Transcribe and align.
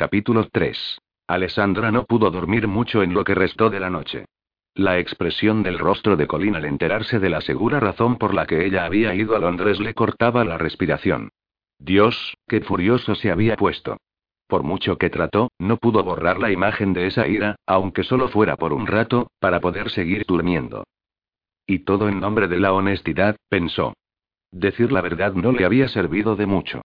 Capítulo 0.00 0.48
3. 0.50 0.98
Alessandra 1.28 1.92
no 1.92 2.06
pudo 2.06 2.30
dormir 2.30 2.66
mucho 2.66 3.02
en 3.02 3.12
lo 3.12 3.22
que 3.22 3.34
restó 3.34 3.68
de 3.68 3.80
la 3.80 3.90
noche. 3.90 4.24
La 4.74 4.98
expresión 4.98 5.62
del 5.62 5.78
rostro 5.78 6.16
de 6.16 6.26
Colin 6.26 6.56
al 6.56 6.64
enterarse 6.64 7.18
de 7.18 7.28
la 7.28 7.42
segura 7.42 7.80
razón 7.80 8.16
por 8.16 8.32
la 8.32 8.46
que 8.46 8.64
ella 8.64 8.86
había 8.86 9.14
ido 9.14 9.36
a 9.36 9.38
Londres 9.38 9.78
le 9.78 9.92
cortaba 9.92 10.42
la 10.42 10.56
respiración. 10.56 11.28
Dios, 11.78 12.34
qué 12.48 12.62
furioso 12.62 13.14
se 13.14 13.30
había 13.30 13.56
puesto. 13.56 13.98
Por 14.46 14.62
mucho 14.62 14.96
que 14.96 15.10
trató, 15.10 15.50
no 15.58 15.76
pudo 15.76 16.02
borrar 16.02 16.38
la 16.38 16.50
imagen 16.50 16.94
de 16.94 17.06
esa 17.06 17.28
ira, 17.28 17.56
aunque 17.66 18.02
solo 18.02 18.28
fuera 18.28 18.56
por 18.56 18.72
un 18.72 18.86
rato, 18.86 19.30
para 19.38 19.60
poder 19.60 19.90
seguir 19.90 20.24
durmiendo. 20.26 20.84
Y 21.66 21.80
todo 21.80 22.08
en 22.08 22.20
nombre 22.20 22.48
de 22.48 22.58
la 22.58 22.72
honestidad, 22.72 23.36
pensó. 23.50 23.92
Decir 24.50 24.92
la 24.92 25.02
verdad 25.02 25.34
no 25.34 25.52
le 25.52 25.66
había 25.66 25.88
servido 25.88 26.36
de 26.36 26.46
mucho. 26.46 26.80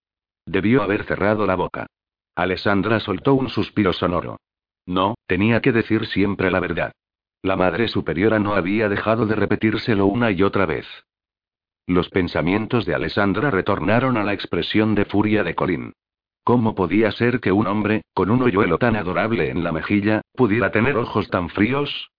Debió 0.46 0.84
haber 0.84 1.06
cerrado 1.06 1.46
la 1.48 1.56
boca. 1.56 1.88
Alessandra 2.36 3.00
soltó 3.00 3.34
un 3.34 3.50
suspiro 3.50 3.94
sonoro. 3.94 4.38
No, 4.86 5.16
tenía 5.26 5.62
que 5.62 5.72
decir 5.72 6.06
siempre 6.06 6.52
la 6.52 6.60
verdad. 6.60 6.92
La 7.42 7.56
Madre 7.56 7.88
Superiora 7.88 8.40
no 8.40 8.56
había 8.56 8.90
dejado 8.90 9.26
de 9.26 9.36
repetírselo 9.36 10.06
una 10.06 10.32
y 10.32 10.44
otra 10.44 10.66
vez. 10.66 10.86
Los 11.88 12.10
pensamientos 12.10 12.86
de 12.86 12.96
Alessandra 12.96 13.52
retornaron 13.52 14.18
a 14.18 14.24
la 14.24 14.34
expresión 14.34 14.96
de 14.96 15.06
furia 15.06 15.44
de 15.44 15.56
Colin. 15.56 15.94
¿Cómo 16.44 16.76
podía 16.76 17.12
ser 17.12 17.40
que 17.40 17.52
un 17.52 17.68
hombre, 17.68 18.02
con 18.14 18.30
un 18.30 18.42
hoyuelo 18.42 18.78
tan 18.78 18.96
adorable 18.96 19.50
en 19.50 19.64
la 19.64 19.72
mejilla, 19.72 20.22
pudiera 20.34 20.72
tener 20.72 20.98
ojos 20.98 21.30
tan 21.30 21.50
fríos? 21.50 22.10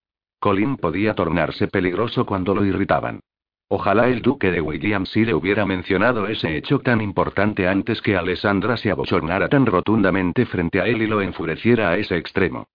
Colin 0.41 0.77
podía 0.77 1.15
tornarse 1.15 1.69
peligroso 1.69 2.25
cuando 2.27 2.55
lo 2.55 2.65
irritaban. 2.65 3.21
Ojalá 3.69 4.09
el 4.09 4.23
duque 4.23 4.53
de 4.53 4.61
Williams 4.61 5.17
le 5.17 5.35
hubiera 5.35 5.67
mencionado 5.67 6.29
ese 6.29 6.57
hecho 6.57 6.79
tan 6.79 7.01
importante 7.01 7.67
antes 7.67 8.01
que 8.01 8.17
Alessandra 8.17 8.77
se 8.77 8.93
abochornara 8.93 9.49
tan 9.49 9.67
rotundamente 9.67 10.47
frente 10.47 10.81
a 10.81 10.87
él 10.87 11.03
y 11.03 11.07
lo 11.09 11.21
enfureciera 11.21 11.91
a 11.91 11.97
ese 11.97 12.17
extremo. 12.17 12.69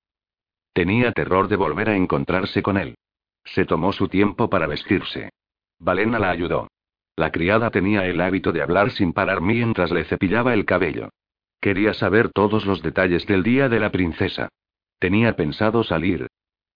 Tenía 0.73 1.13
terror 1.13 1.47
de 1.47 1.55
volver 1.55 1.89
a 1.89 1.95
encontrarse 1.95 2.61
con 2.61 2.77
él. 2.77 2.95
Se 3.45 3.65
tomó 3.65 3.93
su 3.93 4.09
tiempo 4.09 4.49
para 4.49 4.67
vestirse. 4.67 5.29
Valena 5.79 6.19
la 6.19 6.29
ayudó. 6.29 6.67
La 7.15 7.31
criada 7.31 7.71
tenía 7.71 8.05
el 8.05 8.21
hábito 8.21 8.51
de 8.51 8.61
hablar 8.61 8.91
sin 8.91 9.13
parar 9.13 9.41
mientras 9.41 9.91
le 9.91 10.03
cepillaba 10.03 10.53
el 10.53 10.65
cabello. 10.65 11.09
Quería 11.59 11.93
saber 11.93 12.29
todos 12.29 12.65
los 12.65 12.81
detalles 12.81 13.25
del 13.27 13.43
día 13.43 13.69
de 13.69 13.79
la 13.79 13.91
princesa. 13.91 14.49
Tenía 14.99 15.35
pensado 15.35 15.83
salir. 15.83 16.27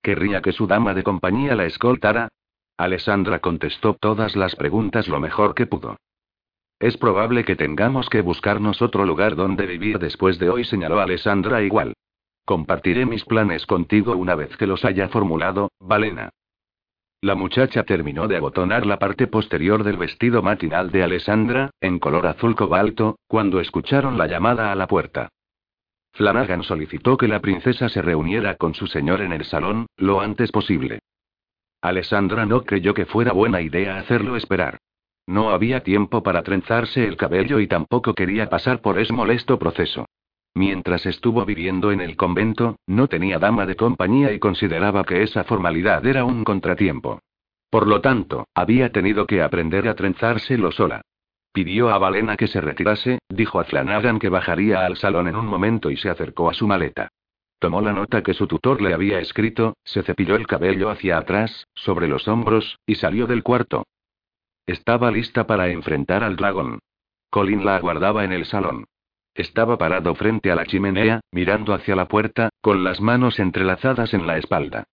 Querría 0.02 0.42
que 0.42 0.52
su 0.52 0.68
dama 0.68 0.94
de 0.94 1.04
compañía 1.04 1.56
la 1.56 1.66
escoltara. 1.66 2.30
Alessandra 2.78 3.40
contestó 3.40 3.94
todas 3.94 4.36
las 4.36 4.56
preguntas 4.56 5.08
lo 5.08 5.20
mejor 5.20 5.56
que 5.56 5.66
pudo. 5.66 5.98
Es 6.80 6.98
probable 6.98 7.46
que 7.46 7.56
tengamos 7.56 8.10
que 8.10 8.22
buscarnos 8.22 8.82
otro 8.82 9.06
lugar 9.06 9.36
donde 9.36 9.66
vivir 9.66 9.98
después 9.98 10.40
de 10.40 10.50
hoy, 10.50 10.66
señaló 10.66 11.00
Alessandra 11.00 11.62
igual. 11.62 11.94
Compartiré 12.44 13.06
mis 13.06 13.24
planes 13.24 13.66
contigo 13.66 14.16
una 14.16 14.36
vez 14.36 14.56
que 14.58 14.68
los 14.68 14.84
haya 14.84 15.08
formulado, 15.08 15.72
Valena. 15.80 16.30
La 17.22 17.34
muchacha 17.34 17.84
terminó 17.84 18.28
de 18.28 18.38
abotonar 18.38 18.86
la 18.86 19.00
parte 19.00 19.26
posterior 19.26 19.84
del 19.84 19.98
vestido 19.98 20.44
matinal 20.44 20.92
de 20.92 21.02
Alessandra, 21.02 21.72
en 21.80 21.98
color 21.98 22.28
azul 22.28 22.56
cobalto, 22.56 23.18
cuando 23.28 23.62
escucharon 23.62 24.18
la 24.18 24.28
llamada 24.28 24.72
a 24.72 24.76
la 24.76 24.86
puerta. 24.86 25.30
Flanagan 26.12 26.62
solicitó 26.64 27.18
que 27.18 27.28
la 27.28 27.40
princesa 27.40 27.90
se 27.90 28.02
reuniera 28.02 28.56
con 28.56 28.76
su 28.76 28.86
señor 28.86 29.22
en 29.22 29.32
el 29.32 29.46
salón, 29.46 29.88
lo 29.98 30.22
antes 30.22 30.52
posible. 30.52 31.00
Alessandra 31.88 32.46
no 32.46 32.64
creyó 32.64 32.94
que 32.94 33.06
fuera 33.06 33.32
buena 33.32 33.62
idea 33.62 33.98
hacerlo 33.98 34.36
esperar. 34.36 34.80
No 35.28 35.50
había 35.50 35.82
tiempo 35.82 36.22
para 36.24 36.44
trenzarse 36.44 37.06
el 37.06 37.18
cabello 37.18 37.60
y 37.60 37.68
tampoco 37.68 38.14
quería 38.14 38.50
pasar 38.50 38.82
por 38.82 39.00
ese 39.00 39.14
molesto 39.14 39.58
proceso. 39.58 40.06
Mientras 40.54 41.06
estuvo 41.06 41.44
viviendo 41.46 41.92
en 41.92 42.00
el 42.00 42.16
convento, 42.16 42.78
no 42.88 43.08
tenía 43.08 43.40
dama 43.40 43.66
de 43.66 43.76
compañía 43.76 44.32
y 44.32 44.40
consideraba 44.40 45.04
que 45.04 45.24
esa 45.24 45.44
formalidad 45.44 46.06
era 46.06 46.24
un 46.24 46.44
contratiempo. 46.44 47.20
Por 47.70 47.88
lo 47.88 48.00
tanto, 48.00 48.48
había 48.54 48.92
tenido 48.92 49.28
que 49.28 49.42
aprender 49.42 49.88
a 49.88 49.96
trenzárselo 49.96 50.72
sola. 50.72 51.02
Pidió 51.52 51.90
a 51.90 51.98
Valena 51.98 52.38
que 52.38 52.48
se 52.48 52.62
retirase, 52.62 53.20
dijo 53.30 53.60
a 53.60 53.66
Flanagan 53.66 54.20
que 54.20 54.30
bajaría 54.30 54.86
al 54.86 54.96
salón 54.98 55.28
en 55.28 55.36
un 55.36 55.46
momento 55.46 55.90
y 55.90 55.98
se 55.98 56.10
acercó 56.10 56.50
a 56.50 56.54
su 56.54 56.68
maleta. 56.68 57.10
Tomó 57.66 57.82
la 57.82 57.94
nota 57.94 58.22
que 58.22 58.36
su 58.36 58.46
tutor 58.46 58.80
le 58.80 58.94
había 58.94 59.18
escrito, 59.18 59.76
se 59.84 60.04
cepilló 60.04 60.36
el 60.36 60.46
cabello 60.46 60.92
hacia 60.92 61.18
atrás, 61.18 61.66
sobre 61.74 62.08
los 62.08 62.28
hombros, 62.28 62.78
y 62.86 62.94
salió 62.94 63.26
del 63.26 63.42
cuarto. 63.42 63.88
Estaba 64.68 65.10
lista 65.10 65.48
para 65.48 65.70
enfrentar 65.70 66.24
al 66.24 66.36
dragón. 66.36 66.78
Colin 67.32 67.66
la 67.66 67.78
aguardaba 67.78 68.24
en 68.24 68.34
el 68.34 68.46
salón. 68.46 68.86
Estaba 69.34 69.80
parado 69.80 70.14
frente 70.14 70.52
a 70.52 70.56
la 70.56 70.68
chimenea, 70.68 71.22
mirando 71.32 71.74
hacia 71.74 71.96
la 71.96 72.08
puerta, 72.08 72.50
con 72.62 72.84
las 72.84 73.02
manos 73.02 73.40
entrelazadas 73.40 74.14
en 74.14 74.28
la 74.28 74.38
espalda. 74.38 74.84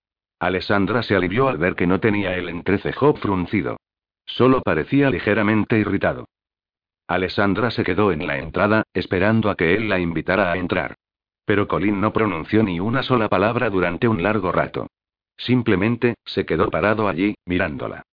Alessandra 0.41 1.03
se 1.03 1.15
alivió 1.15 1.49
al 1.49 1.59
ver 1.59 1.75
que 1.75 1.87
no 1.87 2.00
tenía 2.00 2.34
el 2.37 2.49
entrecejo 2.49 3.12
fruncido. 3.16 3.77
Solo 4.25 4.62
parecía 4.62 5.10
ligeramente 5.10 5.78
irritado. 5.78 6.25
Alessandra 7.06 7.71
se 7.71 7.84
quedó 7.84 8.12
en 8.12 8.27
la 8.27 8.39
entrada, 8.39 8.84
esperando 8.94 9.50
a 9.50 9.56
que 9.56 9.75
él 9.75 9.91
la 9.91 9.99
invitara 9.99 10.50
a 10.50 10.56
entrar. 10.56 10.97
Pero 11.44 11.69
Colin 11.69 12.00
no 12.00 12.12
pronunció 12.12 12.62
ni 12.62 12.80
una 12.80 13.03
sola 13.03 13.28
palabra 13.28 13.70
durante 13.70 14.08
un 14.08 14.22
largo 14.22 14.53
rato. 14.53 14.86
Simplemente, 15.36 16.14
se 16.25 16.47
quedó 16.47 16.70
parado 16.70 17.08
allí, 17.08 17.34
mirándola. 17.47 18.04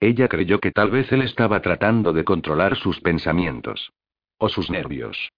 Ella 0.00 0.28
creyó 0.28 0.58
que 0.58 0.72
tal 0.72 0.90
vez 0.90 1.12
él 1.12 1.22
estaba 1.22 1.62
tratando 1.62 2.12
de 2.12 2.24
controlar 2.24 2.76
sus 2.76 3.00
pensamientos. 3.00 3.92
O 4.38 4.48
sus 4.48 4.68
nervios. 4.68 5.30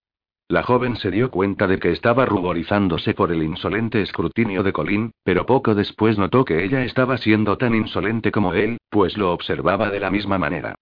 La 0.49 0.63
joven 0.63 0.97
se 0.97 1.11
dio 1.11 1.31
cuenta 1.31 1.67
de 1.67 1.79
que 1.79 1.91
estaba 1.91 2.27
ruborizándose 2.27 3.15
por 3.15 3.33
el 3.33 3.43
insolente 3.43 4.03
escrutinio 4.03 4.63
de 4.63 4.73
Colin, 4.73 5.13
pero 5.23 5.47
poco 5.47 5.75
después 5.75 6.19
notó 6.19 6.45
que 6.45 6.65
ella 6.65 6.85
estaba 6.85 7.17
siendo 7.17 7.57
tan 7.57 7.75
insolente 7.75 8.31
como 8.31 8.53
él, 8.53 8.79
pues 8.91 9.17
lo 9.17 9.33
observaba 9.33 9.91
de 9.91 10.01
la 10.01 10.11
misma 10.11 10.39
manera. 10.39 10.75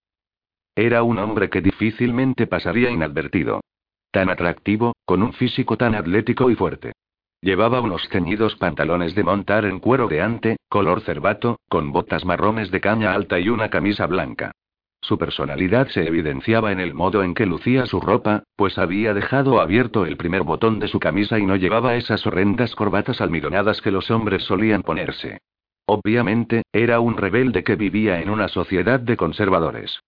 Era 0.75 1.03
un 1.03 1.19
hombre 1.19 1.49
que 1.51 1.61
difícilmente 1.61 2.47
pasaría 2.47 2.91
inadvertido. 2.91 3.61
Tan 4.13 4.29
atractivo, 4.29 4.95
con 5.07 5.23
un 5.23 5.33
físico 5.33 5.79
tan 5.79 5.95
atlético 5.95 6.51
y 6.51 6.55
fuerte. 6.55 6.93
Llevaba 7.41 7.81
unos 7.81 8.07
ceñidos 8.11 8.55
pantalones 8.57 9.15
de 9.15 9.25
montar 9.25 9.65
en 9.65 9.81
cuero 9.81 10.07
de 10.07 10.21
ante, 10.21 10.57
color 10.69 11.01
cervato, 11.01 11.59
con 11.71 11.93
botas 11.93 12.27
marrones 12.27 12.71
de 12.71 12.83
caña 12.83 13.15
alta 13.15 13.41
y 13.41 13.49
una 13.49 13.71
camisa 13.71 14.07
blanca. 14.07 14.53
Su 15.01 15.17
personalidad 15.17 15.89
se 15.89 16.07
evidenciaba 16.07 16.73
en 16.73 16.79
el 16.79 16.93
modo 16.93 17.25
en 17.25 17.33
que 17.35 17.47
lucía 17.47 17.87
su 17.87 18.01
ropa, 18.01 18.45
pues 18.55 18.77
había 18.77 19.15
dejado 19.15 19.63
abierto 19.63 20.05
el 20.05 20.19
primer 20.19 20.43
botón 20.43 20.79
de 20.79 20.89
su 20.89 21.01
camisa 21.01 21.39
y 21.39 21.47
no 21.47 21.57
llevaba 21.57 21.97
esas 21.97 22.25
horrendas 22.27 22.75
corbatas 22.75 23.23
almidonadas 23.23 23.81
que 23.81 23.91
los 23.91 24.11
hombres 24.11 24.45
solían 24.45 24.83
ponerse. 24.83 25.39
Obviamente, 25.87 26.63
era 26.71 27.01
un 27.01 27.17
rebelde 27.17 27.65
que 27.65 27.77
vivía 27.77 28.21
en 28.21 28.29
una 28.29 28.49
sociedad 28.49 29.01
de 29.01 29.17
conservadores. 29.17 30.01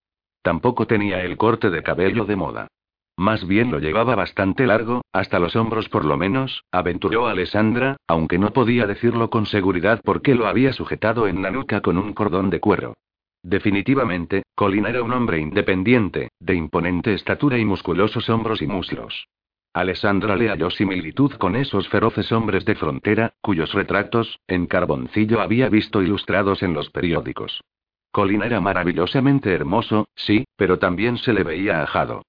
Tampoco 0.43 0.87
tenía 0.87 1.23
el 1.23 1.39
corte 1.39 1.71
de 1.71 1.83
cabello 1.83 2.27
de 2.27 2.37
moda. 2.37 2.69
Más 3.17 3.47
bien 3.47 3.71
lo 3.71 3.79
llevaba 3.79 4.17
bastante 4.17 4.67
largo, 4.67 5.03
hasta 5.13 5.39
los 5.39 5.55
hombros 5.55 5.89
por 5.89 6.05
lo 6.05 6.17
menos, 6.17 6.65
aventuró 6.73 7.29
Alessandra, 7.29 7.97
aunque 8.09 8.39
no 8.39 8.53
podía 8.53 8.87
decirlo 8.87 9.31
con 9.31 9.47
seguridad 9.47 10.01
porque 10.05 10.35
lo 10.35 10.49
había 10.49 10.73
sujetado 10.73 11.29
en 11.29 11.41
la 11.41 11.53
nuca 11.53 11.81
con 11.81 11.97
un 11.97 12.13
cordón 12.13 12.51
de 12.51 12.59
cuero. 12.59 12.95
Definitivamente, 13.43 14.43
Colin 14.57 14.87
era 14.87 15.03
un 15.03 15.13
hombre 15.13 15.39
independiente, 15.39 16.31
de 16.41 16.55
imponente 16.55 17.15
estatura 17.15 17.59
y 17.59 17.65
musculosos 17.65 18.29
hombros 18.31 18.63
y 18.63 18.67
muslos. 18.67 19.29
Alessandra 19.75 20.35
le 20.35 20.49
halló 20.49 20.71
similitud 20.71 21.33
con 21.33 21.55
esos 21.55 21.89
feroces 21.89 22.33
hombres 22.33 22.65
de 22.65 22.75
frontera, 22.75 23.35
cuyos 23.41 23.73
retratos, 23.75 24.41
en 24.49 24.67
carboncillo 24.67 25.41
había 25.41 25.69
visto 25.69 26.01
ilustrados 26.01 26.63
en 26.63 26.75
los 26.75 26.91
periódicos. 26.91 27.63
Colin 28.11 28.43
era 28.43 28.61
maravillosamente 28.61 29.53
hermoso, 29.53 30.09
sí, 30.15 30.45
pero 30.57 30.79
también 30.79 31.19
se 31.19 31.33
le 31.33 31.43
veía 31.43 31.83
ajado. 31.83 32.23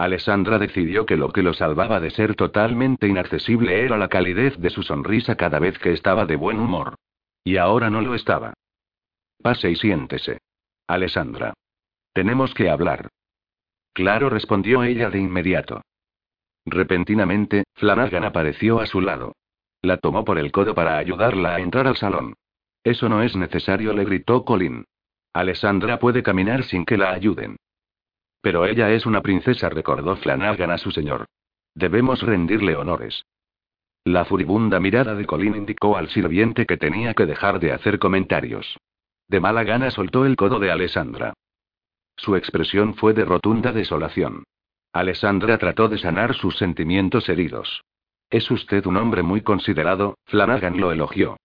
Alessandra 0.00 0.58
decidió 0.58 1.04
que 1.04 1.18
lo 1.18 1.30
que 1.30 1.42
lo 1.42 1.52
salvaba 1.52 2.00
de 2.00 2.10
ser 2.10 2.34
totalmente 2.34 3.06
inaccesible 3.06 3.84
era 3.84 3.98
la 3.98 4.08
calidez 4.08 4.56
de 4.56 4.70
su 4.70 4.82
sonrisa 4.82 5.36
cada 5.36 5.58
vez 5.58 5.78
que 5.78 5.92
estaba 5.92 6.24
de 6.24 6.36
buen 6.36 6.58
humor. 6.58 6.94
Y 7.44 7.58
ahora 7.58 7.90
no 7.90 8.00
lo 8.00 8.14
estaba. 8.14 8.54
Pase 9.42 9.70
y 9.70 9.76
siéntese. 9.76 10.38
Alessandra. 10.86 11.52
Tenemos 12.14 12.54
que 12.54 12.70
hablar. 12.70 13.10
Claro, 13.92 14.30
respondió 14.30 14.84
ella 14.84 15.10
de 15.10 15.18
inmediato. 15.18 15.82
Repentinamente, 16.64 17.64
Flanagan 17.74 18.24
apareció 18.24 18.80
a 18.80 18.86
su 18.86 19.02
lado. 19.02 19.34
La 19.82 19.98
tomó 19.98 20.24
por 20.24 20.38
el 20.38 20.50
codo 20.50 20.74
para 20.74 20.96
ayudarla 20.96 21.56
a 21.56 21.60
entrar 21.60 21.86
al 21.86 21.98
salón. 21.98 22.36
Eso 22.84 23.10
no 23.10 23.22
es 23.22 23.36
necesario, 23.36 23.92
le 23.92 24.06
gritó 24.06 24.46
Colin. 24.46 24.86
Alessandra 25.34 25.98
puede 25.98 26.22
caminar 26.22 26.64
sin 26.64 26.86
que 26.86 26.96
la 26.96 27.10
ayuden. 27.10 27.58
Pero 28.40 28.64
ella 28.64 28.90
es 28.90 29.06
una 29.06 29.20
princesa, 29.20 29.68
recordó 29.68 30.16
Flanagan 30.16 30.70
a 30.70 30.78
su 30.78 30.90
señor. 30.90 31.26
Debemos 31.74 32.22
rendirle 32.22 32.76
honores. 32.76 33.24
La 34.04 34.24
furibunda 34.24 34.80
mirada 34.80 35.14
de 35.14 35.26
Colin 35.26 35.56
indicó 35.56 35.96
al 35.96 36.08
sirviente 36.08 36.64
que 36.64 36.78
tenía 36.78 37.12
que 37.14 37.26
dejar 37.26 37.60
de 37.60 37.72
hacer 37.72 37.98
comentarios. 37.98 38.78
De 39.28 39.40
mala 39.40 39.62
gana 39.62 39.90
soltó 39.90 40.24
el 40.24 40.36
codo 40.36 40.58
de 40.58 40.70
Alessandra. 40.70 41.34
Su 42.16 42.34
expresión 42.34 42.94
fue 42.94 43.12
de 43.12 43.24
rotunda 43.24 43.72
desolación. 43.72 44.44
Alessandra 44.92 45.58
trató 45.58 45.88
de 45.88 45.98
sanar 45.98 46.34
sus 46.34 46.56
sentimientos 46.56 47.28
heridos. 47.28 47.82
Es 48.30 48.50
usted 48.50 48.86
un 48.86 48.96
hombre 48.96 49.22
muy 49.22 49.42
considerado, 49.42 50.16
Flanagan 50.26 50.80
lo 50.80 50.92
elogió. 50.92 51.36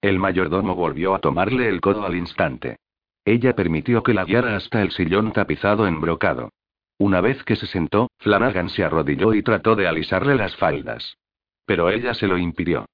El 0.00 0.18
mayordomo 0.18 0.74
volvió 0.74 1.14
a 1.14 1.18
tomarle 1.18 1.68
el 1.68 1.80
codo 1.80 2.04
al 2.04 2.16
instante. 2.16 2.78
Ella 3.24 3.54
permitió 3.54 4.02
que 4.02 4.14
la 4.14 4.24
guiara 4.24 4.56
hasta 4.56 4.82
el 4.82 4.90
sillón 4.90 5.32
tapizado 5.32 5.86
en 5.86 6.00
brocado. 6.00 6.50
Una 6.98 7.20
vez 7.20 7.42
que 7.44 7.56
se 7.56 7.66
sentó, 7.66 8.10
Flanagan 8.18 8.68
se 8.68 8.84
arrodilló 8.84 9.34
y 9.34 9.42
trató 9.42 9.76
de 9.76 9.86
alisarle 9.86 10.34
las 10.34 10.56
faldas. 10.56 11.16
Pero 11.64 11.90
ella 11.90 12.14
se 12.14 12.26
lo 12.26 12.38
impidió. 12.38 12.86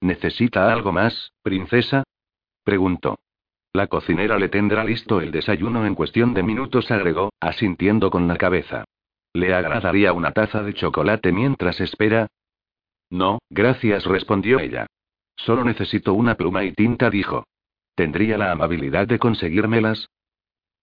¿Necesita 0.00 0.72
algo 0.72 0.92
más, 0.92 1.32
princesa? 1.42 2.02
preguntó. 2.64 3.16
La 3.72 3.88
cocinera 3.88 4.38
le 4.38 4.48
tendrá 4.48 4.84
listo 4.84 5.20
el 5.20 5.32
desayuno 5.32 5.84
en 5.84 5.94
cuestión 5.94 6.32
de 6.34 6.42
minutos, 6.42 6.90
agregó, 6.90 7.32
asintiendo 7.40 8.10
con 8.10 8.28
la 8.28 8.36
cabeza. 8.36 8.84
¿Le 9.32 9.52
agradaría 9.52 10.12
una 10.12 10.30
taza 10.30 10.62
de 10.62 10.74
chocolate 10.74 11.32
mientras 11.32 11.80
espera? 11.80 12.28
No, 13.10 13.38
gracias, 13.50 14.04
respondió 14.04 14.60
ella. 14.60 14.86
Solo 15.36 15.64
necesito 15.64 16.14
una 16.14 16.36
pluma 16.36 16.62
y 16.64 16.72
tinta, 16.72 17.10
dijo. 17.10 17.44
¿Tendría 17.94 18.36
la 18.38 18.50
amabilidad 18.50 19.06
de 19.06 19.18
conseguírmelas? 19.18 20.08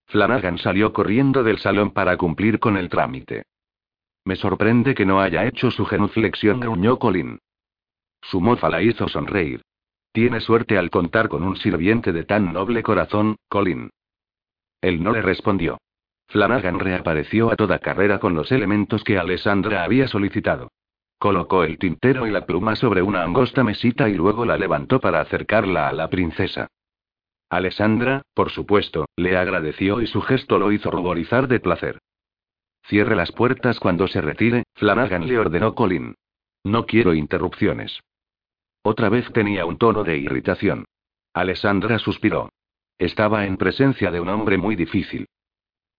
Flanagan 0.07 0.57
salió 0.57 0.93
corriendo 0.93 1.43
del 1.43 1.59
salón 1.59 1.91
para 1.91 2.17
cumplir 2.17 2.59
con 2.59 2.77
el 2.77 2.89
trámite. 2.89 3.43
Me 4.25 4.35
sorprende 4.35 4.93
que 4.93 5.05
no 5.05 5.19
haya 5.19 5.45
hecho 5.45 5.71
su 5.71 5.85
genuflexión, 5.85 6.59
gruñó 6.59 6.99
Colin. 6.99 7.39
Su 8.21 8.39
mofa 8.39 8.69
la 8.69 8.81
hizo 8.81 9.07
sonreír. 9.07 9.61
Tiene 10.13 10.41
suerte 10.41 10.77
al 10.77 10.89
contar 10.89 11.29
con 11.29 11.43
un 11.43 11.55
sirviente 11.55 12.11
de 12.11 12.23
tan 12.23 12.53
noble 12.53 12.83
corazón, 12.83 13.37
Colin. 13.49 13.89
Él 14.81 15.01
no 15.01 15.11
le 15.11 15.21
respondió. 15.21 15.79
Flanagan 16.27 16.79
reapareció 16.79 17.51
a 17.51 17.55
toda 17.55 17.79
carrera 17.79 18.19
con 18.19 18.35
los 18.35 18.51
elementos 18.51 19.03
que 19.03 19.17
Alessandra 19.17 19.83
había 19.83 20.07
solicitado. 20.07 20.71
Colocó 21.17 21.63
el 21.63 21.77
tintero 21.77 22.25
y 22.25 22.31
la 22.31 22.45
pluma 22.45 22.75
sobre 22.75 23.01
una 23.01 23.23
angosta 23.23 23.63
mesita 23.63 24.09
y 24.09 24.15
luego 24.15 24.45
la 24.45 24.57
levantó 24.57 24.99
para 24.99 25.21
acercarla 25.21 25.87
a 25.87 25.93
la 25.93 26.09
princesa. 26.09 26.67
Alessandra, 27.51 28.21
por 28.33 28.49
supuesto, 28.49 29.07
le 29.17 29.35
agradeció 29.35 29.99
y 29.99 30.07
su 30.07 30.21
gesto 30.21 30.57
lo 30.57 30.71
hizo 30.71 30.89
ruborizar 30.89 31.49
de 31.49 31.59
placer. 31.59 31.99
Cierre 32.87 33.13
las 33.13 33.33
puertas 33.33 33.77
cuando 33.77 34.07
se 34.07 34.21
retire, 34.21 34.63
Flanagan 34.75 35.27
le 35.27 35.37
ordenó 35.37 35.75
Colin. 35.75 36.15
No 36.63 36.85
quiero 36.85 37.13
interrupciones. 37.13 37.99
Otra 38.83 39.09
vez 39.09 39.29
tenía 39.33 39.65
un 39.65 39.77
tono 39.77 40.05
de 40.05 40.17
irritación. 40.17 40.85
Alessandra 41.33 41.99
suspiró. 41.99 42.47
Estaba 42.97 43.45
en 43.45 43.57
presencia 43.57 44.11
de 44.11 44.21
un 44.21 44.29
hombre 44.29 44.57
muy 44.57 44.77
difícil. 44.77 45.27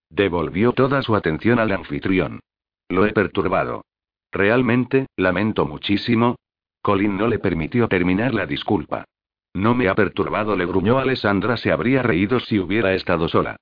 Devolvió 0.09 0.73
toda 0.73 1.03
su 1.03 1.15
atención 1.15 1.59
al 1.59 1.73
anfitrión. 1.73 2.41
Lo 2.89 3.05
he 3.05 3.13
perturbado. 3.13 3.85
Realmente, 4.31 5.07
lamento 5.17 5.67
muchísimo. 5.67 6.37
Colin 6.81 7.19
no 7.19 7.29
le 7.29 7.39
permitió 7.39 7.89
terminar 7.89 8.33
la 8.33 8.47
disculpa. 8.47 9.05
No 9.55 9.75
me 9.75 9.89
ha 9.89 9.95
perturbado, 9.95 10.57
le 10.57 10.67
gruñó 10.67 10.99
Alessandra. 10.99 11.57
Se 11.57 11.73
habría 11.73 12.03
reído 12.03 12.41
si 12.41 12.59
hubiera 12.59 12.95
estado 12.95 13.29
sola. 13.29 13.57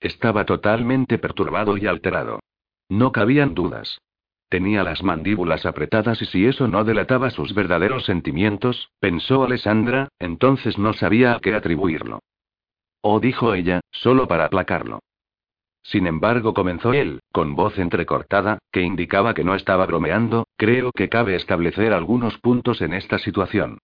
Estaba 0.00 0.44
totalmente 0.44 1.18
perturbado 1.18 1.76
y 1.76 1.86
alterado. 1.86 2.40
No 2.88 3.12
cabían 3.12 3.54
dudas. 3.54 4.00
Tenía 4.48 4.84
las 4.84 5.02
mandíbulas 5.02 5.66
apretadas 5.66 6.22
y 6.22 6.26
si 6.26 6.46
eso 6.46 6.68
no 6.68 6.84
delataba 6.84 7.30
sus 7.30 7.52
verdaderos 7.54 8.04
sentimientos, 8.04 8.90
pensó 9.00 9.42
Alessandra, 9.44 10.08
entonces 10.20 10.78
no 10.78 10.92
sabía 10.92 11.34
a 11.34 11.40
qué 11.40 11.54
atribuirlo. 11.54 12.20
Oh, 13.00 13.18
dijo 13.18 13.54
ella, 13.54 13.80
solo 13.90 14.28
para 14.28 14.44
aplacarlo. 14.44 15.00
Sin 15.82 16.06
embargo, 16.06 16.54
comenzó 16.54 16.92
él, 16.92 17.20
con 17.32 17.54
voz 17.54 17.78
entrecortada, 17.78 18.58
que 18.72 18.82
indicaba 18.82 19.34
que 19.34 19.44
no 19.44 19.54
estaba 19.54 19.86
bromeando, 19.86 20.46
creo 20.56 20.90
que 20.92 21.08
cabe 21.08 21.36
establecer 21.36 21.92
algunos 21.92 22.38
puntos 22.38 22.80
en 22.82 22.94
esta 22.94 23.18
situación. 23.18 23.78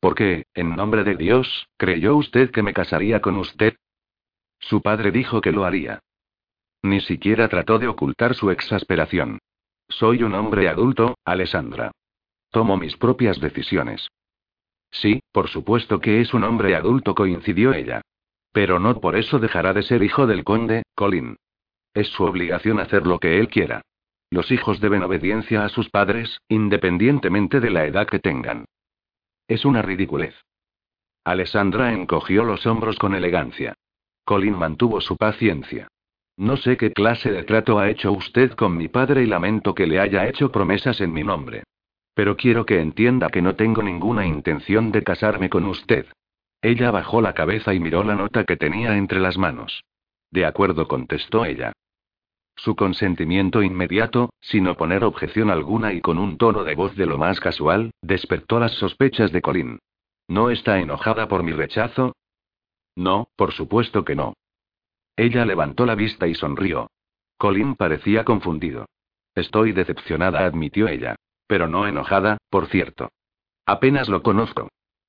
¿Por 0.00 0.14
qué, 0.14 0.44
en 0.54 0.76
nombre 0.76 1.04
de 1.04 1.16
Dios, 1.16 1.68
creyó 1.76 2.16
usted 2.16 2.50
que 2.50 2.62
me 2.62 2.74
casaría 2.74 3.20
con 3.20 3.36
usted? 3.36 3.76
Su 4.58 4.82
padre 4.82 5.10
dijo 5.10 5.40
que 5.40 5.52
lo 5.52 5.64
haría. 5.64 6.00
Ni 6.82 7.00
siquiera 7.00 7.48
trató 7.48 7.78
de 7.78 7.88
ocultar 7.88 8.34
su 8.34 8.50
exasperación. 8.50 9.38
Soy 9.88 10.22
un 10.22 10.34
hombre 10.34 10.68
adulto, 10.68 11.16
Alessandra. 11.24 11.92
Tomo 12.50 12.76
mis 12.76 12.96
propias 12.96 13.40
decisiones. 13.40 14.08
Sí, 14.90 15.20
por 15.32 15.48
supuesto 15.48 16.00
que 16.00 16.20
es 16.20 16.32
un 16.34 16.44
hombre 16.44 16.74
adulto, 16.74 17.14
coincidió 17.14 17.72
ella. 17.72 18.02
Pero 18.52 18.78
no 18.78 19.00
por 19.00 19.16
eso 19.16 19.38
dejará 19.38 19.72
de 19.72 19.82
ser 19.82 20.02
hijo 20.02 20.26
del 20.26 20.44
conde, 20.44 20.82
Colin. 20.94 21.36
Es 21.92 22.08
su 22.08 22.24
obligación 22.24 22.80
hacer 22.80 23.06
lo 23.06 23.18
que 23.18 23.38
él 23.38 23.48
quiera. 23.48 23.82
Los 24.30 24.50
hijos 24.50 24.80
deben 24.80 25.02
obediencia 25.02 25.64
a 25.64 25.68
sus 25.68 25.88
padres, 25.90 26.40
independientemente 26.48 27.60
de 27.60 27.70
la 27.70 27.84
edad 27.84 28.06
que 28.06 28.18
tengan. 28.18 28.64
Es 29.48 29.64
una 29.64 29.82
ridiculez. 29.82 30.34
Alessandra 31.24 31.92
encogió 31.92 32.44
los 32.44 32.66
hombros 32.66 32.98
con 32.98 33.14
elegancia. 33.14 33.74
Colin 34.24 34.58
mantuvo 34.58 35.00
su 35.00 35.16
paciencia. 35.16 35.88
No 36.36 36.56
sé 36.56 36.76
qué 36.76 36.92
clase 36.92 37.32
de 37.32 37.44
trato 37.44 37.78
ha 37.78 37.88
hecho 37.88 38.12
usted 38.12 38.52
con 38.52 38.76
mi 38.76 38.88
padre 38.88 39.22
y 39.22 39.26
lamento 39.26 39.74
que 39.74 39.86
le 39.86 40.00
haya 40.00 40.26
hecho 40.28 40.52
promesas 40.52 41.00
en 41.00 41.12
mi 41.12 41.22
nombre. 41.22 41.62
Pero 42.14 42.36
quiero 42.36 42.66
que 42.66 42.80
entienda 42.80 43.28
que 43.28 43.42
no 43.42 43.54
tengo 43.56 43.82
ninguna 43.82 44.26
intención 44.26 44.90
de 44.90 45.02
casarme 45.02 45.48
con 45.48 45.64
usted. 45.64 46.06
Ella 46.60 46.90
bajó 46.90 47.20
la 47.20 47.34
cabeza 47.34 47.72
y 47.72 47.80
miró 47.80 48.02
la 48.02 48.16
nota 48.16 48.44
que 48.44 48.56
tenía 48.56 48.96
entre 48.96 49.20
las 49.20 49.38
manos. 49.38 49.84
De 50.30 50.44
acuerdo, 50.44 50.88
contestó 50.88 51.44
ella. 51.44 51.72
Su 52.56 52.74
consentimiento 52.74 53.62
inmediato, 53.62 54.30
sin 54.40 54.66
oponer 54.66 55.04
objeción 55.04 55.50
alguna 55.50 55.92
y 55.92 56.00
con 56.00 56.18
un 56.18 56.38
tono 56.38 56.64
de 56.64 56.74
voz 56.74 56.96
de 56.96 57.06
lo 57.06 57.18
más 57.18 57.38
casual, 57.38 57.90
despertó 58.00 58.58
las 58.58 58.72
sospechas 58.72 59.30
de 59.30 59.42
Colin. 59.42 59.78
¿No 60.26 60.50
está 60.50 60.78
enojada 60.80 61.28
por 61.28 61.42
mi 61.42 61.52
rechazo? 61.52 62.16
No, 62.96 63.28
por 63.36 63.52
supuesto 63.52 64.04
que 64.04 64.16
no. 64.16 64.34
Ella 65.16 65.44
levantó 65.44 65.86
la 65.86 65.94
vista 65.94 66.26
y 66.26 66.34
sonrió. 66.34 66.90
Colin 67.36 67.76
parecía 67.76 68.24
confundido. 68.24 68.86
Estoy 69.34 69.72
decepcionada, 69.72 70.44
admitió 70.46 70.88
ella. 70.88 71.16
Pero 71.46 71.68
no 71.68 71.86
enojada, 71.86 72.38
por 72.50 72.66
cierto. 72.68 73.10
Apenas 73.66 74.08
lo 74.08 74.22
conozco. 74.22 74.68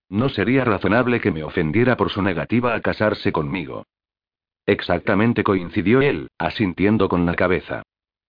No 0.10 0.30
sería 0.30 0.64
razonable 0.66 1.20
que 1.22 1.32
me 1.32 1.44
ofendiera 1.44 1.98
por 1.98 2.12
su 2.12 2.22
negativa 2.22 2.76
a 2.76 2.82
casarse 2.82 3.32
conmigo. 3.32 3.86
Exactamente 4.68 5.46
coincidió 5.46 6.02
él, 6.02 6.30
asintiendo 6.38 7.08
con 7.08 7.26
la 7.26 7.36
cabeza. 7.36 7.84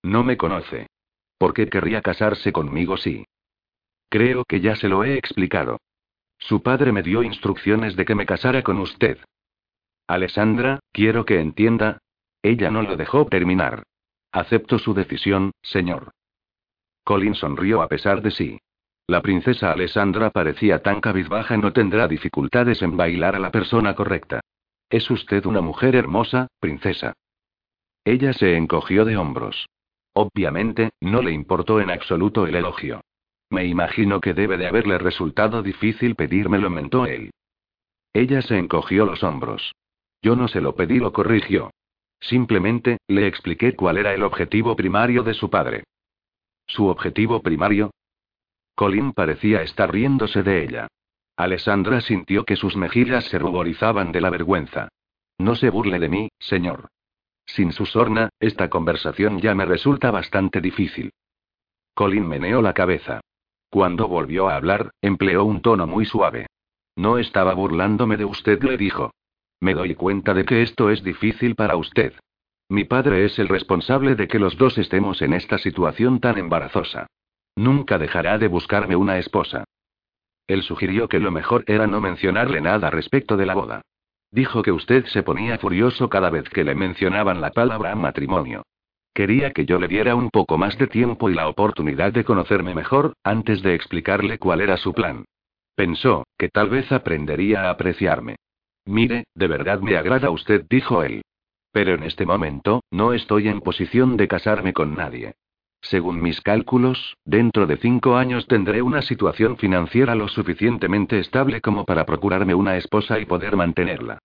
No 0.04 0.22
me 0.22 0.36
conoce. 0.36 0.86
¿Por 1.36 1.52
qué 1.52 1.68
querría 1.68 2.00
casarse 2.00 2.52
conmigo 2.52 2.96
si? 2.96 3.26
Creo 4.08 4.44
que 4.44 4.60
ya 4.60 4.76
se 4.76 4.88
lo 4.88 5.04
he 5.04 5.18
explicado. 5.18 5.78
Su 6.38 6.62
padre 6.62 6.92
me 6.92 7.02
dio 7.02 7.24
instrucciones 7.24 7.96
de 7.96 8.04
que 8.04 8.14
me 8.14 8.24
casara 8.24 8.62
con 8.62 8.78
usted. 8.78 9.18
Alessandra, 10.06 10.78
quiero 10.92 11.24
que 11.24 11.40
entienda. 11.40 11.98
Ella 12.40 12.70
no 12.70 12.82
lo 12.82 12.96
dejó 12.96 13.26
terminar. 13.26 13.82
Acepto 14.30 14.78
su 14.78 14.94
decisión, 14.94 15.50
señor. 15.60 16.12
Colin 17.02 17.34
sonrió 17.34 17.82
a 17.82 17.88
pesar 17.88 18.22
de 18.22 18.30
sí. 18.30 18.60
La 19.08 19.22
princesa 19.22 19.72
Alessandra 19.72 20.30
parecía 20.30 20.82
tan 20.82 21.00
cabizbaja, 21.00 21.56
no 21.56 21.72
tendrá 21.72 22.06
dificultades 22.06 22.80
en 22.82 22.96
bailar 22.96 23.34
a 23.34 23.38
la 23.40 23.50
persona 23.50 23.94
correcta. 23.94 24.40
Es 24.90 25.10
usted 25.10 25.44
una 25.46 25.60
mujer 25.60 25.94
hermosa, 25.94 26.48
princesa. 26.60 27.14
Ella 28.04 28.32
se 28.32 28.56
encogió 28.56 29.04
de 29.04 29.16
hombros. 29.16 29.68
Obviamente, 30.14 30.90
no 31.00 31.20
le 31.22 31.32
importó 31.32 31.80
en 31.80 31.90
absoluto 31.90 32.46
el 32.46 32.54
elogio. 32.54 33.02
Me 33.50 33.66
imagino 33.66 34.20
que 34.20 34.34
debe 34.34 34.56
de 34.56 34.66
haberle 34.66 34.98
resultado 34.98 35.62
difícil 35.62 36.14
pedírmelo, 36.14 36.70
mentó 36.70 37.06
él. 37.06 37.30
Ella 38.12 38.42
se 38.42 38.58
encogió 38.58 39.04
los 39.04 39.22
hombros. 39.22 39.74
Yo 40.22 40.36
no 40.36 40.48
se 40.48 40.60
lo 40.60 40.74
pedí, 40.74 40.98
lo 40.98 41.12
corrigió. 41.12 41.70
Simplemente, 42.20 42.98
le 43.06 43.26
expliqué 43.26 43.76
cuál 43.76 43.98
era 43.98 44.12
el 44.12 44.22
objetivo 44.22 44.74
primario 44.74 45.22
de 45.22 45.34
su 45.34 45.50
padre. 45.50 45.84
¿Su 46.66 46.86
objetivo 46.86 47.40
primario? 47.42 47.90
Colin 48.74 49.12
parecía 49.12 49.62
estar 49.62 49.92
riéndose 49.92 50.42
de 50.42 50.64
ella. 50.64 50.88
Alessandra 51.38 52.00
sintió 52.00 52.44
que 52.44 52.56
sus 52.56 52.76
mejillas 52.76 53.26
se 53.26 53.38
ruborizaban 53.38 54.10
de 54.10 54.20
la 54.20 54.28
vergüenza. 54.28 54.88
No 55.38 55.54
se 55.54 55.70
burle 55.70 56.00
de 56.00 56.08
mí, 56.08 56.28
señor. 56.40 56.88
Sin 57.46 57.70
su 57.70 57.86
sorna, 57.86 58.30
esta 58.40 58.68
conversación 58.68 59.38
ya 59.38 59.54
me 59.54 59.64
resulta 59.64 60.10
bastante 60.10 60.60
difícil. 60.60 61.12
Colin 61.94 62.26
meneó 62.26 62.60
la 62.60 62.74
cabeza. 62.74 63.20
Cuando 63.70 64.08
volvió 64.08 64.48
a 64.48 64.56
hablar, 64.56 64.90
empleó 65.00 65.44
un 65.44 65.62
tono 65.62 65.86
muy 65.86 66.06
suave. 66.06 66.46
No 66.96 67.18
estaba 67.18 67.54
burlándome 67.54 68.16
de 68.16 68.24
usted, 68.24 68.60
le 68.64 68.76
dijo. 68.76 69.12
Me 69.60 69.74
doy 69.74 69.94
cuenta 69.94 70.34
de 70.34 70.44
que 70.44 70.62
esto 70.62 70.90
es 70.90 71.04
difícil 71.04 71.54
para 71.54 71.76
usted. 71.76 72.14
Mi 72.68 72.82
padre 72.82 73.24
es 73.24 73.38
el 73.38 73.46
responsable 73.46 74.16
de 74.16 74.26
que 74.26 74.40
los 74.40 74.58
dos 74.58 74.76
estemos 74.76 75.22
en 75.22 75.34
esta 75.34 75.58
situación 75.58 76.18
tan 76.18 76.36
embarazosa. 76.36 77.06
Nunca 77.54 77.96
dejará 77.96 78.38
de 78.38 78.48
buscarme 78.48 78.96
una 78.96 79.18
esposa. 79.18 79.62
Él 80.48 80.62
sugirió 80.62 81.08
que 81.08 81.20
lo 81.20 81.30
mejor 81.30 81.62
era 81.66 81.86
no 81.86 82.00
mencionarle 82.00 82.60
nada 82.60 82.90
respecto 82.90 83.36
de 83.36 83.46
la 83.46 83.54
boda. 83.54 83.82
Dijo 84.30 84.62
que 84.62 84.72
usted 84.72 85.04
se 85.06 85.22
ponía 85.22 85.58
furioso 85.58 86.08
cada 86.08 86.30
vez 86.30 86.48
que 86.48 86.64
le 86.64 86.74
mencionaban 86.74 87.40
la 87.40 87.50
palabra 87.50 87.94
matrimonio. 87.94 88.62
Quería 89.14 89.52
que 89.52 89.66
yo 89.66 89.78
le 89.78 89.88
diera 89.88 90.14
un 90.14 90.30
poco 90.30 90.58
más 90.58 90.78
de 90.78 90.86
tiempo 90.86 91.28
y 91.28 91.34
la 91.34 91.48
oportunidad 91.48 92.12
de 92.12 92.24
conocerme 92.24 92.74
mejor, 92.74 93.14
antes 93.22 93.62
de 93.62 93.74
explicarle 93.74 94.38
cuál 94.38 94.60
era 94.60 94.76
su 94.76 94.92
plan. 94.92 95.24
Pensó, 95.74 96.26
que 96.38 96.48
tal 96.48 96.70
vez 96.70 96.90
aprendería 96.92 97.64
a 97.64 97.70
apreciarme. 97.70 98.36
Mire, 98.86 99.24
de 99.34 99.48
verdad 99.48 99.80
me 99.80 99.96
agrada 99.96 100.30
usted, 100.30 100.64
dijo 100.68 101.02
él. 101.02 101.22
Pero 101.72 101.94
en 101.94 102.04
este 102.04 102.24
momento, 102.24 102.82
no 102.90 103.12
estoy 103.12 103.48
en 103.48 103.60
posición 103.60 104.16
de 104.16 104.28
casarme 104.28 104.72
con 104.72 104.94
nadie. 104.94 105.34
Según 105.80 106.20
mis 106.20 106.40
cálculos, 106.40 107.16
dentro 107.24 107.66
de 107.66 107.76
cinco 107.76 108.16
años 108.16 108.46
tendré 108.46 108.82
una 108.82 109.02
situación 109.02 109.56
financiera 109.56 110.14
lo 110.14 110.28
suficientemente 110.28 111.18
estable 111.18 111.60
como 111.60 111.84
para 111.84 112.04
procurarme 112.04 112.54
una 112.54 112.76
esposa 112.76 113.18
y 113.20 113.26
poder 113.26 113.56
mantenerla. 113.56 114.18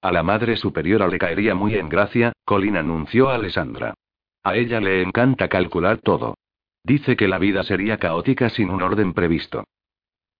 A 0.00 0.12
la 0.12 0.22
Madre 0.22 0.56
Superiora 0.56 1.08
le 1.08 1.18
caería 1.18 1.54
muy 1.54 1.74
en 1.74 1.88
gracia, 1.88 2.32
Colin 2.44 2.76
anunció 2.76 3.28
a 3.28 3.34
Alessandra. 3.34 3.94
A 4.44 4.56
ella 4.56 4.80
le 4.80 5.02
encanta 5.02 5.48
calcular 5.48 5.98
todo. 5.98 6.34
Dice 6.84 7.16
que 7.16 7.26
la 7.26 7.38
vida 7.38 7.64
sería 7.64 7.98
caótica 7.98 8.48
sin 8.48 8.70
un 8.70 8.80
orden 8.82 9.12
previsto. 9.12 9.64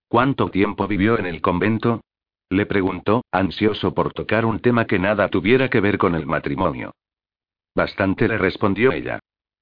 ¿Cuánto 0.07 0.49
tiempo 0.51 0.87
vivió 0.87 1.19
en 1.19 1.27
el 1.27 1.43
convento? 1.43 2.01
Le 2.49 2.65
preguntó, 2.65 3.23
ansioso 3.33 3.93
por 3.93 4.15
tocar 4.15 4.47
un 4.47 4.61
tema 4.61 4.87
que 4.87 4.99
nada 4.99 5.29
tuviera 5.29 5.69
que 5.69 5.81
ver 5.81 5.99
con 5.99 6.15
el 6.15 6.25
matrimonio. 6.25 6.93
Bastante 7.75 8.29
le 8.29 8.39
respondió 8.39 8.93
ella. 8.93 9.19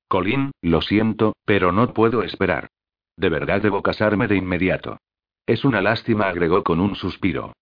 Colin, 0.09 0.53
lo 0.63 0.83
siento, 0.83 1.35
pero 1.45 1.73
no 1.73 1.93
puedo 1.93 2.23
esperar. 2.23 2.69
De 3.17 3.29
verdad 3.29 3.61
debo 3.63 3.83
casarme 3.83 4.29
de 4.29 4.37
inmediato. 4.37 4.99
Es 5.47 5.65
una 5.65 5.81
lástima, 5.81 6.29
agregó 6.29 6.63
con 6.63 6.81
un 6.81 6.95
suspiro. 6.97 7.53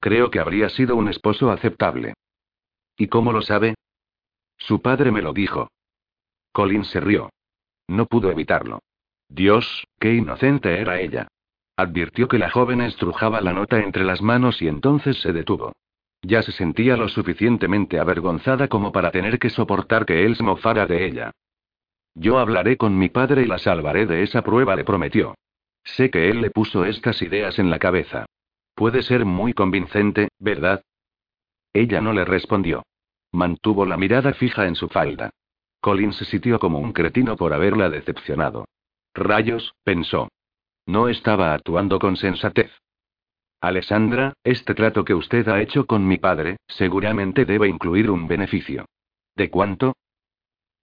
Creo 0.00 0.30
que 0.30 0.40
habría 0.40 0.68
sido 0.68 0.96
un 0.96 1.08
esposo 1.08 1.50
aceptable. 1.50 2.14
¿Y 2.96 3.08
cómo 3.08 3.32
lo 3.32 3.42
sabe? 3.42 3.74
Su 4.58 4.80
padre 4.80 5.10
me 5.12 5.22
lo 5.22 5.32
dijo. 5.32 5.68
Colin 6.52 6.84
se 6.84 7.00
rió. 7.00 7.30
No 7.88 8.06
pudo 8.06 8.30
evitarlo. 8.30 8.80
Dios, 9.28 9.86
qué 9.98 10.14
inocente 10.14 10.80
era 10.80 11.00
ella. 11.00 11.28
Advirtió 11.76 12.28
que 12.28 12.38
la 12.38 12.50
joven 12.50 12.80
estrujaba 12.80 13.40
la 13.40 13.52
nota 13.52 13.80
entre 13.80 14.04
las 14.04 14.22
manos 14.22 14.60
y 14.60 14.68
entonces 14.68 15.20
se 15.20 15.32
detuvo. 15.32 15.72
Ya 16.22 16.42
se 16.42 16.52
sentía 16.52 16.96
lo 16.96 17.08
suficientemente 17.08 17.98
avergonzada 17.98 18.68
como 18.68 18.92
para 18.92 19.10
tener 19.10 19.38
que 19.38 19.50
soportar 19.50 20.04
que 20.04 20.24
él 20.24 20.36
se 20.36 20.42
mofara 20.42 20.86
de 20.86 21.06
ella. 21.06 21.32
Yo 22.14 22.38
hablaré 22.38 22.76
con 22.76 22.98
mi 22.98 23.08
padre 23.08 23.42
y 23.42 23.46
la 23.46 23.58
salvaré 23.58 24.06
de 24.06 24.22
esa 24.22 24.42
prueba, 24.42 24.76
le 24.76 24.84
prometió. 24.84 25.34
Sé 25.84 26.10
que 26.10 26.28
él 26.28 26.40
le 26.40 26.50
puso 26.50 26.84
estas 26.84 27.20
ideas 27.22 27.58
en 27.58 27.70
la 27.70 27.78
cabeza. 27.78 28.26
Puede 28.74 29.02
ser 29.02 29.24
muy 29.24 29.52
convincente, 29.52 30.28
¿verdad? 30.38 30.82
Ella 31.72 32.00
no 32.00 32.12
le 32.12 32.24
respondió. 32.24 32.82
Mantuvo 33.32 33.86
la 33.86 33.96
mirada 33.96 34.34
fija 34.34 34.66
en 34.66 34.74
su 34.74 34.88
falda. 34.88 35.30
Colin 35.80 36.12
se 36.12 36.24
sintió 36.24 36.58
como 36.58 36.78
un 36.78 36.92
cretino 36.92 37.36
por 37.36 37.52
haberla 37.52 37.88
decepcionado. 37.88 38.66
Rayos, 39.14 39.74
pensó. 39.82 40.28
No 40.86 41.08
estaba 41.08 41.54
actuando 41.54 41.98
con 41.98 42.16
sensatez. 42.16 42.70
Alessandra, 43.60 44.34
este 44.44 44.74
trato 44.74 45.04
que 45.04 45.14
usted 45.14 45.48
ha 45.48 45.60
hecho 45.60 45.86
con 45.86 46.06
mi 46.06 46.18
padre, 46.18 46.56
seguramente 46.66 47.44
debe 47.44 47.68
incluir 47.68 48.10
un 48.10 48.26
beneficio. 48.26 48.86
¿De 49.36 49.50
cuánto? 49.50 49.94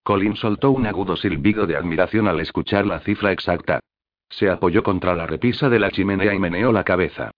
Colin 0.10 0.36
soltó 0.36 0.72
un 0.72 0.88
agudo 0.88 1.16
silbido 1.16 1.68
de 1.68 1.78
admiración 1.78 2.28
al 2.28 2.40
escuchar 2.40 2.84
la 2.88 3.00
cifra 3.02 3.32
exacta. 3.32 3.80
Se 4.28 4.50
apoyó 4.50 4.82
contra 4.82 5.16
la 5.16 5.28
repisa 5.28 5.70
de 5.70 5.78
la 5.78 5.92
chimenea 5.92 6.34
y 6.34 6.40
meneó 6.40 6.72
la 6.72 6.84
cabeza. 6.84 7.30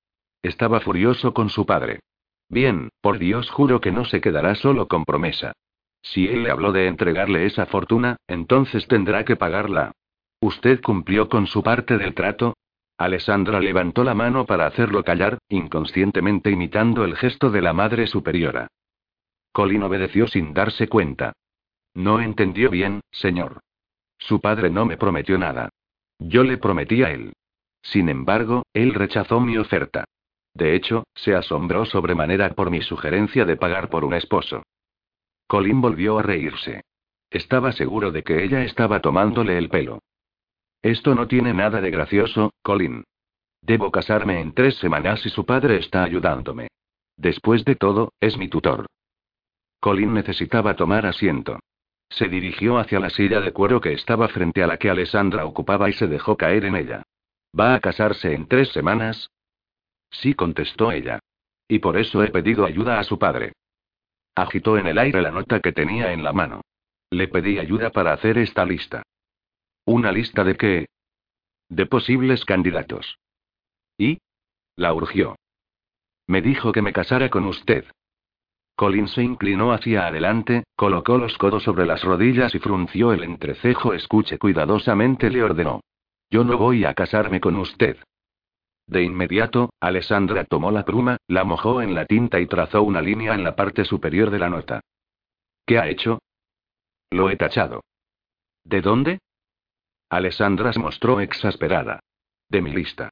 Estaba 0.42 0.80
furioso 0.80 1.34
con 1.34 1.50
su 1.50 1.66
padre. 1.66 2.00
Bien, 2.48 2.88
por 3.02 3.20
Dios 3.20 3.50
juro 3.50 3.82
que 3.82 3.92
no 3.92 4.06
se 4.06 4.22
quedará 4.22 4.56
solo 4.56 4.88
con 4.88 5.04
promesa. 5.04 5.52
Si 6.02 6.30
él 6.30 6.44
le 6.44 6.50
habló 6.50 6.72
de 6.72 6.88
entregarle 6.88 7.46
esa 7.46 7.66
fortuna, 7.66 8.16
entonces 8.26 8.88
tendrá 8.88 9.26
que 9.26 9.36
pagarla. 9.36 9.92
¿Usted 10.40 10.80
cumplió 10.80 11.28
con 11.28 11.48
su 11.48 11.64
parte 11.64 11.98
del 11.98 12.14
trato? 12.14 12.56
Alessandra 12.98 13.60
levantó 13.60 14.06
la 14.06 14.14
mano 14.14 14.46
para 14.46 14.66
hacerlo 14.66 15.04
callar, 15.04 15.40
inconscientemente 15.50 16.52
imitando 16.52 17.04
el 17.04 17.18
gesto 17.18 17.50
de 17.50 17.64
la 17.64 17.74
madre 17.74 18.08
superiora. 18.08 18.68
Colin 19.52 19.84
obedeció 19.84 20.26
sin 20.26 20.54
darse 20.54 20.88
cuenta. 20.88 21.34
No 21.94 22.22
entendió 22.22 22.70
bien, 22.70 23.02
señor. 23.12 23.62
Su 24.18 24.40
padre 24.40 24.70
no 24.70 24.86
me 24.86 24.98
prometió 24.98 25.38
nada. 25.38 25.70
Yo 26.20 26.44
le 26.44 26.58
prometí 26.58 27.04
a 27.04 27.12
él. 27.12 27.34
Sin 27.82 28.10
embargo, 28.10 28.64
él 28.74 28.94
rechazó 28.94 29.40
mi 29.40 29.58
oferta. 29.58 30.06
De 30.54 30.76
hecho, 30.76 31.06
se 31.16 31.34
asombró 31.34 31.86
sobremanera 31.86 32.50
por 32.54 32.70
mi 32.70 32.82
sugerencia 32.82 33.46
de 33.46 33.58
pagar 33.58 33.90
por 33.90 34.06
un 34.06 34.14
esposo. 34.14 34.64
Colin 35.48 35.82
volvió 35.82 36.20
a 36.20 36.24
reírse. 36.24 36.82
Estaba 37.30 37.72
seguro 37.72 38.12
de 38.12 38.24
que 38.24 38.44
ella 38.44 38.64
estaba 38.64 39.02
tomándole 39.02 39.58
el 39.58 39.70
pelo. 39.70 40.00
Esto 40.82 41.16
no 41.16 41.28
tiene 41.28 41.54
nada 41.54 41.80
de 41.80 41.90
gracioso, 41.90 42.54
Colin. 42.62 43.04
Debo 43.62 43.92
casarme 43.92 44.42
en 44.42 44.54
tres 44.54 44.76
semanas 44.78 45.26
y 45.26 45.30
su 45.30 45.46
padre 45.46 45.78
está 45.78 46.04
ayudándome. 46.04 46.68
Después 47.16 47.64
de 47.64 47.76
todo, 47.76 48.14
es 48.20 48.38
mi 48.38 48.50
tutor. 48.50 48.88
Colin 49.80 50.14
necesitaba 50.14 50.76
tomar 50.76 51.06
asiento. 51.06 51.60
Se 52.12 52.28
dirigió 52.28 52.78
hacia 52.78 53.00
la 53.00 53.10
silla 53.10 53.40
de 53.40 53.54
cuero 53.54 53.80
que 53.80 53.94
estaba 53.94 54.28
frente 54.28 54.62
a 54.62 54.68
la 54.68 54.78
que 54.78 54.90
Alessandra 54.90 55.46
ocupaba 55.46 55.90
y 55.90 55.94
se 55.94 56.08
dejó 56.08 56.36
caer 56.36 56.66
en 56.66 56.76
ella. 56.76 57.04
¿Va 57.58 57.74
a 57.74 57.80
casarse 57.80 58.34
en 58.34 58.48
tres 58.48 58.70
semanas? 58.70 59.32
Sí, 60.12 60.34
contestó 60.34 60.92
ella. 60.92 61.20
Y 61.70 61.80
por 61.80 61.98
eso 61.98 62.22
he 62.22 62.30
pedido 62.30 62.66
ayuda 62.66 63.00
a 63.00 63.06
su 63.06 63.18
padre. 63.18 63.54
Agitó 64.36 64.78
en 64.78 64.88
el 64.88 64.98
aire 64.98 65.22
la 65.22 65.32
nota 65.32 65.62
que 65.62 65.72
tenía 65.72 66.12
en 66.12 66.24
la 66.24 66.34
mano. 66.34 66.62
Le 67.10 67.30
pedí 67.30 67.60
ayuda 67.60 67.92
para 67.92 68.14
hacer 68.14 68.38
esta 68.38 68.66
lista. 68.66 69.04
¿Una 69.86 70.12
lista 70.12 70.44
de 70.44 70.58
qué? 70.58 70.86
De 71.70 71.86
posibles 71.86 72.44
candidatos. 72.44 73.18
¿Y? 73.98 74.20
La 74.76 74.94
urgió. 74.94 75.38
Me 76.28 76.42
dijo 76.42 76.74
que 76.74 76.82
me 76.82 76.92
casara 76.92 77.30
con 77.30 77.46
usted. 77.46 77.86
Colin 78.82 79.08
se 79.08 79.22
inclinó 79.22 79.74
hacia 79.74 80.08
adelante, 80.08 80.64
colocó 80.76 81.20
los 81.20 81.38
codos 81.38 81.62
sobre 81.62 81.86
las 81.86 82.04
rodillas 82.04 82.56
y 82.56 82.58
frunció 82.58 83.14
el 83.14 83.24
entrecejo. 83.24 83.94
Escuche 83.94 84.40
cuidadosamente, 84.40 85.30
le 85.30 85.44
ordenó. 85.44 85.82
Yo 86.32 86.44
no 86.44 86.58
voy 86.58 86.84
a 86.86 86.96
casarme 86.96 87.40
con 87.40 87.58
usted. 87.58 87.98
De 88.88 89.04
inmediato, 89.04 89.70
Alessandra 89.80 90.46
tomó 90.46 90.72
la 90.72 90.84
pluma, 90.84 91.18
la 91.28 91.44
mojó 91.44 91.84
en 91.84 91.94
la 91.94 92.08
tinta 92.08 92.40
y 92.40 92.48
trazó 92.48 92.82
una 92.82 93.04
línea 93.04 93.36
en 93.36 93.44
la 93.44 93.56
parte 93.56 93.86
superior 93.86 94.32
de 94.32 94.40
la 94.40 94.50
nota. 94.50 94.82
¿Qué 95.64 95.78
ha 95.78 95.88
hecho? 95.88 96.24
Lo 97.12 97.30
he 97.30 97.36
tachado. 97.36 97.84
¿De 98.64 98.82
dónde? 98.82 99.20
Alessandra 100.10 100.74
se 100.74 100.80
mostró 100.80 101.22
exasperada. 101.22 102.00
De 102.50 102.64
mi 102.64 102.74
lista. 102.74 103.12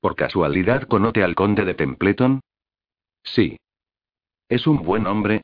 ¿Por 0.00 0.16
casualidad 0.16 0.84
conoce 0.84 1.22
al 1.22 1.34
conde 1.34 1.66
de 1.66 1.74
Templeton? 1.74 2.40
Sí. 3.22 3.58
Es 4.52 4.66
un 4.66 4.82
buen 4.82 5.06
hombre. 5.06 5.40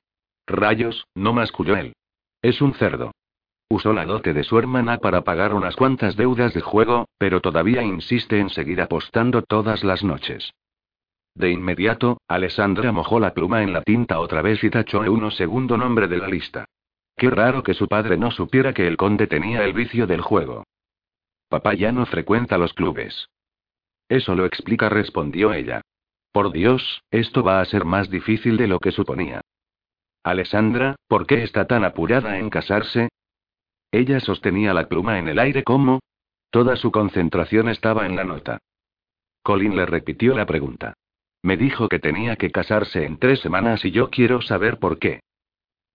Rayos, 0.47 1.07
no 1.15 1.33
masculló 1.33 1.79
él. 1.79 1.95
Es 2.43 2.61
un 2.61 2.75
cerdo. 2.75 3.12
Usó 3.71 3.95
la 3.95 4.05
dote 4.05 4.35
de 4.35 4.45
su 4.45 4.59
hermana 4.59 4.99
para 4.99 5.23
pagar 5.23 5.55
unas 5.55 5.77
cuantas 5.77 6.15
deudas 6.15 6.53
de 6.53 6.61
juego, 6.61 7.09
pero 7.17 7.41
todavía 7.41 7.83
insiste 7.83 8.38
en 8.38 8.50
seguir 8.50 8.83
apostando 8.83 9.41
todas 9.41 9.83
las 9.83 10.05
noches. 10.05 10.53
De 11.35 11.50
inmediato, 11.50 12.21
Alessandra 12.29 12.93
mojó 12.93 13.19
la 13.19 13.33
pluma 13.33 13.62
en 13.62 13.73
la 13.73 13.81
tinta 13.81 14.21
otra 14.21 14.43
vez 14.43 14.62
y 14.62 14.69
tachó 14.69 15.00
uno 15.00 15.31
segundo 15.31 15.79
nombre 15.79 16.07
de 16.07 16.19
la 16.19 16.29
lista. 16.29 16.67
Qué 17.17 17.31
raro 17.31 17.62
que 17.62 17.73
su 17.73 17.88
padre 17.88 18.19
no 18.19 18.31
supiera 18.31 18.75
que 18.75 18.87
el 18.87 18.99
conde 18.99 19.27
tenía 19.27 19.65
el 19.65 19.73
vicio 19.73 20.07
del 20.07 20.21
juego. 20.21 20.65
Papá 21.49 21.73
ya 21.73 21.93
no 21.93 22.05
frecuenta 22.05 22.59
los 22.59 22.75
clubes. 22.75 23.31
Eso 24.07 24.35
lo 24.35 24.45
explica, 24.45 24.91
respondió 24.91 25.55
ella. 25.55 25.81
Por 26.32 26.52
Dios, 26.52 27.02
esto 27.11 27.42
va 27.42 27.61
a 27.61 27.64
ser 27.64 27.85
más 27.85 28.11
difícil 28.11 28.56
de 28.56 28.68
lo 28.68 28.78
que 28.78 28.92
suponía. 28.92 29.40
Alessandra, 30.23 30.97
¿por 31.06 31.26
qué 31.26 31.42
está 31.42 31.66
tan 31.66 31.85
apurada 31.85 32.38
en 32.38 32.50
casarse? 32.50 33.08
Ella 33.90 34.20
sostenía 34.20 34.75
la 34.75 34.88
pluma 34.88 35.18
en 35.18 35.28
el 35.28 35.38
aire 35.38 35.64
como... 35.64 36.00
Toda 36.50 36.76
su 36.76 36.90
concentración 36.90 37.68
estaba 37.68 38.06
en 38.06 38.16
la 38.16 38.25
nota. 38.25 38.58
Colin 39.42 39.76
le 39.76 39.87
repitió 39.87 40.35
la 40.35 40.47
pregunta. 40.47 40.94
Me 41.42 41.56
dijo 41.56 41.88
que 41.88 41.99
tenía 41.99 42.37
que 42.37 42.50
casarse 42.50 43.04
en 43.04 43.18
tres 43.18 43.40
semanas 43.40 43.85
y 43.85 43.90
yo 43.90 44.11
quiero 44.11 44.40
saber 44.40 44.78
por 44.78 44.99
qué. 44.99 45.20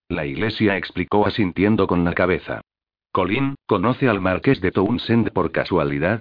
La 0.08 0.26
iglesia 0.26 0.76
explicó 0.76 1.26
asintiendo 1.26 1.86
con 1.86 2.04
la 2.04 2.14
cabeza. 2.14 2.60
Colin, 3.12 3.54
¿conoce 3.66 4.08
al 4.08 4.20
marqués 4.20 4.60
de 4.60 4.72
Townsend 4.72 5.32
por 5.32 5.52
casualidad? 5.52 6.20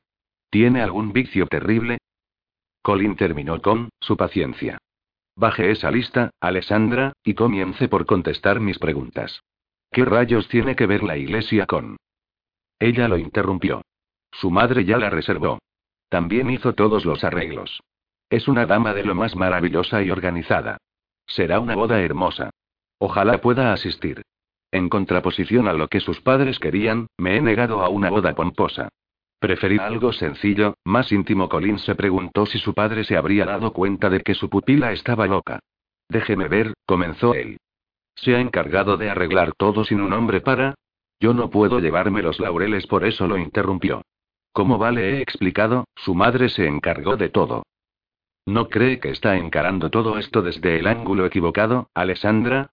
¿Tiene 0.50 0.82
algún 0.82 1.14
vicio 1.14 1.48
terrible? 1.48 1.98
Colin 2.84 3.16
terminó 3.16 3.62
con, 3.62 3.90
su 4.02 4.18
paciencia. 4.18 4.78
Baje 5.36 5.72
esa 5.72 5.90
lista, 5.90 6.32
Alessandra, 6.42 7.14
y 7.24 7.34
comience 7.34 7.88
por 7.88 8.06
contestar 8.06 8.60
mis 8.60 8.78
preguntas. 8.78 9.42
¿Qué 9.90 10.06
rayos 10.06 10.48
tiene 10.50 10.76
que 10.76 10.86
ver 10.86 11.02
la 11.02 11.18
iglesia 11.18 11.66
con? 11.66 11.98
Ella 12.80 13.08
lo 13.08 13.18
interrumpió. 13.18 13.82
Su 14.32 14.52
madre 14.52 14.84
ya 14.84 14.98
la 14.98 15.10
reservó. 15.10 15.60
También 16.10 16.52
hizo 16.52 16.74
todos 16.74 17.06
los 17.06 17.24
arreglos. 17.24 17.82
Es 18.30 18.48
una 18.48 18.66
dama 18.66 18.94
de 18.94 19.06
lo 19.06 19.16
más 19.16 19.36
maravillosa 19.36 20.04
y 20.04 20.12
organizada. 20.12 20.78
Será 21.26 21.62
una 21.62 21.76
boda 21.76 22.02
hermosa. 22.02 22.50
Ojalá 23.00 23.40
pueda 23.40 23.72
asistir. 23.72 24.24
En 24.72 24.90
contraposición 24.90 25.68
a 25.68 25.74
lo 25.74 25.88
que 25.88 26.02
sus 26.02 26.20
padres 26.20 26.60
querían, 26.60 27.08
me 27.18 27.38
he 27.38 27.42
negado 27.42 27.82
a 27.82 27.90
una 27.90 28.10
boda 28.10 28.36
pomposa. 28.36 28.90
Preferí 29.44 29.78
algo 29.78 30.14
sencillo, 30.14 30.78
más 30.86 31.12
íntimo. 31.12 31.50
Colin 31.50 31.78
se 31.78 31.96
preguntó 31.96 32.46
si 32.46 32.60
su 32.60 32.74
padre 32.74 33.04
se 33.04 33.18
habría 33.18 33.44
dado 33.44 33.74
cuenta 33.74 34.10
de 34.10 34.22
que 34.22 34.36
su 34.36 34.50
pupila 34.50 34.94
estaba 34.94 35.28
loca. 35.28 35.60
Déjeme 36.08 36.48
ver, 36.48 36.74
comenzó 36.86 37.34
él. 37.34 37.58
Se 38.16 38.38
ha 38.38 38.40
encargado 38.40 38.96
de 38.96 39.10
arreglar 39.10 39.52
todo 39.58 39.84
sin 39.84 40.00
un 40.00 40.14
hombre 40.14 40.40
para... 40.40 40.76
Yo 41.20 41.34
no 41.34 41.50
puedo 41.50 41.82
llevarme 41.82 42.22
los 42.22 42.40
laureles, 42.40 42.88
por 42.88 43.04
eso 43.04 43.28
lo 43.28 43.38
interrumpió. 43.38 44.04
Como 44.54 44.78
vale 44.78 45.18
he 45.18 45.22
explicado, 45.22 45.90
su 45.94 46.16
madre 46.16 46.48
se 46.48 46.66
encargó 46.66 47.18
de 47.18 47.28
todo. 47.28 47.64
¿No 48.46 48.70
cree 48.70 49.02
que 49.02 49.10
está 49.10 49.36
encarando 49.36 49.90
todo 49.90 50.20
esto 50.20 50.42
desde 50.42 50.80
el 50.80 50.88
ángulo 50.88 51.26
equivocado, 51.26 51.90
Alessandra? 51.94 52.70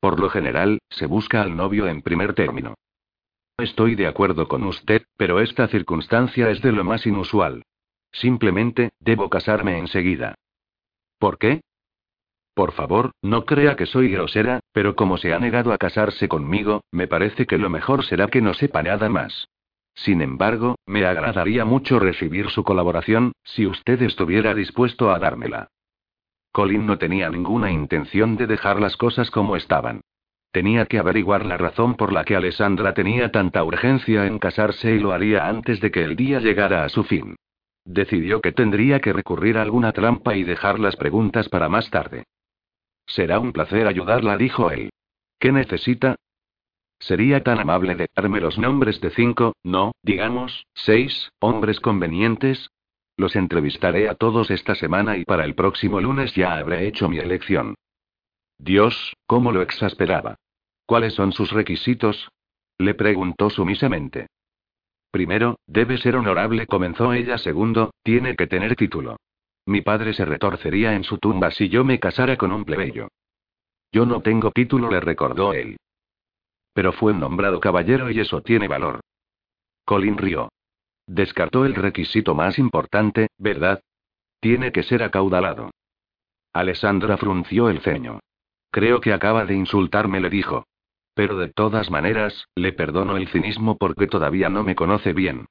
Por 0.00 0.18
lo 0.18 0.30
general, 0.30 0.78
se 0.88 1.04
busca 1.04 1.42
al 1.42 1.54
novio 1.54 1.86
en 1.86 2.00
primer 2.00 2.32
término. 2.32 2.74
Estoy 3.58 3.94
de 3.94 4.06
acuerdo 4.06 4.48
con 4.48 4.64
usted, 4.64 5.06
pero 5.16 5.40
esta 5.40 5.66
circunstancia 5.68 6.50
es 6.50 6.60
de 6.60 6.72
lo 6.72 6.84
más 6.84 7.06
inusual. 7.06 7.62
Simplemente, 8.12 8.90
debo 9.00 9.30
casarme 9.30 9.78
enseguida. 9.78 10.34
¿Por 11.18 11.38
qué? 11.38 11.62
Por 12.54 12.72
favor, 12.72 13.12
no 13.22 13.46
crea 13.46 13.76
que 13.76 13.86
soy 13.86 14.10
grosera, 14.10 14.60
pero 14.72 14.94
como 14.94 15.16
se 15.16 15.32
ha 15.32 15.38
negado 15.38 15.72
a 15.72 15.78
casarse 15.78 16.28
conmigo, 16.28 16.82
me 16.90 17.06
parece 17.08 17.46
que 17.46 17.56
lo 17.56 17.70
mejor 17.70 18.04
será 18.04 18.28
que 18.28 18.42
no 18.42 18.52
sepa 18.52 18.82
nada 18.82 19.08
más. 19.08 19.48
Sin 19.94 20.20
embargo, 20.20 20.76
me 20.84 21.06
agradaría 21.06 21.64
mucho 21.64 21.98
recibir 21.98 22.50
su 22.50 22.62
colaboración, 22.62 23.32
si 23.42 23.66
usted 23.66 24.02
estuviera 24.02 24.54
dispuesto 24.54 25.10
a 25.10 25.18
dármela. 25.18 25.68
Colin 26.52 26.84
no 26.84 26.98
tenía 26.98 27.30
ninguna 27.30 27.70
intención 27.70 28.36
de 28.36 28.46
dejar 28.46 28.80
las 28.80 28.98
cosas 28.98 29.30
como 29.30 29.56
estaban. 29.56 30.02
Tenía 30.56 30.86
que 30.86 30.98
averiguar 30.98 31.44
la 31.44 31.58
razón 31.58 31.96
por 31.96 32.14
la 32.14 32.24
que 32.24 32.34
Alessandra 32.34 32.94
tenía 32.94 33.30
tanta 33.30 33.62
urgencia 33.62 34.24
en 34.24 34.38
casarse 34.38 34.94
y 34.94 34.98
lo 34.98 35.12
haría 35.12 35.46
antes 35.48 35.82
de 35.82 35.90
que 35.90 36.02
el 36.02 36.16
día 36.16 36.40
llegara 36.40 36.82
a 36.82 36.88
su 36.88 37.04
fin. 37.04 37.36
Decidió 37.84 38.40
que 38.40 38.52
tendría 38.52 39.00
que 39.00 39.12
recurrir 39.12 39.58
a 39.58 39.62
alguna 39.62 39.92
trampa 39.92 40.34
y 40.34 40.44
dejar 40.44 40.78
las 40.80 40.96
preguntas 40.96 41.50
para 41.50 41.68
más 41.68 41.90
tarde. 41.90 42.24
Será 43.04 43.38
un 43.38 43.52
placer 43.52 43.86
ayudarla, 43.86 44.38
dijo 44.38 44.70
él. 44.70 44.88
¿Qué 45.38 45.52
necesita? 45.52 46.16
Sería 47.00 47.42
tan 47.42 47.58
amable 47.58 47.94
de 47.94 48.06
darme 48.16 48.40
los 48.40 48.56
nombres 48.56 48.98
de 49.02 49.10
cinco, 49.10 49.52
no, 49.62 49.92
digamos, 50.02 50.64
seis, 50.72 51.32
hombres 51.38 51.80
convenientes. 51.80 52.70
Los 53.18 53.36
entrevistaré 53.36 54.08
a 54.08 54.14
todos 54.14 54.50
esta 54.50 54.74
semana 54.74 55.18
y 55.18 55.26
para 55.26 55.44
el 55.44 55.54
próximo 55.54 56.00
lunes 56.00 56.34
ya 56.34 56.56
habré 56.56 56.86
hecho 56.86 57.10
mi 57.10 57.18
elección. 57.18 57.74
Dios, 58.56 59.12
cómo 59.26 59.52
lo 59.52 59.60
exasperaba. 59.60 60.38
¿Cuáles 60.86 61.14
son 61.14 61.32
sus 61.32 61.50
requisitos? 61.50 62.28
Le 62.78 62.94
preguntó 62.94 63.50
sumisamente. 63.50 64.28
Primero, 65.10 65.58
debe 65.66 65.98
ser 65.98 66.16
honorable, 66.16 66.66
comenzó 66.66 67.12
ella. 67.12 67.38
Segundo, 67.38 67.90
tiene 68.02 68.36
que 68.36 68.46
tener 68.46 68.76
título. 68.76 69.16
Mi 69.66 69.80
padre 69.80 70.14
se 70.14 70.24
retorcería 70.24 70.94
en 70.94 71.02
su 71.02 71.18
tumba 71.18 71.50
si 71.50 71.68
yo 71.68 71.84
me 71.84 71.98
casara 71.98 72.36
con 72.36 72.52
un 72.52 72.64
plebeyo. 72.64 73.08
Yo 73.90 74.06
no 74.06 74.20
tengo 74.20 74.52
título, 74.52 74.90
le 74.90 75.00
recordó 75.00 75.54
él. 75.54 75.76
Pero 76.72 76.92
fue 76.92 77.14
nombrado 77.14 77.58
caballero 77.60 78.10
y 78.10 78.20
eso 78.20 78.42
tiene 78.42 78.68
valor. 78.68 79.00
Colin 79.84 80.18
rió. 80.18 80.50
Descartó 81.06 81.64
el 81.64 81.74
requisito 81.74 82.34
más 82.34 82.58
importante, 82.58 83.28
¿verdad? 83.38 83.80
Tiene 84.40 84.70
que 84.70 84.82
ser 84.82 85.02
acaudalado. 85.02 85.70
Alessandra 86.52 87.16
frunció 87.16 87.70
el 87.70 87.80
ceño. 87.80 88.20
Creo 88.70 89.00
que 89.00 89.12
acaba 89.12 89.46
de 89.46 89.54
insultarme, 89.54 90.20
le 90.20 90.30
dijo. 90.30 90.64
Pero 91.16 91.38
de 91.38 91.48
todas 91.48 91.90
maneras, 91.90 92.46
le 92.54 92.74
perdono 92.74 93.16
el 93.16 93.26
cinismo 93.28 93.78
porque 93.78 94.06
todavía 94.06 94.50
no 94.50 94.62
me 94.64 94.74
conoce 94.74 95.14
bien. 95.14 95.46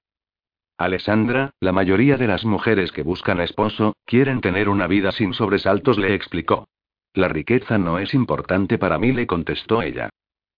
Alessandra, 0.78 1.56
la 1.60 1.72
mayoría 1.72 2.18
de 2.18 2.28
las 2.28 2.46
mujeres 2.46 2.92
que 2.92 3.02
buscan 3.02 3.42
esposo, 3.42 3.96
quieren 4.06 4.42
tener 4.42 4.70
una 4.70 4.86
vida 4.86 5.12
sin 5.12 5.34
sobresaltos, 5.34 5.98
le 5.98 6.14
explicó. 6.14 6.68
La 7.16 7.30
riqueza 7.30 7.80
no 7.80 7.98
es 7.98 8.14
importante 8.14 8.78
para 8.78 9.00
mí, 9.00 9.12
le 9.12 9.26
contestó 9.26 9.82
ella. 9.82 10.10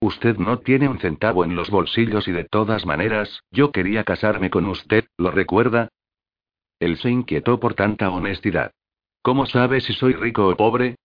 Usted 0.01 0.35
no 0.39 0.59
tiene 0.59 0.89
un 0.89 0.99
centavo 0.99 1.45
en 1.45 1.55
los 1.55 1.69
bolsillos 1.69 2.27
y 2.27 2.33
de 2.33 2.43
todas 2.43 2.85
maneras, 2.85 3.43
yo 3.49 3.71
quería 3.71 4.03
casarme 4.03 4.49
con 4.49 4.65
usted, 4.65 5.05
¿lo 5.17 5.31
recuerda? 5.31 5.87
Él 6.79 6.97
se 6.97 7.09
inquietó 7.09 7.61
por 7.61 7.75
tanta 7.75 8.09
honestidad. 8.09 8.71
¿Cómo 9.21 9.45
sabe 9.45 9.79
si 9.79 9.93
soy 9.93 10.13
rico 10.13 10.49
o 10.49 10.57
pobre? 10.57 10.97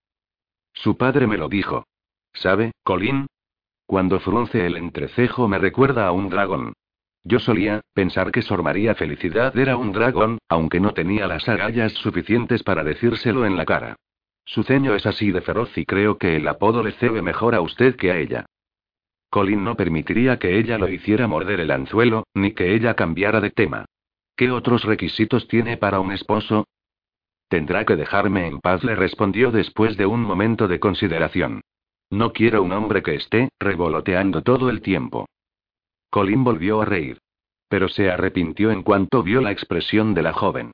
Su 0.74 0.96
padre 0.96 1.29
me 1.29 1.38
lo 1.38 1.48
dijo. 1.48 1.87
¿Sabe, 2.33 2.72
Colin? 2.83 3.29
Cuando 3.92 4.20
frunce 4.20 4.64
el 4.64 4.78
entrecejo 4.78 5.48
me 5.48 5.59
recuerda 5.59 6.07
a 6.07 6.12
un 6.12 6.31
dragón. 6.31 6.72
Yo 7.24 7.38
solía 7.38 7.83
pensar 7.92 8.33
que 8.33 8.40
Sor 8.40 8.62
María 8.62 8.94
Felicidad 8.94 9.55
era 9.55 9.76
un 9.76 9.92
dragón, 9.92 10.38
aunque 10.48 10.81
no 10.81 10.94
tenía 10.94 11.26
las 11.26 11.46
agallas 11.46 11.92
suficientes 11.92 12.62
para 12.62 12.85
decírselo 12.85 13.44
en 13.44 13.59
la 13.59 13.66
cara. 13.66 13.96
Su 14.46 14.62
ceño 14.62 14.94
es 14.94 15.05
así 15.05 15.31
de 15.31 15.42
feroz 15.42 15.76
y 15.76 15.85
creo 15.85 16.16
que 16.16 16.37
el 16.37 16.48
apodo 16.48 16.83
le 16.83 16.92
cebe 16.92 17.20
mejor 17.20 17.55
a 17.55 17.61
usted 17.61 17.94
que 17.96 18.11
a 18.11 18.16
ella. 18.16 18.46
Colin 19.28 19.62
no 19.62 19.76
permitiría 19.76 20.38
que 20.38 20.59
ella 20.59 20.78
lo 20.78 20.88
hiciera 20.88 21.26
morder 21.26 21.61
el 21.61 21.70
anzuelo, 21.70 22.24
ni 22.33 22.52
que 22.52 22.74
ella 22.74 22.94
cambiara 22.94 23.42
de 23.42 23.50
tema. 23.50 23.85
¿Qué 24.37 24.50
otros 24.50 24.85
requisitos 24.85 25.48
tiene 25.48 25.76
para 25.76 26.00
un 26.00 26.12
esposo? 26.12 26.66
Tendrá 27.48 27.85
que 27.85 27.96
dejarme 27.96 28.46
en 28.46 28.59
paz, 28.59 28.85
le 28.85 28.94
respondió 28.94 29.50
después 29.50 29.98
de 29.98 30.07
un 30.07 30.22
momento 30.22 30.66
de 30.66 30.81
consideración. 30.81 31.61
No 32.12 32.35
quiero 32.35 32.62
un 32.62 32.72
hombre 32.72 33.03
que 33.03 33.14
esté 33.14 33.48
revoloteando 33.59 34.42
todo 34.42 34.68
el 34.68 34.83
tiempo. 34.83 35.31
Colin 36.11 36.44
volvió 36.44 36.83
a 36.83 36.85
reír. 36.85 37.16
Pero 37.68 37.88
se 37.88 38.11
arrepintió 38.11 38.70
en 38.70 38.83
cuanto 38.83 39.22
vio 39.22 39.40
la 39.40 39.51
expresión 39.51 40.12
de 40.12 40.20
la 40.20 40.35
joven. 40.35 40.72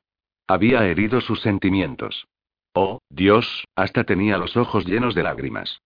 Había 0.49 0.85
herido 0.85 1.21
sus 1.21 1.41
sentimientos. 1.41 2.27
Oh, 2.75 2.99
Dios, 3.09 3.65
hasta 3.77 4.03
tenía 4.03 4.37
los 4.37 4.57
ojos 4.57 4.85
llenos 4.85 5.15
de 5.15 5.23
lágrimas. 5.23 5.81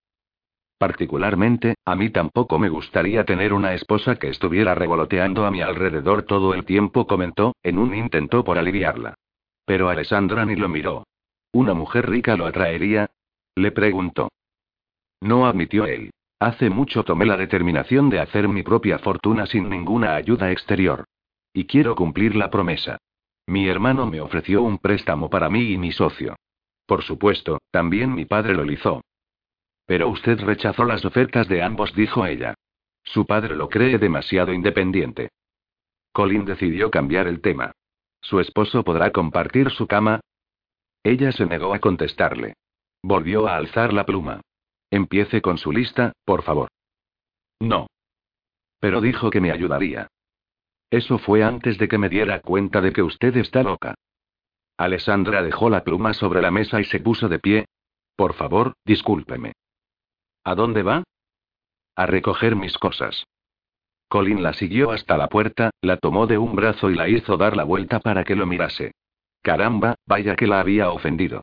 Particularmente, 0.79 1.75
a 1.85 1.95
mí 1.95 2.09
tampoco 2.09 2.57
me 2.57 2.69
gustaría 2.69 3.23
tener 3.23 3.53
una 3.53 3.75
esposa 3.75 4.15
que 4.15 4.29
estuviera 4.29 4.73
revoloteando 4.73 5.45
a 5.45 5.51
mi 5.51 5.61
alrededor 5.61 6.23
todo 6.23 6.55
el 6.55 6.65
tiempo, 6.65 7.05
comentó, 7.05 7.55
en 7.61 7.77
un 7.77 7.93
intento 7.93 8.43
por 8.43 8.57
aliviarla. 8.57 9.13
Pero 9.65 9.89
Alessandra 9.89 10.47
ni 10.47 10.55
lo 10.55 10.67
miró. 10.67 11.05
¿Una 11.51 11.75
mujer 11.75 12.09
rica 12.09 12.35
lo 12.37 12.47
atraería? 12.47 13.11
Le 13.53 13.71
preguntó. 13.71 14.29
No 15.23 15.45
admitió 15.45 15.85
él. 15.85 16.11
Hace 16.37 16.69
mucho 16.69 17.05
tomé 17.05 17.25
la 17.25 17.37
determinación 17.37 18.09
de 18.09 18.19
hacer 18.19 18.49
mi 18.49 18.61
propia 18.61 18.99
fortuna 18.99 19.45
sin 19.45 19.69
ninguna 19.69 20.15
ayuda 20.15 20.51
exterior. 20.51 21.05
Y 21.53 21.63
quiero 21.63 21.95
cumplir 21.95 22.35
la 22.35 22.49
promesa. 22.49 22.97
Mi 23.47 23.69
hermano 23.69 24.05
me 24.05 24.19
ofreció 24.19 24.61
un 24.63 24.79
préstamo 24.79 25.29
para 25.29 25.49
mí 25.49 25.71
y 25.71 25.77
mi 25.77 25.93
socio. 25.93 26.35
Por 26.85 27.03
supuesto, 27.03 27.59
también 27.71 28.13
mi 28.13 28.25
padre 28.25 28.53
lo 28.53 28.69
hizo. 28.69 29.01
Pero 29.85 30.09
usted 30.09 30.41
rechazó 30.41 30.83
las 30.83 31.05
ofertas 31.05 31.47
de 31.47 31.63
ambos, 31.63 31.95
dijo 31.95 32.25
ella. 32.25 32.55
Su 33.05 33.25
padre 33.25 33.55
lo 33.55 33.69
cree 33.69 33.97
demasiado 33.99 34.51
independiente. 34.51 35.29
Colin 36.11 36.43
decidió 36.43 36.91
cambiar 36.91 37.27
el 37.27 37.39
tema. 37.39 37.71
¿Su 38.19 38.41
esposo 38.41 38.83
podrá 38.83 39.11
compartir 39.13 39.71
su 39.71 39.87
cama? 39.87 40.19
Ella 41.01 41.31
se 41.31 41.45
negó 41.45 41.73
a 41.73 41.79
contestarle. 41.79 42.55
Volvió 43.01 43.47
a 43.47 43.55
alzar 43.55 43.93
la 43.93 44.05
pluma. 44.05 44.41
Empiece 44.93 45.41
con 45.41 45.57
su 45.57 45.71
lista, 45.71 46.13
por 46.23 46.43
favor. 46.43 46.69
No. 47.59 47.87
Pero 48.79 49.01
dijo 49.01 49.31
que 49.31 49.41
me 49.41 49.49
ayudaría. 49.51 50.07
Eso 50.91 51.17
fue 51.17 51.43
antes 51.43 51.79
de 51.79 51.87
que 51.87 51.97
me 51.97 52.09
diera 52.09 52.41
cuenta 52.41 52.79
de 52.79 52.93
que 52.93 53.01
usted 53.01 53.35
está 53.37 53.63
loca. 53.63 53.95
Alessandra 54.77 55.41
dejó 55.41 55.71
la 55.71 55.83
pluma 55.83 56.13
sobre 56.13 56.43
la 56.43 56.51
mesa 56.51 56.79
y 56.79 56.83
se 56.83 56.99
puso 56.99 57.27
de 57.27 57.39
pie. 57.39 57.65
Por 58.15 58.35
favor, 58.35 58.73
discúlpeme. 58.85 59.53
¿A 60.43 60.53
dónde 60.53 60.83
va? 60.83 61.01
A 61.95 62.05
recoger 62.05 62.55
mis 62.55 62.77
cosas. 62.77 63.25
Colin 64.09 64.43
la 64.43 64.53
siguió 64.53 64.91
hasta 64.91 65.17
la 65.17 65.27
puerta, 65.27 65.71
la 65.81 65.97
tomó 65.97 66.27
de 66.27 66.37
un 66.37 66.55
brazo 66.55 66.91
y 66.91 66.95
la 66.95 67.09
hizo 67.09 67.35
dar 67.35 67.57
la 67.57 67.63
vuelta 67.63 67.99
para 67.99 68.23
que 68.23 68.35
lo 68.35 68.45
mirase. 68.45 68.91
Caramba, 69.41 69.95
vaya 70.05 70.35
que 70.35 70.45
la 70.45 70.59
había 70.59 70.91
ofendido. 70.91 71.41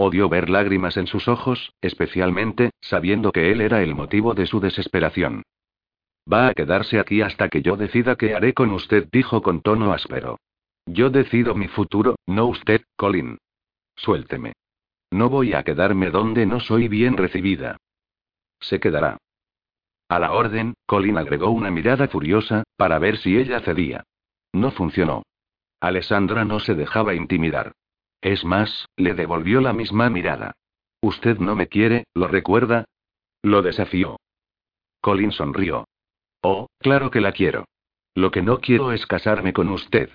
Odió 0.00 0.28
ver 0.28 0.48
lágrimas 0.48 0.96
en 0.96 1.08
sus 1.08 1.26
ojos, 1.26 1.72
especialmente, 1.80 2.70
sabiendo 2.80 3.32
que 3.32 3.50
él 3.50 3.60
era 3.60 3.82
el 3.82 3.96
motivo 3.96 4.32
de 4.32 4.46
su 4.46 4.60
desesperación. 4.60 5.42
Va 6.32 6.46
a 6.46 6.54
quedarse 6.54 7.00
aquí 7.00 7.20
hasta 7.20 7.48
que 7.48 7.62
yo 7.62 7.76
decida 7.76 8.14
qué 8.14 8.36
haré 8.36 8.54
con 8.54 8.70
usted, 8.70 9.08
dijo 9.10 9.42
con 9.42 9.60
tono 9.60 9.92
áspero. 9.92 10.38
Yo 10.86 11.10
decido 11.10 11.56
mi 11.56 11.66
futuro, 11.66 12.14
no 12.26 12.46
usted, 12.46 12.82
Colin. 12.94 13.38
Suélteme. 13.96 14.52
No 15.10 15.30
voy 15.30 15.52
a 15.54 15.64
quedarme 15.64 16.10
donde 16.10 16.46
no 16.46 16.60
soy 16.60 16.86
bien 16.86 17.16
recibida. 17.16 17.76
Se 18.60 18.78
quedará. 18.78 19.16
A 20.08 20.20
la 20.20 20.30
orden, 20.30 20.74
Colin 20.86 21.18
agregó 21.18 21.50
una 21.50 21.72
mirada 21.72 22.06
furiosa, 22.06 22.62
para 22.76 23.00
ver 23.00 23.18
si 23.18 23.36
ella 23.36 23.58
cedía. 23.62 24.04
No 24.52 24.70
funcionó. 24.70 25.24
Alessandra 25.80 26.44
no 26.44 26.60
se 26.60 26.76
dejaba 26.76 27.14
intimidar. 27.14 27.72
Es 28.20 28.44
más, 28.44 28.88
le 28.96 29.14
devolvió 29.14 29.60
la 29.60 29.72
misma 29.72 30.10
mirada. 30.10 30.52
Usted 31.00 31.38
no 31.38 31.54
me 31.54 31.68
quiere, 31.68 32.04
¿lo 32.14 32.26
recuerda? 32.26 32.84
Lo 33.42 33.62
desafió. 33.62 34.16
Colin 35.00 35.30
sonrió. 35.30 35.86
Oh, 36.42 36.66
claro 36.78 37.10
que 37.10 37.20
la 37.20 37.32
quiero. 37.32 37.64
Lo 38.14 38.30
que 38.30 38.42
no 38.42 38.58
quiero 38.58 38.92
es 38.92 39.06
casarme 39.06 39.52
con 39.52 39.68
usted. 39.68 40.10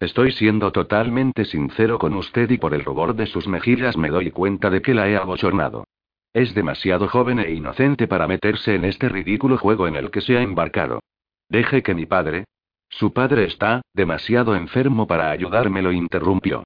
Estoy 0.00 0.32
siendo 0.32 0.72
totalmente 0.72 1.44
sincero 1.44 1.98
con 1.98 2.14
usted 2.14 2.50
y 2.50 2.58
por 2.58 2.74
el 2.74 2.84
rubor 2.84 3.14
de 3.14 3.26
sus 3.26 3.46
mejillas 3.46 3.96
me 3.96 4.08
doy 4.08 4.30
cuenta 4.30 4.70
de 4.70 4.82
que 4.82 4.94
la 4.94 5.08
he 5.08 5.16
abochornado. 5.16 5.84
Es 6.32 6.54
demasiado 6.54 7.08
joven 7.08 7.38
e 7.38 7.52
inocente 7.52 8.08
para 8.08 8.26
meterse 8.26 8.74
en 8.74 8.84
este 8.86 9.08
ridículo 9.08 9.58
juego 9.58 9.86
en 9.86 9.96
el 9.96 10.10
que 10.10 10.22
se 10.22 10.38
ha 10.38 10.42
embarcado. 10.42 11.00
Deje 11.48 11.82
que 11.82 11.94
mi 11.94 12.06
padre. 12.06 12.44
Su 12.88 13.12
padre 13.12 13.44
está, 13.44 13.82
demasiado 13.92 14.56
enfermo 14.56 15.06
para 15.06 15.30
ayudarme, 15.30 15.82
lo 15.82 15.92
interrumpió. 15.92 16.64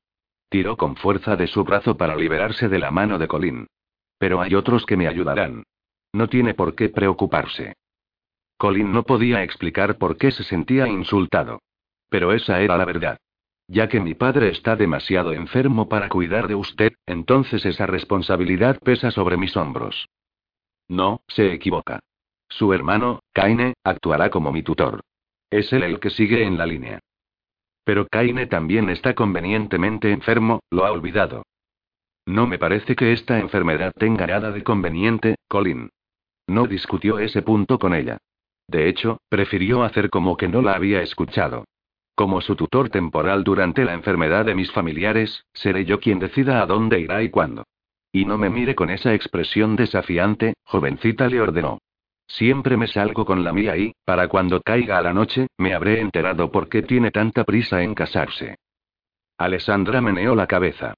Tiró 0.49 0.77
con 0.77 0.97
fuerza 0.97 1.37
de 1.37 1.47
su 1.47 1.65
brazo 1.65 1.97
para 1.97 2.17
liberarse 2.17 2.69
de 2.69 2.79
la 2.79 2.91
mano 2.91 3.19
de 3.19 3.29
Colin. 3.29 3.67
Pero 4.19 4.41
hay 4.41 4.55
otros 4.55 4.87
que 4.87 4.97
me 4.97 5.09
ayudarán. 5.09 5.65
No 6.13 6.29
tiene 6.29 6.55
por 6.55 6.75
qué 6.75 6.89
preocuparse. 6.89 7.75
Colin 8.57 8.93
no 8.93 9.03
podía 9.03 9.43
explicar 9.43 9.99
por 9.99 10.17
qué 10.17 10.31
se 10.31 10.45
sentía 10.45 10.89
insultado. 10.89 11.61
Pero 12.09 12.33
esa 12.33 12.61
era 12.61 12.79
la 12.79 12.85
verdad. 12.85 13.19
Ya 13.69 13.89
que 13.89 14.01
mi 14.01 14.15
padre 14.15 14.49
está 14.49 14.77
demasiado 14.77 15.33
enfermo 15.33 15.89
para 15.89 16.09
cuidar 16.09 16.47
de 16.47 16.55
usted, 16.55 16.93
entonces 17.05 17.67
esa 17.67 17.87
responsabilidad 17.87 18.79
pesa 18.79 19.11
sobre 19.11 19.37
mis 19.37 19.57
hombros. 19.57 20.09
No, 20.89 21.23
se 21.27 21.53
equivoca. 21.53 22.01
Su 22.49 22.73
hermano, 22.73 23.21
Kaine, 23.33 23.75
actuará 23.83 24.31
como 24.31 24.53
mi 24.53 24.63
tutor. 24.63 25.01
Es 25.51 25.73
él 25.73 25.83
el 25.83 25.99
que 25.99 26.11
sigue 26.11 26.45
en 26.45 26.57
la 26.57 26.67
línea. 26.67 27.01
Pero 27.87 28.09
Kaine 28.09 28.49
también 28.49 28.91
está 28.91 29.15
convenientemente 29.15 30.11
enfermo, 30.11 30.59
lo 30.73 30.85
ha 30.87 30.91
olvidado. 30.91 31.45
No 32.27 32.49
me 32.49 32.59
parece 32.59 32.97
que 32.97 33.13
esta 33.13 33.39
enfermedad 33.39 33.93
tenga 33.97 34.27
nada 34.27 34.51
de 34.51 34.65
conveniente, 34.65 35.37
Colin. 35.47 35.91
No 36.49 36.67
discutió 36.67 37.21
ese 37.21 37.43
punto 37.43 37.79
con 37.79 37.95
ella. 37.95 38.19
De 38.67 38.89
hecho, 38.89 39.21
prefirió 39.29 39.85
hacer 39.85 40.11
como 40.11 40.37
que 40.37 40.49
no 40.49 40.63
la 40.63 40.73
había 40.73 41.01
escuchado. 41.01 41.65
Como 42.17 42.41
su 42.41 42.57
tutor 42.57 42.91
temporal 42.91 43.45
durante 43.45 43.85
la 43.85 43.95
enfermedad 43.95 44.45
de 44.45 44.57
mis 44.57 44.73
familiares, 44.73 45.45
seré 45.53 45.85
yo 45.85 46.01
quien 46.01 46.19
decida 46.19 46.63
a 46.63 46.67
dónde 46.67 46.99
irá 46.99 47.23
y 47.23 47.31
cuándo. 47.31 47.69
Y 48.11 48.25
no 48.25 48.37
me 48.37 48.51
mire 48.51 48.75
con 48.75 48.91
esa 48.91 49.15
expresión 49.15 49.77
desafiante, 49.77 50.55
jovencita 50.65 51.29
le 51.29 51.41
ordenó. 51.41 51.79
Siempre 52.27 52.77
me 52.77 52.87
salgo 52.87 53.25
con 53.25 53.45
la 53.45 53.53
mía 53.53 53.77
y, 53.77 53.93
para 54.05 54.29
cuando 54.29 54.61
caiga 54.61 54.99
a 54.99 55.03
la 55.03 55.13
noche, 55.13 55.47
me 55.59 55.75
habré 55.75 56.01
enterado 56.01 56.51
por 56.51 56.69
qué 56.69 56.83
tiene 56.83 57.11
tanta 57.11 57.45
prisa 57.45 57.83
en 57.83 57.95
casarse. 57.95 58.57
Alessandra 59.39 60.01
meneó 60.01 60.35
la 60.35 60.47
cabeza. 60.47 60.95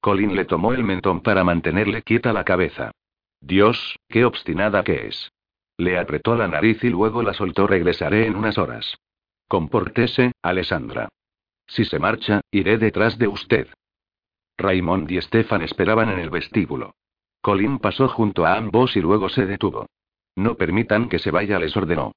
Colin 0.00 0.34
le 0.34 0.44
tomó 0.44 0.72
el 0.72 0.82
mentón 0.82 1.20
para 1.20 1.44
mantenerle 1.44 2.02
quieta 2.02 2.32
la 2.32 2.44
cabeza. 2.44 2.90
Dios, 3.40 3.96
qué 4.08 4.24
obstinada 4.24 4.82
que 4.82 5.06
es. 5.06 5.30
Le 5.76 5.98
apretó 5.98 6.34
la 6.34 6.48
nariz 6.48 6.82
y 6.84 6.88
luego 6.88 7.22
la 7.22 7.34
soltó. 7.34 7.66
Regresaré 7.66 8.26
en 8.26 8.36
unas 8.36 8.58
horas. 8.58 8.96
Compórtese, 9.48 10.32
Alessandra. 10.42 11.08
Si 11.66 11.84
se 11.84 11.98
marcha, 11.98 12.40
iré 12.50 12.78
detrás 12.78 13.18
de 13.18 13.28
usted. 13.28 13.68
Raymond 14.58 15.10
y 15.10 15.20
Stefan 15.20 15.62
esperaban 15.62 16.10
en 16.10 16.18
el 16.18 16.30
vestíbulo. 16.30 16.94
Colin 17.40 17.78
pasó 17.78 18.08
junto 18.08 18.44
a 18.44 18.56
ambos 18.56 18.96
y 18.96 19.00
luego 19.00 19.28
se 19.28 19.46
detuvo. 19.46 19.86
No 20.36 20.56
permitan 20.56 21.08
que 21.08 21.18
se 21.18 21.30
vaya, 21.30 21.58
les 21.58 21.76
ordenó. 21.76 22.12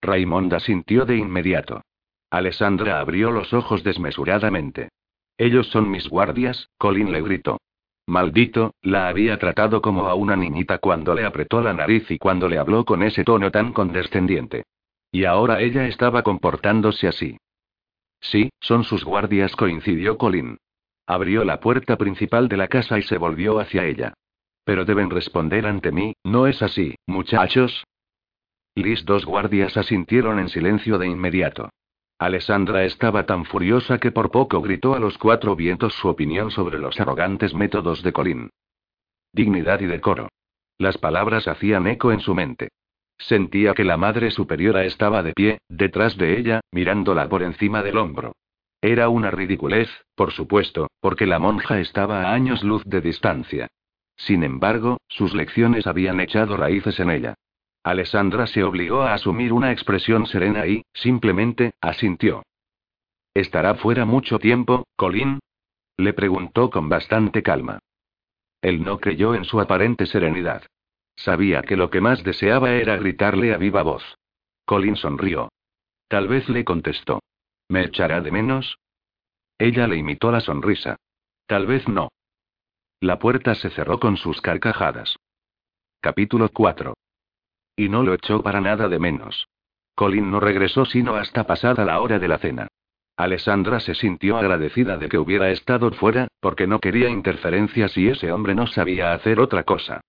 Raymond 0.00 0.52
asintió 0.54 1.04
de 1.04 1.16
inmediato. 1.16 1.82
Alessandra 2.30 3.00
abrió 3.00 3.30
los 3.30 3.52
ojos 3.52 3.82
desmesuradamente. 3.82 4.90
Ellos 5.38 5.68
son 5.68 5.90
mis 5.90 6.08
guardias, 6.08 6.68
Colin 6.78 7.12
le 7.12 7.22
gritó. 7.22 7.58
Maldito, 8.06 8.74
la 8.82 9.08
había 9.08 9.38
tratado 9.38 9.82
como 9.82 10.08
a 10.08 10.14
una 10.14 10.34
niñita 10.34 10.78
cuando 10.78 11.14
le 11.14 11.24
apretó 11.24 11.60
la 11.60 11.74
nariz 11.74 12.10
y 12.10 12.18
cuando 12.18 12.48
le 12.48 12.58
habló 12.58 12.84
con 12.84 13.02
ese 13.02 13.22
tono 13.22 13.50
tan 13.50 13.72
condescendiente. 13.72 14.64
Y 15.12 15.24
ahora 15.24 15.60
ella 15.60 15.86
estaba 15.86 16.22
comportándose 16.22 17.06
así. 17.06 17.38
Sí, 18.20 18.50
son 18.60 18.84
sus 18.84 19.04
guardias, 19.04 19.54
coincidió 19.56 20.18
Colin. 20.18 20.58
Abrió 21.06 21.44
la 21.44 21.60
puerta 21.60 21.96
principal 21.96 22.48
de 22.48 22.56
la 22.56 22.68
casa 22.68 22.98
y 22.98 23.02
se 23.02 23.16
volvió 23.16 23.60
hacia 23.60 23.84
ella. 23.84 24.14
Pero 24.68 24.84
deben 24.84 25.08
responder 25.08 25.66
ante 25.66 25.90
mí, 25.92 26.12
¿no 26.24 26.46
es 26.46 26.60
así, 26.60 26.94
muchachos? 27.06 27.84
Liz 28.74 29.02
dos 29.06 29.24
guardias 29.24 29.78
asintieron 29.78 30.38
en 30.38 30.50
silencio 30.50 30.98
de 30.98 31.06
inmediato. 31.06 31.70
Alessandra 32.18 32.84
estaba 32.84 33.24
tan 33.24 33.46
furiosa 33.46 33.96
que 33.96 34.12
por 34.12 34.30
poco 34.30 34.60
gritó 34.60 34.94
a 34.94 34.98
los 34.98 35.16
cuatro 35.16 35.56
vientos 35.56 35.94
su 35.94 36.08
opinión 36.08 36.50
sobre 36.50 36.78
los 36.78 37.00
arrogantes 37.00 37.54
métodos 37.54 38.02
de 38.02 38.12
Colin. 38.12 38.50
Dignidad 39.32 39.80
y 39.80 39.86
decoro. 39.86 40.28
Las 40.76 40.98
palabras 40.98 41.48
hacían 41.48 41.86
eco 41.86 42.12
en 42.12 42.20
su 42.20 42.34
mente. 42.34 42.68
Sentía 43.16 43.72
que 43.72 43.84
la 43.84 43.96
Madre 43.96 44.30
Superiora 44.30 44.84
estaba 44.84 45.22
de 45.22 45.32
pie, 45.32 45.60
detrás 45.70 46.18
de 46.18 46.38
ella, 46.38 46.60
mirándola 46.72 47.26
por 47.30 47.42
encima 47.42 47.82
del 47.82 47.96
hombro. 47.96 48.32
Era 48.82 49.08
una 49.08 49.30
ridiculez, 49.30 49.88
por 50.14 50.30
supuesto, 50.30 50.88
porque 51.00 51.24
la 51.24 51.38
monja 51.38 51.80
estaba 51.80 52.24
a 52.24 52.34
años 52.34 52.62
luz 52.62 52.82
de 52.84 53.00
distancia. 53.00 53.68
Sin 54.18 54.42
embargo, 54.42 54.98
sus 55.08 55.32
lecciones 55.32 55.86
habían 55.86 56.20
echado 56.20 56.56
raíces 56.56 57.00
en 57.00 57.10
ella. 57.10 57.34
Alessandra 57.84 58.46
se 58.46 58.64
obligó 58.64 59.02
a 59.02 59.14
asumir 59.14 59.52
una 59.52 59.72
expresión 59.72 60.26
serena 60.26 60.66
y, 60.66 60.82
simplemente, 60.92 61.72
asintió. 61.80 62.42
¿Estará 63.32 63.76
fuera 63.76 64.04
mucho 64.04 64.38
tiempo, 64.38 64.84
Colin? 64.96 65.38
Le 65.96 66.12
preguntó 66.12 66.70
con 66.70 66.88
bastante 66.88 67.42
calma. 67.42 67.78
Él 68.60 68.82
no 68.82 68.98
creyó 68.98 69.34
en 69.34 69.44
su 69.44 69.60
aparente 69.60 70.06
serenidad. 70.06 70.64
Sabía 71.16 71.62
que 71.62 71.76
lo 71.76 71.90
que 71.90 72.00
más 72.00 72.22
deseaba 72.24 72.72
era 72.72 72.96
gritarle 72.96 73.54
a 73.54 73.56
viva 73.56 73.82
voz. 73.82 74.02
Colin 74.64 74.96
sonrió. 74.96 75.48
Tal 76.08 76.26
vez 76.26 76.48
le 76.48 76.64
contestó. 76.64 77.20
¿Me 77.68 77.84
echará 77.84 78.20
de 78.20 78.32
menos? 78.32 78.78
Ella 79.58 79.86
le 79.86 79.96
imitó 79.96 80.30
la 80.32 80.40
sonrisa. 80.40 80.96
Tal 81.46 81.66
vez 81.66 81.88
no. 81.88 82.08
La 83.00 83.20
puerta 83.20 83.54
se 83.54 83.70
cerró 83.70 84.00
con 84.00 84.16
sus 84.16 84.40
carcajadas. 84.40 85.16
Capítulo 86.00 86.48
4. 86.48 86.94
Y 87.76 87.88
no 87.88 88.02
lo 88.02 88.12
echó 88.12 88.42
para 88.42 88.60
nada 88.60 88.88
de 88.88 88.98
menos. 88.98 89.46
Colin 89.94 90.32
no 90.32 90.40
regresó 90.40 90.84
sino 90.84 91.14
hasta 91.14 91.44
pasada 91.44 91.84
la 91.84 92.00
hora 92.00 92.18
de 92.18 92.26
la 92.26 92.38
cena. 92.38 92.66
Alessandra 93.16 93.78
se 93.78 93.94
sintió 93.94 94.36
agradecida 94.36 94.96
de 94.96 95.08
que 95.08 95.18
hubiera 95.18 95.50
estado 95.50 95.92
fuera, 95.92 96.26
porque 96.40 96.66
no 96.66 96.80
quería 96.80 97.08
interferencias 97.08 97.96
y 97.96 98.08
ese 98.08 98.32
hombre 98.32 98.56
no 98.56 98.66
sabía 98.66 99.12
hacer 99.12 99.38
otra 99.38 99.62
cosa. 99.62 100.00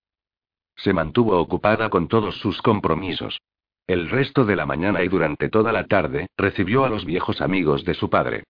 Se 0.74 0.92
mantuvo 0.92 1.38
ocupada 1.38 1.90
con 1.90 2.08
todos 2.08 2.40
sus 2.40 2.60
compromisos. 2.60 3.40
El 3.86 4.10
resto 4.10 4.44
de 4.44 4.56
la 4.56 4.66
mañana 4.66 5.04
y 5.04 5.08
durante 5.08 5.48
toda 5.48 5.70
la 5.70 5.86
tarde, 5.86 6.26
recibió 6.36 6.84
a 6.84 6.88
los 6.88 7.04
viejos 7.04 7.40
amigos 7.40 7.84
de 7.84 7.94
su 7.94 8.10
padre. 8.10 8.42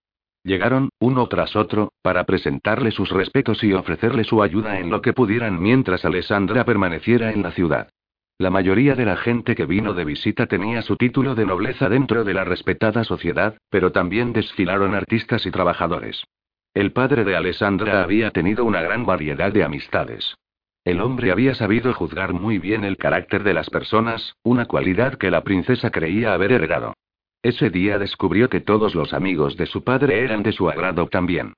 Llegaron, 0.43 0.89
uno 0.99 1.27
tras 1.27 1.55
otro, 1.55 1.93
para 2.01 2.23
presentarle 2.23 2.91
sus 2.91 3.09
respetos 3.09 3.63
y 3.63 3.73
ofrecerle 3.73 4.23
su 4.23 4.41
ayuda 4.41 4.79
en 4.79 4.89
lo 4.89 5.01
que 5.01 5.13
pudieran 5.13 5.61
mientras 5.61 6.03
Alessandra 6.03 6.65
permaneciera 6.65 7.31
en 7.31 7.43
la 7.43 7.51
ciudad. 7.51 7.89
La 8.39 8.49
mayoría 8.49 8.95
de 8.95 9.05
la 9.05 9.17
gente 9.17 9.53
que 9.53 9.67
vino 9.67 9.93
de 9.93 10.03
visita 10.03 10.47
tenía 10.47 10.81
su 10.81 10.97
título 10.97 11.35
de 11.35 11.45
nobleza 11.45 11.89
dentro 11.89 12.23
de 12.23 12.33
la 12.33 12.43
respetada 12.43 13.03
sociedad, 13.03 13.55
pero 13.69 13.91
también 13.91 14.33
desfilaron 14.33 14.95
artistas 14.95 15.45
y 15.45 15.51
trabajadores. 15.51 16.23
El 16.73 16.91
padre 16.91 17.23
de 17.23 17.35
Alessandra 17.35 18.01
había 18.01 18.31
tenido 18.31 18.65
una 18.65 18.81
gran 18.81 19.05
variedad 19.05 19.51
de 19.51 19.63
amistades. 19.63 20.37
El 20.83 21.01
hombre 21.01 21.31
había 21.31 21.53
sabido 21.53 21.93
juzgar 21.93 22.33
muy 22.33 22.57
bien 22.57 22.83
el 22.83 22.97
carácter 22.97 23.43
de 23.43 23.53
las 23.53 23.69
personas, 23.69 24.33
una 24.41 24.65
cualidad 24.65 25.19
que 25.19 25.29
la 25.29 25.43
princesa 25.43 25.91
creía 25.91 26.33
haber 26.33 26.53
heredado. 26.53 26.95
Ese 27.43 27.69
día 27.69 27.97
descubrió 27.97 28.49
que 28.49 28.61
todos 28.61 28.93
los 28.93 29.13
amigos 29.13 29.57
de 29.57 29.65
su 29.65 29.83
padre 29.83 30.23
eran 30.23 30.43
de 30.43 30.51
su 30.51 30.69
agrado 30.69 31.07
también. 31.07 31.53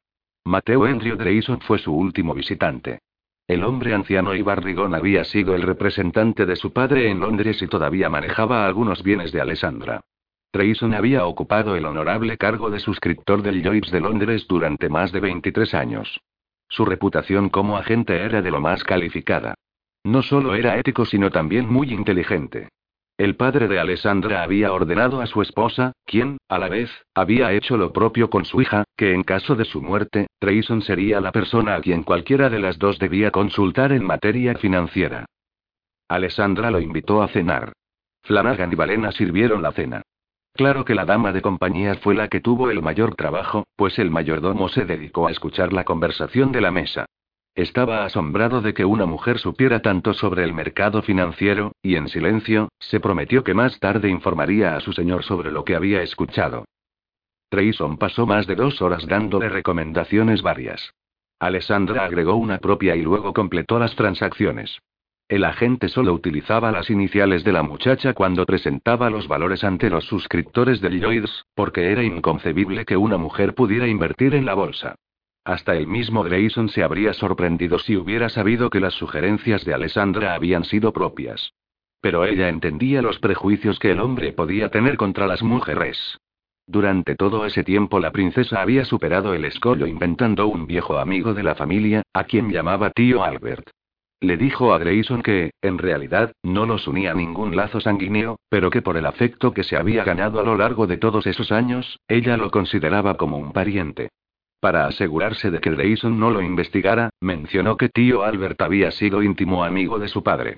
Mateo 0.45 0.85
Andrew 0.85 1.17
Dreyson 1.17 1.59
fue 1.61 1.77
su 1.77 1.93
último 1.93 2.33
visitante. 2.33 2.99
El 3.47 3.63
hombre 3.65 3.93
anciano 3.93 4.33
y 4.33 4.41
barrigón 4.41 4.95
había 4.95 5.25
sido 5.25 5.53
el 5.53 5.61
representante 5.61 6.45
de 6.45 6.55
su 6.55 6.71
padre 6.71 7.09
en 7.09 7.19
Londres 7.19 7.61
y 7.61 7.67
todavía 7.67 8.09
manejaba 8.09 8.65
algunos 8.65 9.03
bienes 9.03 9.33
de 9.33 9.41
Alessandra. 9.41 10.01
Dreyson 10.53 10.93
había 10.93 11.25
ocupado 11.25 11.75
el 11.75 11.85
honorable 11.85 12.37
cargo 12.37 12.69
de 12.69 12.79
suscriptor 12.79 13.41
del 13.41 13.61
Lloyds 13.61 13.91
de 13.91 13.99
Londres 13.99 14.45
durante 14.47 14.87
más 14.87 15.11
de 15.11 15.19
23 15.19 15.73
años. 15.73 16.21
Su 16.69 16.85
reputación 16.85 17.49
como 17.49 17.75
agente 17.75 18.21
era 18.21 18.41
de 18.41 18.51
lo 18.51 18.61
más 18.61 18.83
calificada. 18.83 19.55
No 20.05 20.21
solo 20.21 20.55
era 20.55 20.77
ético, 20.77 21.05
sino 21.05 21.29
también 21.29 21.67
muy 21.67 21.91
inteligente. 21.91 22.69
El 23.17 23.35
padre 23.35 23.67
de 23.67 23.79
Alessandra 23.79 24.41
había 24.41 24.73
ordenado 24.73 25.21
a 25.21 25.27
su 25.27 25.43
esposa, 25.43 25.93
quien, 26.05 26.37
a 26.49 26.57
la 26.57 26.67
vez, 26.67 26.89
había 27.13 27.51
hecho 27.51 27.77
lo 27.77 27.93
propio 27.93 28.31
con 28.31 28.43
su 28.43 28.59
hija, 28.59 28.85
que 28.97 29.13
en 29.13 29.23
caso 29.23 29.55
de 29.55 29.65
su 29.65 29.83
muerte, 29.83 30.27
Trayson 30.39 30.81
sería 30.81 31.21
la 31.21 31.31
persona 31.31 31.75
a 31.75 31.81
quien 31.81 32.03
cualquiera 32.03 32.49
de 32.49 32.59
las 32.59 32.79
dos 32.79 32.97
debía 32.97 33.29
consultar 33.29 33.91
en 33.91 34.03
materia 34.03 34.55
financiera. 34.55 35.25
Alessandra 36.07 36.71
lo 36.71 36.79
invitó 36.79 37.21
a 37.21 37.27
cenar. 37.27 37.73
Flanagan 38.23 38.71
y 38.71 38.75
Valena 38.75 39.11
sirvieron 39.11 39.61
la 39.61 39.73
cena. 39.73 40.01
Claro 40.53 40.83
que 40.83 40.95
la 40.95 41.05
dama 41.05 41.31
de 41.31 41.41
compañía 41.41 41.95
fue 41.95 42.15
la 42.15 42.29
que 42.29 42.41
tuvo 42.41 42.71
el 42.71 42.81
mayor 42.81 43.15
trabajo, 43.15 43.65
pues 43.75 43.99
el 43.99 44.09
mayordomo 44.09 44.69
se 44.69 44.85
dedicó 44.85 45.27
a 45.27 45.31
escuchar 45.31 45.71
la 45.71 45.83
conversación 45.83 46.51
de 46.51 46.61
la 46.61 46.71
mesa. 46.71 47.05
Estaba 47.55 48.03
asombrado 48.03 48.61
de 48.61 48.73
que 48.73 48.83
una 48.83 49.05
mujer 49.05 49.37
supiera 49.37 49.81
tanto 49.81 50.13
sobre 50.13 50.43
el 50.43 50.53
mercado 50.53 51.03
financiero, 51.03 51.73
y 51.83 51.95
en 51.95 52.07
silencio, 52.07 52.69
se 52.79 52.99
prometió 52.99 53.43
que 53.43 53.53
más 53.53 53.79
tarde 53.79 54.09
informaría 54.09 54.75
a 54.75 54.79
su 54.79 54.91
señor 54.91 55.23
sobre 55.23 55.51
lo 55.51 55.63
que 55.63 55.75
había 55.75 56.01
escuchado. 56.01 56.65
Trayson 57.49 57.97
pasó 57.97 58.25
más 58.25 58.47
de 58.47 58.55
dos 58.55 58.81
horas 58.81 59.05
dándole 59.05 59.49
recomendaciones 59.49 60.41
varias. 60.41 60.93
Alessandra 61.39 62.05
agregó 62.05 62.35
una 62.35 62.57
propia 62.57 62.95
y 62.95 63.03
luego 63.03 63.33
completó 63.33 63.77
las 63.77 63.95
transacciones. 63.95 64.79
El 65.29 65.45
agente 65.45 65.89
solo 65.89 66.13
utilizaba 66.13 66.71
las 66.71 66.89
iniciales 66.89 67.43
de 67.43 67.51
la 67.53 67.61
muchacha 67.61 68.13
cuando 68.13 68.45
presentaba 68.47 69.11
los 69.11 69.27
valores 69.27 69.63
ante 69.63 69.91
los 69.91 70.05
suscriptores 70.05 70.81
de 70.81 70.89
Lloyds, 70.89 71.45
porque 71.53 71.91
era 71.91 72.03
inconcebible 72.03 72.85
que 72.85 72.97
una 72.97 73.17
mujer 73.17 73.53
pudiera 73.53 73.87
invertir 73.87 74.33
en 74.33 74.45
la 74.45 74.55
bolsa. 74.55 74.95
Hasta 75.45 75.75
el 75.75 75.87
mismo 75.87 76.23
Grayson 76.23 76.69
se 76.69 76.83
habría 76.83 77.13
sorprendido 77.13 77.77
si 77.77 77.97
hubiera 77.97 78.29
sabido 78.29 78.69
que 78.69 78.79
las 78.79 78.93
sugerencias 78.93 79.65
de 79.65 79.73
Alessandra 79.73 80.35
habían 80.35 80.63
sido 80.63 80.93
propias. 80.93 81.53
Pero 81.99 82.23
ella 82.23 82.47
entendía 82.47 83.01
los 83.01 83.19
prejuicios 83.19 83.77
que 83.77 83.91
el 83.91 83.99
hombre 83.99 84.31
podía 84.31 84.69
tener 84.69 84.95
contra 84.95 85.27
las 85.27 85.43
mujeres. 85.43 86.17
Durante 86.65 87.15
todo 87.15 87.45
ese 87.45 87.65
tiempo 87.65 87.99
la 87.99 88.11
princesa 88.11 88.61
había 88.61 88.85
superado 88.85 89.33
el 89.33 89.43
escollo 89.43 89.85
inventando 89.85 90.47
un 90.47 90.65
viejo 90.65 90.97
amigo 90.97 91.33
de 91.33 91.43
la 91.43 91.55
familia, 91.55 92.03
a 92.13 92.23
quien 92.23 92.49
llamaba 92.49 92.91
tío 92.91 93.23
Albert. 93.23 93.69
Le 94.21 94.37
dijo 94.37 94.73
a 94.73 94.77
Grayson 94.77 95.21
que, 95.21 95.51
en 95.61 95.77
realidad, 95.77 96.31
no 96.41 96.65
los 96.65 96.87
unía 96.87 97.13
ningún 97.13 97.57
lazo 97.57 97.81
sanguíneo, 97.81 98.37
pero 98.47 98.69
que 98.69 98.81
por 98.81 98.95
el 98.95 99.05
afecto 99.05 99.53
que 99.53 99.65
se 99.65 99.75
había 99.75 100.05
ganado 100.05 100.39
a 100.39 100.43
lo 100.43 100.55
largo 100.55 100.87
de 100.87 100.95
todos 100.95 101.27
esos 101.27 101.51
años, 101.51 101.99
ella 102.07 102.37
lo 102.37 102.49
consideraba 102.49 103.17
como 103.17 103.37
un 103.37 103.51
pariente. 103.51 104.09
Para 104.63 104.85
asegurarse 104.85 105.51
de 105.51 105.59
que 105.59 105.71
Grayson 105.71 106.17
no 106.17 106.31
lo 106.31 106.41
investigara, 106.41 107.09
mencionó 107.19 107.75
que 107.75 107.89
tío 107.89 108.23
Albert 108.23 108.61
había 108.61 108.91
sido 108.91 109.21
íntimo 109.21 109.65
amigo 109.65 109.99
de 109.99 110.07
su 110.07 110.23
padre. 110.23 110.55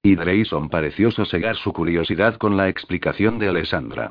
Y 0.00 0.14
Grayson 0.14 0.68
pareció 0.68 1.10
sosegar 1.10 1.56
su 1.56 1.72
curiosidad 1.72 2.36
con 2.36 2.56
la 2.56 2.68
explicación 2.68 3.40
de 3.40 3.48
Alessandra. 3.48 4.10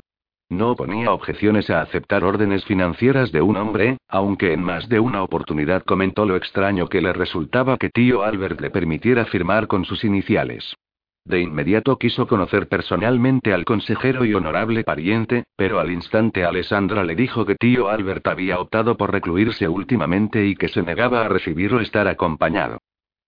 No 0.50 0.76
ponía 0.76 1.12
objeciones 1.12 1.70
a 1.70 1.80
aceptar 1.80 2.24
órdenes 2.24 2.66
financieras 2.66 3.32
de 3.32 3.40
un 3.40 3.56
hombre, 3.56 3.96
aunque 4.06 4.52
en 4.52 4.62
más 4.62 4.86
de 4.90 5.00
una 5.00 5.22
oportunidad 5.22 5.82
comentó 5.82 6.26
lo 6.26 6.36
extraño 6.36 6.90
que 6.90 7.00
le 7.00 7.14
resultaba 7.14 7.78
que 7.78 7.88
tío 7.88 8.22
Albert 8.22 8.60
le 8.60 8.68
permitiera 8.68 9.24
firmar 9.24 9.66
con 9.66 9.86
sus 9.86 10.04
iniciales. 10.04 10.74
De 11.26 11.40
inmediato 11.40 11.98
quiso 11.98 12.28
conocer 12.28 12.68
personalmente 12.68 13.52
al 13.52 13.64
consejero 13.64 14.24
y 14.24 14.32
honorable 14.32 14.84
pariente, 14.84 15.42
pero 15.56 15.80
al 15.80 15.90
instante 15.90 16.44
Alessandra 16.44 17.02
le 17.02 17.16
dijo 17.16 17.44
que 17.44 17.56
tío 17.56 17.88
Albert 17.88 18.28
había 18.28 18.60
optado 18.60 18.96
por 18.96 19.10
recluirse 19.10 19.66
últimamente 19.66 20.46
y 20.46 20.54
que 20.54 20.68
se 20.68 20.82
negaba 20.82 21.26
a 21.26 21.28
recibir 21.28 21.74
o 21.74 21.80
estar 21.80 22.06
acompañado. 22.06 22.78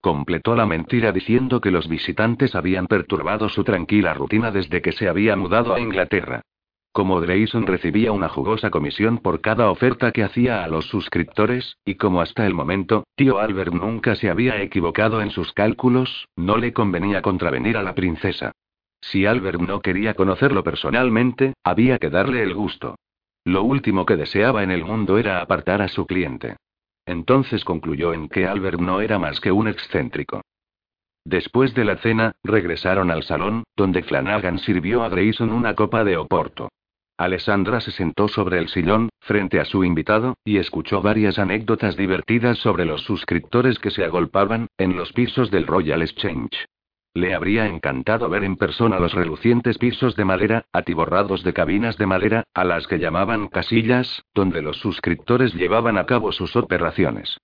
Completó 0.01 0.55
la 0.55 0.65
mentira 0.65 1.11
diciendo 1.11 1.61
que 1.61 1.73
los 1.73 1.89
visitantes 1.89 2.55
habían 2.55 2.87
perturbado 2.87 3.49
su 3.49 3.65
tranquila 3.65 4.15
rutina 4.15 4.53
desde 4.53 4.81
que 4.81 4.93
se 4.93 5.09
había 5.09 5.35
mudado 5.35 5.75
a 5.75 5.81
Inglaterra. 5.81 6.43
Como 6.93 7.21
Grayson 7.21 7.67
recibía 7.67 8.13
una 8.13 8.29
jugosa 8.29 8.71
comisión 8.71 9.19
por 9.19 9.41
cada 9.41 9.71
oferta 9.71 10.11
que 10.11 10.25
hacía 10.25 10.65
a 10.65 10.69
los 10.69 10.87
suscriptores, 10.87 11.77
y 11.85 11.95
como 11.95 12.21
hasta 12.21 12.47
el 12.47 12.55
momento, 12.55 13.05
tío 13.15 13.39
Albert 13.39 13.73
nunca 13.73 14.15
se 14.17 14.31
había 14.31 14.61
equivocado 14.63 15.21
en 15.23 15.31
sus 15.31 15.53
cálculos, 15.53 16.27
no 16.37 16.57
le 16.57 16.73
convenía 16.73 17.23
contravenir 17.23 17.77
a 17.77 17.83
la 17.83 17.95
princesa. 17.95 18.53
Si 19.01 19.27
Albert 19.27 19.61
no 19.61 19.81
quería 19.81 20.15
conocerlo 20.15 20.65
personalmente, 20.65 21.55
había 21.63 21.99
que 21.99 22.11
darle 22.11 22.43
el 22.43 22.55
gusto. 22.55 22.97
Lo 23.45 23.63
último 23.63 24.05
que 24.05 24.17
deseaba 24.17 24.63
en 24.63 24.71
el 24.71 24.85
mundo 24.85 25.19
era 25.19 25.41
apartar 25.41 25.83
a 25.83 25.89
su 25.89 26.07
cliente. 26.07 26.57
Entonces 27.07 27.65
concluyó 27.65 28.13
en 28.13 28.29
que 28.29 28.47
Albert 28.47 28.81
no 28.81 29.01
era 29.01 29.19
más 29.19 29.41
que 29.41 29.53
un 29.53 29.69
excéntrico. 29.69 30.43
Después 31.25 31.75
de 31.75 31.85
la 31.85 31.97
cena, 31.97 32.35
regresaron 32.43 33.11
al 33.11 33.23
salón, 33.23 33.65
donde 33.77 34.03
Flanagan 34.03 34.59
sirvió 34.59 35.03
a 35.03 35.09
Grayson 35.09 35.51
una 35.51 35.75
copa 35.75 36.05
de 36.05 36.17
oporto. 36.17 36.69
Alessandra 37.19 37.81
se 37.81 37.91
sentó 37.91 38.29
sobre 38.29 38.61
el 38.61 38.69
sillón, 38.69 39.09
frente 39.19 39.59
a 39.59 39.65
su 39.65 39.83
invitado, 39.83 40.37
y 40.45 40.59
escuchó 40.59 41.03
varias 41.03 41.41
anécdotas 41.41 41.97
divertidas 41.97 42.59
sobre 42.59 42.85
los 42.85 43.03
suscriptores 43.03 43.81
que 43.81 43.91
se 43.91 44.05
agolpaban, 44.05 44.69
en 44.79 44.97
los 44.97 45.13
pisos 45.13 45.51
del 45.51 45.67
Royal 45.67 46.01
Exchange. 46.03 46.67
Le 47.15 47.35
habría 47.35 47.67
encantado 47.67 48.29
ver 48.29 48.45
en 48.45 48.55
persona 48.55 49.01
los 49.01 49.15
relucientes 49.15 49.79
pisos 49.79 50.15
de 50.15 50.25
madera, 50.25 50.67
atiborrados 50.73 51.43
de 51.43 51.53
cabinas 51.53 51.99
de 51.99 52.07
madera, 52.07 52.45
a 52.55 52.63
las 52.63 52.87
que 52.87 53.01
llamaban 53.01 53.49
casillas, 53.49 54.23
donde 54.33 54.63
los 54.63 54.77
suscriptores 54.77 55.53
llevaban 55.55 55.99
a 55.99 56.07
cabo 56.07 56.31
sus 56.31 56.55
operaciones. 56.55 57.37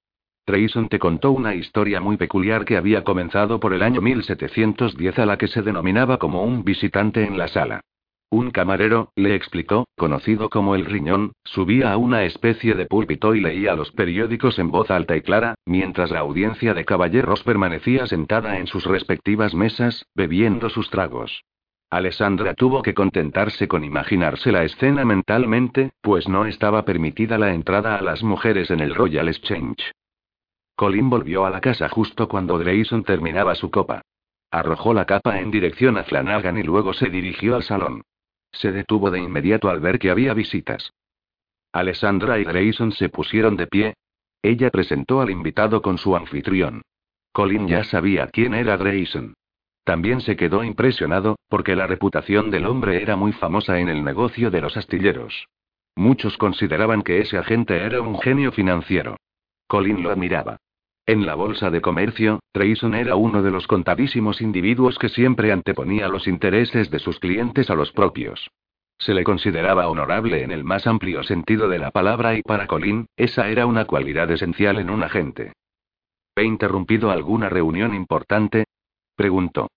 Trayson 0.44 0.88
te 0.88 1.00
contó 1.00 1.32
una 1.32 1.56
historia 1.56 2.00
muy 2.00 2.16
peculiar 2.16 2.64
que 2.64 2.76
había 2.76 3.02
comenzado 3.02 3.58
por 3.58 3.74
el 3.74 3.82
año 3.82 4.00
1710 4.00 5.18
a 5.18 5.26
la 5.26 5.36
que 5.36 5.48
se 5.48 5.62
denominaba 5.62 6.18
como 6.18 6.44
un 6.44 6.62
visitante 6.62 7.24
en 7.24 7.36
la 7.38 7.48
sala. 7.48 7.80
Un 8.34 8.50
camarero, 8.50 9.12
le 9.14 9.36
explicó, 9.36 9.86
conocido 9.96 10.50
como 10.50 10.74
el 10.74 10.86
riñón, 10.86 11.34
subía 11.44 11.92
a 11.92 11.98
una 11.98 12.24
especie 12.24 12.74
de 12.74 12.84
púlpito 12.84 13.36
y 13.36 13.40
leía 13.40 13.76
los 13.76 13.92
periódicos 13.92 14.58
en 14.58 14.72
voz 14.72 14.90
alta 14.90 15.16
y 15.16 15.20
clara, 15.20 15.54
mientras 15.64 16.10
la 16.10 16.18
audiencia 16.18 16.74
de 16.74 16.84
caballeros 16.84 17.44
permanecía 17.44 18.08
sentada 18.08 18.58
en 18.58 18.66
sus 18.66 18.86
respectivas 18.86 19.54
mesas, 19.54 20.06
bebiendo 20.16 20.68
sus 20.68 20.90
tragos. 20.90 21.44
Alessandra 21.90 22.54
tuvo 22.54 22.82
que 22.82 22.92
contentarse 22.92 23.68
con 23.68 23.84
imaginarse 23.84 24.50
la 24.50 24.64
escena 24.64 25.04
mentalmente, 25.04 25.92
pues 26.00 26.28
no 26.28 26.44
estaba 26.44 26.84
permitida 26.84 27.38
la 27.38 27.54
entrada 27.54 27.94
a 27.94 28.02
las 28.02 28.24
mujeres 28.24 28.72
en 28.72 28.80
el 28.80 28.96
Royal 28.96 29.28
Exchange. 29.28 29.92
Colin 30.74 31.08
volvió 31.08 31.46
a 31.46 31.50
la 31.50 31.60
casa 31.60 31.88
justo 31.88 32.26
cuando 32.26 32.58
Grayson 32.58 33.04
terminaba 33.04 33.54
su 33.54 33.70
copa. 33.70 34.02
Arrojó 34.50 34.92
la 34.92 35.04
capa 35.04 35.38
en 35.38 35.52
dirección 35.52 35.96
a 35.98 36.02
Flanagan 36.02 36.58
y 36.58 36.64
luego 36.64 36.94
se 36.94 37.10
dirigió 37.10 37.54
al 37.54 37.62
salón. 37.62 38.02
Se 38.54 38.72
detuvo 38.72 39.10
de 39.10 39.20
inmediato 39.20 39.68
al 39.68 39.80
ver 39.80 39.98
que 39.98 40.10
había 40.10 40.34
visitas. 40.34 40.92
Alessandra 41.72 42.38
y 42.38 42.44
Grayson 42.44 42.92
se 42.92 43.08
pusieron 43.08 43.56
de 43.56 43.66
pie. 43.66 43.94
Ella 44.42 44.70
presentó 44.70 45.20
al 45.20 45.30
invitado 45.30 45.82
con 45.82 45.98
su 45.98 46.16
anfitrión. 46.16 46.82
Colin 47.32 47.66
ya 47.66 47.82
sabía 47.84 48.28
quién 48.28 48.54
era 48.54 48.76
Grayson. 48.76 49.34
También 49.82 50.20
se 50.20 50.36
quedó 50.36 50.64
impresionado, 50.64 51.36
porque 51.48 51.76
la 51.76 51.86
reputación 51.86 52.50
del 52.50 52.66
hombre 52.66 53.02
era 53.02 53.16
muy 53.16 53.32
famosa 53.32 53.80
en 53.80 53.88
el 53.88 54.04
negocio 54.04 54.50
de 54.50 54.60
los 54.60 54.76
astilleros. 54.76 55.46
Muchos 55.96 56.38
consideraban 56.38 57.02
que 57.02 57.20
ese 57.20 57.36
agente 57.38 57.76
era 57.76 58.00
un 58.00 58.18
genio 58.20 58.52
financiero. 58.52 59.16
Colin 59.66 60.02
lo 60.02 60.10
admiraba. 60.10 60.58
En 61.06 61.26
la 61.26 61.34
bolsa 61.34 61.70
de 61.70 61.82
comercio, 61.82 62.40
Trayson 62.52 62.94
era 62.94 63.14
uno 63.14 63.42
de 63.42 63.50
los 63.50 63.66
contadísimos 63.66 64.40
individuos 64.40 64.98
que 64.98 65.10
siempre 65.10 65.52
anteponía 65.52 66.08
los 66.08 66.26
intereses 66.26 66.90
de 66.90 66.98
sus 66.98 67.18
clientes 67.18 67.68
a 67.68 67.74
los 67.74 67.92
propios. 67.92 68.50
Se 68.98 69.12
le 69.12 69.22
consideraba 69.22 69.88
honorable 69.88 70.42
en 70.42 70.50
el 70.50 70.64
más 70.64 70.86
amplio 70.86 71.22
sentido 71.22 71.68
de 71.68 71.78
la 71.78 71.90
palabra 71.90 72.36
y 72.36 72.42
para 72.42 72.66
Colin, 72.66 73.06
esa 73.16 73.50
era 73.50 73.66
una 73.66 73.84
cualidad 73.84 74.30
esencial 74.30 74.78
en 74.78 74.88
un 74.88 75.02
agente. 75.02 75.52
¿He 76.36 76.44
interrumpido 76.44 77.10
alguna 77.10 77.50
reunión 77.50 77.94
importante? 77.94 78.64
preguntó. 79.14 79.68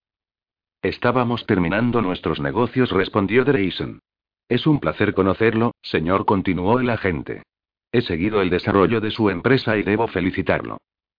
Estábamos 0.82 1.46
terminando 1.46 2.02
nuestros 2.02 2.40
negocios, 2.40 2.92
respondió 2.92 3.44
Drayson. 3.44 4.00
Es 4.48 4.66
un 4.66 4.80
placer 4.80 5.14
conocerlo, 5.14 5.74
señor, 5.82 6.26
continuó 6.26 6.80
el 6.80 6.90
agente. 6.90 7.44
He 7.92 8.02
seguido 8.02 8.42
el 8.42 8.50
desarrollo 8.50 9.02
de 9.02 9.12
su 9.12 9.30
empresa 9.30 9.76
y 9.76 9.84
debo 9.84 10.08
felicitarlo. 10.08 10.78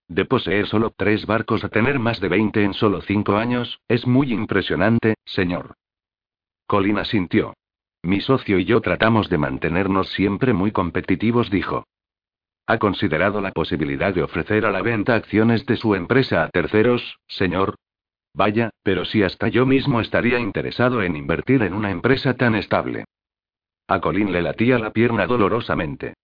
De 0.09 0.25
poseer 0.25 0.67
solo 0.67 0.91
tres 0.97 1.27
barcos 1.27 1.63
a 1.65 1.69
tener 1.69 1.99
más 1.99 2.19
de 2.21 2.29
20 2.29 2.65
en 2.65 2.73
solo 2.73 3.03
cinco 3.03 3.37
años, 3.37 3.81
es 3.89 4.07
muy 4.07 4.33
impresionante, 4.33 5.17
señor. 5.27 5.75
Colina 6.67 7.05
sintió. 7.05 7.55
Mi 8.03 8.21
socio 8.21 8.59
y 8.59 8.65
yo 8.65 8.81
tratamos 8.81 9.29
de 9.29 9.39
mantenernos 9.39 10.09
siempre 10.13 10.55
muy 10.55 10.73
competitivos, 10.73 11.51
dijo. 11.51 11.85
¿Ha 12.67 12.79
considerado 12.79 13.41
la 13.41 13.53
posibilidad 13.53 14.15
de 14.15 14.23
ofrecer 14.23 14.65
a 14.65 14.71
la 14.71 14.83
venta 14.83 15.15
acciones 15.15 15.67
de 15.67 15.77
su 15.77 15.95
empresa 15.95 16.43
a 16.43 16.49
terceros, 16.49 17.19
señor? 17.27 17.75
Vaya, 18.33 18.71
pero 18.83 19.05
si 19.05 19.23
hasta 19.23 19.49
yo 19.49 19.67
mismo 19.67 20.01
estaría 20.01 20.39
interesado 20.39 21.03
en 21.03 21.17
invertir 21.17 21.63
en 21.63 21.75
una 21.75 21.91
empresa 21.91 22.35
tan 22.35 22.55
estable. 22.55 23.05
A 23.89 24.01
Colin 24.01 24.33
le 24.33 24.43
latía 24.43 24.79
la 24.79 24.91
pierna 24.91 25.27
dolorosamente. 25.27 26.15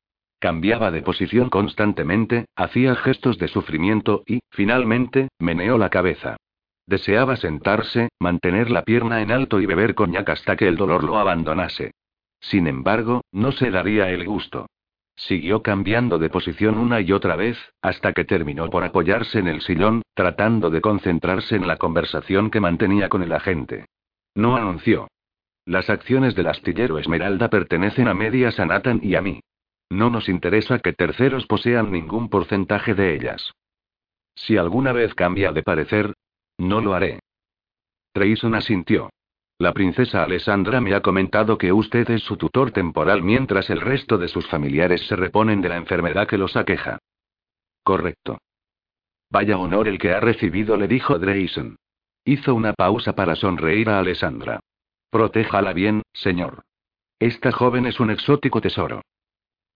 Cambiaba 0.45 0.91
de 0.91 1.01
posición 1.01 1.49
constantemente, 1.49 2.45
hacía 2.55 2.95
gestos 2.97 3.39
de 3.39 3.49
sufrimiento 3.49 4.25
y, 4.27 4.41
finalmente, 4.51 5.29
meneó 5.39 5.79
la 5.79 5.89
cabeza. 5.89 6.37
Deseaba 6.87 7.37
sentarse, 7.37 8.11
mantener 8.21 8.71
la 8.71 8.83
pierna 8.83 9.23
en 9.23 9.33
alto 9.33 9.59
y 9.59 9.65
beber 9.65 9.95
coñac 9.95 10.29
hasta 10.29 10.55
que 10.55 10.69
el 10.69 10.77
dolor 10.77 11.03
lo 11.03 11.17
abandonase. 11.17 11.93
Sin 12.41 12.67
embargo, 12.67 13.23
no 13.33 13.53
se 13.53 13.71
daría 13.71 14.11
el 14.11 14.27
gusto. 14.27 14.67
Siguió 15.17 15.63
cambiando 15.63 16.19
de 16.19 16.29
posición 16.29 16.77
una 16.77 17.01
y 17.01 17.13
otra 17.13 17.37
vez, 17.37 17.57
hasta 17.81 18.13
que 18.13 18.27
terminó 18.27 18.69
por 18.69 18.85
apoyarse 18.85 19.39
en 19.39 19.49
el 19.49 19.63
sillón, 19.63 20.03
tratando 20.13 20.69
de 20.69 20.83
concentrarse 20.83 21.57
en 21.57 21.67
la 21.67 21.79
conversación 21.79 22.51
que 22.51 22.61
mantenía 22.61 23.09
con 23.09 23.23
el 23.23 23.33
agente. 23.33 23.87
No 24.35 24.57
anunció. 24.57 25.09
Las 25.65 25.89
acciones 25.89 26.35
del 26.35 26.49
astillero 26.49 26.99
Esmeralda 26.99 27.49
pertenecen 27.49 28.09
a 28.09 28.13
medias 28.13 28.61
a 28.61 28.67
Nathan 28.67 29.01
y 29.03 29.15
a 29.15 29.23
mí. 29.23 29.41
No 29.91 30.11
nos 30.11 30.29
interesa 30.29 30.79
que 30.79 30.93
terceros 30.93 31.47
posean 31.47 31.93
ningún 31.93 32.29
porcentaje 32.29 32.95
de 32.95 33.15
ellas. 33.15 33.53
Si 34.35 34.57
alguna 34.57 34.93
vez 34.93 35.15
cambia 35.15 35.53
de 35.53 35.63
parecer, 35.63 36.15
no 36.59 36.81
lo 36.81 36.95
haré. 36.95 37.21
Trayson 38.13 38.55
asintió. 38.55 39.11
La 39.59 39.73
princesa 39.73 40.25
Alessandra 40.25 40.81
me 40.81 40.95
ha 40.95 41.01
comentado 41.01 41.59
que 41.59 41.73
usted 41.73 42.11
es 42.11 42.23
su 42.23 42.37
tutor 42.37 42.73
temporal 42.73 43.23
mientras 43.23 43.71
el 43.71 43.81
resto 43.81 44.19
de 44.19 44.29
sus 44.29 44.49
familiares 44.49 45.07
se 45.07 45.15
reponen 45.15 45.61
de 45.61 45.69
la 45.69 45.77
enfermedad 45.77 46.27
que 46.27 46.39
los 46.39 46.57
aqueja. 46.57 46.99
Correcto. 47.85 48.39
Vaya 49.31 49.59
honor 49.59 49.89
el 49.89 49.99
que 49.99 50.13
ha 50.13 50.21
recibido, 50.21 50.77
le 50.77 50.89
dijo 50.89 51.19
Drayson. 51.19 51.77
Hizo 52.25 52.55
una 52.55 52.73
pausa 52.73 53.15
para 53.15 53.37
sonreír 53.37 53.89
a 53.91 53.99
Alessandra. 53.99 54.61
Protéjala 55.11 55.73
bien, 55.73 56.03
señor. 56.13 56.63
Esta 57.21 57.53
joven 57.53 57.87
es 57.87 58.01
un 58.01 58.11
exótico 58.11 58.61
tesoro. 58.61 59.03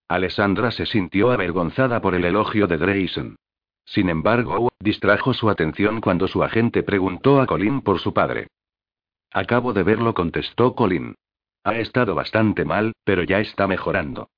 Alessandra 0.09 0.71
se 0.71 0.87
sintió 0.87 1.31
avergonzada 1.31 2.01
por 2.01 2.14
el 2.14 2.25
elogio 2.25 2.66
de 2.66 2.79
Drayson. 2.79 3.37
Sin 3.85 4.09
embargo, 4.09 4.71
distrajo 4.81 5.35
su 5.35 5.51
atención 5.51 6.01
cuando 6.01 6.29
su 6.29 6.42
agente 6.42 6.83
preguntó 6.83 7.40
a 7.40 7.47
Colin 7.47 7.83
por 7.83 8.01
su 8.01 8.14
padre. 8.14 8.49
Acabo 9.33 9.75
de 9.75 9.83
verlo, 9.83 10.14
contestó 10.14 10.75
Colin. 10.75 11.14
Ha 11.64 11.77
estado 11.77 12.14
bastante 12.14 12.64
mal, 12.64 12.94
pero 13.05 13.23
ya 13.23 13.40
está 13.40 13.66
mejorando. 13.66 14.31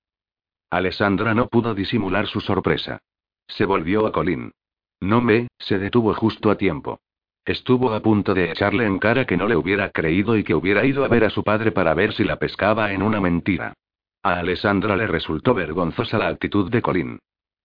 Alessandra 0.71 1.35
no 1.35 1.47
pudo 1.47 1.75
disimular 1.75 2.27
su 2.27 2.41
sorpresa. 2.41 2.99
Se 3.47 3.65
volvió 3.65 4.07
a 4.07 4.13
Colin. 4.13 4.53
No 5.01 5.21
me, 5.21 5.49
se 5.59 5.79
detuvo 5.79 6.15
justo 6.15 6.51
a 6.51 6.57
tiempo. 6.57 7.01
Estuvo 7.45 7.93
a 7.93 8.01
punto 8.01 8.35
de 8.35 8.51
echarle 8.51 8.87
en 8.87 8.99
cara 8.99 9.25
que 9.25 9.37
no 9.37 9.47
le 9.49 9.57
hubiera 9.57 9.91
creído 9.91 10.37
y 10.37 10.45
que 10.45 10.55
hubiera 10.55 10.85
ido 10.85 11.05
a 11.05 11.09
ver 11.09 11.25
a 11.25 11.31
su 11.31 11.43
padre 11.43 11.73
para 11.73 11.95
ver 11.95 12.13
si 12.13 12.25
la 12.25 12.37
pescaba 12.37 12.93
en 12.93 13.03
una 13.03 13.21
mentira. 13.21 13.75
A 14.23 14.39
Alessandra 14.39 14.97
le 14.97 15.07
resultó 15.07 15.55
vergonzosa 15.55 16.19
la 16.19 16.29
actitud 16.29 16.71
de 16.71 16.83
Colin. 16.83 17.19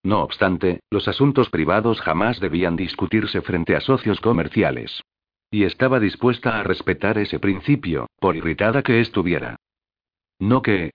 No 0.03 0.21
obstante, 0.21 0.81
los 0.89 1.07
asuntos 1.07 1.49
privados 1.49 1.99
jamás 1.99 2.39
debían 2.39 2.75
discutirse 2.75 3.41
frente 3.41 3.75
a 3.75 3.81
socios 3.81 4.21
comerciales. 4.21 5.01
Y 5.51 5.63
estaba 5.63 5.99
dispuesta 5.99 6.59
a 6.59 6.63
respetar 6.63 7.17
ese 7.17 7.39
principio, 7.39 8.07
por 8.19 8.35
irritada 8.35 8.83
que 8.83 9.01
estuviera. 9.01 9.57
¿No 10.39 10.61
qué? 10.61 10.91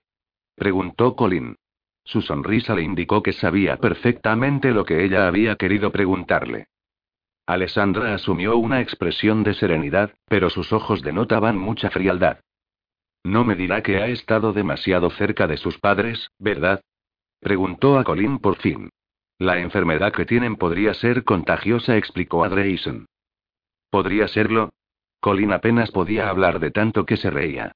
preguntó 0.55 1.15
Colin. 1.15 1.55
Su 2.03 2.21
sonrisa 2.21 2.73
le 2.73 2.81
indicó 2.81 3.21
que 3.21 3.33
sabía 3.33 3.77
perfectamente 3.77 4.71
lo 4.71 4.85
que 4.85 5.03
ella 5.03 5.27
había 5.27 5.55
querido 5.55 5.91
preguntarle. 5.91 6.67
Alessandra 7.45 8.15
asumió 8.15 8.57
una 8.57 8.81
expresión 8.81 9.43
de 9.43 9.53
serenidad, 9.53 10.13
pero 10.27 10.49
sus 10.49 10.73
ojos 10.73 11.01
denotaban 11.01 11.57
mucha 11.57 11.91
frialdad. 11.91 12.39
No 13.23 13.43
me 13.43 13.55
dirá 13.55 13.83
que 13.83 13.97
ha 13.97 14.07
estado 14.07 14.53
demasiado 14.53 15.09
cerca 15.11 15.47
de 15.47 15.57
sus 15.57 15.77
padres, 15.77 16.31
¿verdad? 16.39 16.81
Preguntó 17.39 17.97
a 17.97 18.03
Colin 18.03 18.39
por 18.39 18.57
fin. 18.57 18.89
La 19.37 19.59
enfermedad 19.59 20.13
que 20.13 20.25
tienen 20.25 20.55
podría 20.55 20.93
ser 20.93 21.23
contagiosa, 21.23 21.97
explicó 21.97 22.43
a 22.43 22.49
Drayson. 22.49 23.07
¿Podría 23.89 24.27
serlo? 24.27 24.71
Colin 25.19 25.51
apenas 25.51 25.91
podía 25.91 26.29
hablar 26.29 26.59
de 26.59 26.71
tanto 26.71 27.05
que 27.05 27.17
se 27.17 27.29
reía. 27.29 27.73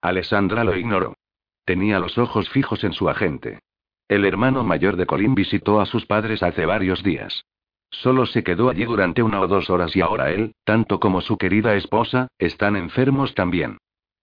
Alessandra 0.00 0.64
lo 0.64 0.76
ignoró. 0.76 1.16
Tenía 1.64 1.98
los 1.98 2.18
ojos 2.18 2.48
fijos 2.50 2.84
en 2.84 2.92
su 2.92 3.08
agente. 3.08 3.60
El 4.08 4.24
hermano 4.24 4.64
mayor 4.64 4.96
de 4.96 5.06
Colin 5.06 5.34
visitó 5.34 5.80
a 5.80 5.86
sus 5.86 6.06
padres 6.06 6.42
hace 6.42 6.64
varios 6.64 7.02
días. 7.02 7.44
Solo 7.90 8.26
se 8.26 8.42
quedó 8.42 8.70
allí 8.70 8.84
durante 8.84 9.22
una 9.22 9.40
o 9.40 9.48
dos 9.48 9.70
horas 9.70 9.94
y 9.96 10.00
ahora 10.00 10.30
él, 10.30 10.54
tanto 10.64 11.00
como 11.00 11.20
su 11.20 11.36
querida 11.36 11.74
esposa, 11.74 12.28
están 12.38 12.76
enfermos 12.76 13.34
también. 13.34 13.78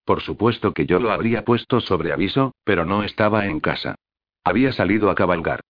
Por 0.06 0.22
supuesto 0.22 0.74
que 0.74 0.86
yo 0.86 1.00
lo 1.00 1.12
habría 1.12 1.44
puesto 1.44 1.82
sobre 1.82 2.14
aviso, 2.14 2.54
pero 2.64 2.86
no 2.86 3.04
estaba 3.04 3.48
en 3.48 3.60
casa. 3.60 3.96
Había 4.44 4.72
salido 4.72 5.10
a 5.10 5.16
cabalgar. 5.16 5.62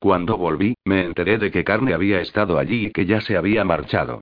Cuando 0.00 0.36
volví, 0.36 0.74
me 0.84 1.04
enteré 1.04 1.38
de 1.38 1.50
que 1.50 1.64
Carne 1.64 1.94
había 1.94 2.20
estado 2.20 2.58
allí 2.58 2.86
y 2.86 2.90
que 2.90 3.06
ya 3.06 3.20
se 3.20 3.36
había 3.36 3.64
marchado. 3.64 4.20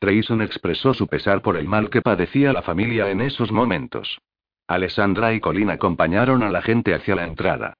Trayson 0.00 0.42
expresó 0.42 0.94
su 0.94 1.06
pesar 1.06 1.42
por 1.42 1.56
el 1.56 1.68
mal 1.68 1.90
que 1.90 2.02
padecía 2.02 2.52
la 2.52 2.62
familia 2.62 3.10
en 3.10 3.20
esos 3.20 3.52
momentos. 3.52 4.18
Alessandra 4.66 5.34
y 5.34 5.40
Colin 5.40 5.70
acompañaron 5.70 6.42
a 6.42 6.50
la 6.50 6.62
gente 6.62 6.94
hacia 6.94 7.14
la 7.14 7.26
entrada. 7.26 7.74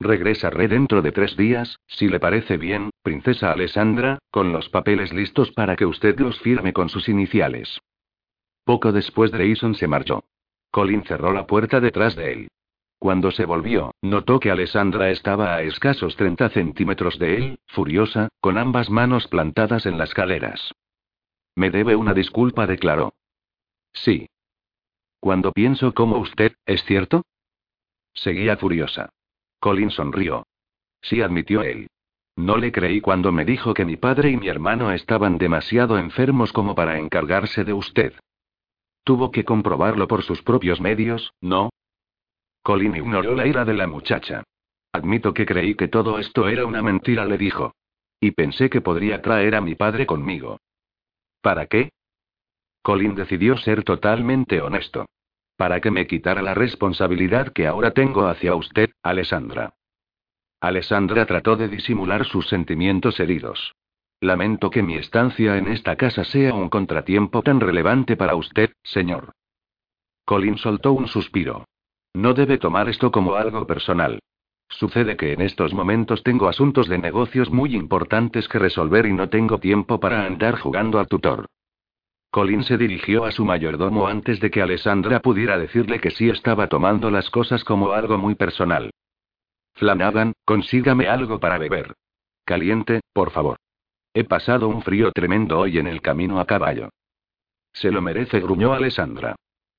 Regresaré 0.00 0.68
dentro 0.68 1.02
de 1.02 1.12
tres 1.12 1.36
días, 1.36 1.78
si 1.86 2.08
le 2.08 2.20
parece 2.20 2.56
bien, 2.56 2.90
princesa 3.02 3.52
Alessandra, 3.52 4.18
con 4.30 4.52
los 4.52 4.68
papeles 4.68 5.12
listos 5.12 5.52
para 5.52 5.76
que 5.76 5.86
usted 5.86 6.18
los 6.18 6.38
firme 6.40 6.72
con 6.72 6.88
sus 6.88 7.08
iniciales. 7.08 7.80
Poco 8.64 8.92
después 8.92 9.30
Drayson 9.30 9.74
se 9.74 9.86
marchó. 9.86 10.24
Colin 10.74 11.04
cerró 11.04 11.32
la 11.32 11.46
puerta 11.46 11.78
detrás 11.78 12.16
de 12.16 12.32
él. 12.32 12.48
Cuando 12.98 13.30
se 13.30 13.44
volvió, 13.44 13.94
notó 14.02 14.40
que 14.40 14.50
Alessandra 14.50 15.10
estaba 15.10 15.54
a 15.54 15.62
escasos 15.62 16.16
30 16.16 16.48
centímetros 16.48 17.16
de 17.20 17.36
él, 17.36 17.58
furiosa, 17.68 18.28
con 18.40 18.58
ambas 18.58 18.90
manos 18.90 19.28
plantadas 19.28 19.86
en 19.86 19.98
las 19.98 20.12
caderas. 20.14 20.72
Me 21.54 21.70
debe 21.70 21.94
una 21.94 22.12
disculpa, 22.12 22.66
declaró. 22.66 23.14
Sí. 23.92 24.26
Cuando 25.20 25.52
pienso 25.52 25.94
como 25.94 26.18
usted, 26.18 26.56
¿es 26.66 26.82
cierto? 26.82 27.22
Seguía 28.12 28.56
furiosa. 28.56 29.10
Colin 29.60 29.90
sonrió. 29.90 30.44
Sí, 31.02 31.22
admitió 31.22 31.62
él. 31.62 31.86
No 32.34 32.56
le 32.56 32.72
creí 32.72 33.00
cuando 33.00 33.30
me 33.30 33.44
dijo 33.44 33.74
que 33.74 33.84
mi 33.84 33.96
padre 33.96 34.30
y 34.30 34.36
mi 34.38 34.48
hermano 34.48 34.90
estaban 34.90 35.38
demasiado 35.38 35.98
enfermos 35.98 36.52
como 36.52 36.74
para 36.74 36.98
encargarse 36.98 37.62
de 37.62 37.74
usted. 37.74 38.14
Tuvo 39.04 39.30
que 39.30 39.44
comprobarlo 39.44 40.08
por 40.08 40.22
sus 40.22 40.42
propios 40.42 40.80
medios, 40.80 41.34
¿no? 41.40 41.70
Colin 42.62 42.96
ignoró 42.96 43.34
la 43.34 43.46
ira 43.46 43.64
de 43.66 43.74
la 43.74 43.86
muchacha. 43.86 44.42
Admito 44.92 45.34
que 45.34 45.44
creí 45.44 45.74
que 45.74 45.88
todo 45.88 46.18
esto 46.18 46.48
era 46.48 46.64
una 46.64 46.82
mentira, 46.82 47.26
le 47.26 47.36
dijo. 47.36 47.74
Y 48.18 48.30
pensé 48.30 48.70
que 48.70 48.80
podría 48.80 49.20
traer 49.20 49.54
a 49.54 49.60
mi 49.60 49.74
padre 49.74 50.06
conmigo. 50.06 50.58
¿Para 51.42 51.66
qué? 51.66 51.90
Colin 52.80 53.14
decidió 53.14 53.58
ser 53.58 53.84
totalmente 53.84 54.62
honesto. 54.62 55.04
Para 55.56 55.80
que 55.80 55.90
me 55.90 56.06
quitara 56.06 56.40
la 56.40 56.54
responsabilidad 56.54 57.52
que 57.52 57.66
ahora 57.66 57.90
tengo 57.90 58.26
hacia 58.26 58.54
usted, 58.54 58.90
Alessandra. 59.02 59.74
Alessandra 60.60 61.26
trató 61.26 61.56
de 61.56 61.68
disimular 61.68 62.24
sus 62.24 62.48
sentimientos 62.48 63.20
heridos. 63.20 63.74
Lamento 64.24 64.70
que 64.70 64.82
mi 64.82 64.94
estancia 64.94 65.58
en 65.58 65.68
esta 65.68 65.96
casa 65.96 66.24
sea 66.24 66.54
un 66.54 66.70
contratiempo 66.70 67.42
tan 67.42 67.60
relevante 67.60 68.16
para 68.16 68.36
usted, 68.36 68.70
señor. 68.82 69.32
Colin 70.24 70.56
soltó 70.56 70.94
un 70.94 71.08
suspiro. 71.08 71.66
No 72.14 72.32
debe 72.32 72.56
tomar 72.56 72.88
esto 72.88 73.10
como 73.10 73.34
algo 73.34 73.66
personal. 73.66 74.20
Sucede 74.70 75.18
que 75.18 75.34
en 75.34 75.42
estos 75.42 75.74
momentos 75.74 76.22
tengo 76.22 76.48
asuntos 76.48 76.88
de 76.88 76.96
negocios 76.96 77.50
muy 77.50 77.76
importantes 77.76 78.48
que 78.48 78.58
resolver 78.58 79.04
y 79.04 79.12
no 79.12 79.28
tengo 79.28 79.58
tiempo 79.58 80.00
para 80.00 80.24
andar 80.24 80.58
jugando 80.58 80.98
al 80.98 81.06
tutor. 81.06 81.44
Colin 82.30 82.62
se 82.62 82.78
dirigió 82.78 83.26
a 83.26 83.30
su 83.30 83.44
mayordomo 83.44 84.06
antes 84.06 84.40
de 84.40 84.50
que 84.50 84.62
Alessandra 84.62 85.20
pudiera 85.20 85.58
decirle 85.58 86.00
que 86.00 86.10
sí 86.10 86.30
estaba 86.30 86.68
tomando 86.68 87.10
las 87.10 87.28
cosas 87.28 87.62
como 87.62 87.92
algo 87.92 88.16
muy 88.16 88.36
personal. 88.36 88.90
Flanagan, 89.74 90.32
consígame 90.46 91.08
algo 91.08 91.38
para 91.38 91.58
beber. 91.58 91.92
Caliente, 92.46 93.02
por 93.12 93.30
favor. 93.30 93.58
He 94.16 94.22
pasado 94.22 94.68
un 94.68 94.82
frío 94.82 95.10
tremendo 95.10 95.58
hoy 95.58 95.78
en 95.78 95.88
el 95.88 96.00
camino 96.00 96.38
a 96.38 96.46
caballo. 96.46 96.90
Se 97.72 97.90
lo 97.90 98.00
merece, 98.00 98.38
gruñó 98.38 98.72
Alessandra. 98.72 99.34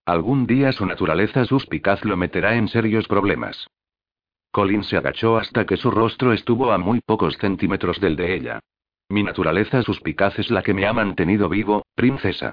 Algún 0.06 0.46
día 0.46 0.74
su 0.74 0.86
naturaleza 0.86 1.46
suspicaz 1.46 2.04
lo 2.04 2.18
meterá 2.18 2.56
en 2.56 2.68
serios 2.68 3.08
problemas. 3.08 3.66
Colin 4.52 4.84
se 4.84 4.98
agachó 4.98 5.38
hasta 5.38 5.66
que 5.66 5.78
su 5.78 5.90
rostro 5.90 6.34
estuvo 6.34 6.74
a 6.74 6.78
muy 6.78 7.00
pocos 7.00 7.38
centímetros 7.38 8.02
del 8.02 8.18
de 8.18 8.36
ella. 8.36 8.60
Mi 9.08 9.24
naturaleza 9.24 9.82
suspicaz 9.84 10.38
es 10.38 10.52
la 10.52 10.64
que 10.64 10.74
me 10.74 10.86
ha 10.86 10.92
mantenido 10.92 11.48
vivo, 11.48 11.86
princesa. 11.96 12.52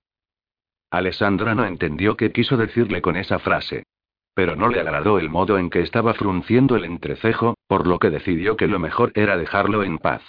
Alessandra 0.88 1.57
no 1.57 1.64
entendió 1.64 2.16
qué 2.16 2.31
quiso 2.31 2.57
decirle 2.57 3.03
con 3.03 3.16
esa 3.16 3.40
frase. 3.40 3.83
Pero 4.35 4.55
no 4.55 4.68
le 4.68 4.79
agradó 4.79 5.18
el 5.18 5.31
modo 5.31 5.59
en 5.59 5.68
que 5.68 5.81
estaba 5.81 6.14
frunciendo 6.14 6.77
el 6.77 6.85
entrecejo, 6.85 7.57
por 7.66 7.88
lo 7.88 7.99
que 7.99 8.11
decidió 8.11 8.57
que 8.57 8.68
lo 8.68 8.79
mejor 8.79 9.11
era 9.16 9.37
dejarlo 9.37 9.83
en 9.83 9.99
paz. 9.99 10.23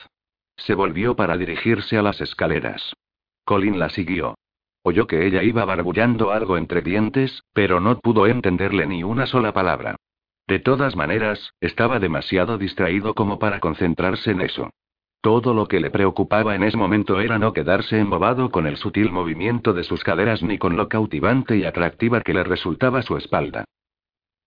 Se 0.66 0.76
volvió 0.76 1.18
para 1.18 1.36
dirigirse 1.36 1.98
a 1.98 2.02
las 2.02 2.22
escaleras. 2.22 2.96
Colin 3.44 3.80
la 3.80 3.90
siguió. 3.90 4.36
Oyó 4.82 5.08
que 5.08 5.26
ella 5.28 5.44
iba 5.44 5.66
barbullando 5.66 6.32
algo 6.32 6.58
entre 6.58 6.82
dientes, 6.82 7.44
pero 7.54 7.82
no 7.82 8.00
pudo 8.00 8.28
entenderle 8.28 8.88
ni 8.88 9.04
una 9.04 9.26
sola 9.26 9.52
palabra. 9.52 9.98
De 10.48 10.60
todas 10.60 10.96
maneras, 10.96 11.52
estaba 11.60 12.00
demasiado 12.00 12.58
distraído 12.58 13.14
como 13.14 13.40
para 13.40 13.60
concentrarse 13.60 14.32
en 14.32 14.40
eso. 14.40 14.70
Todo 15.20 15.54
lo 15.54 15.68
que 15.68 15.82
le 15.82 15.90
preocupaba 15.90 16.56
en 16.56 16.64
ese 16.64 16.78
momento 16.78 17.20
era 17.20 17.38
no 17.40 17.52
quedarse 17.52 18.00
embobado 18.00 18.50
con 18.50 18.66
el 18.66 18.78
sutil 18.78 19.12
movimiento 19.12 19.74
de 19.74 19.84
sus 19.84 20.02
caderas 20.02 20.44
ni 20.44 20.58
con 20.58 20.78
lo 20.78 20.88
cautivante 20.88 21.58
y 21.58 21.66
atractiva 21.66 22.22
que 22.22 22.34
le 22.34 22.44
resultaba 22.46 23.02
su 23.02 23.18
espalda. 23.18 23.66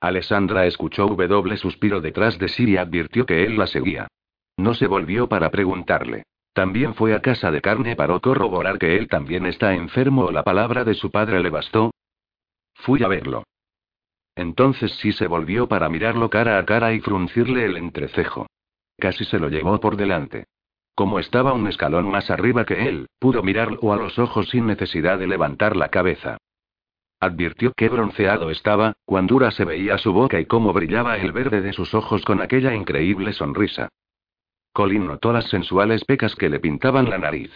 Alessandra 0.01 0.64
escuchó 0.64 1.07
un 1.07 1.17
W 1.17 1.57
suspiro 1.59 2.01
detrás 2.01 2.39
de 2.39 2.49
sí 2.49 2.71
y 2.71 2.77
advirtió 2.79 3.27
que 3.27 3.45
él 3.45 3.59
la 3.59 3.67
seguía. 3.67 4.09
No 4.57 4.75
se 4.75 4.87
volvió 4.87 5.29
para 5.29 5.51
preguntarle. 5.51 6.25
También 6.53 6.95
fue 6.95 7.15
a 7.15 7.21
casa 7.21 7.51
de 7.51 7.61
carne 7.61 7.97
para 7.97 8.19
corroborar 8.19 8.79
que 8.79 8.97
él 8.97 9.09
también 9.09 9.45
está 9.45 9.75
enfermo 9.75 10.25
o 10.25 10.33
la 10.33 10.43
palabra 10.43 10.85
de 10.85 10.95
su 10.95 11.11
padre 11.11 11.41
le 11.41 11.51
bastó. 11.51 11.91
Fui 12.75 13.03
a 13.03 13.09
verlo. 13.09 13.45
Entonces 14.35 14.93
sí 14.97 15.13
se 15.13 15.27
volvió 15.27 15.69
para 15.69 15.89
mirarlo 15.89 16.31
cara 16.31 16.59
a 16.59 16.65
cara 16.65 16.95
y 16.95 17.01
fruncirle 17.01 17.67
el 17.67 17.77
entrecejo. 17.77 18.47
Casi 18.99 19.25
se 19.25 19.39
lo 19.39 19.49
llevó 19.49 19.79
por 19.81 19.97
delante. 19.97 20.47
Como 20.95 21.19
estaba 21.19 21.53
un 21.53 21.67
escalón 21.67 22.11
más 22.11 22.31
arriba 22.31 22.65
que 22.65 22.89
él, 22.89 23.07
pudo 23.19 23.43
mirarlo 23.43 23.93
a 23.93 23.97
los 23.97 24.19
ojos 24.19 24.49
sin 24.49 24.67
necesidad 24.67 25.19
de 25.19 25.27
levantar 25.27 25.77
la 25.77 25.91
cabeza. 25.91 26.39
Advirtió 27.21 27.73
qué 27.77 27.91
bronceado 27.91 28.51
estaba, 28.51 28.95
cuán 29.05 29.27
dura 29.27 29.51
se 29.51 29.67
veía 29.67 29.99
su 29.99 30.15
boca 30.15 30.41
y 30.41 30.47
cómo 30.47 30.73
brillaba 30.73 31.19
el 31.19 31.33
verde 31.33 31.61
de 31.61 31.75
sus 31.75 31.93
ojos 31.95 32.25
con 32.25 32.41
aquella 32.41 32.75
increíble 32.75 33.35
sonrisa. 33.35 33.91
Colin 34.77 35.07
notó 35.07 35.33
las 35.33 35.49
sensuales 35.49 36.05
pecas 36.05 36.35
que 36.35 36.51
le 36.51 36.61
pintaban 36.61 37.09
la 37.09 37.16
nariz. 37.16 37.51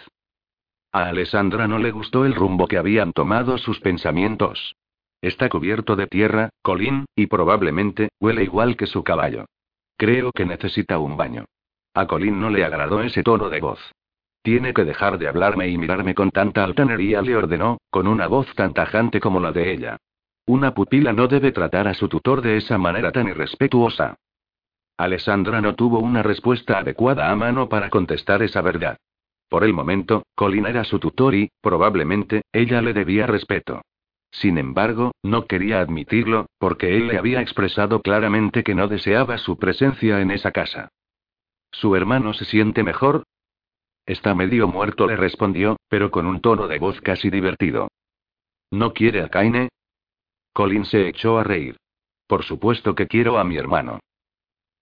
A 0.90 1.10
Alessandra 1.10 1.68
no 1.68 1.78
le 1.78 1.90
gustó 1.90 2.24
el 2.24 2.34
rumbo 2.34 2.66
que 2.66 2.78
habían 2.78 3.12
tomado 3.12 3.58
sus 3.58 3.78
pensamientos. 3.78 4.74
Está 5.20 5.50
cubierto 5.50 5.96
de 5.96 6.06
tierra, 6.06 6.48
Colin, 6.62 7.04
y 7.14 7.26
probablemente, 7.26 8.08
huele 8.20 8.44
igual 8.44 8.74
que 8.74 8.86
su 8.86 9.04
caballo. 9.04 9.44
Creo 9.98 10.32
que 10.32 10.46
necesita 10.46 10.98
un 10.98 11.18
baño. 11.18 11.44
A 11.92 12.06
Colin 12.06 12.40
no 12.40 12.48
le 12.48 12.64
agradó 12.64 13.02
ese 13.02 13.22
tono 13.22 13.50
de 13.50 13.60
voz. 13.60 13.92
Tiene 14.42 14.72
que 14.72 14.86
dejar 14.86 15.18
de 15.18 15.28
hablarme 15.28 15.68
y 15.68 15.76
mirarme 15.76 16.14
con 16.14 16.30
tanta 16.30 16.64
altanería, 16.64 17.20
le 17.20 17.36
ordenó, 17.36 17.82
con 17.90 18.06
una 18.06 18.28
voz 18.28 18.46
tan 18.54 18.72
tajante 18.72 19.20
como 19.20 19.40
la 19.40 19.52
de 19.52 19.74
ella. 19.74 19.98
Una 20.46 20.72
pupila 20.72 21.12
no 21.12 21.28
debe 21.28 21.52
tratar 21.52 21.86
a 21.86 21.92
su 21.92 22.08
tutor 22.08 22.40
de 22.40 22.56
esa 22.56 22.78
manera 22.78 23.12
tan 23.12 23.28
irrespetuosa. 23.28 24.16
Alessandra 25.02 25.62
no 25.62 25.74
tuvo 25.74 25.98
una 25.98 26.22
respuesta 26.22 26.78
adecuada 26.78 27.30
a 27.30 27.34
mano 27.34 27.70
para 27.70 27.88
contestar 27.88 28.42
esa 28.42 28.60
verdad. 28.60 28.98
Por 29.48 29.64
el 29.64 29.72
momento, 29.72 30.24
Colin 30.34 30.66
era 30.66 30.84
su 30.84 30.98
tutor 30.98 31.34
y, 31.34 31.50
probablemente, 31.62 32.42
ella 32.52 32.82
le 32.82 32.92
debía 32.92 33.26
respeto. 33.26 33.80
Sin 34.30 34.58
embargo, 34.58 35.12
no 35.22 35.46
quería 35.46 35.80
admitirlo, 35.80 36.46
porque 36.58 36.96
él 36.98 37.08
le 37.08 37.16
había 37.16 37.40
expresado 37.40 38.02
claramente 38.02 38.62
que 38.62 38.74
no 38.74 38.88
deseaba 38.88 39.38
su 39.38 39.58
presencia 39.58 40.20
en 40.20 40.30
esa 40.30 40.52
casa. 40.52 40.90
¿Su 41.72 41.96
hermano 41.96 42.34
se 42.34 42.44
siente 42.44 42.82
mejor? 42.82 43.24
Está 44.04 44.34
medio 44.34 44.68
muerto, 44.68 45.06
le 45.06 45.16
respondió, 45.16 45.76
pero 45.88 46.10
con 46.10 46.26
un 46.26 46.42
tono 46.42 46.68
de 46.68 46.78
voz 46.78 47.00
casi 47.00 47.30
divertido. 47.30 47.88
¿No 48.70 48.92
quiere 48.92 49.22
a 49.22 49.28
Kaine? 49.28 49.70
Colin 50.52 50.84
se 50.84 51.08
echó 51.08 51.38
a 51.38 51.44
reír. 51.44 51.76
Por 52.26 52.44
supuesto 52.44 52.94
que 52.94 53.06
quiero 53.06 53.38
a 53.38 53.44
mi 53.44 53.56
hermano. 53.56 53.98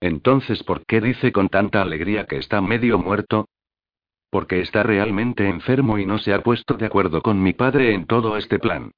Entonces, 0.01 0.62
¿por 0.62 0.86
qué 0.86 1.01
dice 1.01 1.32
con 1.32 1.49
tanta 1.49 1.82
alegría 1.82 2.26
que 2.26 2.36
está 2.36 2.61
medio 2.61 2.99
muerto? 2.99 3.49
Porque 4.30 4.61
está 4.61 4.82
realmente 4.82 5.49
enfermo 5.49 5.99
y 5.99 6.07
no 6.07 6.18
se 6.18 6.34
ha 6.34 6.42
puesto 6.42 6.74
de 6.74 6.86
acuerdo 6.86 7.22
con 7.22 7.42
mi 7.42 7.53
padre 7.53 7.94
en 7.94 8.07
todo 8.07 8.36
este 8.36 8.59
plan. 8.59 8.92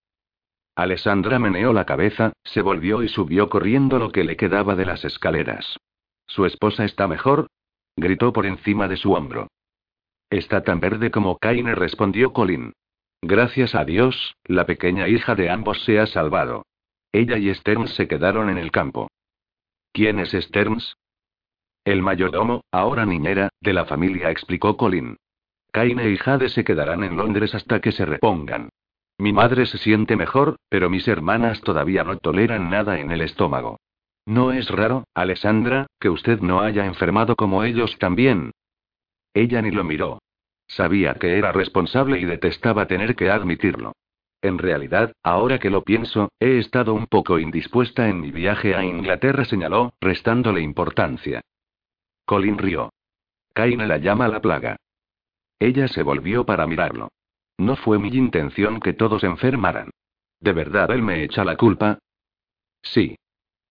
Alessandra 0.77 1.39
meneó 1.39 1.73
la 1.73 1.85
cabeza, 1.85 2.33
se 2.45 2.63
volvió 2.63 3.03
y 3.03 3.09
subió 3.09 3.49
corriendo 3.49 3.99
lo 3.99 4.13
que 4.13 4.25
le 4.25 4.37
quedaba 4.37 4.77
de 4.77 4.87
las 4.87 5.05
escaleras. 5.05 5.79
¿Su 6.27 6.47
esposa 6.47 6.85
está 6.85 7.09
mejor? 7.09 7.49
gritó 7.97 8.33
por 8.33 8.47
encima 8.47 8.89
de 8.89 8.97
su 8.97 9.13
hombro. 9.13 9.49
Está 10.31 10.63
tan 10.63 10.81
verde 10.81 11.11
como 11.11 11.39
Kaine, 11.39 11.75
respondió 11.75 12.33
Colin. 12.33 12.73
Gracias 13.23 13.75
a 13.75 13.85
Dios, 13.85 14.37
la 14.45 14.65
pequeña 14.65 15.09
hija 15.09 15.35
de 15.35 15.51
ambos 15.51 15.83
se 15.85 15.99
ha 15.99 16.07
salvado. 16.07 16.65
Ella 17.13 17.37
y 17.37 17.53
Stearns 17.53 17.95
se 17.95 18.07
quedaron 18.07 18.49
en 18.49 18.57
el 18.57 18.71
campo. 18.71 19.11
¿Quién 19.93 20.21
es 20.21 20.31
Stearns? 20.31 20.97
El 21.85 22.03
mayordomo, 22.03 22.63
ahora 22.71 23.07
niñera, 23.07 23.49
de 23.61 23.73
la 23.73 23.87
familia, 23.87 24.31
explicó 24.31 24.77
Colin. 24.77 25.17
Kaine 25.73 26.11
y 26.11 26.17
Jade 26.17 26.49
se 26.49 26.65
quedarán 26.65 27.03
en 27.05 27.17
Londres 27.17 27.55
hasta 27.55 27.81
que 27.81 27.93
se 27.93 28.05
repongan. 28.05 28.69
Mi 29.19 29.33
madre 29.33 29.67
se 29.67 29.79
siente 29.79 30.17
mejor, 30.17 30.57
pero 30.69 30.91
mis 30.91 31.07
hermanas 31.09 31.61
todavía 31.61 32.05
no 32.05 32.19
toleran 32.19 32.71
nada 32.71 33.01
en 33.01 33.11
el 33.11 33.21
estómago. 33.21 33.79
¿No 34.27 34.53
es 34.53 34.69
raro, 34.69 35.05
Alessandra, 35.15 35.87
que 35.99 36.09
usted 36.09 36.41
no 36.41 36.61
haya 36.61 36.87
enfermado 36.87 37.35
como 37.37 37.65
ellos 37.65 37.99
también? 37.99 38.53
Ella 39.35 39.63
ni 39.63 39.71
lo 39.71 39.85
miró. 39.85 40.21
Sabía 40.69 41.15
que 41.15 41.37
era 41.37 41.53
responsable 41.53 42.21
y 42.21 42.25
detestaba 42.25 42.87
tener 42.87 43.17
que 43.17 43.31
admitirlo. 43.31 43.93
En 44.43 44.59
realidad, 44.59 45.13
ahora 45.23 45.59
que 45.59 45.69
lo 45.69 45.83
pienso, 45.85 46.31
he 46.41 46.59
estado 46.59 46.95
un 46.95 47.07
poco 47.07 47.39
indispuesta 47.39 48.09
en 48.09 48.21
mi 48.21 48.31
viaje 48.31 48.75
a 48.75 48.83
Inglaterra, 48.85 49.45
señaló, 49.45 49.93
restándole 50.01 50.63
importancia. 50.63 51.43
Colin 52.25 52.57
rió. 52.57 52.91
Kaine 53.53 53.87
la 53.87 53.99
llama 53.99 54.29
la 54.29 54.41
plaga. 54.41 54.77
Ella 55.59 55.89
se 55.89 56.03
volvió 56.03 56.47
para 56.47 56.67
mirarlo. 56.67 57.11
No 57.59 57.77
fue 57.77 57.99
mi 57.99 58.09
intención 58.09 58.81
que 58.81 58.95
todos 58.95 59.25
enfermaran. 59.25 59.91
¿De 60.41 60.53
verdad 60.55 60.91
él 60.93 61.03
me 61.03 61.23
echa 61.23 61.45
la 61.45 61.57
culpa? 61.57 61.99
Sí. 62.83 63.17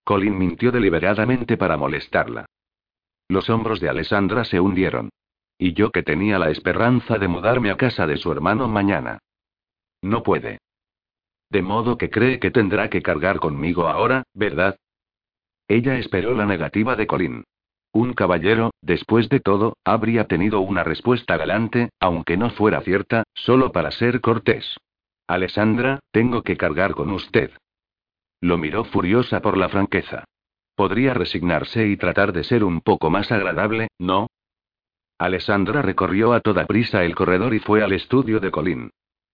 Colin 0.04 0.38
mintió 0.38 0.72
deliberadamente 0.72 1.58
para 1.58 1.78
molestarla. 1.78 2.46
Los 3.28 3.50
hombros 3.50 3.80
de 3.80 3.90
Alessandra 3.90 4.44
se 4.44 4.60
hundieron. 4.60 5.10
Y 5.58 5.74
yo 5.74 5.92
que 5.92 6.04
tenía 6.04 6.38
la 6.38 6.52
esperanza 6.52 7.18
de 7.18 7.28
mudarme 7.28 7.72
a 7.72 7.78
casa 7.78 8.06
de 8.06 8.18
su 8.18 8.32
hermano 8.32 8.68
mañana. 8.68 9.20
No 10.02 10.24
puede. 10.24 10.60
De 11.50 11.62
modo 11.62 11.98
que 11.98 12.10
cree 12.10 12.40
que 12.40 12.52
tendrá 12.52 12.90
que 12.90 13.02
cargar 13.02 13.40
conmigo 13.40 13.88
ahora, 13.88 14.24
¿verdad? 14.34 14.78
Ella 15.68 15.98
esperó 15.98 16.34
la 16.34 16.46
negativa 16.46 16.96
de 16.96 17.08
Colin. 17.08 17.44
Un 17.92 18.14
caballero, 18.14 18.72
después 18.82 19.30
de 19.30 19.40
todo, 19.40 19.76
habría 19.84 20.26
tenido 20.26 20.62
una 20.62 20.84
respuesta 20.84 21.38
galante, 21.38 21.90
aunque 22.00 22.38
no 22.38 22.52
fuera 22.52 22.82
cierta, 22.82 23.24
solo 23.34 23.72
para 23.72 23.90
ser 23.92 24.22
cortés. 24.22 24.78
Alessandra, 25.28 26.00
tengo 26.12 26.44
que 26.44 26.56
cargar 26.56 26.94
con 26.94 27.10
usted. 27.12 27.52
Lo 28.42 28.58
miró 28.58 28.84
furiosa 28.86 29.42
por 29.42 29.58
la 29.58 29.70
franqueza. 29.70 30.24
Podría 30.76 31.14
resignarse 31.14 31.88
y 31.88 31.98
tratar 31.98 32.32
de 32.32 32.44
ser 32.44 32.64
un 32.64 32.82
poco 32.82 33.10
más 33.10 33.32
agradable, 33.32 33.90
¿no? 33.98 34.28
Alessandra 35.18 35.82
recorrió 35.82 36.34
a 36.34 36.40
toda 36.40 36.66
prisa 36.66 37.04
el 37.04 37.16
corredor 37.16 37.54
y 37.54 37.60
fue 37.60 37.84
al 37.84 37.92
estudio 37.92 38.40
de 38.40 38.52
Colin. 38.52 38.90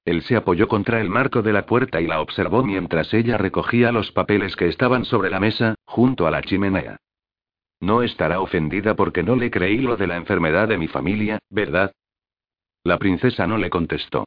Él 0.05 0.21
se 0.21 0.35
apoyó 0.35 0.67
contra 0.67 1.01
el 1.01 1.09
marco 1.09 1.41
de 1.41 1.51
la 1.51 1.65
puerta 1.65 1.99
y 1.99 2.05
la 2.05 2.21
observó 2.21 2.63
mientras 2.63 3.11
ella 3.13 3.37
recogía 3.37 3.91
los 3.91 4.11
papeles 4.11 4.55
que 4.55 4.67
estaban 4.67 5.03
sobre 5.03 5.31
la 5.31 5.39
mesa, 5.39 5.75
junto 5.85 6.27
a 6.27 6.31
la 6.31 6.43
chimenea. 6.43 6.97
No 7.79 8.03
estará 8.03 8.39
ofendida 8.39 8.95
porque 8.95 9.23
no 9.23 9.35
le 9.35 9.49
creí 9.49 9.79
lo 9.79 9.97
de 9.97 10.07
la 10.07 10.15
enfermedad 10.15 10.67
de 10.67 10.77
mi 10.77 10.87
familia, 10.87 11.39
¿verdad? 11.49 11.91
La 12.83 12.99
princesa 12.99 13.47
no 13.47 13.57
le 13.57 13.71
contestó. 13.71 14.25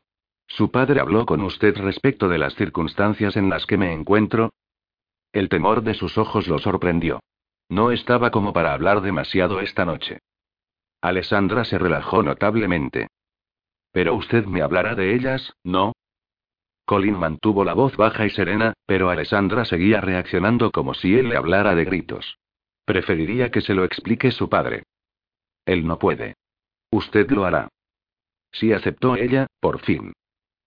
¿Su 0.49 0.70
padre 0.70 1.01
habló 1.01 1.26
con 1.26 1.43
usted 1.43 1.76
respecto 1.76 2.29
de 2.29 2.39
las 2.39 2.55
circunstancias 2.57 3.37
en 3.37 3.49
las 3.49 3.64
que 3.64 3.76
me 3.76 3.93
encuentro? 3.93 4.51
El 5.33 5.49
temor 5.49 5.83
de 5.83 5.95
sus 5.95 6.18
ojos 6.18 6.49
lo 6.49 6.59
sorprendió. 6.59 7.20
No 7.68 7.93
estaba 7.93 8.31
como 8.31 8.53
para 8.53 8.72
hablar 8.72 9.03
demasiado 9.03 9.61
esta 9.61 9.85
noche. 9.85 10.18
Alessandra 11.01 11.64
se 11.64 11.79
relajó 11.79 12.22
notablemente. 12.22 13.09
Pero 13.99 14.14
usted 14.14 14.44
me 14.44 14.62
hablará 14.62 14.94
de 14.94 15.12
ellas, 15.12 15.53
¿no? 15.64 15.92
Colin 16.84 17.18
mantuvo 17.18 17.64
la 17.64 17.74
voz 17.74 17.96
baja 17.96 18.24
y 18.26 18.30
serena, 18.30 18.74
pero 18.86 19.11
Alessandra 19.11 19.64
seguía 19.64 20.01
reaccionando 20.01 20.70
como 20.70 20.94
si 20.94 21.16
él 21.18 21.30
le 21.30 21.36
hablara 21.36 21.74
de 21.74 21.84
gritos. 21.84 22.38
Preferiría 22.84 23.51
que 23.51 23.61
se 23.61 23.74
lo 23.74 23.82
explique 23.82 24.30
su 24.30 24.49
padre. 24.49 24.84
Él 25.66 25.84
no 25.84 25.99
puede. 25.99 26.36
Usted 26.92 27.28
lo 27.32 27.44
hará. 27.44 27.70
Si 28.53 28.72
aceptó 28.72 29.16
ella, 29.16 29.49
por 29.59 29.80
fin. 29.80 30.12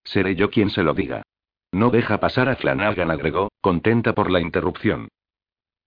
Seré 0.04 0.36
yo 0.36 0.50
quien 0.50 0.70
se 0.70 0.84
lo 0.84 0.94
diga. 0.94 1.24
No 1.72 1.90
deja 1.90 2.20
pasar 2.20 2.50
a 2.50 2.58
Flanagan, 2.58 3.12
agregó, 3.12 3.50
contenta 3.62 4.14
por 4.14 4.30
la 4.30 4.42
interrupción. 4.42 5.08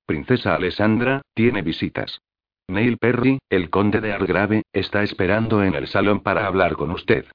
Princesa 0.06 0.54
Alessandra, 0.54 1.20
tiene 1.34 1.60
visitas. 1.60 2.22
Neil 2.68 2.96
Perry, 2.96 3.38
el 3.50 3.68
conde 3.68 4.00
de 4.00 4.12
Argrave, 4.12 4.62
está 4.72 5.02
esperando 5.02 5.62
en 5.62 5.74
el 5.74 5.86
salón 5.86 6.20
para 6.20 6.46
hablar 6.46 6.76
con 6.76 6.90
usted. 6.90 7.26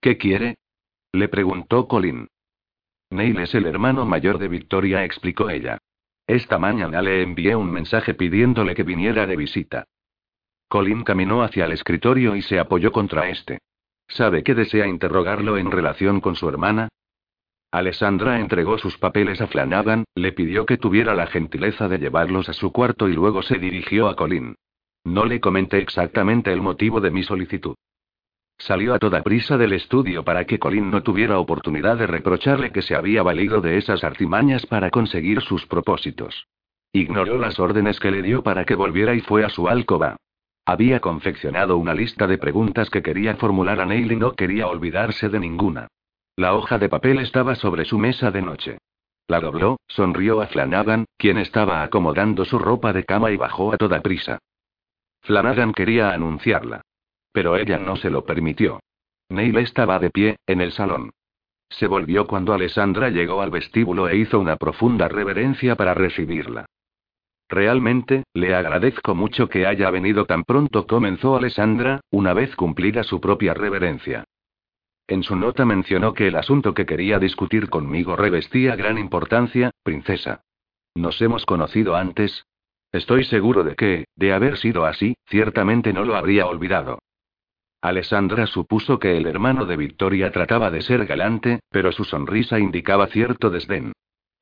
¿Qué 0.00 0.16
quiere? 0.16 0.56
Le 1.12 1.28
preguntó 1.28 1.86
Colin. 1.86 2.28
Neil 3.10 3.38
es 3.40 3.54
el 3.54 3.66
hermano 3.66 4.06
mayor 4.06 4.38
de 4.38 4.48
Victoria, 4.48 5.04
explicó 5.04 5.50
ella. 5.50 5.78
Esta 6.26 6.58
mañana 6.58 7.02
le 7.02 7.22
envié 7.22 7.56
un 7.56 7.70
mensaje 7.70 8.14
pidiéndole 8.14 8.74
que 8.74 8.82
viniera 8.82 9.26
de 9.26 9.36
visita. 9.36 9.84
Colin 10.68 11.04
caminó 11.04 11.42
hacia 11.42 11.66
el 11.66 11.72
escritorio 11.72 12.36
y 12.36 12.42
se 12.42 12.58
apoyó 12.58 12.90
contra 12.90 13.28
este. 13.28 13.58
¿Sabe 14.08 14.42
que 14.42 14.54
desea 14.54 14.86
interrogarlo 14.86 15.58
en 15.58 15.70
relación 15.70 16.20
con 16.20 16.36
su 16.36 16.48
hermana? 16.48 16.88
Alessandra 17.70 18.40
entregó 18.40 18.78
sus 18.78 18.96
papeles 18.96 19.42
a 19.42 19.46
Flanagan, 19.46 20.04
le 20.14 20.32
pidió 20.32 20.64
que 20.64 20.78
tuviera 20.78 21.14
la 21.14 21.26
gentileza 21.26 21.86
de 21.86 21.98
llevarlos 21.98 22.48
a 22.48 22.54
su 22.54 22.72
cuarto 22.72 23.08
y 23.08 23.12
luego 23.12 23.42
se 23.42 23.58
dirigió 23.58 24.08
a 24.08 24.16
Colin. 24.16 24.54
No 25.04 25.26
le 25.26 25.38
comenté 25.38 25.78
exactamente 25.78 26.50
el 26.50 26.62
motivo 26.62 27.02
de 27.02 27.10
mi 27.10 27.22
solicitud. 27.22 27.74
Salió 28.56 28.94
a 28.94 28.98
toda 28.98 29.22
prisa 29.22 29.58
del 29.58 29.74
estudio 29.74 30.24
para 30.24 30.46
que 30.46 30.58
Colin 30.58 30.90
no 30.90 31.02
tuviera 31.02 31.38
oportunidad 31.38 31.98
de 31.98 32.06
reprocharle 32.06 32.72
que 32.72 32.80
se 32.80 32.94
había 32.94 33.22
valido 33.22 33.60
de 33.60 33.76
esas 33.76 34.02
artimañas 34.02 34.64
para 34.64 34.90
conseguir 34.90 35.42
sus 35.42 35.66
propósitos. 35.66 36.46
Ignoró 36.92 37.36
las 37.36 37.60
órdenes 37.60 38.00
que 38.00 38.10
le 38.10 38.22
dio 38.22 38.42
para 38.42 38.64
que 38.64 38.76
volviera 38.76 39.14
y 39.14 39.20
fue 39.20 39.44
a 39.44 39.50
su 39.50 39.68
alcoba. 39.68 40.16
Había 40.64 41.00
confeccionado 41.00 41.76
una 41.76 41.92
lista 41.92 42.26
de 42.26 42.38
preguntas 42.38 42.88
que 42.88 43.02
quería 43.02 43.36
formular 43.36 43.78
a 43.80 43.84
Neil 43.84 44.10
y 44.10 44.16
no 44.16 44.32
quería 44.32 44.66
olvidarse 44.66 45.28
de 45.28 45.38
ninguna. 45.38 45.88
La 46.38 46.54
hoja 46.54 46.78
de 46.78 46.88
papel 46.88 47.18
estaba 47.18 47.56
sobre 47.56 47.84
su 47.84 47.98
mesa 47.98 48.30
de 48.30 48.42
noche. 48.42 48.78
La 49.26 49.40
dobló, 49.40 49.80
sonrió 49.88 50.40
a 50.40 50.46
Flanagan, 50.46 51.04
quien 51.16 51.36
estaba 51.36 51.82
acomodando 51.82 52.44
su 52.44 52.60
ropa 52.60 52.92
de 52.92 53.02
cama 53.02 53.32
y 53.32 53.36
bajó 53.36 53.72
a 53.72 53.76
toda 53.76 54.02
prisa. 54.02 54.38
Flanagan 55.22 55.72
quería 55.72 56.12
anunciarla. 56.12 56.82
Pero 57.32 57.56
ella 57.56 57.78
no 57.78 57.96
se 57.96 58.08
lo 58.08 58.24
permitió. 58.24 58.78
Neil 59.28 59.58
estaba 59.58 59.98
de 59.98 60.10
pie, 60.10 60.36
en 60.46 60.60
el 60.60 60.70
salón. 60.70 61.10
Se 61.70 61.88
volvió 61.88 62.28
cuando 62.28 62.54
Alessandra 62.54 63.10
llegó 63.10 63.42
al 63.42 63.50
vestíbulo 63.50 64.08
e 64.08 64.18
hizo 64.18 64.38
una 64.38 64.54
profunda 64.54 65.08
reverencia 65.08 65.74
para 65.74 65.92
recibirla. 65.92 66.66
Realmente, 67.48 68.22
le 68.32 68.54
agradezco 68.54 69.16
mucho 69.16 69.48
que 69.48 69.66
haya 69.66 69.90
venido 69.90 70.24
tan 70.24 70.44
pronto, 70.44 70.86
comenzó 70.86 71.34
Alessandra, 71.34 72.00
una 72.12 72.32
vez 72.32 72.54
cumplida 72.54 73.02
su 73.02 73.20
propia 73.20 73.54
reverencia. 73.54 74.22
En 75.08 75.22
su 75.22 75.36
nota 75.36 75.64
mencionó 75.64 76.12
que 76.12 76.28
el 76.28 76.36
asunto 76.36 76.74
que 76.74 76.84
quería 76.84 77.18
discutir 77.18 77.70
conmigo 77.70 78.14
revestía 78.14 78.76
gran 78.76 78.98
importancia, 78.98 79.70
princesa. 79.82 80.42
¿Nos 80.94 81.20
hemos 81.22 81.46
conocido 81.46 81.96
antes? 81.96 82.44
Estoy 82.92 83.24
seguro 83.24 83.64
de 83.64 83.74
que, 83.74 84.04
de 84.16 84.34
haber 84.34 84.58
sido 84.58 84.84
así, 84.84 85.16
ciertamente 85.26 85.94
no 85.94 86.04
lo 86.04 86.14
habría 86.14 86.46
olvidado. 86.46 86.98
Alessandra 87.80 88.46
supuso 88.46 88.98
que 88.98 89.16
el 89.16 89.26
hermano 89.26 89.64
de 89.64 89.78
Victoria 89.78 90.30
trataba 90.30 90.70
de 90.70 90.82
ser 90.82 91.06
galante, 91.06 91.60
pero 91.70 91.90
su 91.90 92.04
sonrisa 92.04 92.58
indicaba 92.58 93.06
cierto 93.06 93.48
desdén. 93.48 93.92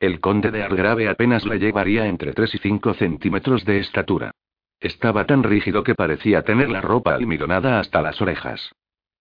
El 0.01 0.19
conde 0.19 0.51
de 0.51 0.65
Argrave 0.65 1.09
apenas 1.09 1.47
le 1.47 1.61
llevaría 1.61 2.07
entre 2.07 2.33
3 2.33 2.55
y 2.57 2.59
5 2.59 2.95
centímetros 2.95 3.65
de 3.65 3.79
estatura. 3.79 4.33
Estaba 4.81 5.27
tan 5.27 5.45
rígido 5.45 5.85
que 5.85 5.95
parecía 5.95 6.43
tener 6.43 6.71
la 6.71 6.81
ropa 6.81 7.15
almidonada 7.15 7.79
hasta 7.79 8.03
las 8.03 8.21
orejas. 8.21 8.73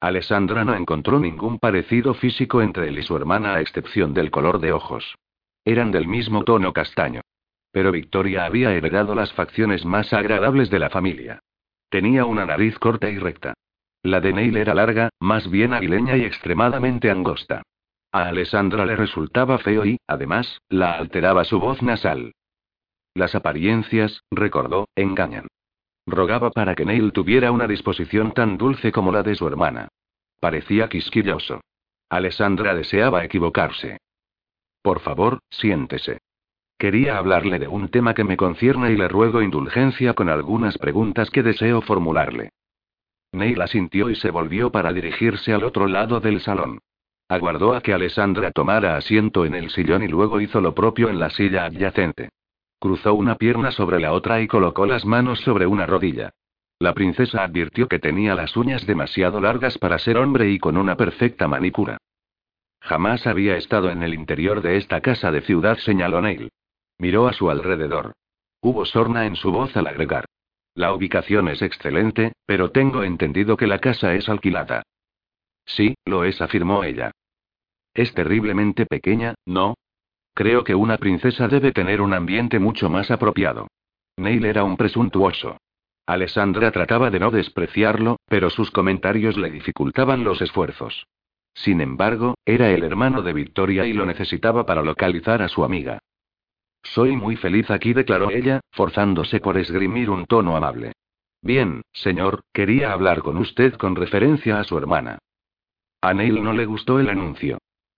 Alessandra 0.06 0.64
no 0.64 0.76
encontró 0.76 1.20
ningún 1.20 1.58
parecido 1.58 2.14
físico 2.14 2.62
entre 2.62 2.90
él 2.90 3.00
y 3.00 3.02
su 3.02 3.18
hermana 3.18 3.56
a 3.56 3.62
excepción 3.62 4.14
del 4.14 4.30
color 4.30 4.60
de 4.60 4.72
ojos. 4.72 5.16
Eran 5.66 5.92
del 5.92 6.08
mismo 6.08 6.44
tono 6.44 6.74
castaño. 6.74 7.22
Pero 7.72 7.92
Victoria 7.92 8.46
había 8.46 8.72
heredado 8.72 9.16
las 9.16 9.34
facciones 9.34 9.84
más 9.84 10.14
agradables 10.14 10.70
de 10.70 10.78
la 10.78 10.92
familia. 10.92 11.40
Tenía 11.90 12.26
una 12.26 12.46
nariz 12.46 12.78
corta 12.78 13.10
y 13.10 13.18
recta. 13.18 13.56
La 14.04 14.22
de 14.22 14.32
Neil 14.32 14.56
era 14.58 14.76
larga, 14.76 15.10
más 15.20 15.50
bien 15.50 15.74
aguileña 15.74 16.16
y 16.18 16.24
extremadamente 16.24 17.10
angosta. 17.10 17.64
A 18.12 18.28
Alessandra 18.28 18.86
le 18.86 18.96
resultaba 18.96 19.58
feo 19.58 19.88
y, 19.88 19.98
además, 20.06 20.60
la 20.70 20.92
alteraba 21.00 21.46
su 21.46 21.60
voz 21.60 21.82
nasal. 21.82 22.32
Las 23.16 23.34
apariencias, 23.34 24.22
recordó, 24.30 24.86
engañan. 24.96 25.48
Rogaba 26.08 26.52
para 26.52 26.76
que 26.76 26.86
Neil 26.86 27.12
tuviera 27.12 27.52
una 27.52 27.68
disposición 27.68 28.32
tan 28.32 28.58
dulce 28.58 28.92
como 28.92 29.12
la 29.12 29.24
de 29.24 29.36
su 29.36 29.48
hermana. 29.48 29.88
Parecía 30.40 30.88
quisquilloso. 30.88 31.62
Alessandra 32.10 32.76
deseaba 32.76 33.24
equivocarse. 33.24 33.98
Por 34.82 35.00
favor, 35.00 35.40
siéntese. 35.50 36.20
Quería 36.78 37.18
hablarle 37.18 37.58
de 37.58 37.68
un 37.68 37.90
tema 37.90 38.14
que 38.14 38.24
me 38.24 38.38
concierne 38.38 38.92
y 38.92 38.98
le 38.98 39.08
ruego 39.08 39.42
indulgencia 39.42 40.14
con 40.14 40.30
algunas 40.30 40.78
preguntas 40.78 41.32
que 41.32 41.42
deseo 41.42 41.82
formularle. 41.82 42.52
Neil 43.32 43.62
asintió 43.62 44.10
y 44.10 44.16
se 44.16 44.30
volvió 44.30 44.72
para 44.72 44.94
dirigirse 44.94 45.54
al 45.54 45.64
otro 45.64 45.88
lado 45.88 46.20
del 46.20 46.42
salón. 46.42 46.80
Aguardó 47.28 47.74
a 47.74 47.82
que 47.82 47.94
Alessandra 47.94 48.52
tomara 48.52 48.98
asiento 48.98 49.46
en 49.46 49.56
el 49.56 49.72
sillón 49.72 50.04
y 50.04 50.08
luego 50.08 50.40
hizo 50.40 50.62
lo 50.62 50.76
propio 50.76 51.10
en 51.10 51.20
la 51.20 51.32
silla 51.32 51.66
adyacente. 51.66 52.30
Cruzó 52.86 53.16
una 53.16 53.34
pierna 53.34 53.72
sobre 53.72 54.00
la 54.00 54.14
otra 54.14 54.42
y 54.42 54.48
colocó 54.48 54.86
las 54.86 55.06
manos 55.06 55.40
sobre 55.40 55.66
una 55.66 55.88
rodilla. 55.88 56.36
La 56.78 56.94
princesa 56.94 57.44
advirtió 57.44 57.88
que 57.88 57.98
tenía 57.98 58.36
las 58.36 58.56
uñas 58.56 58.86
demasiado 58.86 59.42
largas 59.42 59.80
para 59.80 59.98
ser 59.98 60.18
hombre 60.18 60.52
y 60.52 60.60
con 60.60 60.78
una 60.78 60.96
perfecta 60.96 61.48
manicura. 61.48 61.98
Jamás 62.82 63.26
había 63.26 63.58
estado 63.58 63.90
en 63.90 64.04
el 64.04 64.14
interior 64.14 64.62
de 64.62 64.78
esta 64.78 65.02
casa 65.02 65.32
de 65.32 65.42
ciudad, 65.42 65.80
señaló 65.80 66.22
Neil. 66.22 66.52
Miró 67.00 67.28
a 67.28 67.34
su 67.34 67.50
alrededor. 67.50 68.14
Hubo 68.62 68.86
sorna 68.86 69.26
en 69.26 69.36
su 69.36 69.52
voz 69.52 69.76
al 69.76 69.88
agregar. 69.88 70.26
La 70.76 70.94
ubicación 70.94 71.48
es 71.48 71.64
excelente, 71.64 72.34
pero 72.46 72.70
tengo 72.70 73.02
entendido 73.02 73.58
que 73.58 73.66
la 73.66 73.80
casa 73.80 74.14
es 74.14 74.30
alquilada. 74.30 74.84
Sí, 75.66 75.96
lo 76.06 76.24
es, 76.24 76.40
afirmó 76.40 76.84
ella. 76.84 77.10
Es 77.96 78.14
terriblemente 78.14 78.86
pequeña, 78.86 79.34
¿no? 79.44 79.74
Creo 80.36 80.66
que 80.66 80.76
una 80.76 80.98
princesa 80.98 81.48
debe 81.48 81.72
tener 81.72 82.02
un 82.02 82.14
ambiente 82.14 82.60
mucho 82.60 82.90
más 82.90 83.10
apropiado. 83.10 83.70
Neil 84.18 84.44
era 84.44 84.66
un 84.66 84.76
presuntuoso. 84.76 85.58
Alessandra 86.06 86.72
trataba 86.72 87.10
de 87.10 87.22
no 87.22 87.32
despreciarlo, 87.32 88.18
pero 88.28 88.50
sus 88.50 88.70
comentarios 88.70 89.38
le 89.38 89.50
dificultaban 89.50 90.26
los 90.26 90.42
esfuerzos. 90.42 91.08
Sin 91.54 91.80
embargo, 91.80 92.36
era 92.46 92.70
el 92.70 92.84
hermano 92.84 93.22
de 93.22 93.32
Victoria 93.32 93.86
y 93.86 93.94
lo 93.94 94.06
necesitaba 94.06 94.66
para 94.66 94.84
localizar 94.84 95.42
a 95.42 95.48
su 95.48 95.64
amiga. 95.64 96.00
Soy 96.84 97.16
muy 97.16 97.38
feliz 97.38 97.72
aquí, 97.72 97.94
declaró 97.94 98.30
ella, 98.30 98.60
forzándose 98.72 99.40
por 99.40 99.58
esgrimir 99.58 100.10
un 100.10 100.26
tono 100.26 100.58
amable. 100.58 100.92
Bien, 101.42 101.82
señor, 101.94 102.42
quería 102.52 102.92
hablar 102.92 103.22
con 103.22 103.38
usted 103.38 103.76
con 103.76 103.96
referencia 103.96 104.60
a 104.60 104.66
su 104.66 104.78
hermana. 104.78 105.18
A 106.02 106.14
Neil 106.14 106.44
no 106.44 106.52
le 106.52 106.66
gustó 106.66 107.00
el 107.00 107.10
anuncio. 107.10 107.58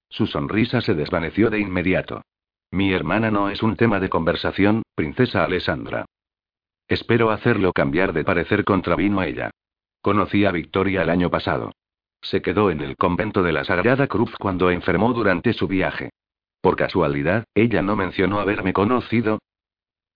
Su 0.09 0.27
sonrisa 0.27 0.81
se 0.81 0.93
desvaneció 0.93 1.49
de 1.49 1.59
inmediato. 1.59 2.23
Mi 2.71 2.91
hermana 2.93 3.31
no 3.31 3.49
es 3.49 3.63
un 3.63 3.75
tema 3.75 3.99
de 3.99 4.09
conversación, 4.09 4.83
princesa 4.95 5.43
Alessandra. 5.43 6.05
Espero 6.87 7.31
hacerlo 7.31 7.73
cambiar 7.73 8.13
de 8.13 8.23
parecer, 8.23 8.63
contravino 8.63 9.21
ella. 9.21 9.51
Conocí 10.01 10.45
a 10.45 10.51
Victoria 10.51 11.01
el 11.01 11.09
año 11.09 11.29
pasado. 11.29 11.71
Se 12.21 12.41
quedó 12.41 12.71
en 12.71 12.81
el 12.81 12.95
convento 12.95 13.43
de 13.43 13.51
la 13.51 13.63
Sagrada 13.63 14.07
Cruz 14.07 14.33
cuando 14.39 14.71
enfermó 14.71 15.13
durante 15.13 15.53
su 15.53 15.67
viaje. 15.67 16.09
Por 16.61 16.75
casualidad, 16.75 17.45
ella 17.53 17.81
no 17.81 17.95
mencionó 17.95 18.39
haberme 18.39 18.73
conocido. 18.73 19.39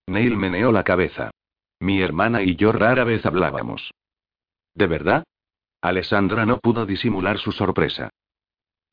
Neil 0.06 0.36
meneó 0.36 0.72
la 0.72 0.82
cabeza. 0.82 1.30
Mi 1.78 2.00
hermana 2.00 2.42
y 2.42 2.56
yo 2.56 2.72
rara 2.72 3.04
vez 3.04 3.24
hablábamos. 3.26 3.90
¿De 4.74 4.86
verdad? 4.86 5.24
Alessandra 5.80 6.46
no 6.46 6.58
pudo 6.58 6.86
disimular 6.86 7.38
su 7.38 7.52
sorpresa. 7.52 8.10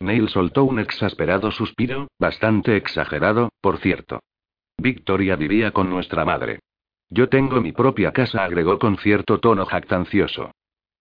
Neil 0.01 0.29
soltó 0.29 0.63
un 0.63 0.79
exasperado 0.79 1.51
suspiro, 1.51 2.07
bastante 2.17 2.77
exagerado, 2.77 3.49
por 3.61 3.79
cierto. 3.79 4.21
Victoria 4.77 5.35
vivía 5.35 5.71
con 5.71 5.89
nuestra 5.89 6.23
madre. 6.23 6.59
Yo 7.09 7.27
tengo 7.27 7.59
mi 7.59 7.73
propia 7.73 8.11
casa, 8.13 8.45
agregó 8.45 8.79
con 8.79 8.97
cierto 8.97 9.39
tono 9.39 9.65
jactancioso. 9.65 10.51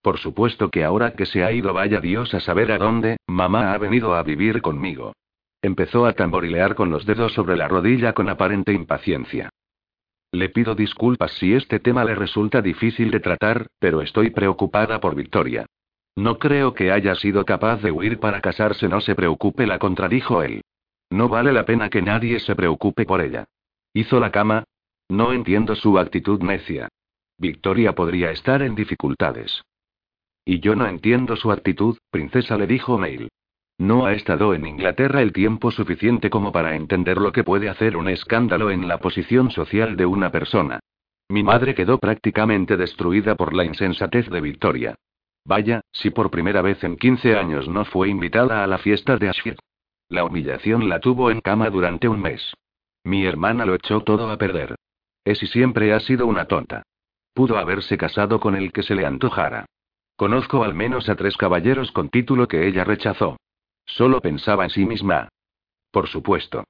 Por 0.01 0.17
supuesto 0.17 0.69
que 0.69 0.83
ahora 0.83 1.13
que 1.13 1.25
se 1.25 1.43
ha 1.43 1.51
ido 1.51 1.73
vaya 1.73 2.01
Dios 2.01 2.33
a 2.33 2.39
saber 2.39 2.71
a 2.71 2.77
dónde, 2.77 3.17
mamá 3.27 3.73
ha 3.73 3.77
venido 3.77 4.15
a 4.15 4.23
vivir 4.23 4.61
conmigo. 4.61 5.13
Empezó 5.61 6.05
a 6.05 6.13
tamborilear 6.13 6.75
con 6.75 6.89
los 6.89 7.05
dedos 7.05 7.33
sobre 7.33 7.55
la 7.55 7.67
rodilla 7.67 8.13
con 8.13 8.29
aparente 8.29 8.73
impaciencia. 8.73 9.49
Le 10.31 10.49
pido 10.49 10.75
disculpas 10.75 11.31
si 11.33 11.53
este 11.53 11.79
tema 11.79 12.03
le 12.03 12.15
resulta 12.15 12.61
difícil 12.61 13.11
de 13.11 13.19
tratar, 13.19 13.67
pero 13.79 14.01
estoy 14.01 14.29
preocupada 14.29 14.99
por 14.99 15.15
Victoria. 15.15 15.65
No 16.19 16.37
creo 16.37 16.73
que 16.73 16.91
haya 16.91 17.15
sido 17.15 17.45
capaz 17.45 17.81
de 17.81 17.91
huir 17.91 18.19
para 18.19 18.41
casarse, 18.41 18.89
no 18.89 18.99
se 18.99 19.15
preocupe, 19.15 19.65
la 19.65 19.79
contradijo 19.79 20.43
él. 20.43 20.63
No 21.09 21.29
vale 21.29 21.53
la 21.53 21.63
pena 21.63 21.89
que 21.89 22.01
nadie 22.01 22.41
se 22.41 22.57
preocupe 22.57 23.05
por 23.05 23.21
ella. 23.21 23.45
¿Hizo 23.93 24.19
la 24.19 24.29
cama? 24.29 24.65
No 25.07 25.31
entiendo 25.31 25.75
su 25.75 25.97
actitud 25.97 26.41
necia. 26.41 26.89
Victoria 27.37 27.95
podría 27.95 28.31
estar 28.31 28.61
en 28.61 28.75
dificultades. 28.75 29.63
Y 30.43 30.59
yo 30.59 30.75
no 30.75 30.87
entiendo 30.87 31.37
su 31.37 31.53
actitud, 31.53 31.97
princesa, 32.11 32.57
le 32.57 32.67
dijo 32.67 32.97
Mail. 32.97 33.29
No 33.77 34.05
ha 34.05 34.11
estado 34.11 34.53
en 34.53 34.67
Inglaterra 34.67 35.21
el 35.21 35.31
tiempo 35.31 35.71
suficiente 35.71 36.29
como 36.29 36.51
para 36.51 36.75
entender 36.75 37.17
lo 37.17 37.31
que 37.31 37.45
puede 37.45 37.69
hacer 37.69 37.95
un 37.95 38.09
escándalo 38.09 38.71
en 38.71 38.89
la 38.89 38.97
posición 38.97 39.51
social 39.51 39.95
de 39.95 40.05
una 40.05 40.33
persona. 40.33 40.81
Mi 41.29 41.43
madre 41.43 41.73
quedó 41.75 41.97
prácticamente 41.97 42.75
destruida 42.75 43.35
por 43.35 43.53
la 43.53 43.63
insensatez 43.63 44.29
de 44.29 44.41
Victoria. 44.41 44.95
Vaya, 45.49 45.81
si 45.91 46.11
por 46.11 46.29
primera 46.29 46.61
vez 46.61 46.83
en 46.83 46.95
15 46.95 47.35
años 47.35 47.67
no 47.67 47.83
fue 47.83 48.07
invitada 48.07 48.63
a 48.63 48.67
la 48.67 48.77
fiesta 48.77 49.17
de 49.17 49.29
Ashfield. 49.29 49.57
La 50.07 50.23
humillación 50.23 50.87
la 50.89 50.99
tuvo 50.99 51.31
en 51.31 51.41
cama 51.41 51.71
durante 51.71 52.07
un 52.07 52.21
mes. 52.21 52.53
Mi 53.03 53.25
hermana 53.25 53.65
lo 53.65 53.73
echó 53.73 54.01
todo 54.01 54.29
a 54.29 54.37
perder. 54.37 54.75
Es 55.25 55.39
siempre 55.39 55.91
ha 55.91 56.01
sido 56.01 56.27
una 56.27 56.45
tonta. 56.45 56.83
Pudo 57.33 57.57
haberse 57.57 57.97
casado 57.97 58.39
con 58.39 58.55
el 58.55 58.71
que 58.71 58.83
se 58.83 58.93
le 58.93 59.07
antojara. 59.07 59.65
Conozco 60.15 60.63
al 60.63 60.75
menos 60.75 61.09
a 61.09 61.15
tres 61.15 61.35
caballeros 61.35 61.91
con 61.93 62.09
título 62.09 62.47
que 62.47 62.67
ella 62.67 62.83
rechazó. 62.83 63.37
Solo 63.87 64.21
pensaba 64.21 64.65
en 64.65 64.69
sí 64.69 64.85
misma. 64.85 65.29
Por 65.89 66.09
supuesto. 66.09 66.63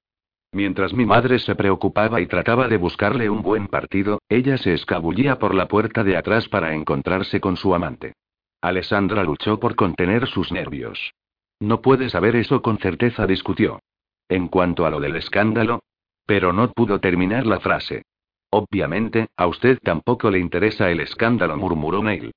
Mientras 0.53 0.93
mi 0.93 1.05
madre 1.05 1.39
se 1.39 1.53
preocupaba 1.53 2.21
y 2.21 2.27
trataba 2.27 2.69
de 2.69 2.77
buscarle 2.77 3.29
un 3.29 3.41
buen 3.41 3.67
partido, 3.67 4.19
ella 4.29 4.57
se 4.57 4.73
escabullía 4.73 5.37
por 5.37 5.53
la 5.53 5.67
puerta 5.67 6.05
de 6.05 6.15
atrás 6.15 6.47
para 6.47 6.73
encontrarse 6.73 7.41
con 7.41 7.57
su 7.57 7.75
amante. 7.75 8.13
Alessandra 8.61 9.23
luchó 9.23 9.59
por 9.59 9.75
contener 9.75 10.27
sus 10.27 10.51
nervios. 10.51 11.13
No 11.59 11.81
puede 11.81 12.09
saber 12.09 12.35
eso 12.35 12.61
con 12.61 12.77
certeza, 12.77 13.25
discutió. 13.25 13.79
En 14.27 14.47
cuanto 14.47 14.85
a 14.85 14.89
lo 14.89 14.99
del 14.99 15.15
escándalo. 15.15 15.81
Pero 16.25 16.53
no 16.53 16.71
pudo 16.71 16.99
terminar 16.99 17.45
la 17.45 17.59
frase. 17.59 18.03
Obviamente, 18.51 19.29
a 19.37 19.47
usted 19.47 19.79
tampoco 19.81 20.29
le 20.29 20.39
interesa 20.39 20.89
el 20.89 20.99
escándalo, 20.99 21.57
murmuró 21.57 22.03
Neil. 22.03 22.31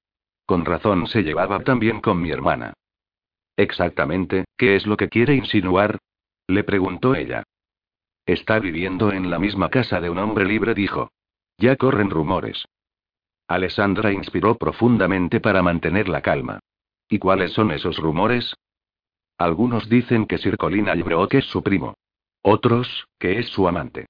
Con 0.47 0.65
razón 0.65 1.07
se 1.07 1.23
llevaba 1.23 1.61
también 1.61 2.01
con 2.01 2.21
mi 2.21 2.31
hermana. 2.31 2.75
Exactamente, 3.57 4.45
¿qué 4.57 4.77
es 4.77 4.87
lo 4.87 4.97
que 4.97 5.09
quiere 5.09 5.35
insinuar? 5.35 5.99
Le 6.47 6.65
preguntó 6.65 7.15
ella. 7.15 7.45
Está 8.27 8.59
viviendo 8.59 9.13
en 9.13 9.31
la 9.31 9.39
misma 9.39 9.69
casa 9.69 10.01
de 10.01 10.11
un 10.11 10.19
hombre 10.19 10.45
libre, 10.45 10.75
dijo. 10.75 11.11
Ya 11.59 11.77
corren 11.77 12.11
rumores. 12.11 12.65
Alessandra 13.53 14.11
inspiró 14.11 14.57
profundamente 14.57 15.39
para 15.39 15.63
mantener 15.63 16.09
la 16.09 16.23
calma. 16.23 16.61
¿Y 17.07 17.19
cuáles 17.19 17.53
son 17.53 17.71
esos 17.71 17.99
rumores? 17.99 18.55
Algunos 19.37 19.91
dicen 19.91 20.25
que 20.25 20.39
Sir 20.39 20.57
Colin 20.57 20.89
Albrook 20.89 21.35
es 21.35 21.45
su 21.45 21.63
primo. 21.63 21.93
Otros, 22.41 23.09
que 23.19 23.39
es 23.39 23.49
su 23.49 23.69
amante. 23.69 24.07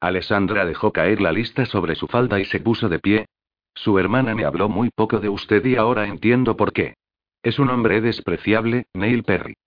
Alessandra 0.00 0.64
dejó 0.64 0.94
caer 0.94 1.20
la 1.20 1.30
lista 1.30 1.66
sobre 1.66 1.94
su 1.94 2.06
falda 2.06 2.40
y 2.40 2.46
se 2.46 2.58
puso 2.58 2.88
de 2.88 3.00
pie. 3.00 3.26
Su 3.74 3.98
hermana 3.98 4.34
me 4.34 4.46
habló 4.46 4.70
muy 4.70 4.88
poco 4.88 5.20
de 5.20 5.28
usted 5.28 5.62
y 5.66 5.76
ahora 5.76 6.06
entiendo 6.06 6.56
por 6.56 6.72
qué. 6.72 6.94
Es 7.42 7.58
un 7.58 7.68
hombre 7.68 8.00
despreciable, 8.00 8.86
Neil 8.94 9.24
Perry. 9.24 9.58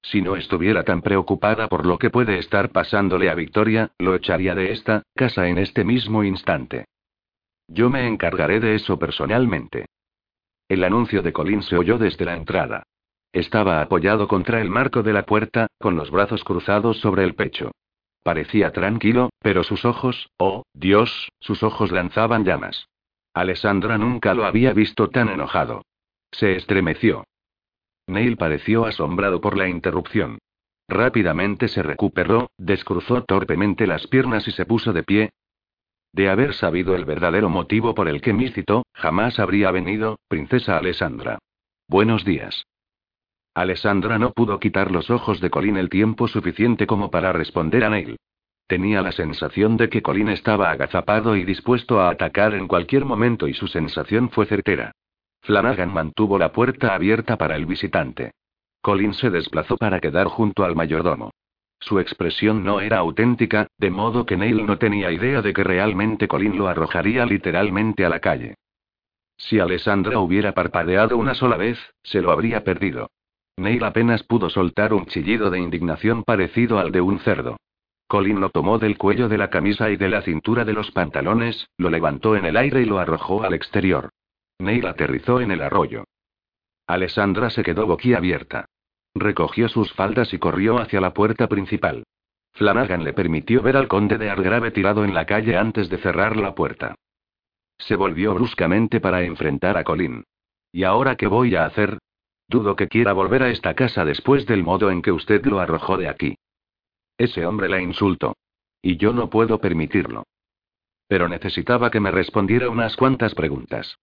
Si 0.00 0.22
no 0.22 0.36
estuviera 0.36 0.84
tan 0.84 1.02
preocupada 1.02 1.66
por 1.66 1.86
lo 1.86 1.98
que 1.98 2.10
puede 2.10 2.38
estar 2.38 2.70
pasándole 2.70 3.30
a 3.30 3.34
Victoria, 3.34 3.90
lo 3.98 4.14
echaría 4.14 4.54
de 4.54 4.70
esta 4.70 5.02
casa 5.16 5.48
en 5.48 5.58
este 5.58 5.82
mismo 5.82 6.22
instante. 6.22 6.84
Yo 7.68 7.90
me 7.90 8.06
encargaré 8.06 8.60
de 8.60 8.74
eso 8.74 8.98
personalmente. 8.98 9.86
El 10.68 10.84
anuncio 10.84 11.22
de 11.22 11.32
Colin 11.32 11.62
se 11.62 11.76
oyó 11.76 11.98
desde 11.98 12.24
la 12.24 12.36
entrada. 12.36 12.84
Estaba 13.32 13.80
apoyado 13.80 14.28
contra 14.28 14.60
el 14.60 14.70
marco 14.70 15.02
de 15.02 15.12
la 15.12 15.26
puerta, 15.26 15.66
con 15.78 15.96
los 15.96 16.10
brazos 16.10 16.44
cruzados 16.44 17.00
sobre 17.00 17.24
el 17.24 17.34
pecho. 17.34 17.72
Parecía 18.22 18.72
tranquilo, 18.72 19.30
pero 19.40 19.64
sus 19.64 19.84
ojos, 19.84 20.30
oh, 20.38 20.62
Dios, 20.72 21.28
sus 21.40 21.62
ojos 21.62 21.92
lanzaban 21.92 22.44
llamas. 22.44 22.86
Alessandra 23.34 23.98
nunca 23.98 24.32
lo 24.34 24.46
había 24.46 24.72
visto 24.72 25.10
tan 25.10 25.28
enojado. 25.28 25.82
Se 26.30 26.56
estremeció. 26.56 27.24
Neil 28.06 28.36
pareció 28.36 28.86
asombrado 28.86 29.40
por 29.40 29.56
la 29.56 29.68
interrupción. 29.68 30.38
Rápidamente 30.88 31.68
se 31.68 31.82
recuperó, 31.82 32.50
descruzó 32.58 33.24
torpemente 33.24 33.86
las 33.86 34.06
piernas 34.06 34.46
y 34.48 34.52
se 34.52 34.66
puso 34.66 34.92
de 34.92 35.02
pie. 35.02 35.30
De 36.14 36.30
haber 36.30 36.54
sabido 36.54 36.94
el 36.94 37.04
verdadero 37.04 37.48
motivo 37.48 37.92
por 37.92 38.06
el 38.06 38.20
que 38.20 38.32
me 38.32 38.48
citó, 38.52 38.84
jamás 38.92 39.40
habría 39.40 39.72
venido, 39.72 40.20
princesa 40.28 40.76
Alessandra. 40.78 41.40
Buenos 41.88 42.24
días. 42.24 42.66
Alessandra 43.52 44.16
no 44.16 44.30
pudo 44.30 44.60
quitar 44.60 44.92
los 44.92 45.10
ojos 45.10 45.40
de 45.40 45.50
Colin 45.50 45.76
el 45.76 45.88
tiempo 45.88 46.28
suficiente 46.28 46.86
como 46.86 47.10
para 47.10 47.32
responder 47.32 47.82
a 47.82 47.90
Neil. 47.90 48.16
Tenía 48.68 49.02
la 49.02 49.10
sensación 49.10 49.76
de 49.76 49.88
que 49.88 50.02
Colin 50.02 50.28
estaba 50.28 50.70
agazapado 50.70 51.34
y 51.34 51.42
dispuesto 51.42 52.00
a 52.00 52.10
atacar 52.10 52.54
en 52.54 52.68
cualquier 52.68 53.04
momento 53.04 53.48
y 53.48 53.54
su 53.54 53.66
sensación 53.66 54.30
fue 54.30 54.46
certera. 54.46 54.92
Flanagan 55.40 55.92
mantuvo 55.92 56.38
la 56.38 56.52
puerta 56.52 56.94
abierta 56.94 57.36
para 57.36 57.56
el 57.56 57.66
visitante. 57.66 58.30
Colin 58.82 59.14
se 59.14 59.30
desplazó 59.30 59.76
para 59.78 59.98
quedar 59.98 60.28
junto 60.28 60.64
al 60.64 60.76
mayordomo. 60.76 61.32
Su 61.80 61.98
expresión 62.00 62.64
no 62.64 62.80
era 62.80 62.98
auténtica, 62.98 63.66
de 63.78 63.90
modo 63.90 64.24
que 64.24 64.36
Neil 64.36 64.64
no 64.64 64.78
tenía 64.78 65.10
idea 65.10 65.42
de 65.42 65.52
que 65.52 65.64
realmente 65.64 66.28
Colin 66.28 66.56
lo 66.56 66.68
arrojaría 66.68 67.26
literalmente 67.26 68.04
a 68.04 68.08
la 68.08 68.20
calle. 68.20 68.54
Si 69.36 69.58
Alessandra 69.58 70.18
hubiera 70.18 70.52
parpadeado 70.52 71.18
una 71.18 71.34
sola 71.34 71.56
vez, 71.56 71.78
se 72.02 72.22
lo 72.22 72.30
habría 72.30 72.64
perdido. 72.64 73.10
Neil 73.56 73.84
apenas 73.84 74.22
pudo 74.22 74.50
soltar 74.50 74.92
un 74.92 75.06
chillido 75.06 75.50
de 75.50 75.60
indignación 75.60 76.24
parecido 76.24 76.78
al 76.78 76.90
de 76.92 77.00
un 77.00 77.20
cerdo. 77.20 77.56
Colin 78.06 78.40
lo 78.40 78.50
tomó 78.50 78.78
del 78.78 78.98
cuello 78.98 79.28
de 79.28 79.38
la 79.38 79.50
camisa 79.50 79.90
y 79.90 79.96
de 79.96 80.08
la 80.08 80.22
cintura 80.22 80.64
de 80.64 80.72
los 80.72 80.90
pantalones, 80.90 81.68
lo 81.78 81.90
levantó 81.90 82.36
en 82.36 82.44
el 82.44 82.56
aire 82.56 82.82
y 82.82 82.84
lo 82.84 82.98
arrojó 82.98 83.44
al 83.44 83.54
exterior. 83.54 84.10
Neil 84.58 84.86
aterrizó 84.86 85.40
en 85.40 85.50
el 85.50 85.62
arroyo. 85.62 86.04
Alessandra 86.86 87.50
se 87.50 87.62
quedó 87.62 87.86
boquiabierta. 87.86 88.66
Recogió 89.14 89.68
sus 89.68 89.92
faldas 89.92 90.32
y 90.34 90.38
corrió 90.38 90.78
hacia 90.78 91.00
la 91.00 91.14
puerta 91.14 91.48
principal. 91.48 92.04
Flanagan 92.52 93.04
le 93.04 93.12
permitió 93.12 93.62
ver 93.62 93.76
al 93.76 93.88
conde 93.88 94.18
de 94.18 94.30
Argrave 94.30 94.70
tirado 94.70 95.04
en 95.04 95.14
la 95.14 95.26
calle 95.26 95.56
antes 95.56 95.88
de 95.88 95.98
cerrar 95.98 96.36
la 96.36 96.54
puerta. 96.54 96.96
Se 97.78 97.96
volvió 97.96 98.34
bruscamente 98.34 99.00
para 99.00 99.22
enfrentar 99.22 99.76
a 99.76 99.84
Colin. 99.84 100.24
¿Y 100.72 100.84
ahora 100.84 101.16
qué 101.16 101.26
voy 101.26 101.54
a 101.56 101.66
hacer? 101.66 101.98
Dudo 102.48 102.76
que 102.76 102.88
quiera 102.88 103.12
volver 103.12 103.42
a 103.42 103.50
esta 103.50 103.74
casa 103.74 104.04
después 104.04 104.46
del 104.46 104.62
modo 104.62 104.90
en 104.90 105.02
que 105.02 105.12
usted 105.12 105.44
lo 105.46 105.60
arrojó 105.60 105.96
de 105.96 106.08
aquí. 106.08 106.36
Ese 107.16 107.46
hombre 107.46 107.68
la 107.68 107.80
insultó. 107.80 108.36
Y 108.82 108.96
yo 108.96 109.12
no 109.12 109.30
puedo 109.30 109.60
permitirlo. 109.60 110.24
Pero 111.08 111.28
necesitaba 111.28 111.90
que 111.90 112.00
me 112.00 112.10
respondiera 112.10 112.68
unas 112.68 112.96
cuantas 112.96 113.34
preguntas. 113.34 113.96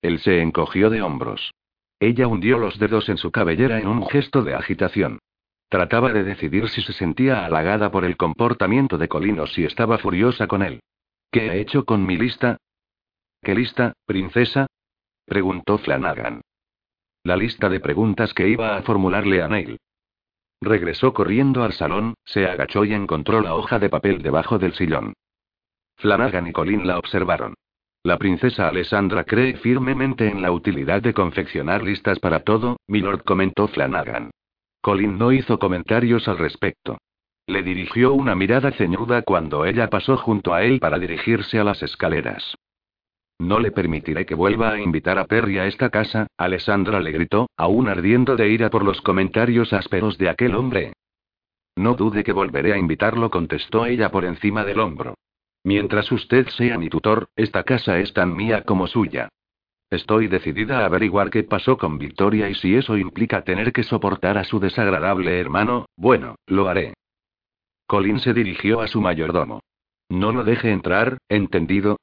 Él 0.00 0.20
se 0.20 0.40
encogió 0.40 0.90
de 0.90 1.02
hombros. 1.02 1.52
Ella 2.00 2.28
hundió 2.28 2.58
los 2.58 2.78
dedos 2.78 3.08
en 3.08 3.16
su 3.16 3.30
cabellera 3.30 3.80
en 3.80 3.88
un 3.88 4.06
gesto 4.08 4.42
de 4.42 4.54
agitación. 4.54 5.18
Trataba 5.68 6.12
de 6.12 6.24
decidir 6.24 6.68
si 6.68 6.80
se 6.82 6.92
sentía 6.92 7.44
halagada 7.44 7.90
por 7.90 8.04
el 8.04 8.16
comportamiento 8.16 8.96
de 8.96 9.08
Colin 9.08 9.40
o 9.40 9.46
si 9.46 9.64
estaba 9.64 9.98
furiosa 9.98 10.46
con 10.46 10.62
él. 10.62 10.80
¿Qué 11.30 11.46
he 11.46 11.60
hecho 11.60 11.84
con 11.84 12.06
mi 12.06 12.16
lista? 12.16 12.56
¿Qué 13.42 13.54
lista, 13.54 13.92
princesa? 14.06 14.66
preguntó 15.26 15.78
Flanagan. 15.78 16.40
La 17.24 17.36
lista 17.36 17.68
de 17.68 17.80
preguntas 17.80 18.32
que 18.32 18.48
iba 18.48 18.76
a 18.76 18.82
formularle 18.82 19.42
a 19.42 19.48
Neil. 19.48 19.78
Regresó 20.60 21.12
corriendo 21.12 21.62
al 21.62 21.72
salón, 21.72 22.14
se 22.24 22.46
agachó 22.46 22.84
y 22.84 22.94
encontró 22.94 23.40
la 23.40 23.54
hoja 23.54 23.78
de 23.78 23.90
papel 23.90 24.22
debajo 24.22 24.58
del 24.58 24.74
sillón. 24.74 25.12
Flanagan 25.96 26.46
y 26.46 26.52
Colin 26.52 26.86
la 26.86 26.98
observaron. 26.98 27.54
La 28.02 28.16
princesa 28.16 28.68
Alessandra 28.68 29.24
cree 29.24 29.56
firmemente 29.56 30.28
en 30.28 30.40
la 30.40 30.52
utilidad 30.52 31.02
de 31.02 31.12
confeccionar 31.12 31.82
listas 31.82 32.18
para 32.18 32.40
todo, 32.40 32.78
milord 32.86 33.22
comentó 33.24 33.68
Flanagan. 33.68 34.30
Colin 34.80 35.18
no 35.18 35.32
hizo 35.32 35.58
comentarios 35.58 36.28
al 36.28 36.38
respecto. 36.38 36.98
Le 37.46 37.62
dirigió 37.62 38.12
una 38.12 38.34
mirada 38.34 38.70
ceñuda 38.72 39.22
cuando 39.22 39.64
ella 39.64 39.88
pasó 39.88 40.16
junto 40.16 40.54
a 40.54 40.62
él 40.62 40.78
para 40.80 40.98
dirigirse 40.98 41.58
a 41.58 41.64
las 41.64 41.82
escaleras. 41.82 42.54
No 43.40 43.60
le 43.60 43.70
permitiré 43.70 44.26
que 44.26 44.34
vuelva 44.34 44.70
a 44.70 44.80
invitar 44.80 45.18
a 45.18 45.24
Perry 45.24 45.58
a 45.58 45.66
esta 45.66 45.90
casa, 45.90 46.26
Alessandra 46.36 47.00
le 47.00 47.12
gritó, 47.12 47.48
aún 47.56 47.88
ardiendo 47.88 48.36
de 48.36 48.48
ira 48.48 48.68
por 48.68 48.84
los 48.84 49.00
comentarios 49.00 49.72
ásperos 49.72 50.18
de 50.18 50.28
aquel 50.28 50.54
hombre. 50.54 50.92
No 51.76 51.94
dude 51.94 52.24
que 52.24 52.32
volveré 52.32 52.72
a 52.72 52.78
invitarlo, 52.78 53.30
contestó 53.30 53.86
ella 53.86 54.10
por 54.10 54.24
encima 54.24 54.64
del 54.64 54.80
hombro. 54.80 55.14
Mientras 55.68 56.10
usted 56.10 56.48
sea 56.56 56.78
mi 56.78 56.88
tutor, 56.88 57.28
esta 57.36 57.62
casa 57.62 57.98
es 57.98 58.14
tan 58.14 58.34
mía 58.34 58.62
como 58.62 58.86
suya. 58.86 59.28
Estoy 59.90 60.26
decidida 60.26 60.78
a 60.78 60.86
averiguar 60.86 61.28
qué 61.28 61.42
pasó 61.42 61.76
con 61.76 61.98
Victoria 61.98 62.48
y 62.48 62.54
si 62.54 62.74
eso 62.74 62.96
implica 62.96 63.44
tener 63.44 63.70
que 63.74 63.82
soportar 63.82 64.38
a 64.38 64.44
su 64.44 64.60
desagradable 64.60 65.38
hermano, 65.38 65.84
bueno, 65.94 66.36
lo 66.46 66.68
haré. 66.68 66.94
Colin 67.86 68.18
se 68.18 68.32
dirigió 68.32 68.80
a 68.80 68.88
su 68.88 69.02
mayordomo. 69.02 69.60
No 70.08 70.32
lo 70.32 70.42
deje 70.42 70.70
entrar, 70.70 71.18
¿entendido? 71.28 71.98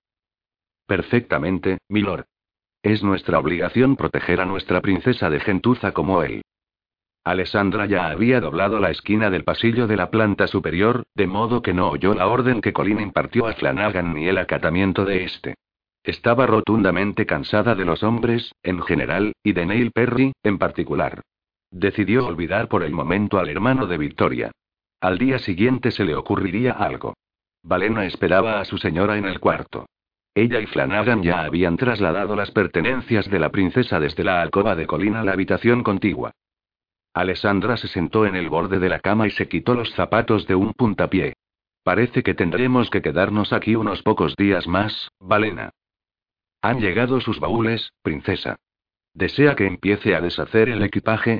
Perfectamente, 0.85 1.79
milord. 1.89 2.25
Es 2.83 3.01
nuestra 3.01 3.39
obligación 3.39 3.95
proteger 3.95 4.41
a 4.41 4.45
nuestra 4.45 4.79
princesa 4.81 5.31
de 5.31 5.39
gentuza 5.39 5.91
como 5.91 6.21
él. 6.21 6.43
Alessandra 7.25 7.87
ya 7.87 8.09
había 8.09 8.39
doblado 8.39 8.79
la 8.79 8.91
esquina 8.91 9.31
del 9.31 9.43
pasillo 9.43 9.87
de 9.87 9.97
la 9.97 10.11
planta 10.11 10.45
superior, 10.45 11.05
de 11.15 11.25
modo 11.25 11.63
que 11.63 11.73
no 11.73 11.89
oyó 11.89 12.13
la 12.13 12.27
orden 12.27 12.61
que 12.61 12.71
Colin 12.71 13.01
impartió 13.01 13.47
a 13.47 13.53
Flanagan 13.53 14.13
ni 14.13 14.27
el 14.27 14.37
acatamiento 14.37 15.05
de 15.05 15.23
este. 15.23 15.55
Estaba 16.03 16.45
rotundamente 16.45 17.25
cansada 17.25 17.73
de 17.73 17.83
los 17.83 18.03
hombres, 18.03 18.53
en 18.61 18.79
general, 18.83 19.33
y 19.43 19.53
de 19.53 19.65
Neil 19.65 19.91
Perry, 19.91 20.33
en 20.43 20.59
particular. 20.59 21.21
Decidió 21.71 22.27
olvidar 22.27 22.67
por 22.67 22.83
el 22.83 22.91
momento 22.91 23.39
al 23.39 23.49
hermano 23.49 23.87
de 23.87 23.97
Victoria. 23.97 24.51
Al 25.01 25.17
día 25.17 25.39
siguiente 25.39 25.89
se 25.89 26.05
le 26.05 26.13
ocurriría 26.13 26.73
algo. 26.73 27.15
Valena 27.63 28.05
esperaba 28.05 28.59
a 28.59 28.65
su 28.65 28.77
señora 28.77 29.17
en 29.17 29.25
el 29.25 29.39
cuarto. 29.39 29.87
Ella 30.35 30.59
y 30.59 30.67
Flanagan 30.67 31.23
ya 31.23 31.43
habían 31.43 31.75
trasladado 31.75 32.35
las 32.35 32.51
pertenencias 32.51 33.27
de 33.31 33.39
la 33.39 33.49
princesa 33.49 33.99
desde 33.99 34.23
la 34.23 34.43
alcoba 34.43 34.75
de 34.75 34.85
Colin 34.85 35.15
a 35.15 35.23
la 35.23 35.31
habitación 35.31 35.81
contigua. 35.81 36.31
Alessandra 37.15 37.77
se 37.77 37.87
sentó 37.87 38.25
en 38.25 38.35
el 38.35 38.49
borde 38.49 38.77
de 38.77 38.89
la 38.89 38.99
cama 38.99 39.25
y 39.25 39.31
se 39.31 39.47
quitó 39.47 39.73
los 39.73 39.89
zapatos 39.93 40.47
de 40.47 40.55
un 40.55 40.73
puntapié. 40.73 41.37
Parece 41.81 42.23
que 42.23 42.33
tendremos 42.33 42.89
que 42.89 43.01
quedarnos 43.01 43.53
aquí 43.53 43.77
unos 43.77 44.03
pocos 44.03 44.35
días 44.35 44.67
más, 44.67 45.07
Valena. 45.21 45.69
Han 46.61 46.81
llegado 46.81 47.21
sus 47.21 47.39
baúles, 47.39 47.93
princesa. 48.01 48.57
¿Desea 49.13 49.55
que 49.55 49.65
empiece 49.65 50.13
a 50.13 50.19
deshacer 50.19 50.67
el 50.67 50.83
equipaje? 50.83 51.39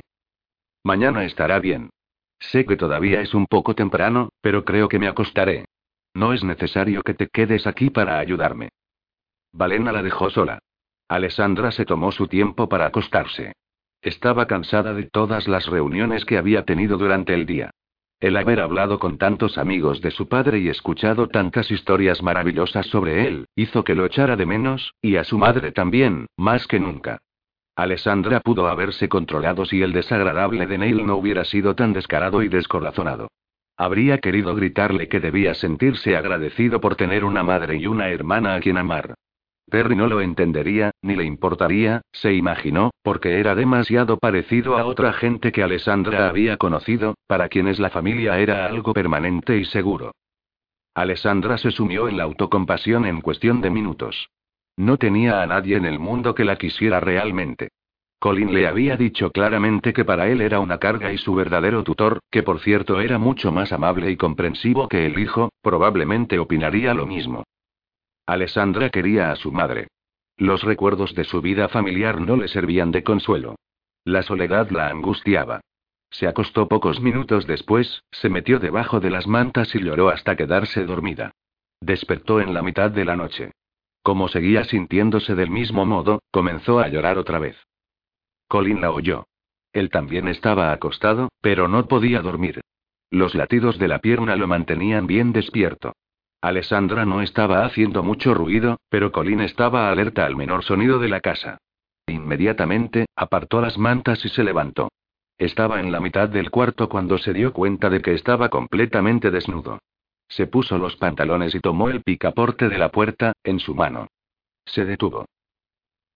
Mañana 0.82 1.24
estará 1.24 1.58
bien. 1.58 1.90
Sé 2.38 2.64
que 2.64 2.76
todavía 2.76 3.20
es 3.20 3.34
un 3.34 3.44
poco 3.44 3.74
temprano, 3.74 4.30
pero 4.40 4.64
creo 4.64 4.88
que 4.88 4.98
me 4.98 5.08
acostaré. 5.08 5.66
No 6.14 6.32
es 6.32 6.42
necesario 6.42 7.02
que 7.02 7.12
te 7.12 7.28
quedes 7.28 7.66
aquí 7.66 7.90
para 7.90 8.18
ayudarme. 8.18 8.70
Valena 9.52 9.92
la 9.92 10.02
dejó 10.02 10.30
sola. 10.30 10.58
Alessandra 11.06 11.70
se 11.70 11.84
tomó 11.84 12.12
su 12.12 12.28
tiempo 12.28 12.66
para 12.66 12.86
acostarse. 12.86 13.52
Estaba 14.06 14.46
cansada 14.46 14.94
de 14.94 15.02
todas 15.02 15.48
las 15.48 15.66
reuniones 15.66 16.24
que 16.24 16.38
había 16.38 16.64
tenido 16.64 16.96
durante 16.96 17.34
el 17.34 17.44
día. 17.44 17.70
El 18.20 18.36
haber 18.36 18.60
hablado 18.60 19.00
con 19.00 19.18
tantos 19.18 19.58
amigos 19.58 20.00
de 20.00 20.12
su 20.12 20.28
padre 20.28 20.60
y 20.60 20.68
escuchado 20.68 21.26
tantas 21.26 21.72
historias 21.72 22.22
maravillosas 22.22 22.86
sobre 22.86 23.26
él, 23.26 23.46
hizo 23.56 23.82
que 23.82 23.96
lo 23.96 24.06
echara 24.06 24.36
de 24.36 24.46
menos, 24.46 24.94
y 25.02 25.16
a 25.16 25.24
su 25.24 25.38
madre 25.38 25.72
también, 25.72 26.26
más 26.36 26.68
que 26.68 26.78
nunca. 26.78 27.18
Alessandra 27.74 28.38
pudo 28.38 28.68
haberse 28.68 29.08
controlado 29.08 29.64
si 29.64 29.82
el 29.82 29.92
desagradable 29.92 30.68
de 30.68 30.78
Neil 30.78 31.04
no 31.04 31.16
hubiera 31.16 31.44
sido 31.44 31.74
tan 31.74 31.92
descarado 31.92 32.44
y 32.44 32.48
descorazonado. 32.48 33.26
Habría 33.76 34.18
querido 34.18 34.54
gritarle 34.54 35.08
que 35.08 35.18
debía 35.18 35.52
sentirse 35.54 36.16
agradecido 36.16 36.80
por 36.80 36.94
tener 36.94 37.24
una 37.24 37.42
madre 37.42 37.74
y 37.74 37.88
una 37.88 38.08
hermana 38.10 38.54
a 38.54 38.60
quien 38.60 38.78
amar. 38.78 39.16
Perry 39.68 39.96
no 39.96 40.06
lo 40.06 40.20
entendería, 40.20 40.92
ni 41.02 41.16
le 41.16 41.24
importaría, 41.24 42.02
se 42.12 42.32
imaginó, 42.32 42.90
porque 43.02 43.40
era 43.40 43.54
demasiado 43.54 44.16
parecido 44.16 44.78
a 44.78 44.86
otra 44.86 45.12
gente 45.12 45.50
que 45.50 45.62
Alessandra 45.62 46.28
había 46.28 46.56
conocido, 46.56 47.14
para 47.26 47.48
quienes 47.48 47.80
la 47.80 47.90
familia 47.90 48.38
era 48.38 48.66
algo 48.66 48.92
permanente 48.92 49.56
y 49.56 49.64
seguro. 49.64 50.12
Alessandra 50.94 51.58
se 51.58 51.72
sumió 51.72 52.08
en 52.08 52.16
la 52.16 52.22
autocompasión 52.22 53.06
en 53.06 53.20
cuestión 53.20 53.60
de 53.60 53.70
minutos. 53.70 54.30
No 54.76 54.98
tenía 54.98 55.42
a 55.42 55.46
nadie 55.46 55.76
en 55.76 55.84
el 55.84 55.98
mundo 55.98 56.34
que 56.34 56.44
la 56.44 56.56
quisiera 56.56 57.00
realmente. 57.00 57.68
Colin 58.18 58.54
le 58.54 58.66
había 58.66 58.96
dicho 58.96 59.30
claramente 59.30 59.92
que 59.92 60.04
para 60.04 60.28
él 60.28 60.40
era 60.40 60.60
una 60.60 60.78
carga 60.78 61.12
y 61.12 61.18
su 61.18 61.34
verdadero 61.34 61.82
tutor, 61.82 62.20
que 62.30 62.42
por 62.42 62.60
cierto 62.60 63.00
era 63.00 63.18
mucho 63.18 63.52
más 63.52 63.72
amable 63.72 64.10
y 64.10 64.16
comprensivo 64.16 64.88
que 64.88 65.06
el 65.06 65.18
hijo, 65.18 65.50
probablemente 65.60 66.38
opinaría 66.38 66.94
lo 66.94 67.06
mismo. 67.06 67.44
Alessandra 68.26 68.90
quería 68.90 69.30
a 69.30 69.36
su 69.36 69.52
madre. 69.52 69.86
Los 70.36 70.62
recuerdos 70.62 71.14
de 71.14 71.24
su 71.24 71.40
vida 71.40 71.68
familiar 71.68 72.20
no 72.20 72.36
le 72.36 72.48
servían 72.48 72.90
de 72.90 73.04
consuelo. 73.04 73.54
La 74.04 74.22
soledad 74.22 74.70
la 74.70 74.88
angustiaba. 74.88 75.60
Se 76.10 76.26
acostó 76.26 76.68
pocos 76.68 77.00
minutos 77.00 77.46
después, 77.46 78.02
se 78.10 78.28
metió 78.28 78.58
debajo 78.58 79.00
de 79.00 79.10
las 79.10 79.26
mantas 79.26 79.74
y 79.74 79.80
lloró 79.80 80.08
hasta 80.08 80.36
quedarse 80.36 80.84
dormida. 80.84 81.32
Despertó 81.80 82.40
en 82.40 82.52
la 82.52 82.62
mitad 82.62 82.90
de 82.90 83.04
la 83.04 83.16
noche. 83.16 83.52
Como 84.02 84.28
seguía 84.28 84.64
sintiéndose 84.64 85.34
del 85.34 85.50
mismo 85.50 85.84
modo, 85.84 86.20
comenzó 86.30 86.80
a 86.80 86.88
llorar 86.88 87.18
otra 87.18 87.38
vez. 87.38 87.56
Colin 88.48 88.80
la 88.80 88.90
oyó. 88.90 89.26
Él 89.72 89.90
también 89.90 90.28
estaba 90.28 90.72
acostado, 90.72 91.28
pero 91.40 91.68
no 91.68 91.86
podía 91.86 92.22
dormir. 92.22 92.60
Los 93.10 93.34
latidos 93.34 93.78
de 93.78 93.88
la 93.88 93.98
pierna 93.98 94.36
lo 94.36 94.46
mantenían 94.46 95.06
bien 95.06 95.32
despierto. 95.32 95.92
Alessandra 96.46 97.04
no 97.04 97.22
estaba 97.22 97.64
haciendo 97.64 98.04
mucho 98.04 98.32
ruido, 98.32 98.78
pero 98.88 99.10
Colin 99.10 99.40
estaba 99.40 99.90
alerta 99.90 100.24
al 100.24 100.36
menor 100.36 100.62
sonido 100.62 101.00
de 101.00 101.08
la 101.08 101.20
casa. 101.20 101.58
Inmediatamente, 102.06 103.06
apartó 103.16 103.60
las 103.60 103.78
mantas 103.78 104.24
y 104.24 104.28
se 104.28 104.44
levantó. 104.44 104.88
Estaba 105.38 105.80
en 105.80 105.90
la 105.90 105.98
mitad 105.98 106.28
del 106.28 106.52
cuarto 106.52 106.88
cuando 106.88 107.18
se 107.18 107.32
dio 107.32 107.52
cuenta 107.52 107.90
de 107.90 108.00
que 108.00 108.14
estaba 108.14 108.48
completamente 108.48 109.32
desnudo. 109.32 109.80
Se 110.28 110.46
puso 110.46 110.78
los 110.78 110.94
pantalones 110.94 111.52
y 111.52 111.58
tomó 111.58 111.88
el 111.88 112.02
picaporte 112.02 112.68
de 112.68 112.78
la 112.78 112.90
puerta, 112.90 113.32
en 113.42 113.58
su 113.58 113.74
mano. 113.74 114.06
Se 114.64 114.84
detuvo. 114.84 115.26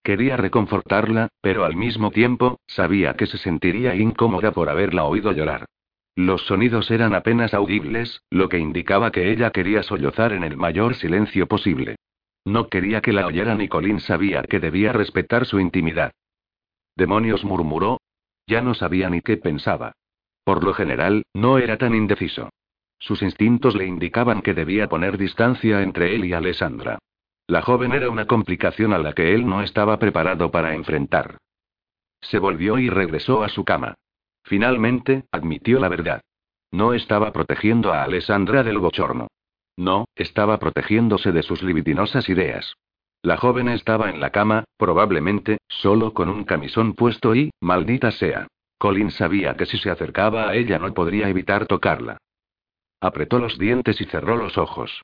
Quería 0.05 0.37
reconfortarla, 0.37 1.31
pero 1.41 1.64
al 1.64 1.74
mismo 1.74 2.12
tiempo, 2.12 2.61
sabía 2.68 3.14
que 3.14 3.26
se 3.26 3.37
sentiría 3.37 3.97
incómoda 3.97 4.53
por 4.53 4.68
haberla 4.68 5.03
oído 5.03 5.33
llorar. 5.33 5.66
Los 6.17 6.47
sonidos 6.47 6.91
eran 6.91 7.15
apenas 7.15 7.55
audibles, 7.55 8.23
lo 8.31 8.49
que 8.49 8.59
indicaba 8.59 9.11
que 9.11 9.31
ella 9.31 9.51
quería 9.51 9.83
sollozar 9.83 10.33
en 10.33 10.45
el 10.45 10.57
mayor 10.57 10.95
silencio 10.95 11.47
posible. 11.47 11.97
No 12.45 12.69
quería 12.69 13.01
que 13.01 13.13
la 13.13 13.27
oyera 13.27 13.55
ni 13.55 13.69
Colin 13.69 14.01
sabía 14.01 14.43
que 14.43 14.61
debía 14.61 14.93
respetar 14.93 15.47
su 15.47 15.61
intimidad. 15.61 16.13
Demonios 16.97 17.45
murmuró. 17.45 18.01
Ya 18.47 18.63
no 18.63 18.75
sabía 18.75 19.09
ni 19.11 19.21
qué 19.21 19.37
pensaba. 19.37 19.93
Por 20.45 20.65
lo 20.65 20.75
general, 20.75 21.25
no 21.35 21.59
era 21.59 21.77
tan 21.77 21.95
indeciso. 21.95 22.51
Sus 22.99 23.23
instintos 23.23 23.77
le 23.77 23.87
indicaban 23.87 24.43
que 24.43 24.55
debía 24.55 24.89
poner 24.89 25.17
distancia 25.17 25.83
entre 25.83 26.15
él 26.15 26.25
y 26.25 26.33
Alessandra. 26.33 26.99
La 27.47 27.63
joven 27.63 27.93
era 27.93 28.11
una 28.11 28.27
complicación 28.27 28.93
a 28.93 28.99
la 28.99 29.13
que 29.13 29.35
él 29.35 29.47
no 29.47 29.63
estaba 29.63 29.99
preparado 29.99 30.51
para 30.51 30.75
enfrentar. 30.75 31.39
Se 32.21 32.39
volvió 32.39 32.79
y 32.79 32.91
regresó 32.91 33.43
a 33.43 33.49
su 33.49 33.65
cama. 33.65 33.95
Finalmente, 34.45 35.24
admitió 35.30 35.78
la 35.80 35.88
verdad. 35.88 36.20
No 36.70 36.95
estaba 36.95 37.32
protegiendo 37.32 37.93
a 37.93 38.05
Alessandra 38.05 38.62
del 38.62 38.78
bochorno. 38.78 39.28
No, 39.76 40.07
estaba 40.14 40.59
protegiéndose 40.59 41.32
de 41.32 41.43
sus 41.43 41.62
libidinosas 41.62 42.28
ideas. 42.28 42.74
La 43.22 43.36
joven 43.36 43.68
estaba 43.68 44.09
en 44.09 44.20
la 44.20 44.30
cama, 44.30 44.64
probablemente, 44.76 45.59
solo 45.68 46.14
con 46.14 46.28
un 46.28 46.45
camisón 46.45 46.95
puesto 46.95 47.34
y, 47.34 47.51
maldita 47.61 48.11
sea. 48.12 48.47
Colin 48.78 49.11
sabía 49.11 49.57
que 49.57 49.66
si 49.66 49.76
se 49.76 49.91
acercaba 49.91 50.49
a 50.49 50.55
ella 50.55 50.78
no 50.78 50.93
podría 50.95 51.28
evitar 51.28 51.66
tocarla. 51.66 52.16
Apretó 53.01 53.38
los 53.38 53.59
dientes 53.59 54.01
y 54.01 54.05
cerró 54.07 54.36
los 54.36 54.57
ojos. 54.57 55.03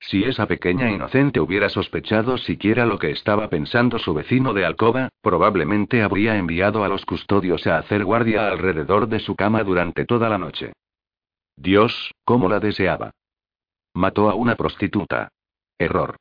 Si 0.00 0.22
esa 0.24 0.46
pequeña 0.46 0.90
inocente 0.90 1.40
hubiera 1.40 1.68
sospechado 1.68 2.38
siquiera 2.38 2.86
lo 2.86 2.98
que 2.98 3.10
estaba 3.10 3.48
pensando 3.48 3.98
su 3.98 4.14
vecino 4.14 4.54
de 4.54 4.64
alcoba, 4.64 5.08
probablemente 5.20 6.02
habría 6.02 6.36
enviado 6.36 6.84
a 6.84 6.88
los 6.88 7.04
custodios 7.04 7.66
a 7.66 7.78
hacer 7.78 8.04
guardia 8.04 8.48
alrededor 8.48 9.08
de 9.08 9.18
su 9.18 9.34
cama 9.34 9.64
durante 9.64 10.04
toda 10.04 10.28
la 10.28 10.38
noche. 10.38 10.72
Dios, 11.56 12.12
cómo 12.24 12.48
la 12.48 12.60
deseaba. 12.60 13.10
Mató 13.92 14.30
a 14.30 14.34
una 14.34 14.54
prostituta. 14.54 15.28
Error. 15.78 16.16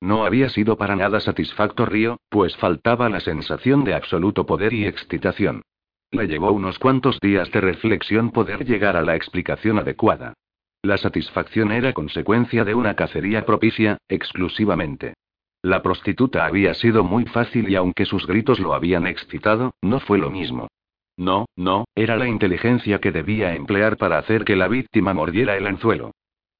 No 0.00 0.26
había 0.26 0.50
sido 0.50 0.76
para 0.76 0.96
nada 0.96 1.20
satisfactorio, 1.20 2.18
pues 2.28 2.54
faltaba 2.58 3.08
la 3.08 3.20
sensación 3.20 3.84
de 3.84 3.94
absoluto 3.94 4.44
poder 4.44 4.74
y 4.74 4.84
excitación. 4.84 5.62
Le 6.10 6.26
llevó 6.26 6.52
unos 6.52 6.78
cuantos 6.78 7.18
días 7.20 7.50
de 7.50 7.62
reflexión 7.62 8.30
poder 8.30 8.66
llegar 8.66 8.96
a 8.96 9.02
la 9.02 9.16
explicación 9.16 9.78
adecuada. 9.78 10.34
La 10.84 10.98
satisfacción 10.98 11.72
era 11.72 11.94
consecuencia 11.94 12.62
de 12.62 12.74
una 12.74 12.94
cacería 12.94 13.46
propicia, 13.46 13.96
exclusivamente. 14.06 15.14
La 15.62 15.80
prostituta 15.80 16.44
había 16.44 16.74
sido 16.74 17.02
muy 17.02 17.24
fácil 17.24 17.70
y 17.70 17.74
aunque 17.74 18.04
sus 18.04 18.26
gritos 18.26 18.60
lo 18.60 18.74
habían 18.74 19.06
excitado, 19.06 19.72
no 19.80 19.98
fue 19.98 20.18
lo 20.18 20.30
mismo. 20.30 20.68
No, 21.16 21.46
no, 21.56 21.86
era 21.94 22.18
la 22.18 22.28
inteligencia 22.28 23.00
que 23.00 23.12
debía 23.12 23.54
emplear 23.54 23.96
para 23.96 24.18
hacer 24.18 24.44
que 24.44 24.56
la 24.56 24.68
víctima 24.68 25.14
mordiera 25.14 25.56
el 25.56 25.66
anzuelo. 25.66 26.10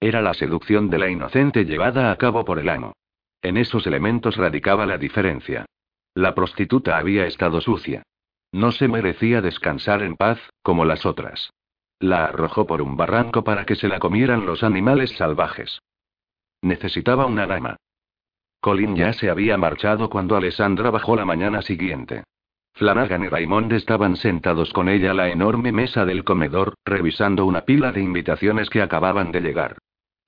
Era 0.00 0.22
la 0.22 0.32
seducción 0.32 0.88
de 0.88 1.00
la 1.00 1.10
inocente 1.10 1.66
llevada 1.66 2.10
a 2.10 2.16
cabo 2.16 2.46
por 2.46 2.58
el 2.58 2.70
amo. 2.70 2.94
En 3.42 3.58
esos 3.58 3.86
elementos 3.86 4.38
radicaba 4.38 4.86
la 4.86 4.96
diferencia. 4.96 5.66
La 6.14 6.34
prostituta 6.34 6.96
había 6.96 7.26
estado 7.26 7.60
sucia. 7.60 8.04
No 8.52 8.72
se 8.72 8.88
merecía 8.88 9.42
descansar 9.42 10.02
en 10.02 10.16
paz, 10.16 10.40
como 10.62 10.86
las 10.86 11.04
otras. 11.04 11.50
La 11.98 12.26
arrojó 12.26 12.66
por 12.66 12.82
un 12.82 12.96
barranco 12.96 13.44
para 13.44 13.64
que 13.64 13.76
se 13.76 13.88
la 13.88 13.98
comieran 13.98 14.46
los 14.46 14.62
animales 14.62 15.10
salvajes. 15.16 15.80
Necesitaba 16.62 17.26
una 17.26 17.46
dama. 17.46 17.76
Colin 18.60 18.96
ya 18.96 19.12
se 19.12 19.28
había 19.28 19.58
marchado 19.58 20.08
cuando 20.08 20.36
Alessandra 20.36 20.90
bajó 20.90 21.16
la 21.16 21.24
mañana 21.24 21.60
siguiente. 21.62 22.24
Flanagan 22.72 23.22
y 23.22 23.28
Raymond 23.28 23.72
estaban 23.72 24.16
sentados 24.16 24.72
con 24.72 24.88
ella 24.88 25.12
a 25.12 25.14
la 25.14 25.28
enorme 25.28 25.70
mesa 25.70 26.04
del 26.04 26.24
comedor, 26.24 26.74
revisando 26.84 27.46
una 27.46 27.60
pila 27.60 27.92
de 27.92 28.00
invitaciones 28.00 28.68
que 28.68 28.82
acababan 28.82 29.30
de 29.30 29.42
llegar. 29.42 29.78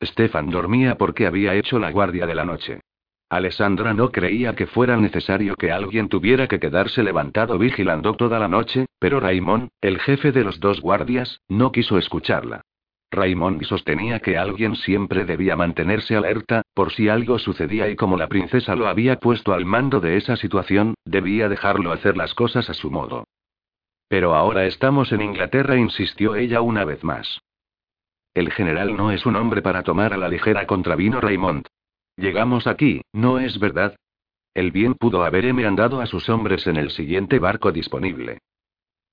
Stefan 0.03 0.51
dormía 0.51 0.97
porque 0.97 1.27
había 1.27 1.55
hecho 1.55 1.79
la 1.79 1.91
guardia 1.91 2.27
de 2.27 2.35
la 2.35 2.45
noche. 2.45 2.81
Alessandra 3.29 3.93
no 3.93 4.13
creía 4.13 4.55
que 4.55 4.67
fuera 4.67 4.97
necesario 4.97 5.57
que 5.57 5.73
alguien 5.73 6.09
tuviera 6.09 6.47
que 6.47 6.61
quedarse 6.61 7.03
levantado 7.03 7.59
vigilando 7.59 8.15
toda 8.15 8.39
la 8.39 8.47
noche, 8.47 8.87
pero 9.01 9.19
Raymond, 9.19 9.69
el 9.81 9.99
jefe 9.99 10.31
de 10.31 10.45
los 10.45 10.61
dos 10.61 10.81
guardias, 10.81 11.41
no 11.49 11.73
quiso 11.73 11.99
escucharla. 11.99 12.63
Raymond 13.11 13.65
sostenía 13.65 14.21
que 14.21 14.37
alguien 14.37 14.77
siempre 14.77 15.25
debía 15.25 15.57
mantenerse 15.57 16.15
alerta, 16.15 16.63
por 16.75 16.93
si 16.93 17.09
algo 17.09 17.39
sucedía 17.39 17.89
y 17.89 17.97
como 17.97 18.17
la 18.17 18.29
princesa 18.29 18.77
lo 18.77 18.87
había 18.87 19.17
puesto 19.17 19.55
al 19.55 19.65
mando 19.65 20.01
de 20.01 20.17
esa 20.17 20.37
situación, 20.37 20.95
debía 21.05 21.49
dejarlo 21.49 21.93
hacer 21.93 22.17
las 22.17 22.35
cosas 22.35 22.71
a 22.71 22.75
su 22.75 22.91
modo. 22.91 23.25
Pero 24.09 24.35
ahora 24.35 24.67
estamos 24.67 25.11
en 25.13 25.23
Inglaterra, 25.23 25.77
insistió 25.77 26.37
ella 26.37 26.61
una 26.61 26.85
vez 26.85 27.03
más. 27.03 27.41
El 28.35 28.53
general 28.53 28.97
no 28.97 29.11
es 29.11 29.27
un 29.27 29.35
hombre 29.35 29.63
para 29.63 29.83
tomar 29.83 30.13
a 30.13 30.17
la 30.17 30.29
ligera 30.29 30.67
contravino 30.67 31.21
Raymond. 31.21 31.67
Llegamos 32.17 32.67
aquí, 32.67 33.03
¿no 33.13 33.39
es 33.39 33.59
verdad? 33.59 33.97
El 34.55 34.71
bien 34.71 34.95
pudo 34.95 35.23
haberme 35.25 35.67
andado 35.67 36.01
a 36.01 36.07
sus 36.07 36.29
hombres 36.31 36.67
en 36.67 36.77
el 36.77 36.91
siguiente 36.91 37.39
barco 37.39 37.73
disponible. 37.73 38.39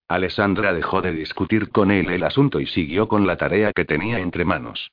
Alessandra 0.08 0.74
dejó 0.74 1.01
de 1.01 1.12
discutir 1.12 1.70
con 1.70 1.91
él 1.91 2.10
el 2.10 2.24
asunto 2.24 2.60
y 2.60 2.68
siguió 2.68 3.08
con 3.08 3.28
la 3.28 3.36
tarea 3.36 3.74
que 3.74 3.84
tenía 3.84 4.20
entre 4.20 4.45
manos. 4.45 4.91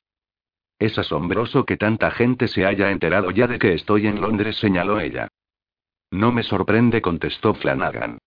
Es 0.77 0.97
asombroso 0.97 1.65
que 1.65 1.77
tanta 1.77 2.11
gente 2.11 2.47
se 2.47 2.65
haya 2.65 2.91
enterado 2.91 3.31
ya 3.31 3.47
de 3.47 3.59
que 3.59 3.73
estoy 3.73 4.07
en 4.07 4.19
Londres, 4.19 4.57
señaló 4.57 4.99
ella. 4.99 5.27
No 6.09 6.31
me 6.31 6.43
sorprende, 6.43 7.01
contestó 7.01 7.53
Flanagan. 7.53 8.17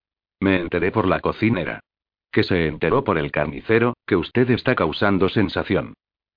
Me 0.41 0.61
enteré 0.61 0.93
por 0.93 1.07
la 1.07 1.20
cocinera. 1.20 1.80
Que 2.30 2.43
se 2.43 2.66
enteró 2.66 3.05
por 3.05 3.18
el 3.18 3.30
carnicero, 3.30 3.95
que 4.07 4.16
usted 4.16 4.51
está 4.51 4.74
causando 4.74 5.28
sensación. 5.28 5.95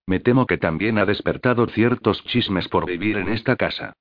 Me 0.08 0.22
temo 0.22 0.48
que 0.48 0.58
también 0.58 0.98
ha 0.98 1.06
despertado 1.06 1.68
ciertos 1.68 2.24
chismes 2.24 2.70
por 2.70 2.86
vivir 2.86 3.18
en 3.18 3.28
esta 3.28 3.58
casa. 3.58 3.94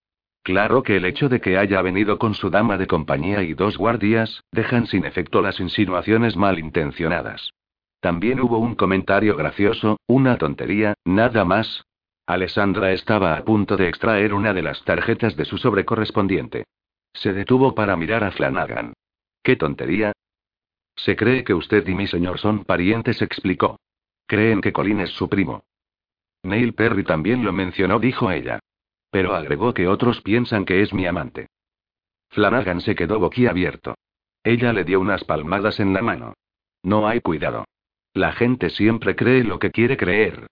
Claro 0.44 0.84
que 0.84 0.96
el 0.96 1.04
hecho 1.04 1.28
de 1.28 1.40
que 1.40 1.59
haya 1.59 1.82
venido 1.82 2.18
con 2.20 2.34
su 2.34 2.48
dama 2.48 2.78
de 2.78 2.86
compañía 2.86 3.42
y 3.42 3.54
dos 3.54 3.76
guardias, 3.76 4.44
dejan 4.52 4.86
sin 4.86 5.04
efecto 5.04 5.42
las 5.42 5.59
insinuaciones 5.59 6.36
malintencionadas. 6.36 7.50
También 7.98 8.38
hubo 8.38 8.59
un 8.59 8.76
comentario 8.76 9.34
gracioso, 9.34 9.98
una 10.07 10.38
tontería, 10.38 10.94
nada 11.04 11.44
más. 11.44 11.84
Alessandra 12.26 12.92
estaba 12.92 13.36
a 13.36 13.44
punto 13.44 13.76
de 13.76 13.88
extraer 13.88 14.32
una 14.32 14.54
de 14.54 14.62
las 14.62 14.84
tarjetas 14.84 15.36
de 15.36 15.44
su 15.44 15.59
sobrecorrespondiente. 15.59 16.66
Se 17.12 17.32
detuvo 17.32 17.74
para 17.74 17.96
mirar 17.96 18.22
a 18.22 18.30
Flanagan. 18.30 18.92
¿Qué 19.42 19.57
tontería? 19.57 20.12
Se 20.94 21.16
cree 21.16 21.42
que 21.42 21.54
usted 21.54 21.84
y 21.88 21.94
mi 21.94 22.07
señor 22.07 22.38
son 22.38 22.64
parientes, 22.64 23.20
explicó. 23.22 23.80
Creen 24.28 24.61
que 24.61 24.72
Colin 24.72 25.00
es 25.00 25.11
su 25.11 25.28
primo. 25.28 25.64
Neil 26.47 26.74
Perry 26.74 27.05
también 27.05 27.44
lo 27.44 27.53
mencionó, 27.53 27.99
dijo 27.99 28.30
ella. 28.30 28.61
Pero 29.11 29.34
agregó 29.34 29.74
que 29.74 29.88
otros 29.88 30.20
piensan 30.22 30.64
que 30.64 30.82
es 30.82 30.92
mi 30.94 31.07
amante. 31.07 31.49
Flanagan 32.30 32.80
se 32.80 32.94
quedó 32.94 33.18
boquiabierto. 33.18 33.94
Ella 34.42 34.72
le 34.72 34.84
dio 34.84 35.01
unas 35.01 35.24
palmadas 35.24 35.80
en 35.80 35.92
la 35.92 36.03
mano. 36.03 36.34
No 36.82 37.09
hay 37.09 37.20
cuidado. 37.20 37.64
La 38.12 38.32
gente 38.32 38.70
siempre 38.70 39.16
cree 39.16 39.44
lo 39.44 39.59
que 39.59 39.70
quiere 39.70 39.97
creer. 39.97 40.47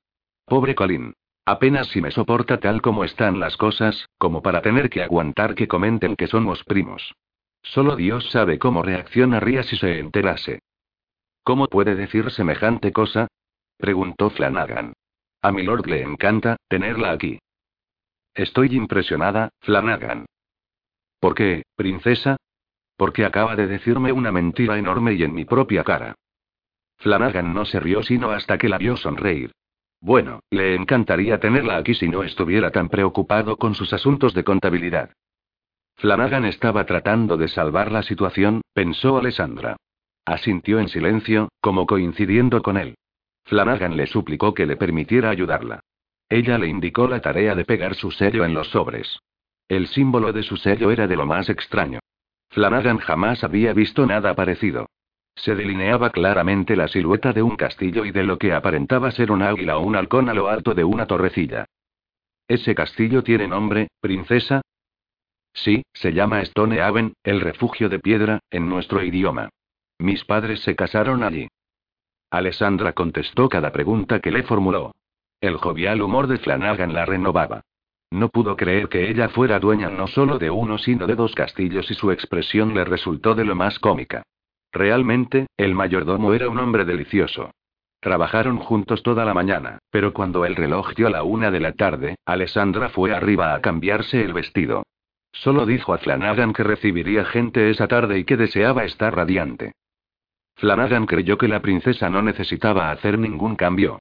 Pobre 0.45 0.75
Colin. 0.75 1.15
Apenas 1.47 1.89
si 1.89 2.01
me 2.01 2.11
soporta 2.11 2.59
tal 2.59 2.81
como 2.81 3.05
están 3.05 3.39
las 3.39 3.57
cosas, 3.57 4.09
como 4.19 4.43
para 4.43 4.63
tener 4.63 4.89
que 4.89 5.03
aguantar 5.03 5.55
que 5.55 5.69
comenten 5.69 6.17
que 6.17 6.27
somos 6.27 6.65
primos. 6.65 7.15
Solo 7.63 7.97
Dios 7.97 8.31
sabe 8.31 8.59
cómo 8.59 8.83
reaccionaría 8.83 9.63
si 9.63 9.77
se 9.77 9.99
enterase. 9.99 10.61
¿Cómo 11.43 11.67
puede 11.69 11.95
decir 11.95 12.31
semejante 12.31 12.93
cosa? 12.93 13.29
preguntó 13.77 14.31
Flanagan. 14.31 14.95
A 15.45 15.53
mi 15.53 15.63
lord 15.63 15.87
le 15.87 16.01
encanta 16.01 16.57
tenerla 16.69 17.11
aquí. 17.11 17.39
Estoy 18.33 18.75
impresionada, 18.75 19.51
Flanagan. 19.61 20.25
¿Por 21.21 21.35
qué, 21.35 21.65
princesa? 21.77 22.39
Porque 22.97 23.27
acaba 23.27 23.55
de 23.55 23.67
decirme 23.67 24.11
una 24.11 24.33
mentira 24.33 24.79
enorme 24.79 25.13
y 25.13 25.23
en 25.23 25.35
mi 25.35 25.45
propia 25.45 25.85
cara. 25.85 26.15
Flanagan 26.97 27.53
no 27.53 27.67
se 27.67 27.79
rió 27.79 28.03
sino 28.03 28.31
hasta 28.31 28.57
que 28.57 28.71
la 28.71 28.79
vio 28.79 28.97
sonreír. 28.97 29.53
Bueno, 30.01 30.41
le 30.49 30.77
encantaría 30.77 31.39
tenerla 31.41 31.77
aquí 31.77 31.93
si 31.93 32.09
no 32.09 32.23
estuviera 32.23 32.71
tan 32.71 32.89
preocupado 32.89 33.59
con 33.59 33.75
sus 33.75 33.93
asuntos 33.93 34.33
de 34.33 34.45
contabilidad. 34.45 35.11
Flanagan 35.97 36.47
estaba 36.47 36.87
tratando 36.87 37.37
de 37.37 37.49
salvar 37.49 37.93
la 37.93 38.03
situación, 38.03 38.63
pensó 38.73 39.19
Alessandra. 39.19 39.77
Asintió 40.25 40.81
en 40.81 40.89
silencio, 40.89 41.51
como 41.61 41.85
coincidiendo 41.85 42.63
con 42.63 42.79
él. 42.79 42.95
Flanagan 43.45 43.97
le 43.97 44.07
suplicó 44.07 44.55
que 44.55 44.67
le 44.67 44.77
permitiera 44.77 45.31
ayudarla. 45.31 45.81
Ella 46.29 46.59
le 46.59 46.69
indicó 46.69 47.07
la 47.07 47.21
tarea 47.21 47.55
de 47.55 47.65
pegar 47.65 47.95
su 47.95 48.11
sello 48.11 48.45
en 48.45 48.55
los 48.55 48.69
sobres. 48.69 49.19
El 49.69 49.87
símbolo 49.89 50.33
de 50.33 50.43
su 50.43 50.57
sello 50.57 50.91
era 50.91 51.07
de 51.07 51.17
lo 51.17 51.27
más 51.27 51.49
extraño. 51.49 52.01
Flanagan 52.51 52.99
jamás 52.99 53.45
había 53.45 53.73
visto 53.73 54.07
nada 54.07 54.35
parecido. 54.35 54.87
Se 55.37 55.55
delineaba 55.55 56.11
claramente 56.11 56.77
la 56.77 56.89
silueta 56.89 57.33
de 57.33 57.43
un 57.43 57.57
castillo 57.57 58.05
y 58.05 58.13
de 58.13 58.23
lo 58.23 58.39
que 58.39 58.53
aparentaba 58.53 59.11
ser 59.11 59.33
un 59.33 59.43
águila 59.43 59.79
o 59.79 59.83
un 59.83 59.97
halcón 59.97 60.29
a 60.29 60.35
lo 60.35 60.49
alto 60.49 60.75
de 60.75 60.85
una 60.85 61.07
torrecilla. 61.07 61.67
¿Ese 62.47 62.75
castillo 62.75 63.23
tiene 63.23 63.49
nombre, 63.49 63.89
princesa? 64.01 64.63
Sí, 65.53 65.83
se 65.93 66.13
llama 66.13 66.43
Stone 66.43 66.81
Haven, 66.81 67.15
el 67.23 67.41
refugio 67.41 67.89
de 67.89 67.99
piedra, 67.99 68.41
en 68.51 68.69
nuestro 68.69 69.03
idioma. 69.03 69.51
Mis 69.99 70.25
padres 70.25 70.61
se 70.61 70.77
casaron 70.77 71.23
allí. 71.23 71.49
Alessandra 72.37 72.93
contestó 72.93 73.49
cada 73.49 73.71
pregunta 73.71 74.19
que 74.19 74.33
le 74.33 74.43
formuló. 74.43 74.93
El 75.41 75.57
jovial 75.57 76.03
humor 76.03 76.27
de 76.27 76.39
Flanagan 76.39 76.93
la 76.93 77.05
renovaba. 77.05 77.63
No 78.11 78.29
pudo 78.29 78.57
creer 78.57 78.89
que 78.89 79.09
ella 79.09 79.29
fuera 79.29 79.61
dueña 79.61 79.89
no 79.89 80.09
solo 80.09 80.39
de 80.39 80.51
uno 80.51 80.79
sino 80.79 81.07
de 81.07 81.15
dos 81.15 81.35
castillos 81.35 81.91
y 81.91 81.95
su 81.95 82.11
expresión 82.11 82.75
le 82.75 82.85
resultó 82.85 83.35
de 83.35 83.45
lo 83.45 83.55
más 83.55 83.79
cómica. 83.79 84.25
Realmente, 84.73 85.47
el 85.57 85.77
mayordomo 85.77 86.35
era 86.35 86.49
un 86.49 86.59
hombre 86.59 86.85
delicioso. 86.85 87.53
Trabajaron 88.01 88.59
juntos 88.59 89.05
toda 89.05 89.25
la 89.25 89.33
mañana, 89.33 89.79
pero 89.91 90.13
cuando 90.13 90.45
el 90.45 90.57
reloj 90.57 90.93
dio 90.95 91.11
la 91.11 91.23
una 91.23 91.53
de 91.53 91.61
la 91.61 91.73
tarde, 91.73 92.17
Alessandra 92.27 92.89
fue 92.89 93.15
arriba 93.15 93.55
a 93.55 93.61
cambiarse 93.61 94.25
el 94.25 94.33
vestido. 94.33 94.83
Solo 95.31 95.67
dijo 95.67 95.95
a 95.95 95.99
Flanagan 95.99 96.53
que 96.53 96.65
recibiría 96.65 97.25
gente 97.25 97.71
esa 97.71 97.87
tarde 97.87 98.19
y 98.19 98.25
que 98.25 98.37
deseaba 98.37 98.85
estar 98.85 99.15
radiante. 99.15 99.73
Flanagan 100.57 101.07
creyó 101.07 101.39
que 101.39 101.49
la 101.49 101.61
princesa 101.61 102.11
no 102.11 102.23
necesitaba 102.23 102.91
hacer 102.91 103.19
ningún 103.19 103.57
cambio, 103.57 103.99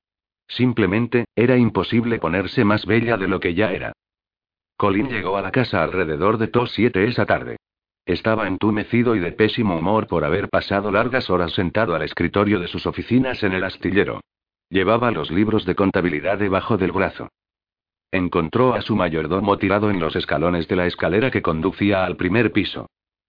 Simplemente, 0.47 1.25
era 1.35 1.57
imposible 1.57 2.19
ponerse 2.19 2.63
más 2.63 2.85
bella 2.85 3.17
de 3.17 3.27
lo 3.27 3.39
que 3.39 3.53
ya 3.53 3.71
era. 3.71 3.93
Colin 4.77 5.09
llegó 5.09 5.37
a 5.37 5.41
la 5.41 5.51
casa 5.51 5.83
alrededor 5.83 6.37
de 6.37 6.47
tos 6.47 6.71
siete 6.71 7.05
esa 7.05 7.25
tarde. 7.25 7.57
Estaba 8.05 8.47
entumecido 8.47 9.15
y 9.15 9.19
de 9.19 9.31
pésimo 9.31 9.77
humor 9.77 10.07
por 10.07 10.25
haber 10.25 10.49
pasado 10.49 10.91
largas 10.91 11.29
horas 11.29 11.53
sentado 11.53 11.95
al 11.95 12.01
escritorio 12.01 12.59
de 12.59 12.67
sus 12.67 12.85
oficinas 12.85 13.43
en 13.43 13.53
el 13.53 13.63
astillero. 13.63 14.19
Llevaba 14.69 15.11
los 15.11 15.31
libros 15.31 15.65
de 15.65 15.75
contabilidad 15.75 16.37
debajo 16.37 16.77
del 16.77 16.91
brazo. 16.91 17.29
Encontró 18.11 18.73
a 18.73 18.81
su 18.81 18.95
mayordomo 18.95 19.57
tirado 19.57 19.89
en 19.89 19.99
los 19.99 20.15
escalones 20.15 20.67
de 20.67 20.75
la 20.75 20.85
escalera 20.85 21.31
que 21.31 21.41
conducía 21.41 22.03
al 22.03 22.17
primer 22.17 22.51
piso. 22.51 22.87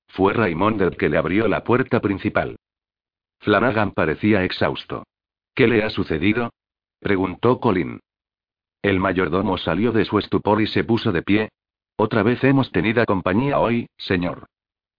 Fue 0.09 0.33
Raymond 0.33 0.83
el 0.83 0.97
que 0.97 1.09
le 1.09 1.17
abrió 1.17 1.49
la 1.49 1.65
puerta 1.65 2.01
principal. 2.01 2.57
Flanagan 3.45 3.93
parecía 3.93 4.43
exhausto. 4.43 5.05
¿Qué 5.55 5.69
le 5.69 5.85
ha 5.85 5.91
sucedido? 5.91 6.51
Preguntó 6.99 7.61
Colin. 7.61 8.01
El 8.81 8.99
mayordomo 8.99 9.59
salió 9.59 9.93
de 9.93 10.07
su 10.07 10.19
estupor 10.19 10.63
y 10.63 10.67
se 10.67 10.83
puso 10.83 11.13
de 11.13 11.23
pie. 11.23 11.51
Otra 11.97 12.23
vez 12.23 12.43
hemos 12.43 12.73
tenido 12.73 13.05
compañía 13.05 13.61
hoy, 13.61 13.87
señor. 13.99 14.47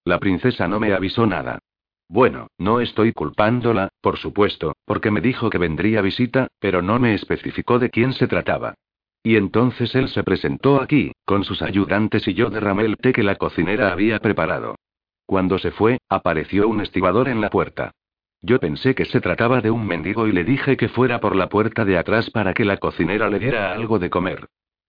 La 0.04 0.20
princesa 0.20 0.68
no 0.68 0.80
me 0.80 0.94
avisó 0.94 1.26
nada. 1.26 1.58
Bueno, 2.08 2.48
no 2.60 2.82
estoy 2.82 3.14
culpándola, 3.14 3.90
por 4.00 4.18
supuesto, 4.18 4.76
porque 4.86 5.10
me 5.10 5.22
dijo 5.22 5.50
que 5.50 5.58
vendría 5.58 6.02
visita, 6.02 6.48
pero 6.60 6.84
no 6.84 7.00
me 7.00 7.16
especificó 7.16 7.80
de 7.80 7.90
quién 7.90 8.14
se 8.14 8.28
trataba. 8.28 8.76
Y 9.24 9.38
entonces 9.38 9.96
él 9.96 10.08
se 10.10 10.24
presentó 10.24 10.80
aquí, 10.80 11.14
con 11.26 11.44
sus 11.46 11.64
ayudantes 11.64 12.28
y 12.28 12.36
yo 12.36 12.52
derramé 12.52 12.86
el 12.86 12.98
té 12.98 13.12
que 13.12 13.24
la 13.24 13.38
cocinera 13.38 13.92
había 13.92 14.20
preparado. 14.20 14.76
Cuando 15.26 15.58
se 15.58 15.72
fue, 15.72 15.98
apareció 16.10 16.68
un 16.68 16.82
estibador 16.82 17.28
en 17.28 17.42
la 17.42 17.50
puerta. 17.50 17.92
Yo 18.42 18.60
pensé 18.60 18.94
que 18.94 19.06
se 19.06 19.22
trataba 19.22 19.62
de 19.62 19.72
un 19.72 19.88
mendigo 19.88 20.28
y 20.28 20.32
le 20.32 20.44
dije 20.44 20.78
que 20.78 20.90
fuera 20.90 21.20
por 21.20 21.36
la 21.36 21.50
puerta 21.50 21.86
de 21.86 21.98
atrás 21.98 22.30
para 22.30 22.54
que 22.54 22.66
la 22.66 22.78
cocinera 22.78 23.30
le 23.30 23.40
diera 23.40 23.74
algo 23.74 23.98
de 24.00 24.10
comer. 24.10 24.48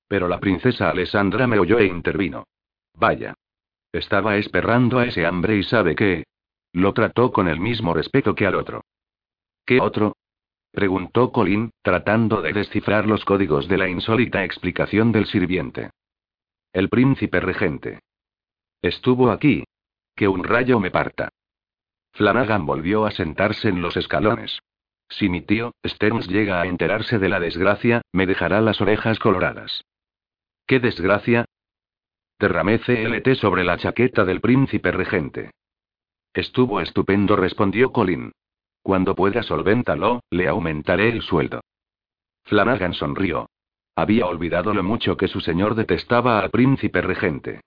Pero 0.08 0.28
la 0.28 0.38
princesa 0.38 0.90
Alessandra 0.90 1.46
me 1.46 1.58
oyó 1.58 1.78
e 1.78 1.86
intervino. 1.86 2.44
Vaya. 2.94 3.34
Estaba 3.92 4.36
esperando 4.36 4.98
a 4.98 5.06
ese 5.06 5.24
hambre 5.24 5.56
y 5.56 5.62
sabe 5.62 5.94
qué. 5.94 6.24
Lo 6.72 6.92
trató 6.92 7.32
con 7.32 7.48
el 7.48 7.58
mismo 7.58 7.94
respeto 7.94 8.34
que 8.34 8.46
al 8.46 8.54
otro. 8.54 8.82
¿Qué 9.64 9.80
otro? 9.80 10.16
preguntó 10.70 11.32
Colin, 11.32 11.70
tratando 11.82 12.42
de 12.42 12.52
descifrar 12.52 13.06
los 13.06 13.24
códigos 13.24 13.66
de 13.66 13.78
la 13.78 13.88
insólita 13.88 14.44
explicación 14.44 15.10
del 15.10 15.26
sirviente. 15.26 15.90
El 16.72 16.90
príncipe 16.90 17.40
regente. 17.40 18.00
Estuvo 18.82 19.30
aquí. 19.30 19.64
Que 20.14 20.28
un 20.28 20.44
rayo 20.44 20.78
me 20.78 20.90
parta. 20.90 21.30
Flanagan 22.16 22.64
volvió 22.64 23.04
a 23.04 23.10
sentarse 23.10 23.68
en 23.68 23.82
los 23.82 23.96
escalones. 23.96 24.58
Si 25.10 25.28
mi 25.28 25.42
tío, 25.42 25.74
Stearns, 25.86 26.26
llega 26.28 26.62
a 26.62 26.66
enterarse 26.66 27.18
de 27.18 27.28
la 27.28 27.38
desgracia, 27.38 28.00
me 28.10 28.26
dejará 28.26 28.62
las 28.62 28.80
orejas 28.80 29.18
coloradas. 29.18 29.84
¿Qué 30.66 30.80
desgracia? 30.80 31.44
Derramé 32.38 32.80
CLT 32.80 33.34
sobre 33.34 33.64
la 33.64 33.76
chaqueta 33.76 34.24
del 34.24 34.40
príncipe 34.40 34.92
regente. 34.92 35.50
Estuvo 36.32 36.80
estupendo, 36.80 37.36
respondió 37.36 37.92
Colin. 37.92 38.32
Cuando 38.82 39.14
pueda 39.14 39.42
solvéntalo, 39.42 40.20
le 40.30 40.48
aumentaré 40.48 41.10
el 41.10 41.20
sueldo. 41.20 41.60
Flanagan 42.44 42.94
sonrió. 42.94 43.50
Había 43.94 44.26
olvidado 44.26 44.72
lo 44.72 44.82
mucho 44.82 45.16
que 45.18 45.28
su 45.28 45.40
señor 45.40 45.74
detestaba 45.74 46.40
al 46.40 46.50
príncipe 46.50 47.02
regente. 47.02 47.60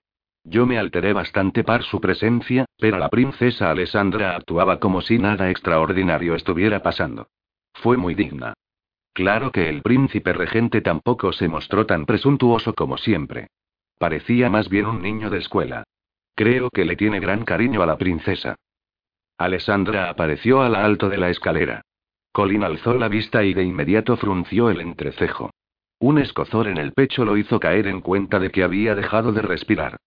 Yo 0.44 0.66
me 0.66 0.78
alteré 0.78 1.12
bastante 1.12 1.64
por 1.64 1.82
su 1.82 2.00
presencia, 2.00 2.64
pero 2.78 2.98
la 2.98 3.08
princesa 3.08 3.70
Alessandra 3.70 4.36
actuaba 4.36 4.80
como 4.80 5.00
si 5.02 5.18
nada 5.18 5.50
extraordinario 5.50 6.34
estuviera 6.34 6.82
pasando. 6.82 7.28
Fue 7.74 7.96
muy 7.96 8.14
digna. 8.14 8.54
Claro 9.12 9.52
que 9.52 9.68
el 9.68 9.82
príncipe 9.82 10.32
regente 10.32 10.80
tampoco 10.80 11.32
se 11.32 11.48
mostró 11.48 11.84
tan 11.84 12.06
presuntuoso 12.06 12.74
como 12.74 12.96
siempre. 12.96 13.48
Parecía 13.98 14.48
más 14.48 14.68
bien 14.68 14.86
un 14.86 15.02
niño 15.02 15.28
de 15.28 15.38
escuela. 15.38 15.84
Creo 16.34 16.70
que 16.70 16.84
le 16.84 16.96
tiene 16.96 17.20
gran 17.20 17.44
cariño 17.44 17.82
a 17.82 17.86
la 17.86 17.98
princesa. 17.98 18.56
Alessandra 19.36 20.08
apareció 20.08 20.62
a 20.62 20.68
la 20.68 20.84
alto 20.84 21.08
de 21.08 21.18
la 21.18 21.28
escalera. 21.28 21.82
Colin 22.32 22.62
alzó 22.62 22.94
la 22.94 23.08
vista 23.08 23.44
y 23.44 23.52
de 23.52 23.64
inmediato 23.64 24.16
frunció 24.16 24.70
el 24.70 24.80
entrecejo. 24.80 25.50
Un 25.98 26.18
escozor 26.18 26.68
en 26.68 26.78
el 26.78 26.92
pecho 26.92 27.24
lo 27.24 27.36
hizo 27.36 27.60
caer 27.60 27.86
en 27.88 28.00
cuenta 28.00 28.38
de 28.38 28.50
que 28.50 28.62
había 28.62 28.94
dejado 28.94 29.32
de 29.32 29.42
respirar. 29.42 29.98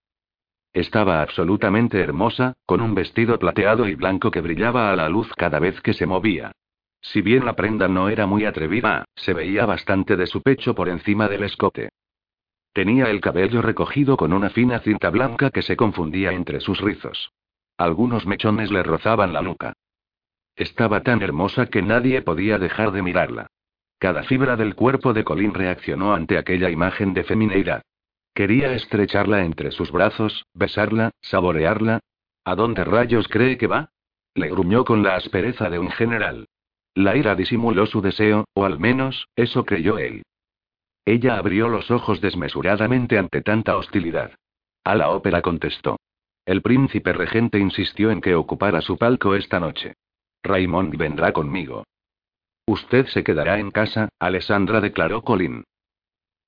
Estaba 0.74 1.22
absolutamente 1.22 2.00
hermosa, 2.00 2.54
con 2.66 2.82
un 2.82 2.96
vestido 2.96 3.38
plateado 3.38 3.88
y 3.88 3.94
blanco 3.94 4.32
que 4.32 4.42
brillaba 4.42 4.92
a 4.92 4.96
la 4.96 5.08
luz 5.08 5.32
cada 5.36 5.60
vez 5.60 5.80
que 5.82 5.94
se 5.94 6.08
movía. 6.08 6.52
Si 7.00 7.22
bien 7.22 7.46
la 7.46 7.56
prenda 7.56 7.88
no 7.88 8.10
era 8.10 8.26
muy 8.26 8.46
atrevida, 8.46 9.06
se 9.16 9.34
veía 9.34 9.66
bastante 9.68 10.16
de 10.16 10.26
su 10.26 10.42
pecho 10.42 10.74
por 10.74 10.90
encima 10.90 11.28
del 11.28 11.44
escote. 11.44 11.90
Tenía 12.74 13.12
el 13.12 13.22
cabello 13.22 13.62
recogido 13.62 14.18
con 14.18 14.34
una 14.34 14.50
fina 14.50 14.80
cinta 14.80 15.12
blanca 15.12 15.52
que 15.52 15.62
se 15.62 15.76
confundía 15.76 16.32
entre 16.32 16.60
sus 16.60 16.82
rizos. 16.82 17.32
Algunos 17.78 18.26
mechones 18.26 18.72
le 18.72 18.82
rozaban 18.82 19.32
la 19.32 19.44
nuca. 19.44 19.74
Estaba 20.56 21.02
tan 21.02 21.22
hermosa 21.22 21.68
que 21.68 21.84
nadie 21.84 22.24
podía 22.24 22.58
dejar 22.58 22.92
de 22.92 23.04
mirarla. 23.04 23.48
Cada 24.00 24.24
fibra 24.24 24.56
del 24.56 24.74
cuerpo 24.74 25.14
de 25.14 25.24
Colin 25.24 25.54
reaccionó 25.54 26.14
ante 26.16 26.38
aquella 26.38 26.70
imagen 26.70 27.14
de 27.14 27.24
femineidad. 27.24 27.84
Quería 28.34 28.74
estrecharla 28.74 29.44
entre 29.44 29.72
sus 29.72 29.92
brazos, 29.92 30.46
besarla, 30.54 31.12
saborearla. 31.22 32.00
¿A 32.46 32.56
dónde 32.56 32.84
rayos 32.84 33.28
cree 33.28 33.58
que 33.58 33.68
va? 33.68 33.92
Le 34.34 34.50
gruñó 34.50 34.84
con 34.84 35.04
la 35.04 35.16
aspereza 35.16 35.70
de 35.70 35.80
un 35.80 35.92
general. 35.92 36.48
La 36.96 37.16
ira 37.16 37.36
disimuló 37.36 37.86
su 37.86 38.02
deseo, 38.02 38.46
o 38.54 38.66
al 38.66 38.80
menos, 38.80 39.28
eso 39.36 39.66
creyó 39.66 39.98
él. 40.00 40.24
Ella 41.06 41.38
abrió 41.38 41.68
los 41.68 41.92
ojos 41.92 42.22
desmesuradamente 42.22 43.18
ante 43.18 43.42
tanta 43.42 43.78
hostilidad. 43.78 44.32
A 44.84 44.96
la 44.96 45.10
ópera 45.10 45.42
contestó. 45.42 45.98
El 46.46 46.62
príncipe 46.62 47.14
regente 47.14 47.60
insistió 47.60 48.12
en 48.12 48.20
que 48.20 48.36
ocupara 48.36 48.82
su 48.82 48.98
palco 48.98 49.36
esta 49.36 49.60
noche. 49.60 49.94
Raymond 50.44 50.98
vendrá 50.98 51.32
conmigo. 51.32 51.86
Usted 52.66 53.08
se 53.08 53.24
quedará 53.24 53.60
en 53.60 53.72
casa, 53.72 54.10
Alessandra 54.20 54.82
declaró 54.82 55.22
Colin. 55.22 55.64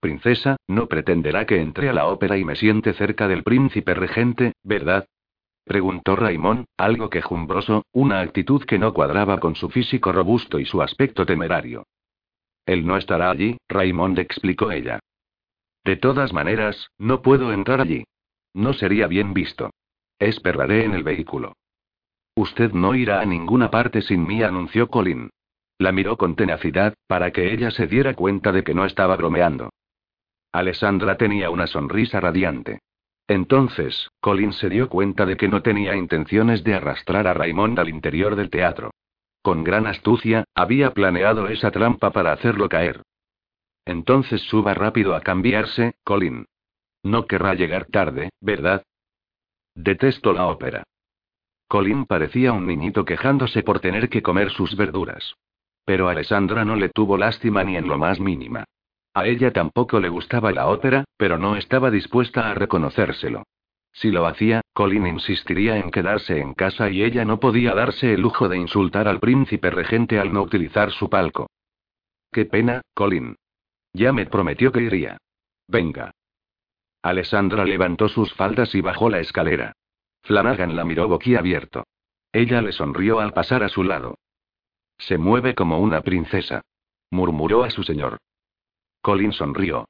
Princesa, 0.05 0.57
no 0.67 0.85
pretenderá 0.85 1.47
que 1.47 1.59
entre 1.59 1.89
a 1.89 1.93
la 1.93 2.05
ópera 2.05 2.37
y 2.37 2.45
me 2.45 2.55
siente 2.55 2.93
cerca 2.93 3.27
del 3.27 3.41
príncipe 3.41 3.95
regente, 3.95 4.53
¿verdad? 4.61 5.07
Preguntó 5.63 6.15
Raymond, 6.15 6.65
algo 6.77 7.09
quejumbroso, 7.09 7.85
una 7.91 8.19
actitud 8.19 8.63
que 8.65 8.77
no 8.77 8.93
cuadraba 8.93 9.39
con 9.39 9.55
su 9.55 9.67
físico 9.69 10.11
robusto 10.11 10.59
y 10.59 10.65
su 10.65 10.83
aspecto 10.83 11.25
temerario. 11.25 11.87
Él 12.67 12.85
no 12.85 12.97
estará 12.97 13.31
allí, 13.31 13.57
Raymond 13.67 14.19
explicó 14.19 14.69
ella. 14.71 14.99
De 15.83 15.95
todas 15.95 16.33
maneras, 16.33 16.91
no 16.99 17.23
puedo 17.23 17.51
entrar 17.51 17.81
allí. 17.81 18.03
No 18.53 18.73
sería 18.73 19.07
bien 19.07 19.33
visto. 19.33 19.71
Esperaré 20.19 20.85
en 20.85 20.93
el 20.93 21.01
vehículo. 21.01 21.53
Usted 22.35 22.73
no 22.73 22.93
irá 22.93 23.21
a 23.21 23.25
ninguna 23.25 23.71
parte 23.71 24.03
sin 24.03 24.27
mí, 24.27 24.43
anunció 24.43 24.87
Colin. 24.87 25.31
La 25.79 25.91
miró 25.91 26.15
con 26.15 26.35
tenacidad, 26.35 26.93
para 27.07 27.31
que 27.31 27.51
ella 27.51 27.71
se 27.71 27.87
diera 27.87 28.13
cuenta 28.13 28.51
de 28.51 28.63
que 28.63 28.75
no 28.75 28.85
estaba 28.85 29.15
bromeando. 29.15 29.71
Alessandra 30.57 31.17
tenía 31.17 31.49
una 31.49 31.67
sonrisa 31.67 32.21
radiante. 32.21 32.79
Entonces, 33.27 34.09
Colin 34.21 34.53
se 34.53 34.69
dio 34.69 34.87
cuenta 34.87 35.25
de 35.25 35.35
que 35.35 35.49
no 35.49 35.61
tenía 35.61 35.95
intenciones 35.95 36.63
de 36.63 36.75
arrastrar 36.75 37.27
a 37.27 37.33
Raymond 37.33 37.77
al 37.77 37.89
interior 37.89 38.37
del 38.37 38.49
teatro. 38.49 38.91
Con 39.41 39.65
gran 39.65 39.85
astucia, 39.85 40.45
había 40.55 40.91
planeado 40.93 41.49
esa 41.49 41.71
trampa 41.71 42.11
para 42.11 42.31
hacerlo 42.31 42.69
caer. 42.69 43.01
Entonces 43.83 44.41
suba 44.43 44.73
rápido 44.73 45.13
a 45.13 45.21
cambiarse, 45.21 45.95
Colin. 46.05 46.45
No 47.03 47.27
querrá 47.27 47.53
llegar 47.53 47.85
tarde, 47.85 48.29
¿verdad? 48.39 48.83
Detesto 49.75 50.31
la 50.31 50.47
ópera. 50.47 50.83
Colin 51.67 52.05
parecía 52.05 52.53
un 52.53 52.65
niñito 52.65 53.03
quejándose 53.03 53.61
por 53.61 53.81
tener 53.81 54.07
que 54.07 54.21
comer 54.21 54.51
sus 54.51 54.77
verduras. 54.77 55.35
Pero 55.83 56.07
Alessandra 56.07 56.63
no 56.63 56.77
le 56.77 56.89
tuvo 56.89 57.17
lástima 57.17 57.63
ni 57.65 57.75
en 57.75 57.87
lo 57.87 57.97
más 57.97 58.21
mínima. 58.21 58.63
A 59.15 59.25
ella 59.27 59.51
tampoco 59.51 60.01
le 60.01 60.09
gustaba 60.09 60.51
la 60.51 60.67
ópera, 60.67 61.05
pero 61.15 61.37
no 61.37 61.55
estaba 61.55 61.89
dispuesta 61.89 62.51
a 62.51 62.53
reconocérselo. 62.53 63.43
Si 63.93 64.11
lo 64.11 64.25
hacía, 64.25 64.59
Colin 64.73 65.07
insistiría 65.07 65.77
en 65.77 65.89
quedarse 65.89 66.37
en 66.37 66.53
casa 66.53 66.89
y 66.89 67.01
ella 67.01 67.23
no 67.23 67.39
podía 67.39 67.73
darse 67.73 68.13
el 68.13 68.19
lujo 68.19 68.49
de 68.49 68.57
insultar 68.57 69.07
al 69.07 69.21
príncipe 69.21 69.71
regente 69.71 70.19
al 70.19 70.33
no 70.33 70.41
utilizar 70.41 70.91
su 70.91 71.09
palco. 71.09 71.47
Qué 72.29 72.43
pena, 72.43 72.81
Colin. 72.93 73.37
Ya 73.93 74.11
me 74.11 74.25
prometió 74.25 74.73
que 74.73 74.81
iría. 74.81 75.17
Venga. 75.65 76.11
Alessandra 77.01 77.63
levantó 77.63 78.09
sus 78.09 78.33
faldas 78.33 78.75
y 78.75 78.81
bajó 78.81 79.09
la 79.09 79.21
escalera. 79.21 79.71
Flanagan 80.23 80.75
la 80.75 80.83
miró 80.83 81.07
boquiabierto. 81.07 81.85
Ella 82.33 82.61
le 82.61 82.73
sonrió 82.73 83.21
al 83.21 83.31
pasar 83.31 83.63
a 83.63 83.69
su 83.69 83.85
lado. 83.85 84.17
Se 84.97 85.17
mueve 85.17 85.55
como 85.55 85.79
una 85.79 86.01
princesa. 86.01 86.63
Murmuró 87.11 87.63
a 87.63 87.69
su 87.69 87.83
señor. 87.83 88.17
Colin 89.05 89.33
sonrió. 89.33 89.87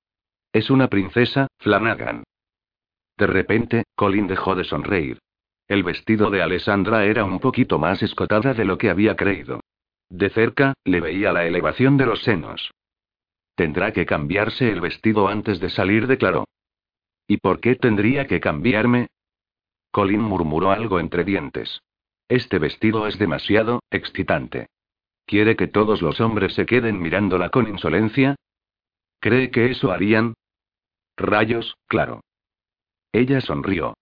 Es 0.52 0.70
una 0.70 0.90
princesa, 0.90 1.48
Flanagan. 1.60 2.26
De 3.18 3.26
repente, 3.26 3.86
Colin 3.96 4.28
dejó 4.28 4.56
de 4.56 4.66
sonreír. 4.66 5.20
El 5.70 5.84
vestido 5.84 6.30
de 6.30 6.42
Alessandra 6.42 7.06
era 7.06 7.24
un 7.24 7.40
poquito 7.40 7.80
más 7.80 8.04
escotada 8.04 8.54
de 8.54 8.66
lo 8.66 8.78
que 8.78 8.90
había 8.90 9.16
creído. 9.16 9.62
De 10.10 10.30
cerca, 10.32 10.74
le 10.84 11.00
veía 11.00 11.32
la 11.32 11.46
elevación 11.46 11.96
de 11.96 12.08
los 12.08 12.24
senos. 12.24 12.72
Tendrá 13.56 13.94
que 13.94 14.06
cambiarse 14.06 14.70
el 14.70 14.82
vestido 14.82 15.30
antes 15.30 15.62
de 15.62 15.70
salir, 15.70 16.08
declaró. 16.08 16.44
¿Y 17.26 17.38
por 17.38 17.62
qué 17.62 17.78
tendría 17.78 18.28
que 18.28 18.42
cambiarme? 18.42 19.08
Colin 19.92 20.20
murmuró 20.20 20.72
algo 20.72 21.00
entre 21.00 21.24
dientes. 21.24 21.80
Este 22.28 22.60
vestido 22.60 23.08
es 23.08 23.18
demasiado 23.18 23.80
excitante. 23.92 24.68
¿Quiere 25.26 25.56
que 25.56 25.68
todos 25.68 26.02
los 26.02 26.20
hombres 26.20 26.54
se 26.54 26.66
queden 26.66 27.02
mirándola 27.02 27.50
con 27.50 27.70
insolencia? 27.70 28.36
¿Cree 29.26 29.50
que 29.50 29.72
eso 29.72 29.92
harían? 29.92 30.36
Rayos, 31.18 31.74
claro. 31.88 32.22
Ella 33.12 33.42
sonrió. 33.42 33.96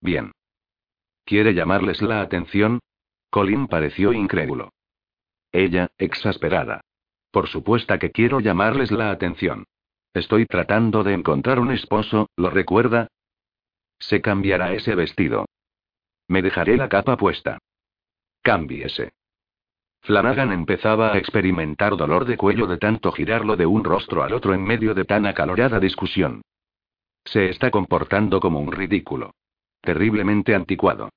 Bien. 0.00 0.32
¿Quiere 1.24 1.54
llamarles 1.54 2.02
la 2.02 2.20
atención? 2.20 2.80
Colin 3.30 3.68
pareció 3.68 4.12
incrédulo. 4.12 4.72
Ella, 5.52 5.92
exasperada. 5.96 6.80
Por 7.30 7.46
supuesto 7.46 7.96
que 8.00 8.10
quiero 8.10 8.40
llamarles 8.40 8.90
la 8.90 9.12
atención. 9.12 9.62
Estoy 10.12 10.44
tratando 10.44 11.04
de 11.04 11.14
encontrar 11.14 11.60
un 11.60 11.70
esposo, 11.70 12.26
¿lo 12.34 12.50
recuerda? 12.50 13.06
Se 14.00 14.20
cambiará 14.20 14.72
ese 14.72 14.96
vestido. 14.96 15.46
Me 16.26 16.42
dejaré 16.42 16.76
la 16.76 16.88
capa 16.88 17.16
puesta. 17.16 17.60
Cámbiese. 18.42 19.12
Flanagan 20.04 20.52
empezaba 20.52 21.14
a 21.14 21.18
experimentar 21.18 21.96
dolor 21.96 22.26
de 22.26 22.36
cuello 22.36 22.66
de 22.66 22.76
tanto 22.76 23.10
girarlo 23.10 23.56
de 23.56 23.64
un 23.64 23.84
rostro 23.84 24.22
al 24.22 24.34
otro 24.34 24.52
en 24.52 24.62
medio 24.62 24.92
de 24.92 25.06
tan 25.06 25.24
acalorada 25.24 25.80
discusión. 25.80 26.42
Se 27.24 27.48
está 27.48 27.70
comportando 27.70 28.38
como 28.38 28.60
un 28.60 28.70
ridículo. 28.70 29.32
Terriblemente 29.80 30.54
anticuado. 30.54 31.08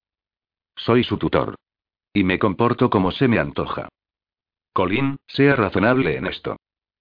Soy 0.73 1.03
su 1.03 1.17
tutor. 1.17 1.55
Y 2.13 2.23
me 2.23 2.39
comporto 2.39 2.89
como 2.89 3.11
se 3.11 3.27
me 3.27 3.39
antoja. 3.39 3.89
Colin, 4.71 5.17
sea 5.27 5.57
razonable 5.57 6.15
en 6.15 6.27
esto. 6.27 6.55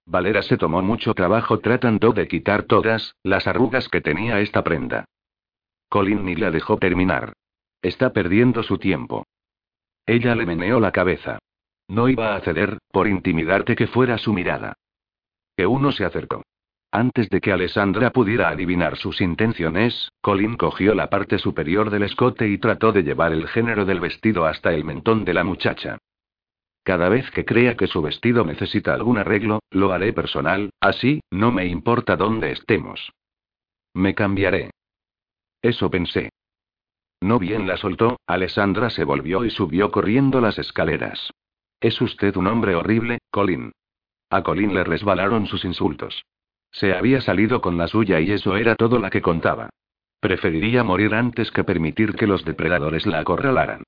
Valera 0.05 0.41
se 0.41 0.57
tomó 0.57 0.81
mucho 0.81 1.13
trabajo 1.13 1.59
tratando 1.59 2.11
de 2.11 2.27
quitar 2.27 2.63
todas 2.63 3.15
las 3.23 3.47
arrugas 3.47 3.87
que 3.87 4.01
tenía 4.01 4.41
esta 4.41 4.61
prenda. 4.61 5.05
Colin 5.87 6.25
ni 6.25 6.35
la 6.35 6.51
dejó 6.51 6.77
terminar. 6.77 7.31
Está 7.81 8.11
perdiendo 8.11 8.61
su 8.63 8.77
tiempo. 8.77 9.25
Ella 10.05 10.35
le 10.35 10.45
meneó 10.45 10.81
la 10.81 10.91
cabeza. 10.91 11.39
No 11.87 12.09
iba 12.09 12.35
a 12.35 12.41
ceder, 12.41 12.77
por 12.91 13.07
intimidarte 13.07 13.75
que 13.75 13.87
fuera 13.87 14.17
su 14.17 14.33
mirada. 14.33 14.73
Que 15.55 15.65
uno 15.65 15.91
se 15.91 16.05
acercó. 16.05 16.43
Antes 16.91 17.29
de 17.29 17.41
que 17.41 17.51
Alessandra 17.51 18.11
pudiera 18.11 18.49
adivinar 18.49 18.97
sus 18.97 19.19
intenciones, 19.21 20.11
Colin 20.21 20.55
cogió 20.55 20.95
la 20.95 21.09
parte 21.09 21.37
superior 21.37 21.89
del 21.89 22.03
escote 22.03 22.47
y 22.47 22.57
trató 22.57 22.91
de 22.91 23.03
llevar 23.03 23.33
el 23.33 23.47
género 23.47 23.85
del 23.85 23.99
vestido 23.99 24.45
hasta 24.45 24.73
el 24.73 24.85
mentón 24.85 25.25
de 25.25 25.33
la 25.33 25.43
muchacha. 25.43 25.97
Cada 26.83 27.09
vez 27.09 27.29
que 27.31 27.43
crea 27.43 27.75
que 27.75 27.87
su 27.87 28.01
vestido 28.01 28.45
necesita 28.45 28.93
algún 28.93 29.17
arreglo, 29.17 29.59
lo 29.71 29.91
haré 29.91 30.13
personal, 30.13 30.69
así, 30.79 31.19
no 31.29 31.51
me 31.51 31.65
importa 31.65 32.15
dónde 32.15 32.51
estemos. 32.51 33.11
Me 33.93 34.15
cambiaré. 34.15 34.71
Eso 35.61 35.89
pensé. 35.89 36.29
No 37.19 37.39
bien 37.39 37.67
la 37.67 37.75
soltó, 37.75 38.17
Alessandra 38.25 38.89
se 38.89 39.03
volvió 39.03 39.43
y 39.43 39.49
subió 39.49 39.91
corriendo 39.91 40.39
las 40.39 40.57
escaleras. 40.59 41.31
Es 41.79 42.01
usted 42.01 42.35
un 42.37 42.47
hombre 42.47 42.75
horrible, 42.75 43.19
Colin. 43.29 43.71
A 44.29 44.41
Colin 44.41 44.73
le 44.73 44.83
resbalaron 44.83 45.45
sus 45.45 45.63
insultos. 45.63 46.25
Se 46.71 46.93
había 46.93 47.21
salido 47.21 47.61
con 47.61 47.77
la 47.77 47.87
suya 47.87 48.19
y 48.19 48.31
eso 48.31 48.57
era 48.57 48.75
todo 48.75 48.99
la 48.99 49.09
que 49.09 49.21
contaba. 49.21 49.69
Preferiría 50.19 50.83
morir 50.83 51.13
antes 51.13 51.51
que 51.51 51.63
permitir 51.63 52.15
que 52.15 52.27
los 52.27 52.43
depredadores 52.43 53.05
la 53.05 53.19
acorralaran. 53.19 53.83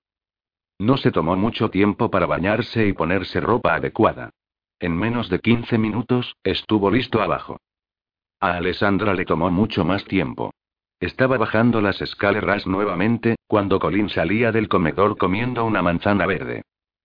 No 0.78 0.98
se 0.98 1.12
tomó 1.12 1.36
mucho 1.36 1.70
tiempo 1.70 2.10
para 2.10 2.26
bañarse 2.26 2.88
y 2.88 2.94
ponerse 2.94 3.42
ropa 3.42 3.76
adecuada. 3.76 4.30
En 4.80 4.96
menos 4.96 5.30
de 5.30 5.40
15 5.40 5.78
minutos, 5.78 6.36
estuvo 6.44 6.90
listo 6.90 7.22
abajo. 7.22 7.58
A 8.40 8.54
Alessandra 8.54 9.14
le 9.14 9.26
tomó 9.26 9.50
mucho 9.50 9.84
más 9.84 10.06
tiempo. 10.06 10.54
Estaba 11.02 11.38
bajando 11.38 11.82
las 11.82 12.02
escaleras 12.02 12.66
nuevamente, 12.66 13.36
cuando 13.48 13.80
Colin 13.80 14.10
salía 14.10 14.52
del 14.52 14.70
comedor 14.70 15.18
comiendo 15.18 15.66
una 15.66 15.82
manzana 15.82 16.26
verde. 16.26 16.62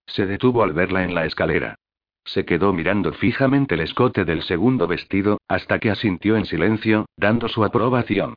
Se 0.07 0.27
detuvo 0.27 0.63
al 0.63 0.73
verla 0.73 1.05
en 1.05 1.15
la 1.15 1.27
escalera. 1.27 1.77
Se 2.25 2.45
quedó 2.45 2.73
mirando 2.73 3.13
fijamente 3.13 3.75
el 3.75 3.83
escote 3.83 4.25
del 4.25 4.43
segundo 4.43 4.87
vestido, 4.87 5.39
hasta 5.49 5.79
que 5.79 5.91
asintió 5.91 6.37
en 6.37 6.47
silencio, 6.47 7.07
dando 7.17 7.49
su 7.49 7.65
aprobación. 7.65 8.35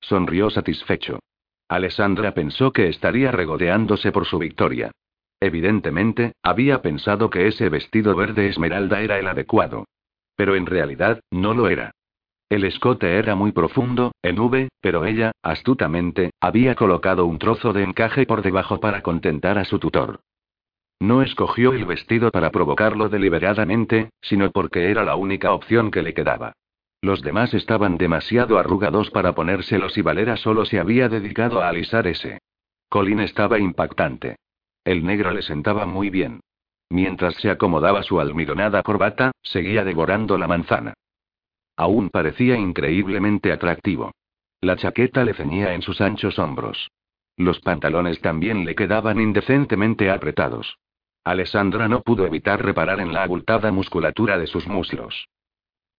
Sonrió 0.00 0.50
satisfecho. 0.50 1.20
Alessandra 1.68 2.34
pensó 2.34 2.72
que 2.72 2.88
estaría 2.88 3.30
regodeándose 3.30 4.12
por 4.12 4.26
su 4.26 4.38
victoria. 4.38 4.90
Evidentemente, 5.40 6.32
había 6.42 6.82
pensado 6.82 7.30
que 7.30 7.46
ese 7.46 7.68
vestido 7.68 8.14
verde 8.14 8.48
esmeralda 8.48 9.00
era 9.00 9.18
el 9.18 9.26
adecuado. 9.26 9.86
Pero 10.36 10.54
en 10.54 10.66
realidad, 10.66 11.20
no 11.30 11.54
lo 11.54 11.68
era. 11.68 11.92
El 12.50 12.64
escote 12.64 13.16
era 13.16 13.36
muy 13.36 13.52
profundo, 13.52 14.12
en 14.22 14.38
V, 14.38 14.68
pero 14.80 15.06
ella, 15.06 15.32
astutamente, 15.42 16.30
había 16.40 16.74
colocado 16.74 17.24
un 17.24 17.38
trozo 17.38 17.72
de 17.72 17.84
encaje 17.84 18.26
por 18.26 18.42
debajo 18.42 18.80
para 18.80 19.02
contentar 19.02 19.56
a 19.56 19.64
su 19.64 19.78
tutor. 19.78 20.20
No 21.00 21.22
escogió 21.22 21.72
el 21.72 21.86
vestido 21.86 22.30
para 22.30 22.50
provocarlo 22.50 23.08
deliberadamente, 23.08 24.10
sino 24.20 24.50
porque 24.50 24.90
era 24.90 25.02
la 25.02 25.16
única 25.16 25.52
opción 25.54 25.90
que 25.90 26.02
le 26.02 26.12
quedaba. 26.12 26.52
Los 27.00 27.22
demás 27.22 27.54
estaban 27.54 27.96
demasiado 27.96 28.58
arrugados 28.58 29.10
para 29.10 29.34
ponérselos 29.34 29.96
y 29.96 30.02
Valera 30.02 30.36
solo 30.36 30.66
se 30.66 30.78
había 30.78 31.08
dedicado 31.08 31.62
a 31.62 31.70
alisar 31.70 32.06
ese. 32.06 32.40
Colin 32.90 33.20
estaba 33.20 33.58
impactante. 33.58 34.36
El 34.84 35.04
negro 35.04 35.30
le 35.30 35.40
sentaba 35.40 35.86
muy 35.86 36.10
bien. 36.10 36.40
Mientras 36.90 37.34
se 37.36 37.48
acomodaba 37.48 38.02
su 38.02 38.20
almidonada 38.20 38.82
corbata, 38.82 39.32
seguía 39.42 39.84
devorando 39.84 40.36
la 40.36 40.48
manzana. 40.48 40.92
Aún 41.76 42.10
parecía 42.10 42.56
increíblemente 42.56 43.52
atractivo. 43.52 44.12
La 44.60 44.76
chaqueta 44.76 45.24
le 45.24 45.32
ceñía 45.32 45.72
en 45.72 45.80
sus 45.80 46.02
anchos 46.02 46.38
hombros. 46.38 46.90
Los 47.38 47.60
pantalones 47.60 48.20
también 48.20 48.66
le 48.66 48.74
quedaban 48.74 49.18
indecentemente 49.18 50.10
apretados. 50.10 50.76
Alessandra 51.24 51.88
no 51.88 52.02
pudo 52.02 52.26
evitar 52.26 52.64
reparar 52.64 53.00
en 53.00 53.12
la 53.12 53.22
abultada 53.22 53.70
musculatura 53.70 54.38
de 54.38 54.46
sus 54.46 54.66
muslos. 54.66 55.28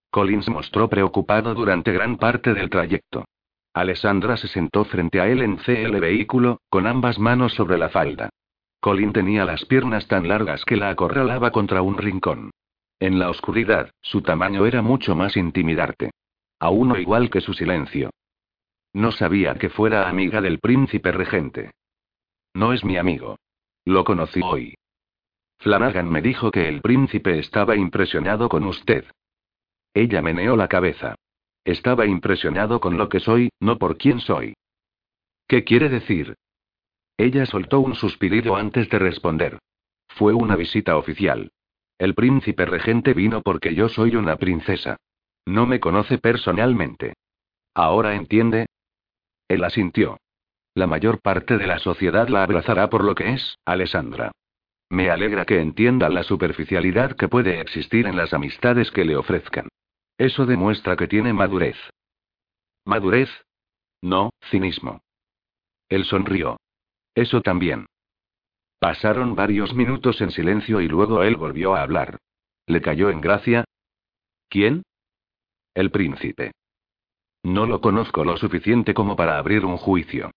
Colin 0.10 0.44
se 0.44 0.52
mostró 0.52 0.90
preocupado 0.90 1.54
durante 1.54 1.92
gran 1.92 2.18
parte 2.18 2.54
del 2.54 2.70
trayecto. 2.70 3.26
Alessandra 3.74 4.36
se 4.36 4.48
sentó 4.48 4.84
frente 4.84 5.22
a 5.22 5.28
él 5.28 5.42
en 5.42 5.58
CL 5.58 6.00
vehículo, 6.00 6.60
con 6.70 6.88
ambas 6.88 7.20
manos 7.20 7.54
sobre 7.54 7.78
la 7.78 7.90
falda. 7.90 8.30
Colin 8.82 9.14
tenía 9.14 9.46
las 9.46 9.64
piernas 9.66 10.08
tan 10.08 10.28
largas 10.28 10.66
que 10.66 10.76
la 10.76 10.90
acorralaba 10.90 11.52
contra 11.52 11.82
un 11.82 11.98
rincón. 11.98 12.52
En 13.00 13.20
la 13.20 13.30
oscuridad, 13.30 13.92
su 14.02 14.22
tamaño 14.22 14.66
era 14.66 14.82
mucho 14.82 15.16
más 15.16 15.38
intimidante. 15.38 16.12
A 16.60 16.70
uno 16.70 16.98
igual 16.98 17.30
que 17.30 17.42
su 17.42 17.54
silencio. 17.54 18.10
No 18.94 19.12
sabía 19.12 19.56
que 19.56 19.70
fuera 19.70 20.10
amiga 20.10 20.42
del 20.42 20.60
príncipe 20.60 21.12
regente. 21.12 21.72
No 22.54 22.74
es 22.74 22.84
mi 22.84 22.98
amigo. 22.98 23.38
Lo 23.86 24.04
conocí 24.04 24.42
hoy. 24.44 24.76
Flanagan 25.62 26.10
me 26.10 26.24
dijo 26.24 26.50
que 26.50 26.68
el 26.68 26.82
príncipe 26.82 27.38
estaba 27.38 27.76
impresionado 27.76 28.50
con 28.50 28.64
usted. 28.64 29.06
Ella 29.94 30.24
meneó 30.24 30.56
la 30.56 30.68
cabeza. 30.68 31.16
Estaba 31.64 32.08
impresionado 32.08 32.80
con 32.80 32.98
lo 32.98 33.10
que 33.10 33.20
soy, 33.20 33.52
no 33.60 33.78
por 33.78 33.98
quién 33.98 34.20
soy. 34.20 34.56
¿Qué 35.48 35.64
quiere 35.64 35.90
decir? 35.90 36.36
Ella 37.16 37.46
soltó 37.46 37.80
un 37.80 37.94
suspirillo 37.94 38.56
antes 38.56 38.90
de 38.90 38.98
responder. 38.98 39.60
Fue 40.08 40.34
una 40.34 40.56
visita 40.56 40.98
oficial. 40.98 41.52
El 42.00 42.16
príncipe 42.16 42.66
regente 42.66 43.14
vino 43.14 43.44
porque 43.44 43.76
yo 43.76 43.88
soy 43.88 44.16
una 44.16 44.38
princesa. 44.38 44.98
No 45.46 45.68
me 45.68 45.80
conoce 45.80 46.18
personalmente. 46.18 47.14
¿Ahora 47.76 48.16
entiende? 48.16 48.66
Él 49.48 49.64
asintió. 49.64 50.18
La 50.74 50.88
mayor 50.88 51.22
parte 51.22 51.60
de 51.60 51.68
la 51.68 51.78
sociedad 51.78 52.30
la 52.30 52.42
abrazará 52.42 52.90
por 52.90 53.04
lo 53.04 53.14
que 53.14 53.34
es, 53.34 53.60
Alessandra. 53.64 54.32
Me 54.92 55.10
alegra 55.10 55.46
que 55.46 55.62
entienda 55.62 56.10
la 56.10 56.22
superficialidad 56.22 57.16
que 57.16 57.30
puede 57.30 57.62
existir 57.62 58.08
en 58.08 58.18
las 58.18 58.34
amistades 58.34 58.92
que 58.92 59.06
le 59.06 59.16
ofrezcan. 59.16 59.70
Eso 60.18 60.46
demuestra 60.46 60.98
que 60.98 61.08
tiene 61.08 61.32
madurez. 61.32 61.78
¿Madurez? 62.84 63.30
No, 64.02 64.32
cinismo. 64.50 65.00
Él 65.88 66.04
sonrió. 66.04 66.58
Eso 67.16 67.42
también. 67.42 67.86
Pasaron 68.80 69.34
varios 69.34 69.74
minutos 69.74 70.20
en 70.20 70.32
silencio 70.32 70.82
y 70.82 70.90
luego 70.90 71.24
él 71.24 71.38
volvió 71.38 71.74
a 71.74 71.84
hablar. 71.84 72.18
¿Le 72.66 72.82
cayó 72.82 73.10
en 73.10 73.22
gracia? 73.22 73.64
¿Quién? 74.50 74.84
El 75.74 75.92
príncipe. 75.92 76.52
No 77.44 77.66
lo 77.66 77.80
conozco 77.80 78.26
lo 78.26 78.36
suficiente 78.36 78.94
como 78.94 79.16
para 79.16 79.38
abrir 79.38 79.64
un 79.64 79.78
juicio. 79.78 80.32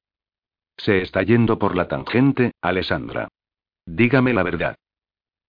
Se 0.77 1.03
está 1.03 1.25
yendo 1.25 1.59
por 1.59 1.75
la 1.75 1.89
tangente, 1.89 2.53
Alessandra. 2.61 3.29
Dígame 3.87 4.33
la 4.33 4.43
verdad. 4.43 4.77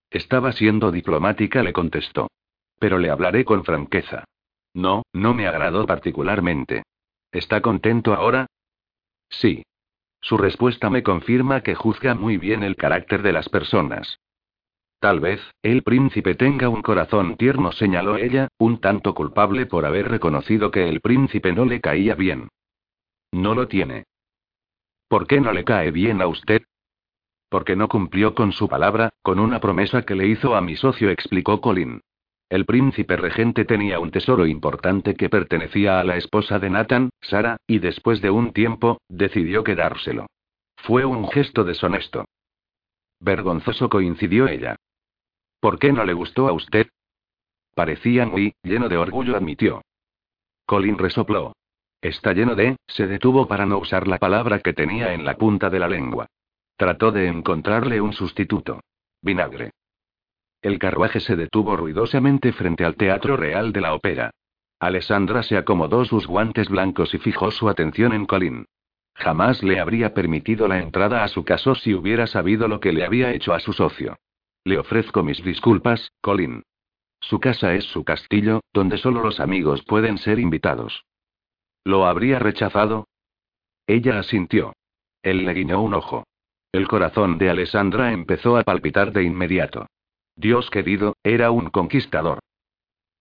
Estaba 0.09 0.51
siendo 0.51 0.91
diplomática, 0.91 1.63
le 1.63 1.73
contestó. 1.73 2.29
Pero 2.79 2.99
le 2.99 3.09
hablaré 3.09 3.45
con 3.45 3.63
franqueza. 3.63 4.25
No, 4.73 5.03
no 5.13 5.33
me 5.33 5.47
agradó 5.47 5.86
particularmente. 5.86 6.83
¿Está 7.31 7.61
contento 7.61 8.13
ahora? 8.13 8.47
Sí. 9.29 9.63
Su 10.21 10.38
respuesta 10.38 10.89
me 10.89 11.03
confirma 11.03 11.61
que 11.61 11.75
juzga 11.75 12.15
muy 12.15 12.38
bien 12.38 12.63
el 12.63 12.75
carácter 12.75 13.21
de 13.21 13.31
las 13.31 13.47
personas. 13.47 14.19
Tal 14.99 15.19
vez, 15.19 15.39
el 15.61 15.83
príncipe 15.83 16.36
tenga 16.36 16.67
un 16.69 16.81
corazón 16.81 17.38
tierno, 17.38 17.71
señaló 17.71 18.17
ella, 18.17 18.47
un 18.57 18.79
tanto 18.79 19.13
culpable 19.13 19.65
por 19.65 19.86
haber 19.86 20.09
reconocido 20.09 20.71
que 20.71 20.89
el 20.89 20.99
príncipe 21.01 21.53
no 21.53 21.65
le 21.65 21.79
caía 21.79 22.15
bien. 22.15 22.49
No 23.31 23.53
lo 23.53 23.67
tiene. 23.67 24.05
¿Por 25.07 25.27
qué 25.27 25.39
no 25.39 25.51
le 25.51 25.63
cae 25.63 25.91
bien 25.91 26.21
a 26.21 26.27
usted? 26.27 26.63
Porque 27.56 27.78
no 27.78 27.88
cumplió 27.88 28.36
con 28.36 28.51
su 28.51 28.68
palabra, 28.68 29.14
con 29.22 29.39
una 29.39 29.62
promesa 29.62 30.01
que 30.01 30.14
le 30.14 30.28
hizo 30.28 30.58
a 30.58 30.62
mi 30.62 30.76
socio, 30.76 31.10
explicó 31.10 31.62
Colin. 31.62 32.01
El 32.49 32.66
príncipe 32.66 33.16
regente 33.16 33.64
tenía 33.64 33.97
un 34.01 34.12
tesoro 34.12 34.45
importante 34.45 35.16
que 35.16 35.30
pertenecía 35.30 36.01
a 36.01 36.03
la 36.03 36.18
esposa 36.18 36.60
de 36.60 36.70
Nathan, 36.70 37.12
Sara, 37.22 37.56
y 37.66 37.80
después 37.80 38.20
de 38.20 38.30
un 38.30 38.51
tiempo, 38.51 38.99
decidió 39.08 39.64
quedárselo. 39.64 40.28
Fue 40.76 41.06
un 41.06 41.30
gesto 41.30 41.64
deshonesto. 41.64 42.26
Vergonzoso 43.22 43.88
coincidió 43.88 44.49
ella. 44.49 44.76
¿Por 45.62 45.80
qué 45.80 45.93
no 45.93 46.03
le 46.03 46.12
gustó 46.12 46.49
a 46.49 46.51
usted? 46.51 46.88
Parecía 47.74 48.26
muy, 48.26 48.53
lleno 48.64 48.89
de 48.89 48.97
orgullo, 48.97 49.38
admitió. 49.38 49.82
Colin 50.66 50.97
resopló. 50.97 51.53
Está 52.01 52.34
lleno 52.34 52.53
de, 52.53 52.76
se 52.86 53.08
detuvo 53.08 53.47
para 53.47 53.66
no 53.66 53.78
usar 53.78 54.10
la 54.10 54.18
palabra 54.18 54.60
que 54.60 54.74
tenía 54.74 55.14
en 55.14 55.24
la 55.24 55.38
punta 55.38 55.70
de 55.70 55.80
la 55.80 55.88
lengua. 55.88 56.28
Trató 56.78 57.11
de 57.11 57.28
encontrarle 57.28 58.01
un 58.01 58.11
sustituto. 58.11 58.82
Vinagre. 59.21 59.71
El 60.61 60.78
carruaje 60.78 61.21
se 61.21 61.36
detuvo 61.36 61.78
ruidosamente 61.78 62.51
frente 62.51 62.84
al 62.84 62.95
Teatro 62.95 63.38
Real 63.38 63.71
de 63.71 63.82
la 63.82 63.93
Ópera. 63.93 64.32
Alessandra 64.80 65.41
se 65.43 65.57
acomodó 65.57 66.03
sus 66.03 66.28
guantes 66.28 66.67
blancos 66.67 67.13
y 67.13 67.17
fijó 67.19 67.51
su 67.51 67.69
atención 67.69 68.11
en 68.13 68.26
Colin. 68.26 68.65
Jamás 69.13 69.63
le 69.63 69.80
habría 69.80 70.13
permitido 70.13 70.67
la 70.67 70.80
entrada 70.80 71.23
a 71.23 71.30
su 71.30 71.45
caso 71.45 71.76
si 71.76 71.93
hubiera 71.93 72.28
sabido 72.28 72.67
lo 72.67 72.82
que 72.82 72.91
le 72.91 73.05
había 73.05 73.32
hecho 73.32 73.53
a 73.53 73.61
su 73.61 73.71
socio. 73.71 74.17
Le 74.65 74.78
ofrezco 74.78 75.23
mis 75.23 75.41
disculpas, 75.43 76.11
Colin. 76.19 76.63
Su 77.21 77.39
casa 77.39 77.73
es 77.73 77.86
su 77.86 78.03
castillo, 78.03 78.59
donde 78.73 78.97
solo 78.97 79.23
los 79.23 79.39
amigos 79.39 79.84
pueden 79.86 80.17
ser 80.17 80.39
invitados. 80.39 81.05
¿Lo 81.86 82.05
habría 82.05 82.39
rechazado? 82.39 83.07
Ella 83.88 84.19
asintió. 84.19 84.73
Él 85.23 85.45
le 85.45 85.53
guiñó 85.53 85.82
un 85.82 85.93
ojo. 85.93 86.26
El 86.76 86.89
corazón 86.89 87.38
de 87.38 87.49
Alessandra 87.49 88.11
empezó 88.11 88.57
a 88.57 88.63
palpitar 88.63 89.13
de 89.13 89.23
inmediato. 89.23 89.88
Dios 90.36 90.69
querido, 90.69 91.15
era 91.23 91.49
un 91.49 91.69
conquistador. 91.69 92.39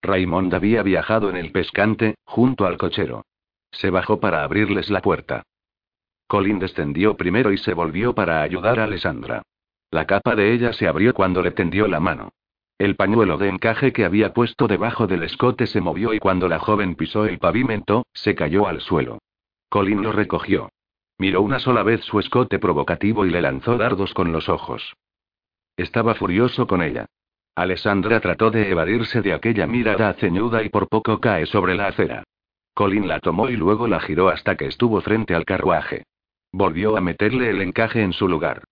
Raymond 0.03 0.53
había 0.55 0.83
viajado 0.83 1.31
en 1.31 1.37
el 1.37 1.53
pescante, 1.53 2.17
junto 2.25 2.67
al 2.67 2.79
cochero. 2.79 3.27
Se 3.71 3.91
bajó 3.91 4.19
para 4.19 4.43
abrirles 4.43 4.91
la 4.91 5.01
puerta. 5.01 5.45
Colin 6.27 6.59
descendió 6.59 7.17
primero 7.17 7.53
y 7.53 7.59
se 7.59 7.75
volvió 7.75 8.13
para 8.13 8.43
ayudar 8.43 8.81
a 8.81 8.85
Alessandra. 8.85 9.43
La 9.93 10.05
capa 10.05 10.35
de 10.35 10.53
ella 10.53 10.73
se 10.73 10.89
abrió 10.89 11.15
cuando 11.15 11.41
le 11.41 11.53
tendió 11.53 11.87
la 11.87 12.01
mano. 12.01 12.33
El 12.77 12.97
pañuelo 12.97 13.39
de 13.39 13.51
encaje 13.51 13.93
que 13.93 14.05
había 14.05 14.35
puesto 14.35 14.67
debajo 14.67 15.07
del 15.07 15.23
escote 15.23 15.69
se 15.69 15.81
movió 15.81 16.13
y 16.13 16.19
cuando 16.19 16.49
la 16.49 16.59
joven 16.59 16.97
pisó 16.97 17.25
el 17.25 17.39
pavimento, 17.39 18.05
se 18.15 18.35
cayó 18.35 18.67
al 18.67 18.81
suelo. 18.81 19.21
Colin 19.69 20.03
lo 20.03 20.11
recogió. 20.11 20.71
Miró 21.19 21.43
una 21.43 21.59
sola 21.59 21.83
vez 21.83 22.03
su 22.05 22.19
escote 22.19 22.59
provocativo 22.59 23.25
y 23.25 23.31
le 23.31 23.41
lanzó 23.41 23.77
dardos 23.79 24.13
con 24.15 24.33
los 24.33 24.49
ojos. 24.49 24.95
Estaba 25.77 26.15
furioso 26.15 26.67
con 26.67 26.83
ella. 26.83 27.07
Alessandra 27.57 28.21
trató 28.21 28.51
de 28.51 28.71
evadirse 28.71 29.23
de 29.23 29.33
aquella 29.33 29.67
mirada 29.67 30.13
ceñuda 30.15 30.63
y 30.65 30.71
por 30.71 30.89
poco 30.89 31.21
cae 31.21 31.47
sobre 31.47 31.77
la 31.77 31.87
acera. 31.87 32.25
Colin 32.75 33.07
la 33.07 33.21
tomó 33.21 33.49
y 33.49 33.57
luego 33.57 33.87
la 33.87 34.01
giró 34.01 34.29
hasta 34.29 34.57
que 34.57 34.67
estuvo 34.67 35.01
frente 35.01 35.35
al 35.35 35.45
carruaje. 35.45 36.05
Volvió 36.51 36.97
a 36.97 37.01
meterle 37.01 37.51
el 37.51 37.63
encaje 37.63 38.03
en 38.03 38.13
su 38.13 38.29
lugar. 38.29 38.65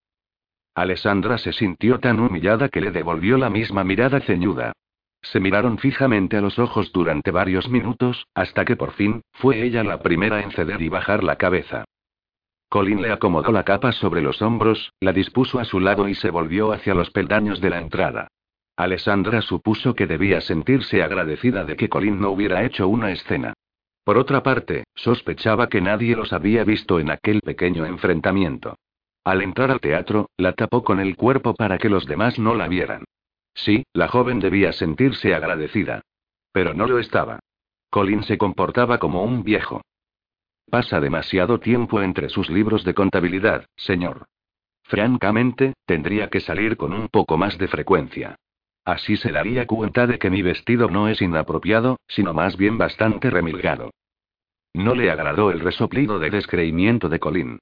Alessandra 0.74 1.38
se 1.38 1.52
sintió 1.52 2.00
tan 2.00 2.18
humillada 2.18 2.68
que 2.68 2.80
le 2.80 2.90
devolvió 2.90 3.38
la 3.38 3.50
misma 3.50 3.84
mirada 3.84 4.20
ceñuda. 4.20 4.72
Se 5.20 5.38
miraron 5.38 5.78
fijamente 5.78 6.36
a 6.36 6.40
los 6.40 6.58
ojos 6.58 6.90
durante 6.92 7.30
varios 7.30 7.68
minutos, 7.68 8.26
hasta 8.34 8.64
que 8.64 8.74
por 8.74 8.92
fin, 8.92 9.22
fue 9.32 9.62
ella 9.62 9.84
la 9.84 10.02
primera 10.02 10.42
en 10.42 10.50
ceder 10.50 10.82
y 10.82 10.88
bajar 10.88 11.22
la 11.22 11.36
cabeza. 11.36 11.84
Colin 12.72 13.02
le 13.02 13.12
acomodó 13.12 13.52
la 13.52 13.64
capa 13.64 13.92
sobre 13.92 14.22
los 14.22 14.40
hombros, 14.40 14.94
la 14.98 15.12
dispuso 15.12 15.60
a 15.60 15.66
su 15.66 15.78
lado 15.78 16.08
y 16.08 16.14
se 16.14 16.30
volvió 16.30 16.72
hacia 16.72 16.94
los 16.94 17.10
peldaños 17.10 17.60
de 17.60 17.68
la 17.68 17.78
entrada. 17.78 18.28
Alessandra 18.76 19.42
supuso 19.42 19.94
que 19.94 20.06
debía 20.06 20.40
sentirse 20.40 21.02
agradecida 21.02 21.64
de 21.66 21.76
que 21.76 21.90
Colin 21.90 22.18
no 22.18 22.30
hubiera 22.30 22.64
hecho 22.64 22.88
una 22.88 23.10
escena. 23.10 23.52
Por 24.04 24.16
otra 24.16 24.42
parte, 24.42 24.84
sospechaba 24.94 25.68
que 25.68 25.82
nadie 25.82 26.16
los 26.16 26.32
había 26.32 26.64
visto 26.64 26.98
en 26.98 27.10
aquel 27.10 27.42
pequeño 27.42 27.84
enfrentamiento. 27.84 28.76
Al 29.22 29.42
entrar 29.42 29.70
al 29.70 29.80
teatro, 29.80 30.30
la 30.38 30.54
tapó 30.54 30.82
con 30.82 30.98
el 30.98 31.14
cuerpo 31.14 31.52
para 31.54 31.76
que 31.76 31.90
los 31.90 32.06
demás 32.06 32.38
no 32.38 32.54
la 32.54 32.68
vieran. 32.68 33.04
Sí, 33.52 33.84
la 33.92 34.08
joven 34.08 34.40
debía 34.40 34.72
sentirse 34.72 35.34
agradecida. 35.34 36.00
Pero 36.52 36.72
no 36.72 36.86
lo 36.86 36.98
estaba. 36.98 37.38
Colin 37.90 38.22
se 38.22 38.38
comportaba 38.38 38.96
como 38.96 39.24
un 39.24 39.42
viejo. 39.42 39.82
Pasa 40.72 41.00
demasiado 41.00 41.60
tiempo 41.60 42.00
entre 42.00 42.30
sus 42.30 42.48
libros 42.48 42.82
de 42.82 42.94
contabilidad, 42.94 43.66
señor. 43.76 44.24
Francamente, 44.84 45.74
tendría 45.84 46.30
que 46.30 46.40
salir 46.40 46.78
con 46.78 46.94
un 46.94 47.08
poco 47.08 47.36
más 47.36 47.58
de 47.58 47.68
frecuencia. 47.68 48.36
Así 48.82 49.18
se 49.18 49.32
daría 49.32 49.66
cuenta 49.66 50.06
de 50.06 50.18
que 50.18 50.30
mi 50.30 50.40
vestido 50.40 50.88
no 50.88 51.08
es 51.08 51.20
inapropiado, 51.20 51.98
sino 52.08 52.32
más 52.32 52.56
bien 52.56 52.78
bastante 52.78 53.28
remilgado. 53.28 53.90
No 54.72 54.94
le 54.94 55.10
agradó 55.10 55.50
el 55.50 55.60
resoplido 55.60 56.18
de 56.18 56.30
descreimiento 56.30 57.10
de 57.10 57.20
Colin. 57.20 57.58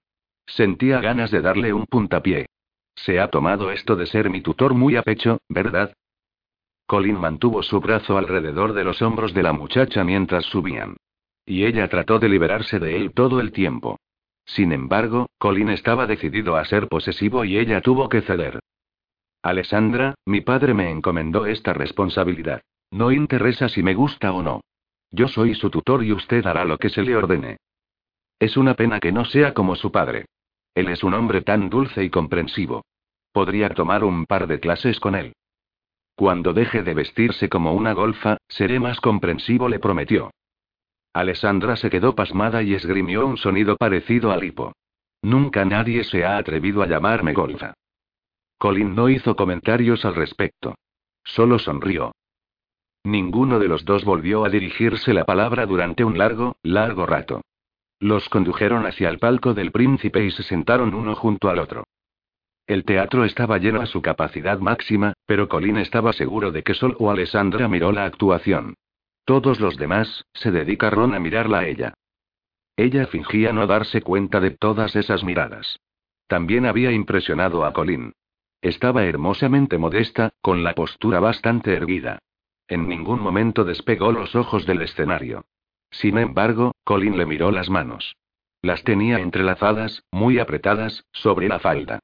Sentía 0.46 1.00
ganas 1.00 1.32
de 1.32 1.40
darle 1.40 1.72
un 1.72 1.86
puntapié. 1.86 2.46
Se 2.94 3.18
ha 3.18 3.26
tomado 3.26 3.72
esto 3.72 3.96
de 3.96 4.06
ser 4.06 4.30
mi 4.30 4.40
tutor 4.40 4.72
muy 4.72 4.94
a 4.94 5.02
pecho, 5.02 5.38
¿verdad? 5.48 5.92
Colin 6.86 7.18
mantuvo 7.18 7.64
su 7.64 7.80
brazo 7.80 8.16
alrededor 8.18 8.72
de 8.72 8.84
los 8.84 9.02
hombros 9.02 9.34
de 9.34 9.42
la 9.42 9.52
muchacha 9.52 10.04
mientras 10.04 10.44
subían. 10.44 10.94
Y 11.50 11.64
ella 11.64 11.88
trató 11.88 12.20
de 12.20 12.28
liberarse 12.28 12.78
de 12.78 12.94
él 12.94 13.12
todo 13.12 13.40
el 13.40 13.50
tiempo. 13.50 13.98
Sin 14.46 14.70
embargo, 14.70 15.26
Colin 15.36 15.70
estaba 15.70 16.06
decidido 16.06 16.54
a 16.54 16.64
ser 16.64 16.86
posesivo 16.86 17.44
y 17.44 17.58
ella 17.58 17.80
tuvo 17.80 18.08
que 18.08 18.22
ceder. 18.22 18.60
Alessandra, 19.42 20.14
mi 20.26 20.42
padre 20.42 20.74
me 20.74 20.92
encomendó 20.92 21.46
esta 21.46 21.72
responsabilidad. 21.72 22.62
No 22.92 23.10
interesa 23.10 23.68
si 23.68 23.82
me 23.82 23.94
gusta 23.94 24.30
o 24.32 24.44
no. 24.44 24.60
Yo 25.10 25.26
soy 25.26 25.56
su 25.56 25.70
tutor 25.70 26.04
y 26.04 26.12
usted 26.12 26.46
hará 26.46 26.64
lo 26.64 26.78
que 26.78 26.88
se 26.88 27.02
le 27.02 27.16
ordene. 27.16 27.56
Es 28.38 28.56
una 28.56 28.74
pena 28.74 29.00
que 29.00 29.10
no 29.10 29.24
sea 29.24 29.52
como 29.52 29.74
su 29.74 29.90
padre. 29.90 30.26
Él 30.76 30.88
es 30.88 31.02
un 31.02 31.14
hombre 31.14 31.42
tan 31.42 31.68
dulce 31.68 32.04
y 32.04 32.10
comprensivo. 32.10 32.84
Podría 33.32 33.70
tomar 33.70 34.04
un 34.04 34.24
par 34.24 34.46
de 34.46 34.60
clases 34.60 35.00
con 35.00 35.16
él. 35.16 35.32
Cuando 36.14 36.52
deje 36.52 36.84
de 36.84 36.94
vestirse 36.94 37.48
como 37.48 37.74
una 37.74 37.92
golfa, 37.92 38.36
seré 38.46 38.78
más 38.78 39.00
comprensivo, 39.00 39.68
le 39.68 39.80
prometió. 39.80 40.30
Alessandra 41.12 41.76
se 41.76 41.90
quedó 41.90 42.14
pasmada 42.14 42.62
y 42.62 42.74
esgrimió 42.74 43.26
un 43.26 43.36
sonido 43.36 43.76
parecido 43.76 44.30
al 44.30 44.44
hipo. 44.44 44.72
Nunca 45.22 45.64
nadie 45.64 46.04
se 46.04 46.24
ha 46.24 46.36
atrevido 46.36 46.82
a 46.82 46.86
llamarme 46.86 47.32
golfa. 47.32 47.74
Colin 48.58 48.94
no 48.94 49.08
hizo 49.08 49.36
comentarios 49.36 50.04
al 50.04 50.14
respecto. 50.14 50.76
Solo 51.24 51.58
sonrió. 51.58 52.12
Ninguno 53.04 53.58
de 53.58 53.68
los 53.68 53.84
dos 53.84 54.04
volvió 54.04 54.44
a 54.44 54.50
dirigirse 54.50 55.14
la 55.14 55.24
palabra 55.24 55.66
durante 55.66 56.04
un 56.04 56.18
largo, 56.18 56.56
largo 56.62 57.06
rato. 57.06 57.42
Los 57.98 58.28
condujeron 58.28 58.86
hacia 58.86 59.08
el 59.08 59.18
palco 59.18 59.52
del 59.54 59.72
príncipe 59.72 60.24
y 60.24 60.30
se 60.30 60.42
sentaron 60.42 60.94
uno 60.94 61.14
junto 61.16 61.48
al 61.48 61.58
otro. 61.58 61.84
El 62.66 62.84
teatro 62.84 63.24
estaba 63.24 63.58
lleno 63.58 63.80
a 63.80 63.86
su 63.86 64.00
capacidad 64.00 64.58
máxima, 64.58 65.14
pero 65.26 65.48
Colin 65.48 65.78
estaba 65.78 66.12
seguro 66.12 66.52
de 66.52 66.62
que 66.62 66.74
solo 66.74 67.10
Alessandra 67.10 67.66
miró 67.68 67.90
la 67.92 68.04
actuación. 68.04 68.74
Todos 69.30 69.60
los 69.60 69.76
demás, 69.76 70.26
se 70.34 70.50
dedicaron 70.50 71.14
a 71.14 71.20
mirarla 71.20 71.60
a 71.60 71.68
ella. 71.68 71.94
Ella 72.76 73.06
fingía 73.06 73.52
no 73.52 73.64
darse 73.68 74.02
cuenta 74.02 74.40
de 74.40 74.50
todas 74.50 74.96
esas 74.96 75.22
miradas. 75.22 75.78
También 76.26 76.66
había 76.66 76.90
impresionado 76.90 77.64
a 77.64 77.72
Colin. 77.72 78.12
Estaba 78.60 79.04
hermosamente 79.04 79.78
modesta, 79.78 80.32
con 80.40 80.64
la 80.64 80.74
postura 80.74 81.20
bastante 81.20 81.72
erguida. 81.74 82.18
En 82.66 82.88
ningún 82.88 83.20
momento 83.20 83.62
despegó 83.62 84.10
los 84.10 84.34
ojos 84.34 84.66
del 84.66 84.82
escenario. 84.82 85.44
Sin 85.92 86.18
embargo, 86.18 86.72
Colin 86.82 87.16
le 87.16 87.24
miró 87.24 87.52
las 87.52 87.70
manos. 87.70 88.16
Las 88.62 88.82
tenía 88.82 89.20
entrelazadas, 89.20 90.02
muy 90.10 90.40
apretadas, 90.40 91.04
sobre 91.12 91.46
la 91.46 91.60
falda. 91.60 92.00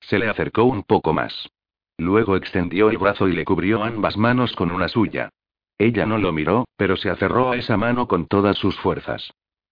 Se 0.00 0.18
le 0.18 0.30
acercó 0.30 0.64
un 0.64 0.82
poco 0.82 1.12
más. 1.12 1.50
Luego 1.98 2.36
extendió 2.36 2.88
el 2.88 2.96
brazo 2.96 3.28
y 3.28 3.34
le 3.34 3.44
cubrió 3.44 3.84
ambas 3.84 4.16
manos 4.16 4.56
con 4.56 4.70
una 4.70 4.88
suya. 4.88 5.28
Ella 5.78 6.06
no 6.06 6.18
lo 6.18 6.32
miró, 6.32 6.66
pero 6.76 6.96
se 6.96 7.08
aferró 7.08 7.52
a 7.52 7.56
esa 7.56 7.76
mano 7.76 8.08
con 8.08 8.26
todas 8.26 8.58
sus 8.58 8.76
fuerzas. 8.80 9.30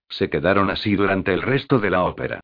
Se 0.08 0.30
quedaron 0.30 0.70
así 0.70 0.94
durante 0.94 1.34
el 1.34 1.42
resto 1.42 1.80
de 1.80 1.90
la 1.90 2.04
ópera. 2.04 2.40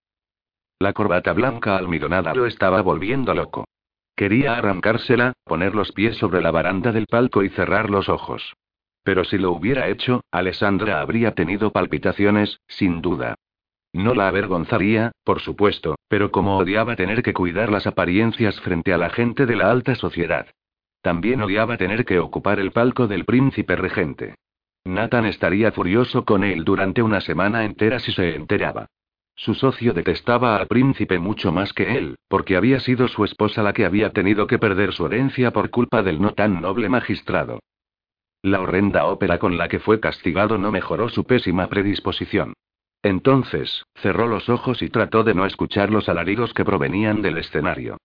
La 0.81 0.93
corbata 0.93 1.33
blanca 1.33 1.77
almidonada 1.77 2.35
lo 2.35 2.47
estaba 2.47 2.83
volviendo 2.83 3.35
loco. 3.35 3.65
Quería 4.17 4.57
arrancársela, 4.57 5.33
poner 5.45 5.75
los 5.75 5.93
pies 5.93 6.17
sobre 6.17 6.43
la 6.43 6.51
baranda 6.51 6.91
del 6.91 7.07
palco 7.07 7.45
y 7.45 7.51
cerrar 7.51 7.89
los 7.89 8.09
ojos. 8.09 8.55
Pero 9.05 9.25
si 9.25 9.39
lo 9.39 9.53
hubiera 9.53 9.89
hecho, 9.89 10.23
Alessandra 10.33 11.01
habría 11.01 11.35
tenido 11.35 11.71
palpitaciones, 11.71 12.61
sin 12.67 13.01
duda. 13.01 13.37
No 13.93 14.15
la 14.15 14.29
avergonzaría, 14.29 15.13
por 15.23 15.41
supuesto, 15.41 15.97
pero 16.09 16.31
como 16.31 16.57
odiaba 16.57 16.97
tener 16.97 17.23
que 17.23 17.35
cuidar 17.35 17.71
las 17.71 17.87
apariencias 17.87 18.61
frente 18.61 18.93
a 18.93 18.99
la 18.99 19.11
gente 19.11 19.47
de 19.47 19.57
la 19.57 19.71
alta 19.71 19.95
sociedad. 19.95 20.47
También 21.03 21.43
odiaba 21.43 21.77
tener 21.77 22.05
que 22.05 22.21
ocupar 22.21 22.61
el 22.61 22.71
palco 22.71 23.09
del 23.09 23.25
príncipe 23.25 23.77
regente. 23.77 24.37
Nathan 24.85 25.27
estaría 25.27 25.73
furioso 25.73 26.25
con 26.25 26.45
él 26.45 26.65
durante 26.65 27.03
una 27.03 27.21
semana 27.21 27.65
entera 27.65 27.99
si 27.99 28.13
se 28.13 28.35
enteraba. 28.35 28.87
Su 29.35 29.55
socio 29.55 29.93
detestaba 29.93 30.57
al 30.57 30.67
príncipe 30.67 31.19
mucho 31.19 31.53
más 31.53 31.73
que 31.73 31.97
él, 31.97 32.17
porque 32.29 32.57
había 32.57 32.81
sido 32.81 33.09
su 33.09 33.25
esposa 33.25 33.63
la 33.63 33.73
que 33.73 33.85
había 33.85 34.11
tenido 34.11 34.47
que 34.47 34.59
perder 34.59 34.93
su 34.93 35.07
herencia 35.07 35.53
por 35.53 35.71
culpa 35.71 36.03
del 36.03 36.21
no 36.21 36.35
tan 36.35 36.61
noble 36.61 36.89
magistrado. 36.89 37.61
La 38.43 38.61
horrenda 38.61 39.07
ópera 39.07 39.39
con 39.39 39.57
la 39.57 39.69
que 39.69 39.79
fue 39.79 40.01
castigado 40.01 40.59
no 40.59 40.71
mejoró 40.71 41.09
su 41.09 41.25
pésima 41.25 41.69
predisposición. 41.69 42.55
Entonces, 43.03 43.85
cerró 43.97 44.29
los 44.29 44.49
ojos 44.49 44.83
y 44.83 44.89
trató 44.89 45.25
de 45.25 45.35
no 45.35 45.47
escuchar 45.47 45.91
los 45.91 46.09
alaridos 46.09 46.53
que 46.55 46.65
provenían 46.65 47.23
del 47.23 47.39
escenario. 47.39 47.99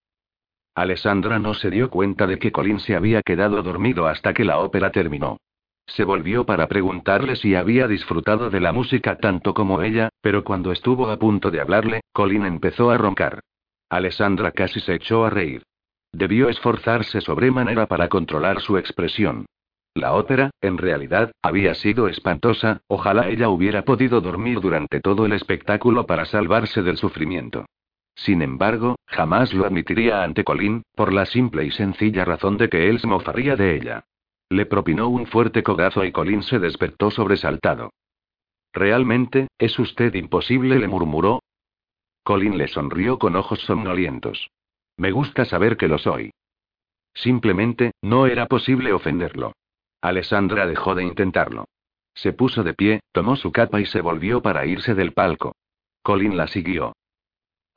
Alessandra 0.78 1.40
no 1.40 1.56
se 1.56 1.72
dio 1.72 1.90
cuenta 1.90 2.28
de 2.28 2.38
que 2.38 2.52
Colin 2.52 2.80
se 2.80 2.96
había 2.96 3.24
quedado 3.24 3.64
dormido 3.64 4.06
hasta 4.06 4.36
que 4.36 4.46
la 4.46 4.60
ópera 4.60 4.92
terminó. 4.92 5.38
Se 5.88 6.04
volvió 6.04 6.46
para 6.46 6.68
preguntarle 6.68 7.36
si 7.36 7.56
había 7.56 7.88
disfrutado 7.88 8.52
de 8.52 8.60
la 8.60 8.74
música 8.74 9.18
tanto 9.18 9.56
como 9.56 9.82
ella, 9.82 10.10
pero 10.22 10.44
cuando 10.44 10.72
estuvo 10.72 11.10
a 11.10 11.18
punto 11.18 11.50
de 11.50 11.62
hablarle, 11.62 12.02
Colin 12.14 12.46
empezó 12.46 12.92
a 12.92 12.98
roncar. 13.00 13.40
Alessandra 13.90 14.52
casi 14.52 14.80
se 14.80 14.94
echó 14.94 15.26
a 15.26 15.32
reír. 15.32 15.64
Debió 16.14 16.48
esforzarse 16.48 17.22
sobremanera 17.22 17.88
para 17.88 18.08
controlar 18.08 18.62
su 18.62 18.78
expresión. 18.78 19.48
La 19.96 20.14
ópera, 20.14 20.52
en 20.62 20.78
realidad, 20.78 21.32
había 21.42 21.74
sido 21.74 22.08
espantosa, 22.08 22.82
ojalá 22.86 23.30
ella 23.30 23.50
hubiera 23.50 23.82
podido 23.82 24.22
dormir 24.22 24.60
durante 24.60 25.00
todo 25.00 25.26
el 25.26 25.34
espectáculo 25.34 26.06
para 26.06 26.26
salvarse 26.26 26.84
del 26.84 26.98
sufrimiento. 26.98 27.66
Sin 28.18 28.42
embargo, 28.42 28.96
jamás 29.06 29.54
lo 29.54 29.66
admitiría 29.66 30.24
ante 30.24 30.44
Colin, 30.44 30.84
por 30.96 31.14
la 31.14 31.26
simple 31.26 31.66
y 31.66 31.72
sencilla 31.72 32.26
razón 32.26 32.58
de 32.58 32.68
que 32.68 32.90
él 32.90 33.00
se 33.00 33.08
mofaría 33.08 33.56
de 33.56 33.76
ella. 33.76 34.06
Le 34.50 34.66
propinó 34.66 35.08
un 35.08 35.28
fuerte 35.28 35.62
codazo 35.62 36.04
y 36.04 36.12
Colin 36.12 36.42
se 36.42 36.58
despertó 36.58 37.12
sobresaltado. 37.12 37.92
Realmente, 38.74 39.48
es 39.60 39.78
usted 39.78 40.14
imposible, 40.16 40.80
le 40.80 40.88
murmuró. 40.88 41.44
Colin 42.24 42.58
le 42.58 42.68
sonrió 42.68 43.20
con 43.20 43.36
ojos 43.36 43.62
somnolientos. 43.62 44.50
Me 44.98 45.12
gusta 45.12 45.46
saber 45.46 45.78
que 45.78 45.88
lo 45.88 46.00
soy. 46.00 46.32
Simplemente, 47.14 47.92
no 48.02 48.26
era 48.26 48.48
posible 48.48 48.94
ofenderlo. 48.94 49.54
Alessandra 50.02 50.66
dejó 50.66 50.96
de 50.96 51.04
intentarlo. 51.04 51.66
Se 52.16 52.34
puso 52.34 52.64
de 52.64 52.74
pie, 52.74 53.02
tomó 53.12 53.36
su 53.36 53.52
capa 53.52 53.80
y 53.80 53.86
se 53.86 54.02
volvió 54.02 54.42
para 54.42 54.66
irse 54.66 54.96
del 54.96 55.14
palco. 55.14 55.56
Colin 56.02 56.36
la 56.36 56.48
siguió. 56.48 56.94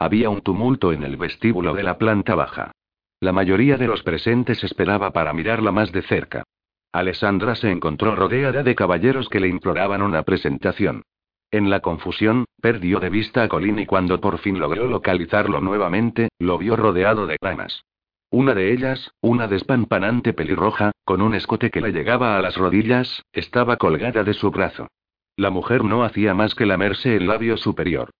Había 0.02 0.30
un 0.30 0.40
tumulto 0.40 0.94
en 0.94 1.02
el 1.02 1.18
vestíbulo 1.18 1.74
de 1.74 1.82
la 1.82 1.98
planta 1.98 2.34
baja. 2.34 2.72
La 3.20 3.32
mayoría 3.32 3.76
de 3.76 3.86
los 3.86 4.02
presentes 4.02 4.64
esperaba 4.64 5.10
para 5.10 5.34
mirarla 5.34 5.72
más 5.72 5.92
de 5.92 6.00
cerca. 6.00 6.42
Alessandra 6.90 7.54
se 7.54 7.70
encontró 7.70 8.16
rodeada 8.16 8.62
de 8.62 8.74
caballeros 8.74 9.28
que 9.28 9.40
le 9.40 9.48
imploraban 9.48 10.00
una 10.00 10.22
presentación. 10.22 11.02
En 11.50 11.68
la 11.68 11.80
confusión, 11.80 12.46
perdió 12.62 12.98
de 12.98 13.10
vista 13.10 13.42
a 13.42 13.48
Colin 13.48 13.78
y 13.78 13.84
cuando 13.84 14.22
por 14.22 14.38
fin 14.38 14.58
logró 14.58 14.86
localizarlo 14.86 15.60
nuevamente, 15.60 16.30
lo 16.38 16.56
vio 16.56 16.76
rodeado 16.76 17.26
de 17.26 17.36
damas. 17.38 17.82
Una 18.30 18.54
de 18.54 18.72
ellas, 18.72 19.10
una 19.20 19.48
despampanante 19.48 20.32
pelirroja, 20.32 20.92
con 21.04 21.20
un 21.20 21.34
escote 21.34 21.70
que 21.70 21.82
le 21.82 21.92
llegaba 21.92 22.38
a 22.38 22.40
las 22.40 22.56
rodillas, 22.56 23.22
estaba 23.32 23.76
colgada 23.76 24.24
de 24.24 24.32
su 24.32 24.50
brazo. 24.50 24.88
La 25.36 25.50
mujer 25.50 25.84
no 25.84 26.04
hacía 26.04 26.32
más 26.32 26.54
que 26.54 26.64
lamerse 26.64 27.16
el 27.16 27.26
labio 27.26 27.58
superior. 27.58 28.10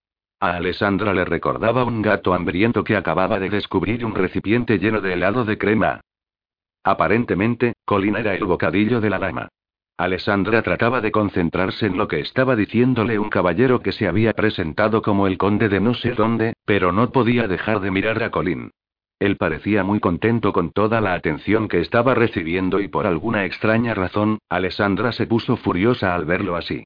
A 0.42 0.56
Alessandra 0.56 1.12
le 1.12 1.26
recordaba 1.26 1.84
un 1.84 2.00
gato 2.00 2.32
hambriento 2.32 2.82
que 2.82 2.96
acababa 2.96 3.38
de 3.38 3.50
descubrir 3.50 4.06
un 4.06 4.14
recipiente 4.14 4.78
lleno 4.78 5.02
de 5.02 5.12
helado 5.12 5.44
de 5.44 5.58
crema. 5.58 6.00
Aparentemente, 6.82 7.74
Colin 7.84 8.16
era 8.16 8.34
el 8.34 8.44
bocadillo 8.44 9.02
de 9.02 9.10
la 9.10 9.18
dama. 9.18 9.48
Alessandra 9.98 10.62
trataba 10.62 11.02
de 11.02 11.12
concentrarse 11.12 11.84
en 11.84 11.98
lo 11.98 12.08
que 12.08 12.20
estaba 12.20 12.56
diciéndole 12.56 13.18
un 13.18 13.28
caballero 13.28 13.80
que 13.80 13.92
se 13.92 14.08
había 14.08 14.32
presentado 14.32 15.02
como 15.02 15.26
el 15.26 15.36
conde 15.36 15.68
de 15.68 15.78
no 15.78 15.92
sé 15.92 16.12
dónde, 16.12 16.54
pero 16.64 16.90
no 16.90 17.12
podía 17.12 17.46
dejar 17.46 17.80
de 17.80 17.90
mirar 17.90 18.22
a 18.22 18.30
Colin. 18.30 18.70
Él 19.18 19.36
parecía 19.36 19.84
muy 19.84 20.00
contento 20.00 20.54
con 20.54 20.72
toda 20.72 21.02
la 21.02 21.12
atención 21.12 21.68
que 21.68 21.80
estaba 21.80 22.14
recibiendo 22.14 22.80
y 22.80 22.88
por 22.88 23.06
alguna 23.06 23.44
extraña 23.44 23.92
razón, 23.92 24.38
Alessandra 24.48 25.12
se 25.12 25.26
puso 25.26 25.58
furiosa 25.58 26.14
al 26.14 26.24
verlo 26.24 26.56
así. 26.56 26.84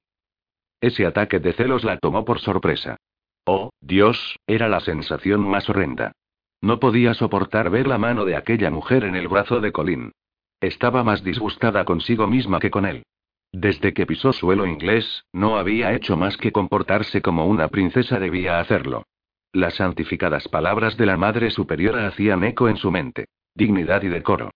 Ese 0.81 1.07
ataque 1.07 1.39
de 1.39 1.53
celos 1.53 1.85
la 1.85 1.99
tomó 1.99 2.25
por 2.25 2.41
sorpresa. 2.41 2.97
Oh, 3.47 3.71
Dios, 3.81 4.39
era 4.47 4.69
la 4.69 4.81
sensación 4.81 5.47
más 5.47 5.69
horrenda. 5.69 6.13
No 6.63 6.81
podía 6.81 7.13
soportar 7.13 7.69
ver 7.69 7.87
la 7.87 7.99
mano 7.99 8.25
de 8.25 8.37
aquella 8.37 8.71
mujer 8.71 9.05
en 9.05 9.17
el 9.17 9.29
brazo 9.29 9.61
de 9.61 9.71
Colin. 9.73 10.13
Estaba 10.61 11.05
más 11.05 11.23
disgustada 11.23 11.85
consigo 11.85 12.27
misma 12.27 12.59
que 12.59 12.71
con 12.71 12.87
él. 12.87 13.03
Desde 13.53 13.93
que 13.93 14.07
pisó 14.07 14.33
suelo 14.33 14.67
inglés, 14.67 15.25
no 15.33 15.59
había 15.59 15.93
hecho 15.93 16.17
más 16.17 16.37
que 16.39 16.53
comportarse 16.53 17.21
como 17.21 17.47
una 17.47 17.69
princesa 17.69 18.19
debía 18.19 18.61
hacerlo. 18.61 19.05
Las 19.53 19.75
santificadas 19.75 20.49
palabras 20.49 20.97
de 20.97 21.07
la 21.07 21.17
Madre 21.17 21.51
Superiora 21.51 22.09
hacían 22.09 22.43
eco 22.45 22.69
en 22.69 22.77
su 22.77 22.91
mente. 22.91 23.27
Dignidad 23.55 24.03
y 24.03 24.09
decoro. 24.09 24.51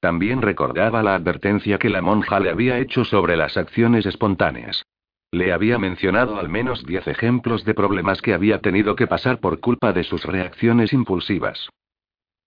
También 0.00 0.42
recordaba 0.42 1.02
la 1.02 1.14
advertencia 1.14 1.78
que 1.78 1.88
la 1.88 2.02
monja 2.02 2.40
le 2.40 2.50
había 2.50 2.78
hecho 2.78 3.04
sobre 3.04 3.36
las 3.36 3.56
acciones 3.56 4.04
espontáneas. 4.04 4.84
Le 5.34 5.50
había 5.50 5.78
mencionado 5.78 6.38
al 6.38 6.50
menos 6.50 6.84
diez 6.84 7.08
ejemplos 7.08 7.64
de 7.64 7.72
problemas 7.72 8.20
que 8.20 8.34
había 8.34 8.60
tenido 8.60 8.94
que 8.96 9.06
pasar 9.06 9.40
por 9.40 9.60
culpa 9.60 9.94
de 9.94 10.04
sus 10.04 10.26
reacciones 10.26 10.92
impulsivas. 10.92 11.70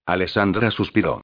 Alessandra 0.05 0.69
suspiró. 0.69 1.21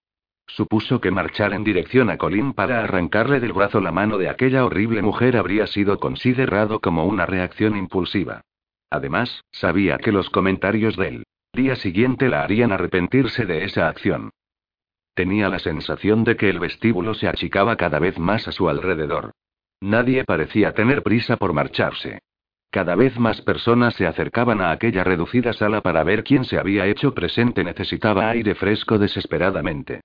Supuso 0.48 1.00
que 1.00 1.12
marchar 1.12 1.54
en 1.54 1.64
dirección 1.64 2.10
a 2.10 2.18
Colin 2.18 2.54
para 2.54 2.84
arrancarle 2.84 3.40
del 3.40 3.54
brazo 3.54 3.80
la 3.80 3.92
mano 3.92 4.18
de 4.18 4.28
aquella 4.28 4.66
horrible 4.66 5.04
mujer 5.04 5.38
habría 5.38 5.68
sido 5.68 6.00
considerado 6.00 6.80
como 6.80 7.06
una 7.06 7.28
reacción 7.28 7.78
impulsiva. 7.78 8.42
Además, 8.90 9.44
sabía 9.52 10.00
que 10.00 10.12
los 10.12 10.32
comentarios 10.32 10.98
del 10.98 11.26
día 11.54 11.76
siguiente 11.76 12.28
la 12.28 12.44
harían 12.44 12.72
arrepentirse 12.72 13.46
de 13.46 13.66
esa 13.66 13.88
acción. 13.88 14.32
Tenía 15.14 15.48
la 15.48 15.60
sensación 15.60 16.24
de 16.24 16.38
que 16.38 16.50
el 16.50 16.60
vestíbulo 16.60 17.14
se 17.14 17.28
achicaba 17.28 17.76
cada 17.76 18.00
vez 18.00 18.18
más 18.18 18.48
a 18.48 18.52
su 18.52 18.68
alrededor. 18.68 19.32
Nadie 19.82 20.24
parecía 20.24 20.74
tener 20.74 21.04
prisa 21.04 21.38
por 21.38 21.54
marcharse. 21.54 22.20
Cada 22.70 22.96
vez 22.96 23.20
más 23.20 23.42
personas 23.42 23.96
se 23.96 24.08
acercaban 24.08 24.62
a 24.62 24.72
aquella 24.72 25.04
reducida 25.04 25.52
sala 25.52 25.82
para 25.82 26.04
ver 26.04 26.24
quién 26.24 26.46
se 26.46 26.58
había 26.58 26.88
hecho 26.88 27.14
presente 27.14 27.64
necesitaba 27.64 28.30
aire 28.30 28.56
fresco 28.56 28.98
desesperadamente. 28.98 30.02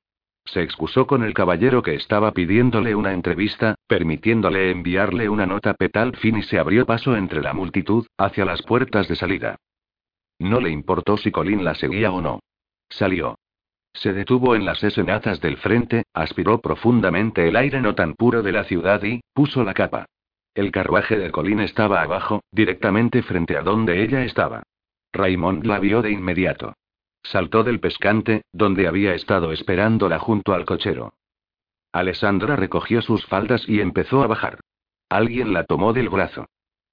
Se 0.47 0.63
excusó 0.63 1.07
con 1.07 1.23
el 1.23 1.35
caballero 1.35 1.83
que 1.83 1.95
estaba 1.95 2.33
pidiéndole 2.33 2.95
una 2.95 3.13
entrevista, 3.13 3.77
permitiéndole 3.87 4.71
enviarle 4.71 5.29
una 5.29 5.47
nota 5.47 5.75
petal 5.75 6.17
fin 6.17 6.39
y 6.39 6.43
se 6.43 6.59
abrió 6.59 6.87
paso 6.87 7.17
entre 7.17 7.43
la 7.43 7.53
multitud, 7.53 8.07
hacia 8.17 8.45
las 8.45 8.63
puertas 8.63 9.09
de 9.09 9.17
salida. 9.17 9.57
No 10.39 10.61
le 10.61 10.71
importó 10.71 11.17
si 11.17 11.31
Colin 11.31 11.65
la 11.65 11.75
seguía 11.75 12.13
o 12.13 12.21
no. 12.21 12.41
Salió. 12.89 13.37
Se 13.97 14.13
detuvo 14.13 14.55
en 14.55 14.67
las 14.67 14.85
escenatas 14.85 15.41
del 15.41 15.57
frente, 15.57 16.05
aspiró 16.13 16.61
profundamente 16.61 17.49
el 17.49 17.57
aire 17.57 17.81
no 17.81 17.95
tan 17.95 18.15
puro 18.15 18.43
de 18.43 18.53
la 18.53 18.65
ciudad 18.65 19.03
y, 19.03 19.23
puso 19.33 19.65
la 19.65 19.73
capa. 19.73 20.05
El 20.55 20.71
carruaje 20.71 21.19
de 21.19 21.31
Colin 21.31 21.61
estaba 21.61 22.03
abajo, 22.03 22.43
directamente 22.53 23.23
frente 23.23 23.57
a 23.57 23.63
donde 23.63 24.03
ella 24.03 24.23
estaba. 24.23 24.65
Raymond 25.15 25.65
la 25.65 25.79
vio 25.79 26.03
de 26.03 26.11
inmediato. 26.11 26.75
Saltó 27.23 27.65
del 27.65 27.81
pescante, 27.81 28.43
donde 28.53 28.87
había 28.87 29.15
estado 29.15 29.51
esperándola 29.51 30.19
junto 30.19 30.53
al 30.53 30.67
cochero. 30.67 31.15
Alessandra 31.91 32.55
recogió 32.55 33.01
sus 33.01 33.25
faldas 33.25 33.67
y 33.67 33.81
empezó 33.81 34.23
a 34.23 34.27
bajar. 34.27 34.61
Alguien 35.09 35.55
la 35.55 35.65
tomó 35.65 35.95
del 35.95 36.11
brazo. 36.11 36.47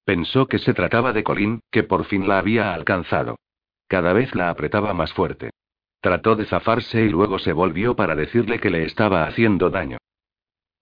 Pensó 0.06 0.46
que 0.46 0.58
se 0.58 0.72
trataba 0.72 1.12
de 1.12 1.22
Colin, 1.22 1.60
que 1.70 1.82
por 1.82 2.06
fin 2.06 2.26
la 2.26 2.38
había 2.38 2.72
alcanzado. 2.72 3.36
Cada 3.88 4.14
vez 4.14 4.34
la 4.34 4.48
apretaba 4.48 4.94
más 4.94 5.12
fuerte. 5.12 5.50
Trató 6.04 6.36
de 6.36 6.44
zafarse 6.44 7.00
y 7.02 7.08
luego 7.08 7.38
se 7.38 7.54
volvió 7.54 7.96
para 7.96 8.14
decirle 8.14 8.60
que 8.60 8.68
le 8.68 8.84
estaba 8.84 9.24
haciendo 9.24 9.70
daño. 9.70 9.96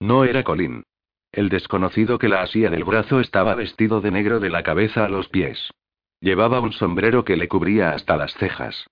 No 0.01 0.25
era 0.25 0.43
Colin. 0.43 0.83
El 1.31 1.47
desconocido 1.47 2.19
que 2.19 2.27
la 2.27 2.41
asía 2.41 2.69
del 2.69 2.83
brazo 2.83 3.21
estaba 3.21 3.55
vestido 3.55 4.01
de 4.01 4.11
negro 4.11 4.41
de 4.41 4.49
la 4.49 4.63
cabeza 4.63 5.05
a 5.05 5.07
los 5.07 5.29
pies. 5.29 5.71
Llevaba 6.19 6.59
un 6.59 6.73
sombrero 6.73 7.23
que 7.23 7.37
le 7.37 7.47
cubría 7.47 7.91
hasta 7.91 8.17
las 8.17 8.33
cejas. 8.33 8.85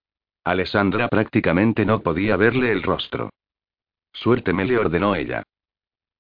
Alessandra 0.46 1.10
prácticamente 1.10 1.86
no 1.86 2.00
podía 2.00 2.38
verle 2.38 2.72
el 2.72 2.82
rostro. 2.82 3.32
Suérteme, 4.14 4.64
le 4.64 4.78
ordenó 4.78 5.16
ella. 5.16 5.44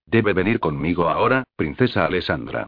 Debe 0.05 0.33
venir 0.33 0.59
conmigo 0.59 1.07
ahora, 1.07 1.45
princesa 1.55 2.05
Alessandra. 2.05 2.67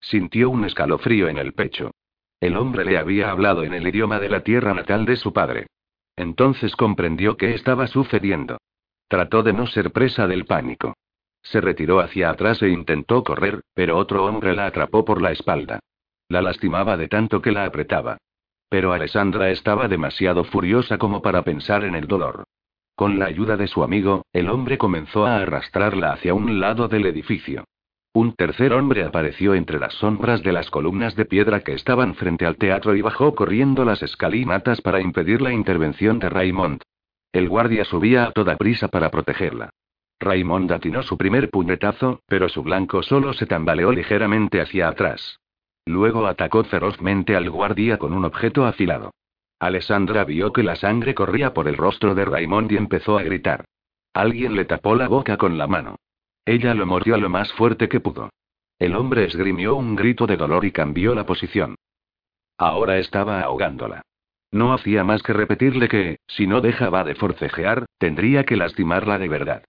Sintió 0.00 0.48
un 0.48 0.64
escalofrío 0.64 1.26
en 1.26 1.38
el 1.38 1.54
pecho. 1.54 1.90
El 2.38 2.56
hombre 2.56 2.84
le 2.84 2.98
había 2.98 3.32
hablado 3.32 3.64
en 3.64 3.74
el 3.74 3.84
idioma 3.84 4.20
de 4.20 4.28
la 4.28 4.44
tierra 4.44 4.74
natal 4.74 5.04
de 5.06 5.16
su 5.16 5.32
padre. 5.32 5.66
Entonces 6.16 6.76
comprendió 6.76 7.36
qué 7.36 7.54
estaba 7.54 7.86
sucediendo. 7.86 8.58
Trató 9.08 9.42
de 9.42 9.52
no 9.52 9.66
ser 9.66 9.92
presa 9.92 10.26
del 10.26 10.46
pánico. 10.46 10.94
Se 11.42 11.60
retiró 11.60 12.00
hacia 12.00 12.30
atrás 12.30 12.62
e 12.62 12.68
intentó 12.68 13.24
correr, 13.24 13.62
pero 13.74 13.98
otro 13.98 14.24
hombre 14.24 14.54
la 14.54 14.66
atrapó 14.66 15.04
por 15.04 15.20
la 15.20 15.32
espalda. 15.32 15.80
La 16.28 16.40
lastimaba 16.40 16.96
de 16.96 17.08
tanto 17.08 17.42
que 17.42 17.52
la 17.52 17.64
apretaba. 17.64 18.18
Pero 18.68 18.92
Alessandra 18.92 19.50
estaba 19.50 19.88
demasiado 19.88 20.44
furiosa 20.44 20.96
como 20.98 21.20
para 21.20 21.42
pensar 21.42 21.84
en 21.84 21.94
el 21.94 22.06
dolor. 22.06 22.44
Con 22.94 23.18
la 23.18 23.26
ayuda 23.26 23.56
de 23.56 23.66
su 23.66 23.82
amigo, 23.82 24.24
el 24.32 24.48
hombre 24.48 24.78
comenzó 24.78 25.26
a 25.26 25.36
arrastrarla 25.36 26.12
hacia 26.12 26.34
un 26.34 26.60
lado 26.60 26.88
del 26.88 27.06
edificio. 27.06 27.64
Un 28.14 28.34
tercer 28.34 28.74
hombre 28.74 29.04
apareció 29.04 29.54
entre 29.54 29.78
las 29.78 29.94
sombras 29.94 30.42
de 30.42 30.52
las 30.52 30.70
columnas 30.70 31.16
de 31.16 31.24
piedra 31.24 31.60
que 31.60 31.72
estaban 31.72 32.14
frente 32.14 32.44
al 32.44 32.56
teatro 32.56 32.94
y 32.94 33.00
bajó 33.00 33.34
corriendo 33.34 33.86
las 33.86 34.02
escalinatas 34.02 34.82
para 34.82 35.00
impedir 35.00 35.40
la 35.40 35.52
intervención 35.52 36.18
de 36.18 36.28
Raymond. 36.28 36.82
El 37.32 37.48
guardia 37.48 37.86
subía 37.86 38.24
a 38.24 38.32
toda 38.32 38.56
prisa 38.56 38.88
para 38.88 39.10
protegerla. 39.10 39.70
Raymond 40.20 40.70
atinó 40.72 41.02
su 41.02 41.16
primer 41.16 41.48
puñetazo, 41.48 42.20
pero 42.26 42.50
su 42.50 42.62
blanco 42.62 43.02
solo 43.02 43.32
se 43.32 43.46
tambaleó 43.46 43.92
ligeramente 43.92 44.60
hacia 44.60 44.88
atrás. 44.88 45.40
Luego 45.86 46.26
atacó 46.26 46.64
ferozmente 46.64 47.34
al 47.34 47.48
guardia 47.48 47.96
con 47.96 48.12
un 48.12 48.26
objeto 48.26 48.66
afilado. 48.66 49.12
Alessandra 49.58 50.24
vio 50.24 50.52
que 50.52 50.62
la 50.62 50.76
sangre 50.76 51.14
corría 51.14 51.54
por 51.54 51.66
el 51.66 51.78
rostro 51.78 52.14
de 52.14 52.26
Raymond 52.26 52.72
y 52.72 52.76
empezó 52.76 53.18
a 53.18 53.22
gritar. 53.22 53.64
Alguien 54.12 54.54
le 54.54 54.66
tapó 54.66 54.94
la 54.96 55.08
boca 55.08 55.38
con 55.38 55.56
la 55.56 55.66
mano. 55.66 55.96
Ella 56.44 56.74
lo 56.74 56.86
mordió 56.86 57.16
lo 57.18 57.28
más 57.28 57.52
fuerte 57.52 57.88
que 57.88 58.00
pudo. 58.00 58.30
El 58.78 58.96
hombre 58.96 59.24
esgrimió 59.24 59.76
un 59.76 59.94
grito 59.94 60.26
de 60.26 60.36
dolor 60.36 60.64
y 60.64 60.72
cambió 60.72 61.14
la 61.14 61.24
posición. 61.24 61.76
Ahora 62.58 62.98
estaba 62.98 63.40
ahogándola. 63.40 64.02
No 64.50 64.74
hacía 64.74 65.04
más 65.04 65.22
que 65.22 65.32
repetirle 65.32 65.88
que, 65.88 66.18
si 66.26 66.46
no 66.46 66.60
dejaba 66.60 67.04
de 67.04 67.14
forcejear, 67.14 67.86
tendría 67.98 68.44
que 68.44 68.56
lastimarla 68.56 69.18
de 69.18 69.28
verdad. 69.28 69.64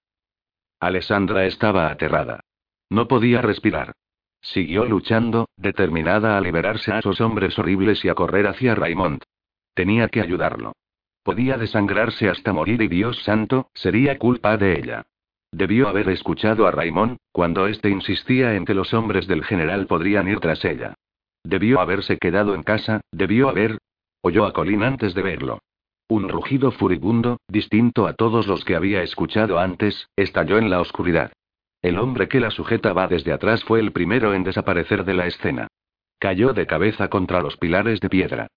Alessandra 0.79 1.45
estaba 1.45 1.89
aterrada. 1.89 2.41
No 2.89 3.07
podía 3.07 3.41
respirar. 3.41 3.93
Siguió 4.41 4.83
luchando, 4.83 5.47
determinada 5.55 6.37
a 6.37 6.41
liberarse 6.41 6.91
a 6.91 6.99
esos 6.99 7.21
hombres 7.21 7.57
horribles 7.57 8.03
y 8.03 8.09
a 8.09 8.15
correr 8.15 8.47
hacia 8.47 8.75
Raymond. 8.75 9.23
Tenía 9.73 10.09
que 10.09 10.19
ayudarlo. 10.19 10.73
Podía 11.23 11.57
desangrarse 11.57 12.27
hasta 12.27 12.51
morir 12.51 12.81
y 12.81 12.89
Dios 12.89 13.23
santo, 13.23 13.69
sería 13.73 14.19
culpa 14.19 14.57
de 14.57 14.77
ella. 14.77 15.05
Debió 15.53 15.87
haber 15.87 16.09
escuchado 16.09 16.65
a 16.65 16.71
Raymond, 16.71 17.17
cuando 17.31 17.67
éste 17.67 17.87
insistía 17.87 18.55
en 18.55 18.65
que 18.65 18.73
los 18.73 18.91
hombres 18.91 19.27
del 19.27 19.43
general 19.43 19.85
podrían 19.85 20.27
ir 20.27 20.39
tras 20.39 20.65
ella. 20.65 20.95
Debió 21.43 21.79
haberse 21.79 22.17
quedado 22.17 22.55
en 22.55 22.63
casa, 22.63 23.01
debió 23.11 23.49
haber... 23.49 23.77
Oyó 24.23 24.45
a 24.45 24.53
Colin 24.53 24.81
antes 24.81 25.13
de 25.13 25.21
verlo. 25.21 25.59
Un 26.07 26.27
rugido 26.27 26.71
furibundo, 26.71 27.37
distinto 27.47 28.07
a 28.07 28.13
todos 28.13 28.47
los 28.47 28.65
que 28.65 28.75
había 28.75 29.03
escuchado 29.03 29.59
antes, 29.59 30.07
estalló 30.15 30.57
en 30.57 30.71
la 30.71 30.81
oscuridad. 30.81 31.31
El 31.83 31.99
hombre 31.99 32.27
que 32.27 32.39
la 32.39 32.49
sujetaba 32.49 33.07
desde 33.07 33.31
atrás 33.31 33.63
fue 33.63 33.79
el 33.79 33.91
primero 33.91 34.33
en 34.33 34.43
desaparecer 34.43 35.05
de 35.05 35.13
la 35.13 35.27
escena. 35.27 35.67
Cayó 36.17 36.53
de 36.53 36.65
cabeza 36.65 37.09
contra 37.09 37.41
los 37.41 37.57
pilares 37.57 37.99
de 37.99 38.09
piedra. 38.09 38.47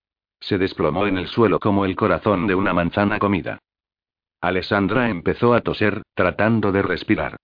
Se 0.41 0.57
desplomó 0.57 1.07
en 1.07 1.19
el 1.19 1.27
suelo 1.27 1.61
como 1.61 1.85
el 1.85 1.95
corazón 1.95 2.47
de 2.47 2.55
una 2.55 2.73
manzana 2.73 3.19
comida. 3.19 3.59
Alessandra 4.41 5.09
empezó 5.09 5.55
a 5.55 5.61
toser, 5.61 6.03
tratando 6.15 6.73
de 6.73 6.83
respirar. 6.83 7.37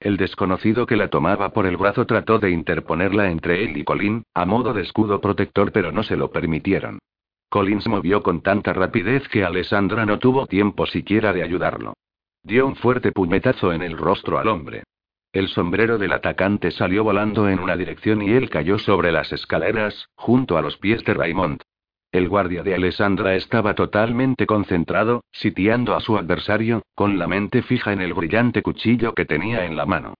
El 0.00 0.16
desconocido 0.16 0.86
que 0.86 0.96
la 0.96 1.08
tomaba 1.08 1.52
por 1.52 1.66
el 1.66 1.76
brazo 1.76 2.06
trató 2.06 2.38
de 2.38 2.50
interponerla 2.50 3.30
entre 3.30 3.64
él 3.64 3.76
y 3.76 3.84
Colin, 3.84 4.24
a 4.34 4.46
modo 4.46 4.72
de 4.72 4.82
escudo 4.82 5.20
protector, 5.20 5.72
pero 5.72 5.92
no 5.92 6.02
se 6.02 6.16
lo 6.16 6.30
permitieron. 6.30 6.98
Colin 7.50 7.82
se 7.82 7.88
movió 7.88 8.22
con 8.22 8.42
tanta 8.42 8.72
rapidez 8.72 9.28
que 9.28 9.44
Alessandra 9.44 10.06
no 10.06 10.18
tuvo 10.18 10.46
tiempo 10.46 10.86
siquiera 10.86 11.32
de 11.32 11.42
ayudarlo. 11.42 11.94
Dio 12.42 12.66
un 12.66 12.76
fuerte 12.76 13.12
puñetazo 13.12 13.72
en 13.72 13.82
el 13.82 13.98
rostro 13.98 14.38
al 14.38 14.48
hombre. 14.48 14.84
El 15.32 15.48
sombrero 15.48 15.98
del 15.98 16.12
atacante 16.12 16.70
salió 16.70 17.04
volando 17.04 17.48
en 17.48 17.60
una 17.60 17.76
dirección 17.76 18.22
y 18.22 18.30
él 18.30 18.48
cayó 18.48 18.78
sobre 18.78 19.12
las 19.12 19.32
escaleras, 19.32 20.06
junto 20.14 20.56
a 20.56 20.62
los 20.62 20.76
pies 20.78 21.04
de 21.04 21.14
Raymond. 21.14 21.60
El 22.12 22.28
guardia 22.28 22.64
de 22.64 22.74
Alessandra 22.74 23.36
estaba 23.36 23.74
totalmente 23.74 24.44
concentrado, 24.44 25.22
sitiando 25.30 25.94
a 25.94 26.00
su 26.00 26.18
adversario, 26.18 26.82
con 26.96 27.18
la 27.18 27.28
mente 27.28 27.62
fija 27.62 27.92
en 27.92 28.00
el 28.00 28.14
brillante 28.14 28.62
cuchillo 28.62 29.14
que 29.14 29.24
tenía 29.24 29.64
en 29.64 29.76
la 29.76 29.86
mano. 29.86 30.14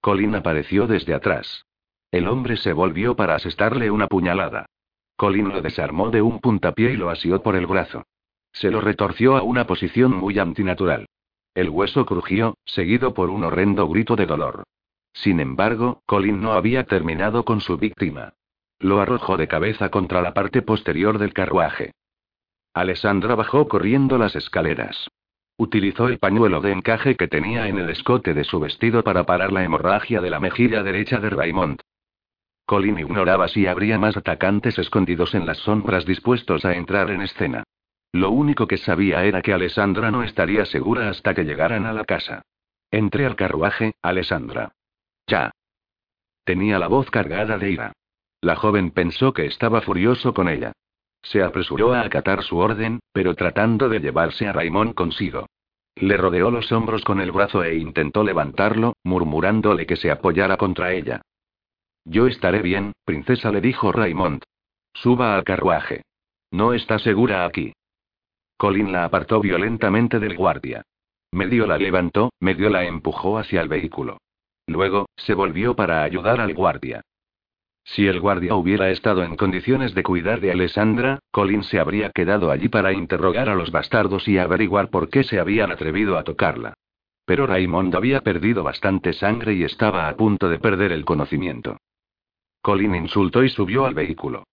Colin 0.00 0.34
apareció 0.34 0.86
desde 0.86 1.12
atrás. 1.12 1.66
El 2.10 2.28
hombre 2.28 2.56
se 2.56 2.72
volvió 2.72 3.14
para 3.14 3.34
asestarle 3.34 3.90
una 3.90 4.06
puñalada. 4.06 4.66
Colin 5.16 5.50
lo 5.50 5.60
desarmó 5.60 6.10
de 6.10 6.22
un 6.22 6.40
puntapié 6.40 6.92
y 6.92 6.96
lo 6.96 7.10
asió 7.10 7.42
por 7.42 7.56
el 7.56 7.66
brazo. 7.66 8.04
Se 8.52 8.70
lo 8.70 8.80
retorció 8.80 9.36
a 9.36 9.42
una 9.42 9.66
posición 9.66 10.16
muy 10.16 10.38
antinatural. 10.38 11.06
El 11.54 11.68
hueso 11.68 12.06
crujió, 12.06 12.56
seguido 12.64 13.12
por 13.12 13.28
un 13.28 13.44
horrendo 13.44 13.86
grito 13.86 14.16
de 14.16 14.24
dolor. 14.24 14.64
Sin 15.12 15.40
embargo, 15.40 16.00
Colin 16.06 16.40
no 16.40 16.52
había 16.52 16.84
terminado 16.84 17.44
con 17.44 17.60
su 17.60 17.76
víctima. 17.76 18.32
Lo 18.82 19.00
arrojó 19.00 19.36
de 19.36 19.46
cabeza 19.46 19.90
contra 19.90 20.20
la 20.22 20.34
parte 20.34 20.60
posterior 20.60 21.18
del 21.18 21.32
carruaje. 21.32 21.92
Alessandra 22.74 23.36
bajó 23.36 23.68
corriendo 23.68 24.18
las 24.18 24.34
escaleras. 24.34 25.08
Utilizó 25.56 26.08
el 26.08 26.18
pañuelo 26.18 26.60
de 26.60 26.72
encaje 26.72 27.14
que 27.14 27.28
tenía 27.28 27.68
en 27.68 27.78
el 27.78 27.90
escote 27.90 28.34
de 28.34 28.42
su 28.42 28.58
vestido 28.58 29.04
para 29.04 29.22
parar 29.22 29.52
la 29.52 29.62
hemorragia 29.62 30.20
de 30.20 30.30
la 30.30 30.40
mejilla 30.40 30.82
derecha 30.82 31.20
de 31.20 31.30
Raymond. 31.30 31.80
Colin 32.66 32.98
ignoraba 32.98 33.46
si 33.46 33.68
habría 33.68 34.00
más 34.00 34.16
atacantes 34.16 34.76
escondidos 34.80 35.36
en 35.36 35.46
las 35.46 35.58
sombras 35.58 36.04
dispuestos 36.04 36.64
a 36.64 36.74
entrar 36.74 37.10
en 37.12 37.22
escena. 37.22 37.62
Lo 38.10 38.30
único 38.30 38.66
que 38.66 38.78
sabía 38.78 39.24
era 39.24 39.42
que 39.42 39.52
Alessandra 39.52 40.10
no 40.10 40.24
estaría 40.24 40.64
segura 40.64 41.08
hasta 41.08 41.34
que 41.34 41.44
llegaran 41.44 41.86
a 41.86 41.92
la 41.92 42.04
casa. 42.04 42.42
Entré 42.90 43.26
al 43.26 43.36
carruaje, 43.36 43.94
Alessandra. 44.02 44.72
Ya. 45.28 45.52
Tenía 46.44 46.80
la 46.80 46.88
voz 46.88 47.08
cargada 47.10 47.58
de 47.58 47.70
ira. 47.70 47.92
La 48.42 48.56
joven 48.56 48.90
pensó 48.90 49.32
que 49.32 49.46
estaba 49.46 49.80
furioso 49.82 50.34
con 50.34 50.48
ella. 50.48 50.72
Se 51.22 51.42
apresuró 51.42 51.94
a 51.94 52.00
acatar 52.00 52.42
su 52.42 52.58
orden, 52.58 52.98
pero 53.12 53.36
tratando 53.36 53.88
de 53.88 54.00
llevarse 54.00 54.48
a 54.48 54.52
Raymond 54.52 54.94
consigo. 54.94 55.46
Le 55.94 56.16
rodeó 56.16 56.50
los 56.50 56.72
hombros 56.72 57.04
con 57.04 57.20
el 57.20 57.30
brazo 57.30 57.62
e 57.62 57.76
intentó 57.76 58.24
levantarlo, 58.24 58.94
murmurándole 59.04 59.86
que 59.86 59.94
se 59.94 60.10
apoyara 60.10 60.56
contra 60.56 60.92
ella. 60.92 61.22
Yo 62.04 62.26
estaré 62.26 62.62
bien, 62.62 62.92
princesa, 63.04 63.52
le 63.52 63.60
dijo 63.60 63.92
Raymond. 63.92 64.42
Suba 64.92 65.36
al 65.36 65.44
carruaje. 65.44 66.02
No 66.50 66.72
está 66.72 66.98
segura 66.98 67.44
aquí. 67.44 67.72
Colin 68.56 68.90
la 68.90 69.04
apartó 69.04 69.40
violentamente 69.40 70.18
del 70.18 70.36
guardia. 70.36 70.82
Medio 71.30 71.66
la 71.66 71.78
levantó, 71.78 72.32
medio 72.40 72.70
la 72.70 72.84
empujó 72.84 73.38
hacia 73.38 73.60
el 73.60 73.68
vehículo. 73.68 74.18
Luego, 74.66 75.06
se 75.16 75.34
volvió 75.34 75.76
para 75.76 76.02
ayudar 76.02 76.40
al 76.40 76.54
guardia. 76.54 77.02
Si 77.84 78.06
el 78.06 78.20
guardia 78.20 78.54
hubiera 78.54 78.90
estado 78.90 79.24
en 79.24 79.36
condiciones 79.36 79.94
de 79.94 80.02
cuidar 80.02 80.40
de 80.40 80.52
Alessandra, 80.52 81.18
Colin 81.30 81.64
se 81.64 81.80
habría 81.80 82.10
quedado 82.10 82.50
allí 82.50 82.68
para 82.68 82.92
interrogar 82.92 83.48
a 83.48 83.54
los 83.54 83.70
bastardos 83.70 84.28
y 84.28 84.38
averiguar 84.38 84.88
por 84.88 85.08
qué 85.08 85.24
se 85.24 85.40
habían 85.40 85.72
atrevido 85.72 86.16
a 86.16 86.24
tocarla. 86.24 86.74
Pero 87.24 87.46
Raymond 87.46 87.94
había 87.94 88.20
perdido 88.20 88.62
bastante 88.62 89.12
sangre 89.12 89.54
y 89.54 89.64
estaba 89.64 90.08
a 90.08 90.16
punto 90.16 90.48
de 90.48 90.58
perder 90.58 90.92
el 90.92 91.04
conocimiento. 91.04 91.78
Colin 92.62 92.94
insultó 92.94 93.42
y 93.42 93.48
subió 93.48 93.84
al 93.84 93.94
vehículo. 93.94 94.44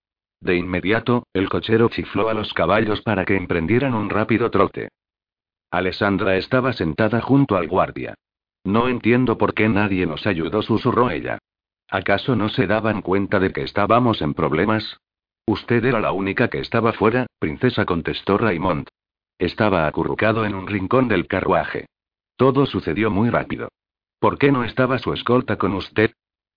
De 0.41 0.55
inmediato, 0.55 1.27
el 1.33 1.49
cochero 1.49 1.89
chifló 1.89 2.29
a 2.29 2.33
los 2.33 2.53
caballos 2.53 3.01
para 3.01 3.25
que 3.25 3.35
emprendieran 3.35 3.93
un 3.93 4.09
rápido 4.09 4.49
trote. 4.49 4.89
Alessandra 5.69 6.37
estaba 6.37 6.73
sentada 6.73 7.21
junto 7.21 7.55
al 7.55 7.67
guardia. 7.67 8.15
No 8.63 8.87
entiendo 8.87 9.37
por 9.37 9.53
qué 9.53 9.69
nadie 9.69 10.05
nos 10.05 10.25
ayudó, 10.25 10.61
susurró 10.61 11.11
ella. 11.11 11.37
¿Acaso 11.89 12.35
no 12.35 12.49
se 12.49 12.67
daban 12.67 13.01
cuenta 13.01 13.39
de 13.39 13.51
que 13.51 13.63
estábamos 13.63 14.21
en 14.21 14.35
problemas? 14.35 14.99
Usted 15.47 15.83
era 15.83 15.99
la 15.99 16.11
única 16.11 16.47
que 16.47 16.59
estaba 16.59 16.93
fuera, 16.93 17.25
princesa, 17.39 17.85
contestó 17.85 18.37
Raymond. 18.37 18.87
Estaba 19.39 19.87
acurrucado 19.87 20.45
en 20.45 20.53
un 20.53 20.67
rincón 20.67 21.07
del 21.07 21.27
carruaje. 21.27 21.87
Todo 22.35 22.67
sucedió 22.67 23.09
muy 23.09 23.31
rápido. 23.31 23.69
¿Por 24.19 24.37
qué 24.37 24.51
no 24.51 24.63
estaba 24.63 24.99
su 24.99 25.13
escolta 25.13 25.57
con 25.57 25.73
usted? 25.73 26.11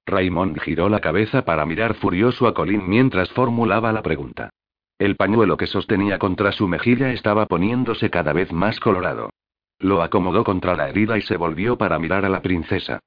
Raymond 0.05 0.59
giró 0.61 0.91
la 0.91 1.01
cabeza 1.01 1.45
para 1.45 1.65
mirar 1.65 1.95
furioso 1.95 2.47
a 2.47 2.53
Colin 2.53 2.87
mientras 2.87 3.31
formulaba 3.31 3.93
la 3.93 4.03
pregunta. 4.03 4.51
El 4.99 5.17
pañuelo 5.17 5.57
que 5.57 5.67
sostenía 5.67 6.19
contra 6.19 6.53
su 6.53 6.69
mejilla 6.69 7.13
estaba 7.13 7.47
poniéndose 7.47 8.11
cada 8.11 8.35
vez 8.35 8.53
más 8.53 8.81
colorado. 8.81 9.31
Lo 9.79 10.03
acomodó 10.03 10.45
contra 10.45 10.77
la 10.77 10.91
herida 10.91 11.17
y 11.17 11.23
se 11.23 11.37
volvió 11.37 11.79
para 11.79 11.99
mirar 11.99 12.25
a 12.25 12.29
la 12.29 12.43
princesa. 12.43 13.01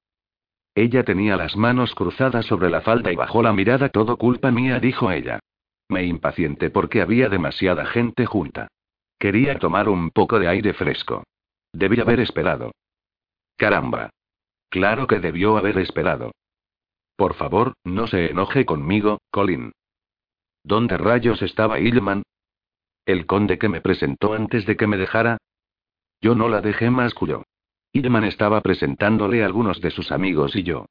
Ella 0.76 1.04
tenía 1.04 1.38
las 1.38 1.56
manos 1.56 1.96
cruzadas 1.96 2.46
sobre 2.46 2.70
la 2.70 2.82
falda 2.82 3.12
y 3.12 3.16
bajó 3.16 3.42
la 3.42 3.54
mirada. 3.54 3.88
Todo 3.88 4.18
culpa 4.18 4.52
mía, 4.52 4.80
dijo 4.82 5.10
ella. 5.10 5.40
Me 5.88 6.04
impaciente 6.04 6.70
porque 6.70 7.02
había 7.02 7.30
demasiada 7.30 7.86
gente 7.86 8.26
junta. 8.26 8.68
Quería 9.18 9.58
tomar 9.58 9.88
un 9.88 10.12
poco 10.12 10.38
de 10.38 10.50
aire 10.50 10.74
fresco. 10.74 11.24
Debí 11.72 12.02
haber 12.02 12.20
esperado. 12.20 12.72
Caramba. 13.56 14.10
Claro 14.70 15.08
que 15.08 15.20
debió 15.20 15.58
haber 15.58 15.78
esperado. 15.78 16.32
Por 17.16 17.36
favor, 17.36 17.74
no 17.86 18.08
se 18.08 18.32
enoje 18.32 18.66
conmigo, 18.66 19.20
Colin. 19.32 19.72
¿Dónde 20.64 20.98
rayos 20.98 21.42
estaba 21.42 21.80
Ilman? 21.80 22.24
¿El 23.06 23.26
conde 23.26 23.58
que 23.58 23.70
me 23.70 23.80
presentó 23.80 24.34
antes 24.34 24.66
de 24.66 24.76
que 24.76 24.88
me 24.88 24.98
dejara? 24.98 25.38
Yo 26.20 26.36
no 26.36 26.50
la 26.50 26.60
dejé 26.60 26.90
más, 26.90 27.14
cuyo. 27.14 27.44
Irman 27.96 28.26
estaba 28.26 28.60
presentándole 28.60 29.42
a 29.42 29.46
algunos 29.46 29.80
de 29.80 29.90
sus 29.90 30.12
amigos 30.12 30.54
y 30.58 30.64
yo. 30.64 30.86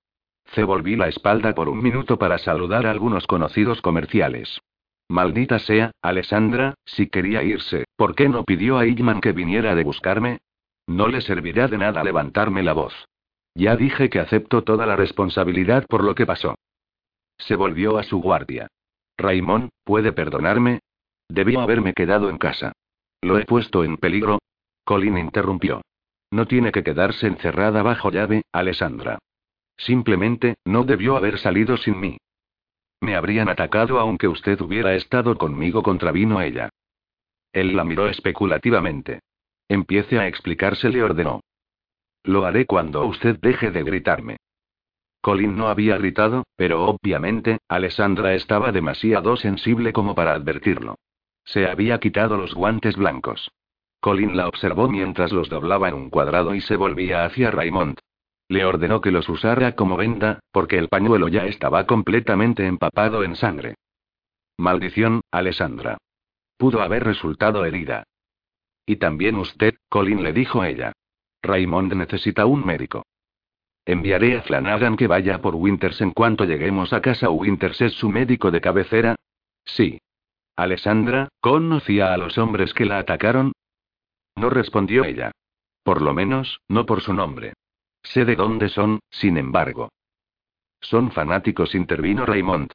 Se 0.54 0.64
volví 0.64 0.96
la 0.96 1.08
espalda 1.08 1.54
por 1.54 1.68
un 1.68 1.82
minuto 1.82 2.18
para 2.18 2.38
saludar 2.38 2.86
a 2.86 2.90
algunos 2.90 3.26
conocidos 3.26 3.82
comerciales. 3.82 4.62
Maldita 5.10 5.58
sea, 5.58 5.90
Alessandra, 6.00 6.72
si 6.86 7.08
quería 7.08 7.42
irse, 7.42 7.84
¿por 7.96 8.14
qué 8.14 8.30
no 8.30 8.44
pidió 8.44 8.78
a 8.78 8.86
Igman 8.86 9.20
que 9.20 9.32
viniera 9.32 9.74
de 9.74 9.84
buscarme? 9.84 10.38
No 10.86 11.08
le 11.08 11.20
servirá 11.20 11.68
de 11.68 11.76
nada 11.76 12.02
levantarme 12.02 12.62
la 12.62 12.72
voz. 12.72 12.94
Ya 13.54 13.76
dije 13.76 14.08
que 14.08 14.18
acepto 14.18 14.64
toda 14.64 14.86
la 14.86 14.96
responsabilidad 14.96 15.84
por 15.86 16.02
lo 16.02 16.14
que 16.14 16.24
pasó. 16.24 16.54
Se 17.36 17.54
volvió 17.54 17.98
a 17.98 18.02
su 18.02 18.22
guardia. 18.22 18.68
Raymond, 19.18 19.68
¿puede 19.84 20.12
perdonarme? 20.12 20.80
Debió 21.28 21.60
haberme 21.60 21.92
quedado 21.92 22.30
en 22.30 22.38
casa. 22.38 22.72
¿Lo 23.20 23.38
he 23.38 23.44
puesto 23.44 23.84
en 23.84 23.98
peligro? 23.98 24.38
Colin 24.86 25.18
interrumpió. 25.18 25.82
No 26.34 26.46
tiene 26.46 26.72
que 26.72 26.82
quedarse 26.82 27.28
encerrada 27.28 27.84
bajo 27.84 28.10
llave, 28.10 28.42
Alessandra. 28.50 29.20
Simplemente, 29.76 30.56
no 30.64 30.82
debió 30.82 31.16
haber 31.16 31.38
salido 31.38 31.76
sin 31.76 32.00
mí. 32.00 32.18
Me 33.00 33.14
habrían 33.14 33.48
atacado 33.48 34.00
aunque 34.00 34.26
usted 34.26 34.60
hubiera 34.60 34.96
estado 34.96 35.38
conmigo, 35.38 35.84
contravino 35.84 36.40
ella. 36.40 36.70
Él 37.52 37.76
la 37.76 37.84
miró 37.84 38.08
especulativamente. 38.08 39.20
Empiece 39.68 40.18
a 40.18 40.26
explicarse, 40.26 40.88
le 40.88 41.04
ordenó. 41.04 41.38
Lo 42.24 42.44
haré 42.44 42.66
cuando 42.66 43.06
usted 43.06 43.38
deje 43.38 43.70
de 43.70 43.84
gritarme. 43.84 44.36
Colin 45.20 45.56
no 45.56 45.68
había 45.68 45.98
gritado, 45.98 46.42
pero 46.56 46.84
obviamente, 46.84 47.58
Alessandra 47.68 48.34
estaba 48.34 48.72
demasiado 48.72 49.36
sensible 49.36 49.92
como 49.92 50.16
para 50.16 50.34
advertirlo. 50.34 50.96
Se 51.44 51.68
había 51.68 52.00
quitado 52.00 52.36
los 52.36 52.54
guantes 52.54 52.96
blancos. 52.96 53.52
Colin 54.04 54.36
la 54.36 54.48
observó 54.48 54.86
mientras 54.86 55.32
los 55.32 55.48
doblaba 55.48 55.88
en 55.88 55.94
un 55.94 56.10
cuadrado 56.10 56.54
y 56.54 56.60
se 56.60 56.76
volvía 56.76 57.24
hacia 57.24 57.50
Raymond. 57.50 58.00
Le 58.48 58.66
ordenó 58.66 59.00
que 59.00 59.10
los 59.10 59.30
usara 59.30 59.76
como 59.76 59.96
venda, 59.96 60.40
porque 60.52 60.76
el 60.76 60.90
pañuelo 60.90 61.28
ya 61.28 61.46
estaba 61.46 61.86
completamente 61.86 62.66
empapado 62.66 63.24
en 63.24 63.34
sangre. 63.34 63.76
Maldición, 64.58 65.22
Alessandra. 65.30 65.96
Pudo 66.58 66.82
haber 66.82 67.02
resultado 67.02 67.64
herida. 67.64 68.04
Y 68.84 68.96
también 68.96 69.36
usted, 69.36 69.76
Colin 69.88 70.22
le 70.22 70.34
dijo 70.34 70.64
ella. 70.64 70.92
Raymond 71.40 71.94
necesita 71.94 72.44
un 72.44 72.62
médico. 72.66 73.06
Enviaré 73.86 74.36
a 74.36 74.42
Flanagan 74.42 74.98
que 74.98 75.06
vaya 75.06 75.40
por 75.40 75.54
Winters 75.54 76.02
en 76.02 76.10
cuanto 76.10 76.44
lleguemos 76.44 76.92
a 76.92 77.00
casa. 77.00 77.30
¿Winters 77.30 77.80
es 77.80 77.94
su 77.94 78.10
médico 78.10 78.50
de 78.50 78.60
cabecera? 78.60 79.16
Sí. 79.64 79.98
Alessandra, 80.56 81.28
¿conocía 81.40 82.12
a 82.12 82.18
los 82.18 82.36
hombres 82.36 82.74
que 82.74 82.84
la 82.84 82.98
atacaron? 82.98 83.54
No 84.36 84.50
respondió 84.50 85.04
ella. 85.04 85.32
Por 85.82 86.02
lo 86.02 86.14
menos, 86.14 86.60
no 86.68 86.86
por 86.86 87.00
su 87.00 87.12
nombre. 87.12 87.52
Sé 88.02 88.24
de 88.24 88.36
dónde 88.36 88.68
son, 88.68 89.00
sin 89.10 89.36
embargo. 89.36 89.90
Son 90.80 91.10
fanáticos, 91.10 91.74
intervino 91.74 92.26
Raymond. 92.26 92.72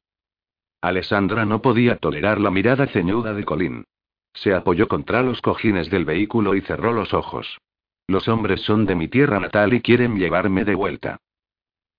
Alessandra 0.80 1.44
no 1.44 1.60
podía 1.60 1.96
tolerar 1.96 2.40
la 2.40 2.50
mirada 2.50 2.86
ceñuda 2.86 3.34
de 3.34 3.44
Colin. 3.44 3.84
Se 4.32 4.54
apoyó 4.54 4.88
contra 4.88 5.22
los 5.22 5.40
cojines 5.42 5.90
del 5.90 6.04
vehículo 6.04 6.54
y 6.54 6.62
cerró 6.62 6.92
los 6.92 7.12
ojos. 7.14 7.58
Los 8.06 8.28
hombres 8.28 8.62
son 8.62 8.86
de 8.86 8.94
mi 8.94 9.08
tierra 9.08 9.38
natal 9.38 9.74
y 9.74 9.82
quieren 9.82 10.18
llevarme 10.18 10.64
de 10.64 10.74
vuelta. 10.74 11.18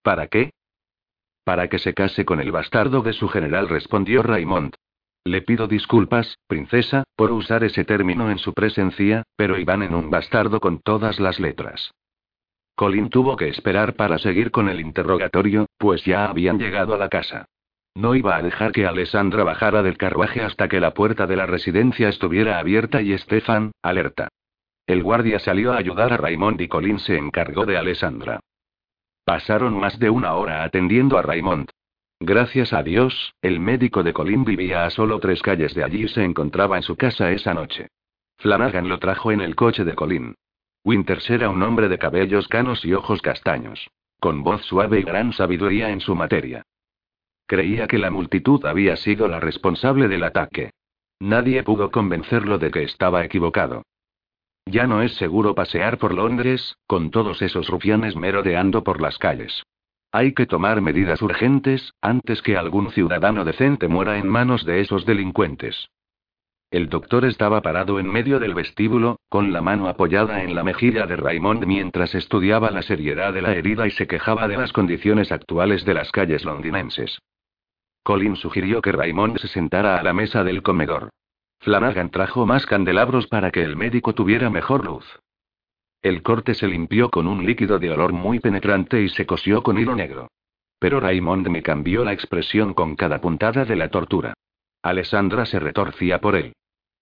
¿Para 0.01 0.27
qué? 0.27 0.51
Para 1.43 1.69
que 1.69 1.79
se 1.79 1.93
case 1.93 2.25
con 2.25 2.39
el 2.39 2.51
bastardo 2.51 3.01
de 3.01 3.13
su 3.13 3.29
general, 3.29 3.69
respondió 3.69 4.23
Raymond. 4.23 4.75
Le 5.23 5.43
pido 5.43 5.67
disculpas, 5.67 6.37
princesa, 6.47 7.03
por 7.15 7.31
usar 7.31 7.63
ese 7.63 7.85
término 7.85 8.31
en 8.31 8.39
su 8.39 8.53
presencia, 8.53 9.23
pero 9.35 9.59
iban 9.59 9.83
en 9.83 9.93
un 9.93 10.09
bastardo 10.09 10.59
con 10.59 10.79
todas 10.79 11.19
las 11.19 11.39
letras. 11.39 11.91
Colin 12.75 13.09
tuvo 13.09 13.35
que 13.35 13.47
esperar 13.47 13.95
para 13.95 14.17
seguir 14.17 14.49
con 14.49 14.67
el 14.67 14.79
interrogatorio, 14.79 15.67
pues 15.77 16.03
ya 16.03 16.25
habían 16.25 16.57
llegado 16.57 16.95
a 16.95 16.97
la 16.97 17.09
casa. 17.09 17.45
No 17.93 18.15
iba 18.15 18.35
a 18.35 18.41
dejar 18.41 18.71
que 18.71 18.87
Alessandra 18.87 19.43
bajara 19.43 19.83
del 19.83 19.97
carruaje 19.97 20.41
hasta 20.41 20.67
que 20.67 20.79
la 20.79 20.93
puerta 20.93 21.27
de 21.27 21.35
la 21.35 21.45
residencia 21.45 22.09
estuviera 22.09 22.57
abierta 22.57 23.01
y 23.01 23.15
Stefan, 23.17 23.71
alerta. 23.83 24.29
El 24.87 25.03
guardia 25.03 25.39
salió 25.39 25.73
a 25.73 25.77
ayudar 25.77 26.13
a 26.13 26.17
Raymond 26.17 26.59
y 26.61 26.67
Colin 26.67 26.99
se 26.99 27.17
encargó 27.17 27.65
de 27.65 27.77
Alessandra. 27.77 28.39
Pasaron 29.23 29.79
más 29.79 29.99
de 29.99 30.09
una 30.09 30.33
hora 30.33 30.63
atendiendo 30.63 31.17
a 31.17 31.21
Raymond. 31.21 31.69
Gracias 32.23 32.71
a 32.71 32.83
Dios, 32.83 33.33
el 33.41 33.59
médico 33.59 34.03
de 34.03 34.13
Colin 34.13 34.45
vivía 34.45 34.85
a 34.85 34.91
solo 34.91 35.19
tres 35.19 35.41
calles 35.41 35.73
de 35.73 35.83
allí 35.83 36.03
y 36.03 36.07
se 36.07 36.23
encontraba 36.23 36.77
en 36.77 36.83
su 36.83 36.95
casa 36.95 37.31
esa 37.31 37.55
noche. 37.55 37.87
Flanagan 38.37 38.87
lo 38.87 38.99
trajo 38.99 39.31
en 39.31 39.41
el 39.41 39.55
coche 39.55 39.83
de 39.83 39.95
Colin. 39.95 40.35
Winters 40.85 41.27
era 41.31 41.49
un 41.49 41.63
hombre 41.63 41.89
de 41.89 41.97
cabellos 41.97 42.47
canos 42.47 42.85
y 42.85 42.93
ojos 42.93 43.23
castaños. 43.23 43.89
Con 44.19 44.43
voz 44.43 44.63
suave 44.65 44.99
y 44.99 45.03
gran 45.03 45.33
sabiduría 45.33 45.89
en 45.89 45.99
su 45.99 46.13
materia. 46.13 46.61
Creía 47.47 47.87
que 47.87 47.97
la 47.97 48.11
multitud 48.11 48.63
había 48.67 48.97
sido 48.97 49.27
la 49.27 49.39
responsable 49.39 50.07
del 50.07 50.23
ataque. 50.23 50.73
Nadie 51.19 51.63
pudo 51.63 51.89
convencerlo 51.89 52.59
de 52.59 52.69
que 52.69 52.83
estaba 52.83 53.25
equivocado. 53.25 53.81
Ya 54.67 54.85
no 54.85 55.01
es 55.01 55.15
seguro 55.15 55.55
pasear 55.55 55.97
por 55.97 56.13
Londres, 56.13 56.77
con 56.85 57.09
todos 57.09 57.41
esos 57.41 57.67
rufianes 57.67 58.15
merodeando 58.15 58.83
por 58.83 59.01
las 59.01 59.17
calles. 59.17 59.63
Hay 60.13 60.33
que 60.33 60.45
tomar 60.45 60.81
medidas 60.81 61.21
urgentes, 61.21 61.93
antes 62.01 62.41
que 62.41 62.57
algún 62.57 62.91
ciudadano 62.91 63.45
decente 63.45 63.87
muera 63.87 64.17
en 64.17 64.27
manos 64.27 64.65
de 64.65 64.81
esos 64.81 65.05
delincuentes. 65.05 65.89
El 66.69 66.89
doctor 66.89 67.25
estaba 67.25 67.61
parado 67.61 67.99
en 67.99 68.11
medio 68.11 68.39
del 68.39 68.53
vestíbulo, 68.53 69.19
con 69.29 69.53
la 69.53 69.61
mano 69.61 69.87
apoyada 69.87 70.43
en 70.43 70.55
la 70.55 70.63
mejilla 70.63 71.05
de 71.05 71.15
Raymond 71.15 71.65
mientras 71.65 72.15
estudiaba 72.15 72.71
la 72.71 72.81
seriedad 72.81 73.33
de 73.33 73.41
la 73.41 73.53
herida 73.53 73.87
y 73.87 73.91
se 73.91 74.07
quejaba 74.07 74.47
de 74.47 74.57
las 74.57 74.71
condiciones 74.71 75.31
actuales 75.31 75.85
de 75.85 75.93
las 75.93 76.11
calles 76.11 76.45
londinenses. 76.45 77.19
Colin 78.03 78.35
sugirió 78.35 78.81
que 78.81 78.91
Raymond 78.91 79.37
se 79.37 79.47
sentara 79.47 79.97
a 79.97 80.03
la 80.03 80.13
mesa 80.13 80.43
del 80.43 80.63
comedor. 80.63 81.09
Flanagan 81.59 82.09
trajo 82.09 82.45
más 82.45 82.65
candelabros 82.65 83.27
para 83.27 83.51
que 83.51 83.63
el 83.63 83.75
médico 83.75 84.13
tuviera 84.13 84.49
mejor 84.49 84.85
luz. 84.85 85.05
El 86.01 86.23
corte 86.23 86.55
se 86.55 86.67
limpió 86.67 87.09
con 87.09 87.27
un 87.27 87.45
líquido 87.45 87.77
de 87.77 87.91
olor 87.91 88.11
muy 88.11 88.39
penetrante 88.39 89.01
y 89.01 89.09
se 89.09 89.25
cosió 89.25 89.61
con 89.61 89.77
hilo 89.77 89.95
negro. 89.95 90.29
Pero 90.79 90.99
Raymond 90.99 91.47
me 91.49 91.61
cambió 91.61 92.03
la 92.03 92.11
expresión 92.11 92.73
con 92.73 92.95
cada 92.95 93.21
puntada 93.21 93.65
de 93.65 93.75
la 93.75 93.89
tortura. 93.89 94.33
Alessandra 94.81 95.45
se 95.45 95.59
retorcía 95.59 96.19
por 96.19 96.35
él. 96.35 96.53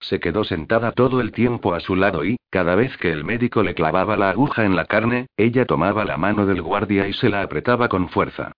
Se 0.01 0.19
quedó 0.19 0.43
sentada 0.43 0.91
todo 0.91 1.21
el 1.21 1.31
tiempo 1.31 1.73
a 1.73 1.80
su 1.80 1.95
lado 1.95 2.26
y, 2.26 2.38
cada 2.49 2.76
vez 2.76 2.97
que 2.97 3.11
el 3.11 3.23
médico 3.23 3.63
le 3.63 3.73
clavaba 3.73 4.17
la 4.17 4.31
aguja 4.31 4.65
en 4.65 4.76
la 4.76 4.85
carne, 4.85 5.27
ella 5.38 5.65
tomaba 5.65 6.03
la 6.03 6.17
mano 6.17 6.45
del 6.45 6.61
guardia 6.61 7.07
y 7.07 7.13
se 7.13 7.30
la 7.30 7.41
apretaba 7.41 7.88
con 7.88 8.09
fuerza. 8.09 8.51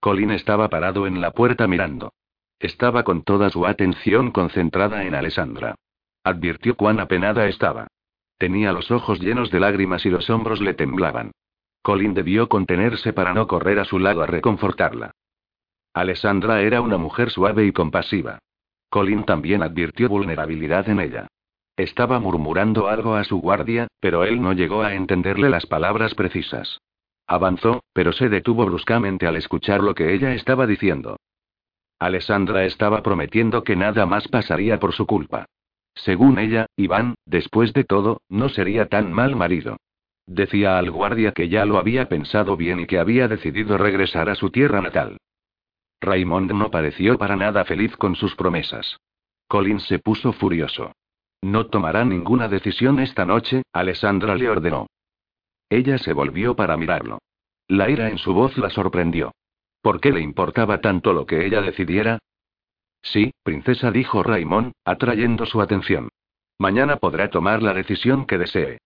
Colin 0.00 0.30
estaba 0.30 0.68
parado 0.68 1.06
en 1.06 1.22
la 1.22 1.30
puerta 1.30 1.66
mirando. 1.66 2.12
Estaba 2.58 3.02
con 3.02 3.22
toda 3.22 3.48
su 3.48 3.66
atención 3.66 4.30
concentrada 4.30 5.04
en 5.04 5.14
Alessandra. 5.14 5.74
Advirtió 6.22 6.76
cuán 6.76 7.00
apenada 7.00 7.46
estaba. 7.48 7.88
Tenía 8.38 8.72
los 8.72 8.90
ojos 8.90 9.20
llenos 9.20 9.50
de 9.50 9.60
lágrimas 9.60 10.04
y 10.04 10.10
los 10.10 10.28
hombros 10.28 10.60
le 10.60 10.74
temblaban. 10.74 11.32
Colin 11.82 12.14
debió 12.14 12.48
contenerse 12.48 13.12
para 13.12 13.32
no 13.32 13.46
correr 13.46 13.78
a 13.78 13.84
su 13.84 13.98
lado 13.98 14.22
a 14.22 14.26
reconfortarla. 14.26 15.12
Alessandra 15.94 16.60
era 16.60 16.80
una 16.80 16.98
mujer 16.98 17.30
suave 17.30 17.64
y 17.64 17.72
compasiva. 17.72 18.38
Colin 18.90 19.24
también 19.24 19.62
advirtió 19.62 20.08
vulnerabilidad 20.08 20.88
en 20.88 21.00
ella. 21.00 21.28
Estaba 21.76 22.18
murmurando 22.18 22.88
algo 22.88 23.14
a 23.14 23.24
su 23.24 23.38
guardia, 23.40 23.88
pero 24.00 24.24
él 24.24 24.40
no 24.40 24.52
llegó 24.52 24.82
a 24.82 24.94
entenderle 24.94 25.48
las 25.48 25.66
palabras 25.66 26.14
precisas. 26.14 26.80
Avanzó, 27.26 27.82
pero 27.92 28.12
se 28.12 28.28
detuvo 28.28 28.66
bruscamente 28.66 29.26
al 29.26 29.36
escuchar 29.36 29.82
lo 29.82 29.94
que 29.94 30.14
ella 30.14 30.32
estaba 30.32 30.66
diciendo. 30.66 31.16
Alessandra 31.98 32.64
estaba 32.64 33.02
prometiendo 33.02 33.64
que 33.64 33.76
nada 33.76 34.06
más 34.06 34.28
pasaría 34.28 34.78
por 34.78 34.92
su 34.92 35.06
culpa. 35.06 35.46
Según 35.96 36.38
ella, 36.38 36.66
Iván, 36.76 37.16
después 37.24 37.72
de 37.72 37.84
todo, 37.84 38.20
no 38.28 38.48
sería 38.48 38.86
tan 38.86 39.12
mal 39.12 39.34
marido. 39.34 39.78
Decía 40.26 40.78
al 40.78 40.90
guardia 40.90 41.32
que 41.32 41.48
ya 41.48 41.64
lo 41.64 41.78
había 41.78 42.08
pensado 42.08 42.56
bien 42.56 42.80
y 42.80 42.86
que 42.86 42.98
había 42.98 43.28
decidido 43.28 43.78
regresar 43.78 44.28
a 44.28 44.34
su 44.34 44.50
tierra 44.50 44.80
natal. 44.80 45.18
Raymond 46.00 46.52
no 46.52 46.70
pareció 46.70 47.16
para 47.16 47.36
nada 47.36 47.64
feliz 47.64 47.96
con 47.96 48.14
sus 48.14 48.36
promesas. 48.36 48.98
Colin 49.48 49.80
se 49.80 49.98
puso 49.98 50.32
furioso. 50.32 50.92
No 51.42 51.66
tomará 51.66 52.04
ninguna 52.04 52.48
decisión 52.48 52.98
esta 53.00 53.24
noche, 53.24 53.62
Alessandra 53.72 54.34
le 54.34 54.48
ordenó. 54.48 54.86
Ella 55.70 55.98
se 55.98 56.12
volvió 56.12 56.54
para 56.54 56.76
mirarlo. 56.76 57.18
La 57.68 57.88
ira 57.88 58.08
en 58.10 58.18
su 58.18 58.34
voz 58.34 58.56
la 58.58 58.70
sorprendió. 58.70 59.32
¿Por 59.80 60.00
qué 60.00 60.12
le 60.12 60.20
importaba 60.20 60.80
tanto 60.80 61.12
lo 61.12 61.26
que 61.26 61.46
ella 61.46 61.62
decidiera? 61.62 62.18
Sí, 63.12 63.32
princesa, 63.44 63.92
dijo 63.92 64.22
Raymond, 64.22 64.72
atrayendo 64.84 65.46
su 65.46 65.60
atención. 65.60 66.08
Mañana 66.58 66.96
podrá 66.96 67.30
tomar 67.30 67.62
la 67.62 67.72
decisión 67.72 68.26
que 68.26 68.38
desee. 68.38 68.78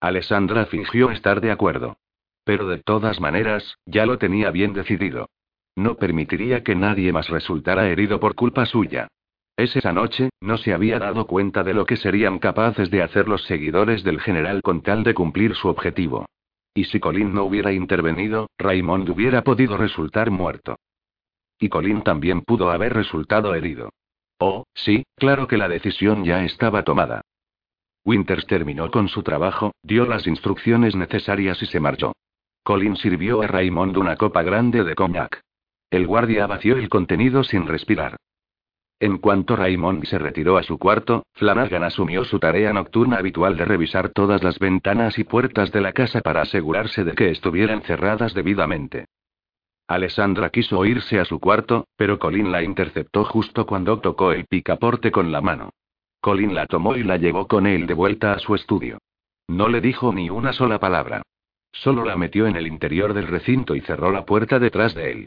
Alessandra 0.00 0.66
fingió 0.66 1.10
estar 1.10 1.40
de 1.40 1.52
acuerdo. 1.52 1.96
Pero 2.44 2.68
de 2.68 2.78
todas 2.78 3.20
maneras, 3.20 3.76
ya 3.86 4.04
lo 4.04 4.18
tenía 4.18 4.50
bien 4.50 4.72
decidido. 4.72 5.28
No 5.76 5.96
permitiría 5.96 6.64
que 6.64 6.74
nadie 6.74 7.12
más 7.12 7.28
resultara 7.28 7.88
herido 7.88 8.18
por 8.18 8.34
culpa 8.34 8.66
suya. 8.66 9.08
Esa 9.56 9.92
noche, 9.92 10.30
no 10.40 10.58
se 10.58 10.74
había 10.74 10.98
dado 10.98 11.26
cuenta 11.26 11.62
de 11.62 11.74
lo 11.74 11.86
que 11.86 11.96
serían 11.96 12.38
capaces 12.38 12.90
de 12.90 13.02
hacer 13.02 13.28
los 13.28 13.44
seguidores 13.44 14.02
del 14.02 14.20
general 14.20 14.60
con 14.62 14.82
tal 14.82 15.02
de 15.02 15.14
cumplir 15.14 15.54
su 15.54 15.68
objetivo. 15.68 16.26
Y 16.74 16.84
si 16.84 16.98
Colin 17.00 17.32
no 17.32 17.44
hubiera 17.44 17.72
intervenido, 17.72 18.50
Raymond 18.58 19.08
hubiera 19.08 19.42
podido 19.42 19.76
resultar 19.76 20.30
muerto. 20.30 20.76
Y 21.58 21.68
Colin 21.68 22.02
también 22.02 22.42
pudo 22.42 22.70
haber 22.70 22.92
resultado 22.92 23.54
herido. 23.54 23.90
Oh, 24.38 24.64
sí, 24.74 25.04
claro 25.16 25.46
que 25.46 25.56
la 25.56 25.68
decisión 25.68 26.24
ya 26.24 26.44
estaba 26.44 26.82
tomada. 26.84 27.22
Winters 28.04 28.46
terminó 28.46 28.90
con 28.90 29.08
su 29.08 29.22
trabajo, 29.22 29.72
dio 29.82 30.06
las 30.06 30.26
instrucciones 30.26 30.94
necesarias 30.94 31.60
y 31.62 31.66
se 31.66 31.80
marchó. 31.80 32.12
Colin 32.62 32.96
sirvió 32.96 33.42
a 33.42 33.46
Raymond 33.46 33.96
una 33.96 34.16
copa 34.16 34.42
grande 34.42 34.84
de 34.84 34.94
cognac. 34.94 35.40
El 35.90 36.06
guardia 36.06 36.46
vació 36.46 36.76
el 36.76 36.88
contenido 36.88 37.44
sin 37.44 37.66
respirar. 37.66 38.16
En 38.98 39.18
cuanto 39.18 39.56
Raymond 39.56 40.04
se 40.04 40.18
retiró 40.18 40.56
a 40.56 40.62
su 40.62 40.78
cuarto, 40.78 41.24
Flanagan 41.34 41.84
asumió 41.84 42.24
su 42.24 42.38
tarea 42.38 42.72
nocturna 42.72 43.18
habitual 43.18 43.56
de 43.56 43.66
revisar 43.66 44.08
todas 44.08 44.42
las 44.42 44.58
ventanas 44.58 45.18
y 45.18 45.24
puertas 45.24 45.70
de 45.70 45.82
la 45.82 45.92
casa 45.92 46.22
para 46.22 46.42
asegurarse 46.42 47.04
de 47.04 47.12
que 47.12 47.30
estuvieran 47.30 47.82
cerradas 47.82 48.32
debidamente. 48.32 49.06
Alessandra 49.88 50.50
quiso 50.50 50.84
irse 50.84 51.20
a 51.20 51.24
su 51.24 51.38
cuarto, 51.38 51.86
pero 51.96 52.18
Colin 52.18 52.50
la 52.50 52.62
interceptó 52.62 53.24
justo 53.24 53.66
cuando 53.66 54.00
tocó 54.00 54.32
el 54.32 54.46
picaporte 54.46 55.12
con 55.12 55.30
la 55.30 55.40
mano. 55.40 55.70
Colin 56.20 56.54
la 56.54 56.66
tomó 56.66 56.96
y 56.96 57.04
la 57.04 57.18
llevó 57.18 57.46
con 57.46 57.66
él 57.66 57.86
de 57.86 57.94
vuelta 57.94 58.32
a 58.32 58.38
su 58.40 58.56
estudio. 58.56 58.98
No 59.46 59.68
le 59.68 59.80
dijo 59.80 60.12
ni 60.12 60.28
una 60.28 60.52
sola 60.52 60.80
palabra. 60.80 61.22
Solo 61.72 62.04
la 62.04 62.16
metió 62.16 62.48
en 62.48 62.56
el 62.56 62.66
interior 62.66 63.14
del 63.14 63.28
recinto 63.28 63.76
y 63.76 63.80
cerró 63.80 64.10
la 64.10 64.24
puerta 64.24 64.58
detrás 64.58 64.94
de 64.94 65.12
él. 65.12 65.26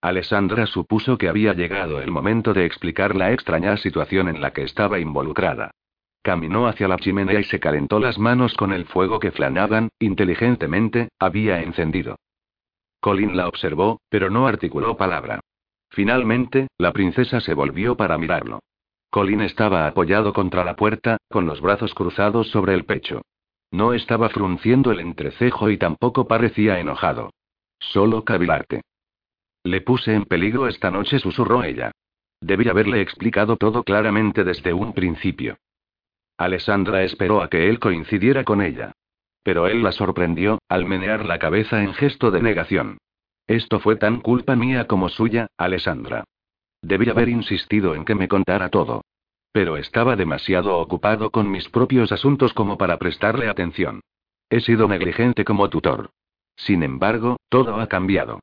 Alessandra 0.00 0.66
supuso 0.66 1.16
que 1.16 1.28
había 1.28 1.52
llegado 1.54 2.00
el 2.00 2.10
momento 2.10 2.54
de 2.54 2.64
explicar 2.64 3.14
la 3.14 3.32
extraña 3.32 3.76
situación 3.76 4.28
en 4.28 4.40
la 4.40 4.52
que 4.52 4.62
estaba 4.62 4.98
involucrada. 4.98 5.70
Caminó 6.22 6.66
hacia 6.66 6.88
la 6.88 6.96
chimenea 6.96 7.38
y 7.38 7.44
se 7.44 7.60
calentó 7.60 8.00
las 8.00 8.18
manos 8.18 8.54
con 8.54 8.72
el 8.72 8.86
fuego 8.86 9.20
que 9.20 9.30
Flanagan, 9.30 9.88
inteligentemente, 10.00 11.10
había 11.18 11.62
encendido. 11.62 12.16
Colin 13.00 13.36
la 13.36 13.48
observó, 13.48 14.00
pero 14.08 14.30
no 14.30 14.46
articuló 14.46 14.96
palabra. 14.96 15.40
Finalmente, 15.90 16.68
la 16.78 16.92
princesa 16.92 17.40
se 17.40 17.54
volvió 17.54 17.96
para 17.96 18.18
mirarlo. 18.18 18.60
Colin 19.10 19.40
estaba 19.40 19.86
apoyado 19.86 20.32
contra 20.32 20.64
la 20.64 20.76
puerta, 20.76 21.16
con 21.28 21.46
los 21.46 21.60
brazos 21.60 21.94
cruzados 21.94 22.48
sobre 22.50 22.74
el 22.74 22.84
pecho. 22.84 23.22
No 23.70 23.94
estaba 23.94 24.28
frunciendo 24.28 24.92
el 24.92 25.00
entrecejo 25.00 25.70
y 25.70 25.78
tampoco 25.78 26.26
parecía 26.26 26.78
enojado. 26.80 27.30
Solo 27.78 28.24
cavilarte. 28.24 28.82
Le 29.64 29.80
puse 29.80 30.14
en 30.14 30.24
peligro 30.24 30.68
esta 30.68 30.90
noche, 30.90 31.18
susurró 31.18 31.62
ella. 31.62 31.92
Debí 32.40 32.68
haberle 32.68 33.00
explicado 33.00 33.56
todo 33.56 33.82
claramente 33.82 34.44
desde 34.44 34.72
un 34.72 34.92
principio. 34.92 35.58
Alessandra 36.36 37.02
esperó 37.02 37.42
a 37.42 37.48
que 37.48 37.68
él 37.68 37.80
coincidiera 37.80 38.44
con 38.44 38.62
ella. 38.62 38.92
Pero 39.48 39.66
él 39.66 39.82
la 39.82 39.92
sorprendió, 39.92 40.58
al 40.68 40.84
menear 40.84 41.24
la 41.24 41.38
cabeza 41.38 41.82
en 41.82 41.94
gesto 41.94 42.30
de 42.30 42.42
negación. 42.42 42.98
Esto 43.46 43.80
fue 43.80 43.96
tan 43.96 44.20
culpa 44.20 44.54
mía 44.56 44.86
como 44.86 45.08
suya, 45.08 45.46
Alessandra. 45.56 46.24
Debí 46.82 47.08
haber 47.08 47.30
insistido 47.30 47.94
en 47.94 48.04
que 48.04 48.14
me 48.14 48.28
contara 48.28 48.68
todo. 48.68 49.00
Pero 49.50 49.78
estaba 49.78 50.16
demasiado 50.16 50.76
ocupado 50.76 51.30
con 51.30 51.50
mis 51.50 51.66
propios 51.70 52.12
asuntos 52.12 52.52
como 52.52 52.76
para 52.76 52.98
prestarle 52.98 53.48
atención. 53.48 54.02
He 54.50 54.60
sido 54.60 54.86
negligente 54.86 55.46
como 55.46 55.70
tutor. 55.70 56.10
Sin 56.54 56.82
embargo, 56.82 57.38
todo 57.48 57.76
ha 57.80 57.86
cambiado. 57.86 58.40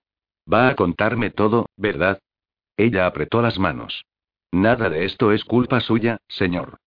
Va 0.51 0.69
a 0.69 0.75
contarme 0.75 1.29
todo, 1.29 1.67
¿verdad? 1.77 2.17
Ella 2.77 3.05
apretó 3.05 3.43
las 3.43 3.59
manos. 3.59 4.05
Nada 4.51 4.89
de 4.89 5.05
esto 5.05 5.31
es 5.31 5.45
culpa 5.45 5.81
suya, 5.81 6.17
señor. 6.27 6.79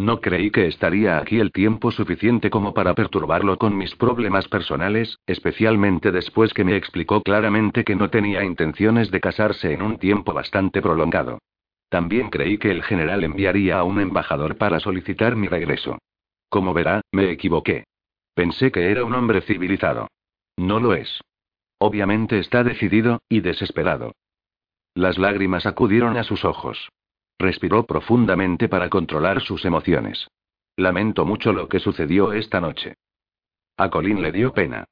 No 0.00 0.20
creí 0.20 0.52
que 0.52 0.68
estaría 0.68 1.18
aquí 1.18 1.40
el 1.40 1.50
tiempo 1.50 1.90
suficiente 1.90 2.50
como 2.50 2.72
para 2.72 2.94
perturbarlo 2.94 3.58
con 3.58 3.76
mis 3.76 3.96
problemas 3.96 4.46
personales, 4.46 5.18
especialmente 5.26 6.12
después 6.12 6.54
que 6.54 6.62
me 6.62 6.76
explicó 6.76 7.20
claramente 7.20 7.82
que 7.82 7.96
no 7.96 8.08
tenía 8.08 8.44
intenciones 8.44 9.10
de 9.10 9.20
casarse 9.20 9.72
en 9.72 9.82
un 9.82 9.98
tiempo 9.98 10.32
bastante 10.32 10.80
prolongado. 10.80 11.40
También 11.88 12.30
creí 12.30 12.58
que 12.58 12.70
el 12.70 12.84
general 12.84 13.24
enviaría 13.24 13.80
a 13.80 13.82
un 13.82 14.00
embajador 14.00 14.56
para 14.56 14.78
solicitar 14.78 15.34
mi 15.34 15.48
regreso. 15.48 15.98
Como 16.48 16.74
verá, 16.74 17.00
me 17.10 17.30
equivoqué. 17.32 17.84
Pensé 18.34 18.70
que 18.70 18.92
era 18.92 19.04
un 19.04 19.14
hombre 19.14 19.40
civilizado. 19.40 20.06
No 20.56 20.78
lo 20.78 20.94
es. 20.94 21.20
Obviamente 21.78 22.38
está 22.38 22.62
decidido, 22.62 23.20
y 23.28 23.40
desesperado. 23.40 24.12
Las 24.94 25.18
lágrimas 25.18 25.66
acudieron 25.66 26.16
a 26.16 26.22
sus 26.22 26.44
ojos. 26.44 26.88
Respiró 27.38 27.86
profundamente 27.86 28.68
para 28.68 28.88
controlar 28.88 29.40
sus 29.40 29.64
emociones. 29.64 30.28
Lamento 30.76 31.24
mucho 31.24 31.52
lo 31.52 31.68
que 31.68 31.80
sucedió 31.80 32.32
esta 32.32 32.60
noche. 32.60 32.94
A 33.76 33.90
Colin 33.90 34.22
le 34.22 34.32
dio 34.32 34.52
pena. 34.52 34.84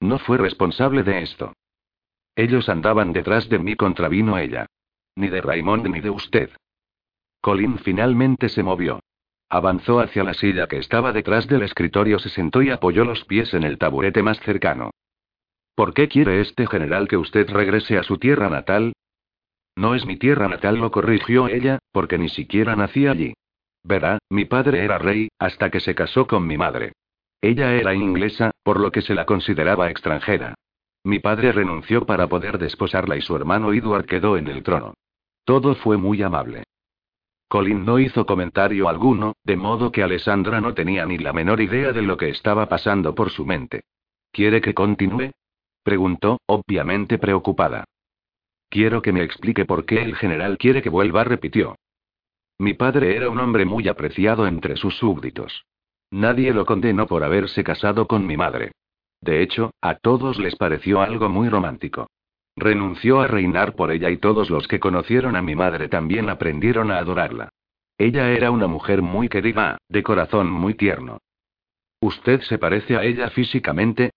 No 0.00 0.18
fue 0.18 0.36
responsable 0.36 1.02
de 1.02 1.22
esto. 1.22 1.54
Ellos 2.36 2.68
andaban 2.68 3.12
detrás 3.12 3.48
de 3.48 3.58
mí, 3.58 3.76
contravino 3.76 4.36
ella. 4.38 4.66
Ni 5.16 5.28
de 5.28 5.40
Raymond 5.40 5.86
ni 5.88 6.00
de 6.00 6.10
usted. 6.10 6.50
Colin 7.40 7.78
finalmente 7.78 8.48
se 8.48 8.62
movió. 8.62 9.00
Avanzó 9.48 10.00
hacia 10.00 10.24
la 10.24 10.34
silla 10.34 10.66
que 10.66 10.78
estaba 10.78 11.12
detrás 11.12 11.46
del 11.46 11.62
escritorio, 11.62 12.18
se 12.18 12.28
sentó 12.28 12.60
y 12.62 12.70
apoyó 12.70 13.04
los 13.04 13.24
pies 13.24 13.54
en 13.54 13.62
el 13.62 13.78
taburete 13.78 14.22
más 14.22 14.40
cercano. 14.40 14.90
¿Por 15.74 15.94
qué 15.94 16.08
quiere 16.08 16.40
este 16.40 16.66
general 16.66 17.08
que 17.08 17.16
usted 17.16 17.48
regrese 17.50 17.98
a 17.98 18.02
su 18.02 18.18
tierra 18.18 18.48
natal? 18.48 18.94
No 19.76 19.94
es 19.94 20.06
mi 20.06 20.16
tierra 20.16 20.48
natal, 20.48 20.76
lo 20.76 20.90
corrigió 20.90 21.48
ella, 21.48 21.78
porque 21.92 22.18
ni 22.18 22.28
siquiera 22.28 22.76
nací 22.76 23.06
allí. 23.06 23.34
Verá, 23.82 24.18
mi 24.30 24.44
padre 24.44 24.84
era 24.84 24.98
rey, 24.98 25.28
hasta 25.38 25.70
que 25.70 25.80
se 25.80 25.94
casó 25.94 26.26
con 26.26 26.46
mi 26.46 26.56
madre. 26.56 26.92
Ella 27.40 27.74
era 27.74 27.94
inglesa, 27.94 28.52
por 28.62 28.80
lo 28.80 28.90
que 28.90 29.02
se 29.02 29.14
la 29.14 29.26
consideraba 29.26 29.90
extranjera. 29.90 30.54
Mi 31.02 31.18
padre 31.18 31.52
renunció 31.52 32.06
para 32.06 32.26
poder 32.28 32.56
desposarla 32.56 33.16
y 33.16 33.20
su 33.20 33.36
hermano 33.36 33.74
Edward 33.74 34.06
quedó 34.06 34.38
en 34.38 34.48
el 34.48 34.62
trono. 34.62 34.94
Todo 35.44 35.74
fue 35.74 35.98
muy 35.98 36.22
amable. 36.22 36.64
Colin 37.48 37.84
no 37.84 37.98
hizo 37.98 38.24
comentario 38.24 38.88
alguno, 38.88 39.34
de 39.44 39.56
modo 39.56 39.92
que 39.92 40.02
Alessandra 40.02 40.62
no 40.62 40.72
tenía 40.72 41.04
ni 41.04 41.18
la 41.18 41.34
menor 41.34 41.60
idea 41.60 41.92
de 41.92 42.00
lo 42.00 42.16
que 42.16 42.30
estaba 42.30 42.68
pasando 42.68 43.14
por 43.14 43.30
su 43.30 43.44
mente. 43.44 43.82
¿Quiere 44.32 44.62
que 44.62 44.72
continúe? 44.72 45.32
Preguntó, 45.82 46.40
obviamente 46.46 47.18
preocupada. 47.18 47.84
Quiero 48.74 49.02
que 49.02 49.12
me 49.12 49.22
explique 49.22 49.64
por 49.66 49.86
qué 49.86 50.02
el 50.02 50.16
general 50.16 50.58
quiere 50.58 50.82
que 50.82 50.88
vuelva, 50.88 51.22
repitió. 51.22 51.76
Mi 52.58 52.74
padre 52.74 53.14
era 53.14 53.30
un 53.30 53.38
hombre 53.38 53.64
muy 53.64 53.86
apreciado 53.86 54.48
entre 54.48 54.76
sus 54.76 54.96
súbditos. 54.96 55.64
Nadie 56.10 56.52
lo 56.52 56.66
condenó 56.66 57.06
por 57.06 57.22
haberse 57.22 57.62
casado 57.62 58.08
con 58.08 58.26
mi 58.26 58.36
madre. 58.36 58.72
De 59.20 59.42
hecho, 59.42 59.70
a 59.80 59.94
todos 59.94 60.40
les 60.40 60.56
pareció 60.56 61.02
algo 61.02 61.28
muy 61.28 61.48
romántico. 61.48 62.08
Renunció 62.56 63.20
a 63.20 63.28
reinar 63.28 63.76
por 63.76 63.92
ella 63.92 64.10
y 64.10 64.16
todos 64.16 64.50
los 64.50 64.66
que 64.66 64.80
conocieron 64.80 65.36
a 65.36 65.42
mi 65.42 65.54
madre 65.54 65.88
también 65.88 66.28
aprendieron 66.28 66.90
a 66.90 66.98
adorarla. 66.98 67.50
Ella 67.96 68.32
era 68.32 68.50
una 68.50 68.66
mujer 68.66 69.02
muy 69.02 69.28
querida, 69.28 69.78
de 69.88 70.02
corazón 70.02 70.50
muy 70.50 70.74
tierno. 70.74 71.18
¿Usted 72.00 72.40
se 72.40 72.58
parece 72.58 72.96
a 72.96 73.04
ella 73.04 73.30
físicamente? 73.30 74.10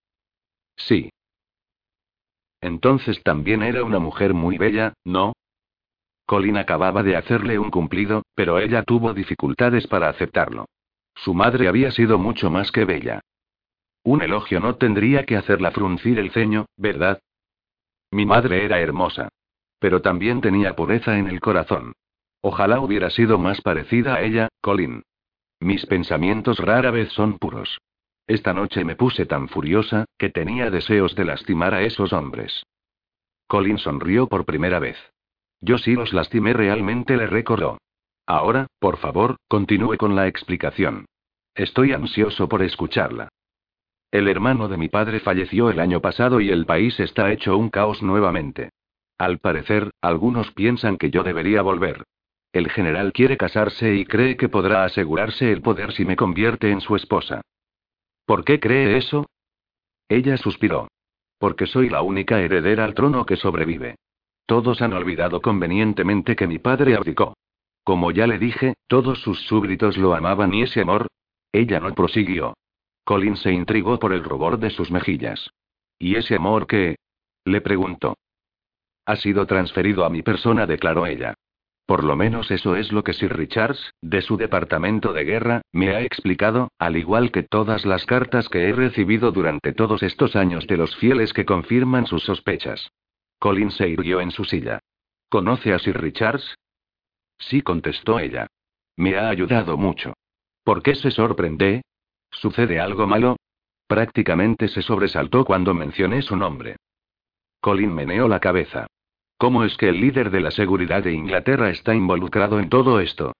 Sí. 0.76 1.12
Entonces 2.68 3.24
también 3.24 3.64
era 3.64 3.86
una 3.86 3.98
mujer 3.98 4.34
muy 4.34 4.58
bella, 4.58 4.94
¿no? 5.06 5.32
Colin 6.26 6.58
acababa 6.58 7.02
de 7.02 7.16
hacerle 7.16 7.58
un 7.58 7.72
cumplido, 7.72 8.24
pero 8.36 8.60
ella 8.60 8.84
tuvo 8.84 9.14
dificultades 9.14 9.88
para 9.88 10.10
aceptarlo. 10.10 10.66
Su 11.16 11.34
madre 11.34 11.70
había 11.70 11.92
sido 11.92 12.18
mucho 12.18 12.50
más 12.50 12.74
que 12.74 12.84
bella. 12.84 13.22
Un 14.04 14.22
elogio 14.22 14.60
no 14.60 14.76
tendría 14.76 15.26
que 15.26 15.38
hacerla 15.38 15.72
fruncir 15.72 16.20
el 16.20 16.32
ceño, 16.32 16.66
¿verdad? 16.76 17.22
Mi 18.12 18.26
madre 18.26 18.66
era 18.66 18.82
hermosa. 18.82 19.30
Pero 19.80 20.02
también 20.02 20.42
tenía 20.42 20.76
pureza 20.76 21.18
en 21.18 21.28
el 21.28 21.40
corazón. 21.40 21.94
Ojalá 22.42 22.82
hubiera 22.82 23.10
sido 23.12 23.38
más 23.38 23.62
parecida 23.62 24.16
a 24.16 24.22
ella, 24.24 24.50
Colin. 24.60 25.04
Mis 25.62 25.86
pensamientos 25.86 26.60
rara 26.60 26.92
vez 26.92 27.14
son 27.14 27.38
puros. 27.38 27.78
Esta 28.28 28.54
noche 28.54 28.84
me 28.84 28.98
puse 28.98 29.26
tan 29.26 29.48
furiosa, 29.48 30.06
que 30.18 30.30
tenía 30.30 30.70
deseos 30.70 31.16
de 31.16 31.24
lastimar 31.24 31.74
a 31.74 31.82
esos 31.84 32.12
hombres. 32.12 32.64
Colin 33.48 33.78
sonrió 33.78 34.28
por 34.28 34.46
primera 34.46 34.80
vez. 34.80 34.98
Yo 35.62 35.78
sí 35.78 35.94
los 35.94 36.12
lastimé 36.12 36.52
realmente, 36.52 37.16
le 37.16 37.28
recordó. 37.28 37.78
Ahora, 38.26 38.68
por 38.80 38.98
favor, 38.98 39.38
continúe 39.48 39.96
con 39.98 40.16
la 40.16 40.28
explicación. 40.28 41.06
Estoy 41.56 41.94
ansioso 41.94 42.50
por 42.50 42.62
escucharla. 42.62 43.30
El 44.12 44.28
hermano 44.28 44.68
de 44.68 44.78
mi 44.78 44.90
padre 44.90 45.22
falleció 45.22 45.70
el 45.70 45.80
año 45.80 46.02
pasado 46.02 46.42
y 46.42 46.50
el 46.50 46.66
país 46.66 47.00
está 47.00 47.32
hecho 47.32 47.58
un 47.58 47.70
caos 47.70 48.04
nuevamente. 48.04 48.70
Al 49.18 49.40
parecer, 49.40 49.92
algunos 50.02 50.52
piensan 50.52 50.98
que 50.98 51.10
yo 51.10 51.24
debería 51.24 51.62
volver. 51.62 52.04
El 52.52 52.70
general 52.70 53.14
quiere 53.14 53.38
casarse 53.38 53.96
y 53.96 54.06
cree 54.06 54.36
que 54.36 54.50
podrá 54.50 54.84
asegurarse 54.84 55.52
el 55.52 55.62
poder 55.62 55.94
si 55.94 56.06
me 56.06 56.16
convierte 56.16 56.72
en 56.72 56.82
su 56.82 56.96
esposa. 56.96 57.42
¿Por 58.28 58.44
qué 58.44 58.60
cree 58.60 58.98
eso? 58.98 59.26
Ella 60.10 60.36
suspiró. 60.36 60.90
Porque 61.40 61.66
soy 61.66 61.88
la 61.88 62.02
única 62.02 62.42
heredera 62.42 62.84
al 62.84 62.94
trono 62.94 63.26
que 63.26 63.38
sobrevive. 63.38 63.96
Todos 64.46 64.82
han 64.82 64.92
olvidado 64.92 65.42
convenientemente 65.42 66.36
que 66.36 66.46
mi 66.46 66.60
padre 66.60 66.96
abdicó. 66.96 67.38
Como 67.86 68.12
ya 68.12 68.28
le 68.28 68.38
dije, 68.38 68.74
todos 68.88 69.22
sus 69.22 69.40
súbditos 69.48 69.96
lo 69.96 70.14
amaban 70.14 70.54
y 70.54 70.64
ese 70.64 70.82
amor. 70.82 71.08
Ella 71.54 71.80
no 71.80 71.96
prosiguió. 71.96 72.54
Colin 73.06 73.38
se 73.38 73.54
intrigó 73.54 73.98
por 73.98 74.12
el 74.12 74.26
rubor 74.26 74.60
de 74.60 74.72
sus 74.72 74.92
mejillas. 74.92 75.50
¿Y 75.98 76.18
ese 76.18 76.36
amor 76.36 76.68
qué? 76.68 76.98
Le 77.46 77.62
preguntó. 77.62 78.18
Ha 79.06 79.16
sido 79.16 79.46
transferido 79.48 80.04
a 80.04 80.10
mi 80.10 80.22
persona, 80.22 80.66
declaró 80.66 81.06
ella. 81.06 81.34
Por 81.88 82.04
lo 82.04 82.18
menos 82.18 82.52
eso 82.52 82.76
es 82.76 82.92
lo 82.92 83.02
que 83.02 83.14
Sir 83.14 83.36
Richards, 83.38 83.94
de 84.02 84.22
su 84.22 84.36
departamento 84.36 85.14
de 85.14 85.24
guerra, 85.24 85.62
me 85.72 85.96
ha 85.96 86.02
explicado, 86.02 86.70
al 86.78 86.98
igual 86.98 87.32
que 87.32 87.44
todas 87.44 87.86
las 87.86 88.06
cartas 88.06 88.50
que 88.50 88.68
he 88.68 88.74
recibido 88.74 89.32
durante 89.32 89.72
todos 89.72 90.04
estos 90.04 90.36
años 90.36 90.68
de 90.68 90.76
los 90.76 90.98
fieles 90.98 91.32
que 91.32 91.46
confirman 91.46 92.06
sus 92.06 92.24
sospechas. 92.24 92.92
Colin 93.40 93.72
se 93.72 93.88
irguió 93.88 94.20
en 94.20 94.32
su 94.32 94.44
silla. 94.44 94.80
¿Conoce 95.30 95.74
a 95.74 95.80
Sir 95.80 95.98
Richards? 96.02 96.56
Sí, 97.40 97.62
contestó 97.62 98.20
ella. 98.20 98.48
Me 98.98 99.16
ha 99.16 99.30
ayudado 99.30 99.78
mucho. 99.78 100.14
¿Por 100.66 100.84
qué 100.84 100.94
se 100.94 101.10
sorprende? 101.10 101.84
¿Sucede 102.32 102.82
algo 102.82 103.08
malo? 103.08 103.38
Prácticamente 103.88 104.68
se 104.68 104.82
sobresaltó 104.82 105.46
cuando 105.46 105.74
mencioné 105.74 106.22
su 106.22 106.36
nombre. 106.36 106.76
Colin 107.62 107.96
meneó 107.96 108.28
la 108.28 108.42
cabeza. 108.42 108.88
¿Cómo 109.38 109.64
es 109.64 109.78
que 109.78 109.90
el 109.90 110.02
líder 110.02 110.32
de 110.32 110.42
la 110.42 110.50
seguridad 110.50 111.04
de 111.04 111.14
Inglaterra 111.14 111.70
está 111.70 111.94
involucrado 111.94 112.60
en 112.60 112.70
todo 112.70 113.00
esto? 113.00 113.34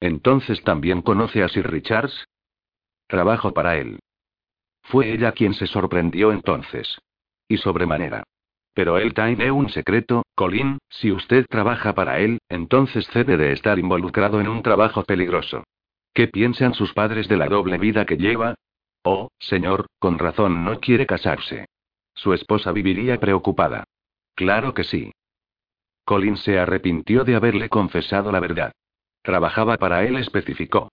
Entonces 0.00 0.62
también 0.64 1.00
conoce 1.00 1.44
a 1.44 1.48
Sir 1.48 1.70
Richards? 1.70 2.26
Trabajo 3.06 3.52
para 3.52 3.76
él. 3.76 4.00
Fue 4.82 5.12
ella 5.12 5.30
quien 5.30 5.54
se 5.54 5.68
sorprendió 5.68 6.32
entonces. 6.32 6.98
Y 7.46 7.58
sobremanera. 7.58 8.24
Pero 8.74 8.98
él 8.98 9.14
tiene 9.14 9.52
un 9.52 9.68
secreto, 9.68 10.24
Colin, 10.34 10.78
si 10.88 11.12
usted 11.12 11.46
trabaja 11.48 11.94
para 11.94 12.18
él, 12.18 12.38
entonces 12.48 13.06
cede 13.08 13.36
de 13.36 13.52
estar 13.52 13.78
involucrado 13.78 14.40
en 14.40 14.48
un 14.48 14.62
trabajo 14.62 15.04
peligroso. 15.04 15.62
¿Qué 16.14 16.26
piensan 16.26 16.74
sus 16.74 16.92
padres 16.94 17.28
de 17.28 17.36
la 17.36 17.46
doble 17.46 17.78
vida 17.78 18.06
que 18.06 18.16
lleva? 18.16 18.56
Oh, 19.04 19.28
señor, 19.38 19.86
con 20.00 20.18
razón 20.18 20.64
no 20.64 20.80
quiere 20.80 21.06
casarse. 21.06 21.66
Su 22.14 22.32
esposa 22.32 22.72
viviría 22.72 23.20
preocupada. 23.20 23.84
Claro 24.34 24.74
que 24.74 24.84
sí. 24.84 25.12
Colin 26.04 26.36
se 26.36 26.58
arrepintió 26.58 27.24
de 27.24 27.36
haberle 27.36 27.68
confesado 27.68 28.32
la 28.32 28.40
verdad. 28.40 28.72
Trabajaba 29.22 29.76
para 29.76 30.04
él, 30.04 30.16
especificó. 30.16 30.88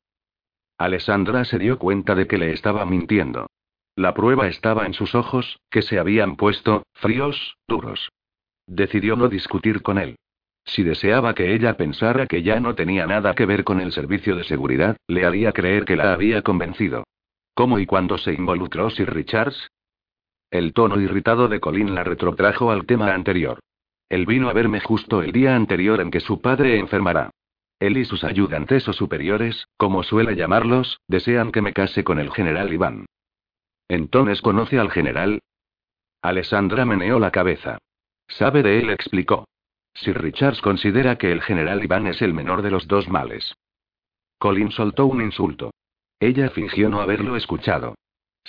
Alessandra 0.77 1.43
se 1.45 1.57
dio 1.57 1.79
cuenta 1.79 2.15
de 2.15 2.27
que 2.27 2.37
le 2.37 2.53
estaba 2.53 2.85
mintiendo. 2.85 3.47
La 3.95 4.13
prueba 4.13 4.47
estaba 4.47 4.85
en 4.85 4.93
sus 4.93 5.13
ojos, 5.15 5.59
que 5.69 5.81
se 5.81 5.99
habían 5.99 6.37
puesto, 6.37 6.83
fríos, 6.93 7.57
duros. 7.67 8.09
Decidió 8.65 9.15
no 9.15 9.27
discutir 9.27 9.81
con 9.81 9.97
él. 9.97 10.15
Si 10.63 10.83
deseaba 10.83 11.33
que 11.33 11.53
ella 11.53 11.75
pensara 11.75 12.27
que 12.27 12.43
ya 12.43 12.59
no 12.59 12.75
tenía 12.75 13.07
nada 13.07 13.33
que 13.33 13.45
ver 13.45 13.63
con 13.63 13.81
el 13.81 13.91
servicio 13.91 14.35
de 14.35 14.43
seguridad, 14.43 14.95
le 15.07 15.25
haría 15.25 15.51
creer 15.51 15.85
que 15.85 15.95
la 15.95 16.13
había 16.13 16.43
convencido. 16.43 17.03
¿Cómo 17.55 17.79
y 17.79 17.85
cuándo 17.85 18.17
se 18.17 18.33
involucró 18.33 18.89
Sir 18.89 19.13
Richards? 19.13 19.68
El 20.51 20.73
tono 20.73 20.99
irritado 20.99 21.47
de 21.47 21.59
Colin 21.59 21.93
la 21.93 22.03
retrotrajo 22.03 22.71
al 22.71 22.85
tema 22.85 23.13
anterior. 23.13 23.59
Él 24.09 24.25
vino 24.25 24.49
a 24.49 24.53
verme 24.53 24.79
justo 24.79 25.21
el 25.21 25.31
día 25.31 25.55
anterior 25.55 26.01
en 26.01 26.09
que 26.09 26.19
su 26.19 26.41
padre 26.41 26.79
enfermará. 26.79 27.29
Él 27.79 27.97
y 27.97 28.05
sus 28.05 28.23
ayudantes 28.23 28.87
o 28.87 28.93
superiores, 28.93 29.67
como 29.77 30.03
suele 30.03 30.35
llamarlos, 30.35 30.99
desean 31.07 31.51
que 31.51 31.61
me 31.61 31.73
case 31.73 32.03
con 32.03 32.19
el 32.19 32.31
general 32.31 32.73
Iván. 32.73 33.05
¿Entonces 33.87 34.41
conoce 34.41 34.79
al 34.79 34.91
general? 34.91 35.39
Alessandra 36.21 36.83
meneó 36.83 37.19
la 37.19 37.31
cabeza. 37.31 37.77
Sabe 38.27 38.63
de 38.63 38.79
él, 38.79 38.89
explicó. 38.89 39.45
Sir 39.93 40.19
Richards 40.21 40.61
considera 40.61 41.17
que 41.17 41.31
el 41.31 41.41
general 41.41 41.83
Iván 41.83 42.07
es 42.07 42.21
el 42.21 42.33
menor 42.33 42.61
de 42.61 42.71
los 42.71 42.87
dos 42.87 43.07
males. 43.07 43.55
Colin 44.39 44.71
soltó 44.71 45.05
un 45.05 45.21
insulto. 45.21 45.71
Ella 46.19 46.49
fingió 46.49 46.89
no 46.89 47.01
haberlo 47.01 47.35
escuchado. 47.35 47.95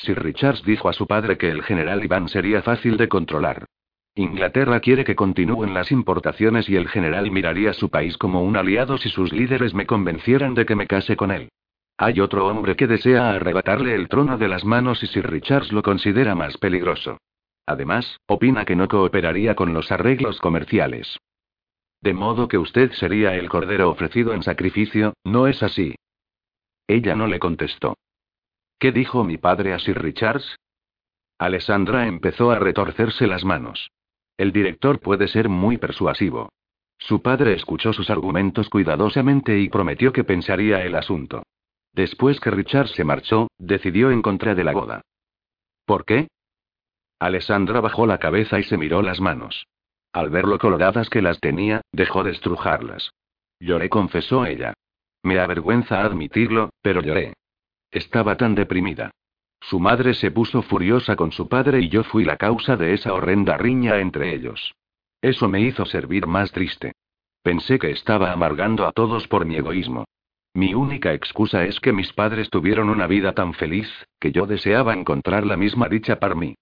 Sir 0.03 0.23
Richards 0.23 0.63
dijo 0.65 0.89
a 0.89 0.93
su 0.95 1.07
padre 1.07 1.37
que 1.37 1.51
el 1.51 1.63
general 1.63 2.03
Iván 2.03 2.29
sería 2.29 2.63
fácil 2.63 2.97
de 2.97 3.09
controlar. 3.09 3.67
Inglaterra 4.15 4.81
quiere 4.81 5.05
que 5.05 5.15
continúen 5.15 5.75
las 5.75 5.93
importaciones 5.93 6.69
y 6.69 6.77
el 6.77 6.89
general 6.89 7.31
miraría 7.31 7.75
su 7.75 7.91
país 7.91 8.17
como 8.17 8.43
un 8.43 8.57
aliado 8.57 8.99
si 8.99 9.11
sus 9.11 9.33
líderes 9.33 9.75
me 9.75 9.87
convencieran 9.87 10.55
de 10.55 10.65
que 10.65 10.75
me 10.75 10.87
case 10.87 11.17
con 11.17 11.31
él. 11.31 11.51
Hay 11.99 12.19
otro 12.21 12.47
hombre 12.47 12.77
que 12.77 12.87
desea 12.87 13.31
arrebatarle 13.31 13.95
el 13.95 14.09
trono 14.09 14.39
de 14.39 14.49
las 14.49 14.65
manos 14.65 15.03
y 15.03 15.07
Sir 15.07 15.31
Richards 15.31 15.71
lo 15.71 15.83
considera 15.83 16.35
más 16.35 16.57
peligroso. 16.57 17.19
Además, 17.67 18.19
opina 18.27 18.65
que 18.65 18.77
no 18.77 18.89
cooperaría 18.89 19.55
con 19.55 19.75
los 19.75 19.93
arreglos 19.93 20.41
comerciales. 20.41 21.19
De 22.01 22.15
modo 22.15 22.49
que 22.49 22.57
usted 22.57 22.93
sería 22.93 23.35
el 23.37 23.51
cordero 23.51 23.91
ofrecido 23.91 24.33
en 24.33 24.43
sacrificio, 24.43 25.13
¿no 25.25 25.47
es 25.47 25.63
así? 25.63 25.95
Ella 26.89 27.15
no 27.15 27.27
le 27.27 27.39
contestó. 27.39 27.97
¿Qué 28.81 28.93
dijo 28.93 29.25
mi 29.25 29.37
padre 29.37 29.75
a 29.75 29.79
Sir 29.79 30.01
Richards? 30.01 30.57
Alessandra 31.39 32.07
empezó 32.07 32.51
a 32.51 32.59
retorcerse 32.59 33.27
las 33.27 33.45
manos. 33.45 33.91
El 34.39 34.53
director 34.53 35.01
puede 35.01 35.29
ser 35.29 35.51
muy 35.51 35.77
persuasivo. 35.77 36.49
Su 36.97 37.21
padre 37.21 37.53
escuchó 37.53 37.93
sus 37.93 38.09
argumentos 38.09 38.71
cuidadosamente 38.71 39.59
y 39.59 39.69
prometió 39.69 40.15
que 40.15 40.25
pensaría 40.25 40.83
el 40.83 40.95
asunto. 40.95 41.43
Después 41.93 42.41
que 42.41 42.51
Richard 42.51 42.89
se 42.89 43.05
marchó, 43.05 43.49
decidió 43.59 44.11
en 44.11 44.23
contra 44.23 44.55
de 44.55 44.65
la 44.65 44.73
boda. 44.73 45.03
¿Por 45.85 46.07
qué? 46.07 46.29
Alessandra 47.19 47.83
bajó 47.83 48.07
la 48.07 48.17
cabeza 48.17 48.59
y 48.59 48.63
se 48.65 48.79
miró 48.79 49.03
las 49.03 49.21
manos. 49.21 49.67
Al 50.11 50.31
ver 50.31 50.47
lo 50.47 50.59
coloradas 50.59 51.11
que 51.11 51.21
las 51.21 51.39
tenía, 51.39 51.83
dejó 51.93 52.25
de 52.25 52.31
estrujarlas. 52.31 53.11
Lloré, 53.61 53.91
confesó 53.91 54.47
ella. 54.47 54.73
Me 55.23 55.39
avergüenza 55.39 56.01
admitirlo, 56.01 56.71
pero 56.81 57.03
lloré. 57.03 57.35
Estaba 57.91 58.37
tan 58.37 58.55
deprimida. 58.55 59.11
Su 59.61 59.81
madre 59.81 60.15
se 60.15 60.31
puso 60.31 60.63
furiosa 60.63 61.17
con 61.17 61.33
su 61.33 61.49
padre 61.49 61.81
y 61.81 61.89
yo 61.89 62.05
fui 62.05 62.25
la 62.25 62.37
causa 62.37 62.77
de 62.77 62.95
esa 62.95 63.13
horrenda 63.13 63.57
riña 63.57 63.99
entre 63.99 64.35
ellos. 64.35 64.75
Eso 65.21 65.49
me 65.49 65.61
hizo 65.61 65.85
servir 65.85 66.27
más 66.27 66.51
triste. 66.53 66.93
Pensé 67.43 67.79
que 67.79 67.91
estaba 67.91 68.33
amargando 68.33 68.87
a 68.87 68.93
todos 68.93 69.27
por 69.29 69.45
mi 69.45 69.57
egoísmo. 69.57 70.05
Mi 70.55 70.75
única 70.75 71.15
excusa 71.15 71.65
es 71.65 71.79
que 71.81 71.93
mis 71.93 72.13
padres 72.13 72.51
tuvieron 72.51 72.89
una 72.89 73.07
vida 73.07 73.33
tan 73.33 73.55
feliz, 73.55 73.89
que 74.19 74.33
yo 74.33 74.47
deseaba 74.47 74.95
encontrar 74.95 75.47
la 75.47 75.57
misma 75.57 75.89
dicha 75.89 76.19
para 76.19 76.35
mí. 76.35 76.55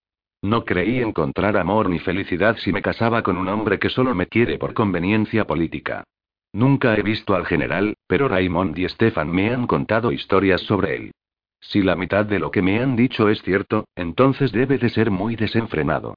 No 0.43 0.65
creí 0.65 1.01
encontrar 1.01 1.57
amor 1.57 1.89
ni 1.89 1.99
felicidad 1.99 2.57
si 2.59 2.73
me 2.73 2.83
casaba 2.83 3.23
con 3.23 3.37
un 3.37 3.49
hombre 3.49 3.79
que 3.79 3.91
solo 3.91 4.15
me 4.15 4.27
quiere 4.27 4.59
por 4.59 4.75
conveniencia 4.75 5.47
política. 5.47 6.05
Nunca 6.53 6.95
he 6.95 7.03
visto 7.03 7.35
al 7.35 7.47
general, 7.47 7.95
pero 8.07 8.29
Raymond 8.29 8.79
y 8.79 8.89
Stefan 8.89 9.31
me 9.31 9.51
han 9.53 9.67
contado 9.67 10.13
historias 10.13 10.63
sobre 10.63 10.97
él. 10.97 11.13
Si 11.61 11.83
la 11.83 11.97
mitad 11.97 12.25
de 12.25 12.39
lo 12.39 12.51
que 12.51 12.63
me 12.63 12.81
han 12.81 12.97
dicho 12.97 13.29
es 13.29 13.43
cierto, 13.43 13.87
entonces 13.95 14.53
debe 14.53 14.79
de 14.79 14.89
ser 14.89 15.11
muy 15.11 15.37
desenfrenado. 15.37 16.15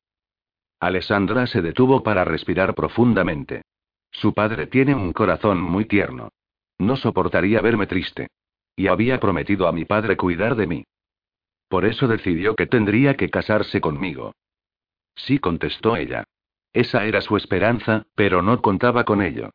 Alessandra 0.79 1.47
se 1.47 1.61
detuvo 1.61 2.03
para 2.03 2.23
respirar 2.23 2.73
profundamente. 2.73 3.63
Su 4.11 4.33
padre 4.33 4.67
tiene 4.67 4.95
un 4.95 5.13
corazón 5.13 5.61
muy 5.61 5.85
tierno. 5.85 6.29
No 6.77 6.95
soportaría 6.95 7.61
verme 7.61 7.87
triste. 7.87 8.27
Y 8.75 8.87
había 8.87 9.19
prometido 9.19 9.67
a 9.67 9.71
mi 9.71 9.85
padre 9.85 10.17
cuidar 10.17 10.55
de 10.55 10.67
mí. 10.67 10.83
Por 11.67 11.85
eso 11.85 12.07
decidió 12.07 12.55
que 12.55 12.67
tendría 12.67 13.15
que 13.15 13.29
casarse 13.29 13.79
conmigo. 13.79 14.33
Sí, 15.15 15.39
contestó 15.39 15.95
ella. 15.95 16.23
Esa 16.73 17.05
era 17.05 17.21
su 17.21 17.37
esperanza, 17.37 18.05
pero 18.15 18.41
no 18.41 18.61
contaba 18.61 19.03
con 19.03 19.21
ello. 19.21 19.51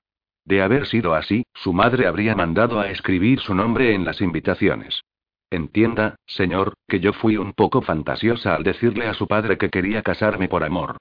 De 0.46 0.62
haber 0.62 0.86
sido 0.86 1.14
así, 1.14 1.44
su 1.54 1.72
madre 1.72 2.06
habría 2.06 2.36
mandado 2.36 2.78
a 2.80 2.88
escribir 2.88 3.40
su 3.40 3.54
nombre 3.54 3.94
en 3.94 4.04
las 4.04 4.20
invitaciones. 4.20 5.02
Entienda, 5.50 6.16
señor, 6.24 6.74
que 6.88 7.00
yo 7.00 7.12
fui 7.12 7.36
un 7.36 7.52
poco 7.52 7.82
fantasiosa 7.82 8.54
al 8.54 8.62
decirle 8.62 9.06
a 9.06 9.14
su 9.14 9.26
padre 9.26 9.58
que 9.58 9.70
quería 9.70 10.02
casarme 10.02 10.48
por 10.48 10.62
amor. 10.62 10.96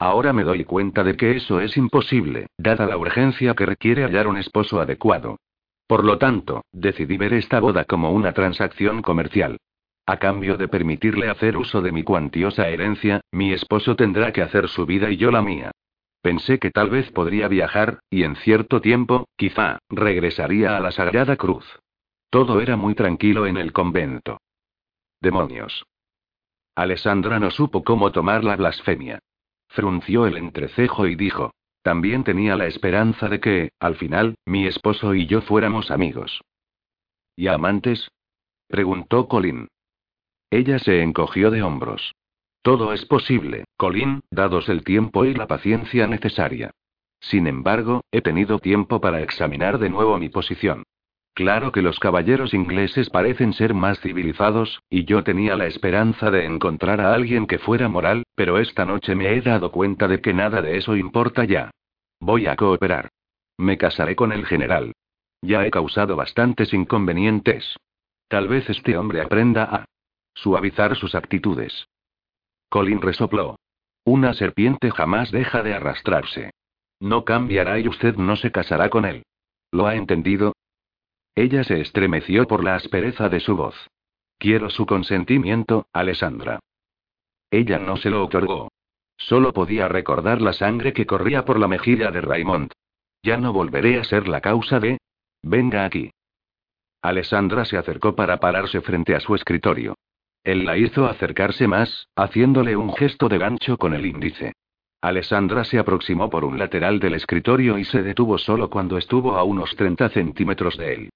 Ahora 0.00 0.32
me 0.32 0.42
doy 0.42 0.64
cuenta 0.64 1.04
de 1.04 1.16
que 1.16 1.36
eso 1.36 1.60
es 1.60 1.76
imposible, 1.76 2.46
dada 2.58 2.86
la 2.86 2.96
urgencia 2.96 3.54
que 3.54 3.66
requiere 3.66 4.02
hallar 4.02 4.26
un 4.26 4.36
esposo 4.36 4.80
adecuado. 4.80 5.38
Por 5.86 6.04
lo 6.04 6.18
tanto, 6.18 6.64
decidí 6.72 7.16
ver 7.16 7.32
esta 7.34 7.60
boda 7.60 7.84
como 7.84 8.12
una 8.12 8.32
transacción 8.32 9.02
comercial. 9.02 9.58
A 10.06 10.16
cambio 10.18 10.56
de 10.56 10.68
permitirle 10.68 11.28
hacer 11.28 11.56
uso 11.56 11.82
de 11.82 11.92
mi 11.92 12.02
cuantiosa 12.02 12.68
herencia, 12.68 13.20
mi 13.30 13.52
esposo 13.52 13.94
tendrá 13.94 14.32
que 14.32 14.42
hacer 14.42 14.68
su 14.68 14.86
vida 14.86 15.10
y 15.10 15.16
yo 15.16 15.30
la 15.30 15.42
mía. 15.42 15.70
Pensé 16.28 16.58
que 16.58 16.70
tal 16.70 16.90
vez 16.90 17.10
podría 17.10 17.48
viajar, 17.48 18.00
y 18.10 18.24
en 18.24 18.36
cierto 18.36 18.82
tiempo, 18.82 19.30
quizá, 19.38 19.78
regresaría 19.88 20.76
a 20.76 20.80
la 20.80 20.92
Sagrada 20.92 21.36
Cruz. 21.36 21.64
Todo 22.28 22.60
era 22.60 22.76
muy 22.76 22.94
tranquilo 22.94 23.46
en 23.46 23.56
el 23.56 23.72
convento. 23.72 24.36
Demonios. 25.22 25.86
Alessandra 26.74 27.40
no 27.40 27.50
supo 27.50 27.82
cómo 27.82 28.12
tomar 28.12 28.44
la 28.44 28.56
blasfemia. 28.56 29.20
Frunció 29.68 30.26
el 30.26 30.36
entrecejo 30.36 31.06
y 31.06 31.14
dijo. 31.14 31.54
También 31.80 32.24
tenía 32.24 32.56
la 32.56 32.66
esperanza 32.66 33.30
de 33.30 33.40
que, 33.40 33.70
al 33.80 33.96
final, 33.96 34.34
mi 34.44 34.66
esposo 34.66 35.14
y 35.14 35.24
yo 35.24 35.40
fuéramos 35.40 35.90
amigos. 35.90 36.42
¿Y 37.36 37.46
amantes? 37.46 38.10
preguntó 38.66 39.28
Colin. 39.28 39.68
Ella 40.50 40.78
se 40.78 41.00
encogió 41.00 41.50
de 41.50 41.62
hombros. 41.62 42.12
Todo 42.68 42.92
es 42.92 43.06
posible, 43.06 43.64
Colin, 43.78 44.20
dados 44.30 44.68
el 44.68 44.84
tiempo 44.84 45.24
y 45.24 45.32
la 45.32 45.46
paciencia 45.46 46.06
necesaria. 46.06 46.70
Sin 47.18 47.46
embargo, 47.46 48.02
he 48.12 48.20
tenido 48.20 48.58
tiempo 48.58 49.00
para 49.00 49.22
examinar 49.22 49.78
de 49.78 49.88
nuevo 49.88 50.18
mi 50.18 50.28
posición. 50.28 50.82
Claro 51.32 51.72
que 51.72 51.80
los 51.80 51.98
caballeros 51.98 52.52
ingleses 52.52 53.08
parecen 53.08 53.54
ser 53.54 53.72
más 53.72 53.98
civilizados, 54.00 54.82
y 54.90 55.06
yo 55.06 55.24
tenía 55.24 55.56
la 55.56 55.64
esperanza 55.64 56.30
de 56.30 56.44
encontrar 56.44 57.00
a 57.00 57.14
alguien 57.14 57.46
que 57.46 57.58
fuera 57.58 57.88
moral, 57.88 58.24
pero 58.34 58.58
esta 58.58 58.84
noche 58.84 59.14
me 59.14 59.32
he 59.32 59.40
dado 59.40 59.72
cuenta 59.72 60.06
de 60.06 60.20
que 60.20 60.34
nada 60.34 60.60
de 60.60 60.76
eso 60.76 60.94
importa 60.94 61.44
ya. 61.44 61.70
Voy 62.20 62.48
a 62.48 62.56
cooperar. 62.56 63.08
Me 63.56 63.78
casaré 63.78 64.14
con 64.14 64.30
el 64.30 64.44
general. 64.44 64.92
Ya 65.40 65.64
he 65.64 65.70
causado 65.70 66.16
bastantes 66.16 66.74
inconvenientes. 66.74 67.76
Tal 68.28 68.46
vez 68.46 68.68
este 68.68 68.98
hombre 68.98 69.22
aprenda 69.22 69.64
a 69.64 69.84
suavizar 70.34 70.96
sus 70.96 71.14
actitudes. 71.14 71.88
Colin 72.68 73.00
resopló. 73.00 73.56
Una 74.04 74.34
serpiente 74.34 74.90
jamás 74.90 75.30
deja 75.30 75.62
de 75.62 75.74
arrastrarse. 75.74 76.50
No 77.00 77.24
cambiará 77.24 77.78
y 77.78 77.88
usted 77.88 78.16
no 78.16 78.36
se 78.36 78.50
casará 78.50 78.90
con 78.90 79.04
él. 79.04 79.24
¿Lo 79.70 79.86
ha 79.86 79.94
entendido? 79.94 80.54
Ella 81.34 81.62
se 81.62 81.80
estremeció 81.80 82.46
por 82.46 82.64
la 82.64 82.74
aspereza 82.74 83.28
de 83.28 83.40
su 83.40 83.56
voz. 83.56 83.76
Quiero 84.38 84.70
su 84.70 84.86
consentimiento, 84.86 85.86
Alessandra. 85.92 86.58
Ella 87.50 87.78
no 87.78 87.96
se 87.96 88.10
lo 88.10 88.24
otorgó. 88.24 88.70
Solo 89.16 89.52
podía 89.52 89.88
recordar 89.88 90.40
la 90.40 90.52
sangre 90.52 90.92
que 90.92 91.06
corría 91.06 91.44
por 91.44 91.58
la 91.58 91.68
mejilla 91.68 92.10
de 92.10 92.20
Raymond. 92.20 92.72
Ya 93.22 93.36
no 93.36 93.52
volveré 93.52 93.98
a 93.98 94.04
ser 94.04 94.28
la 94.28 94.40
causa 94.40 94.78
de... 94.78 94.98
Venga 95.42 95.84
aquí. 95.84 96.10
Alessandra 97.02 97.64
se 97.64 97.76
acercó 97.76 98.14
para 98.14 98.38
pararse 98.38 98.80
frente 98.80 99.14
a 99.14 99.20
su 99.20 99.34
escritorio. 99.34 99.94
Él 100.48 100.64
la 100.64 100.78
hizo 100.78 101.04
acercarse 101.04 101.68
más, 101.68 102.08
haciéndole 102.16 102.74
un 102.74 102.94
gesto 102.94 103.28
de 103.28 103.36
gancho 103.36 103.76
con 103.76 103.92
el 103.92 104.06
índice. 104.06 104.54
Alessandra 105.02 105.62
se 105.62 105.78
aproximó 105.78 106.30
por 106.30 106.42
un 106.42 106.58
lateral 106.58 107.00
del 107.00 107.12
escritorio 107.12 107.76
y 107.76 107.84
se 107.84 108.02
detuvo 108.02 108.38
solo 108.38 108.70
cuando 108.70 108.96
estuvo 108.96 109.36
a 109.36 109.42
unos 109.42 109.76
30 109.76 110.08
centímetros 110.08 110.78
de 110.78 110.94
él. 110.94 111.10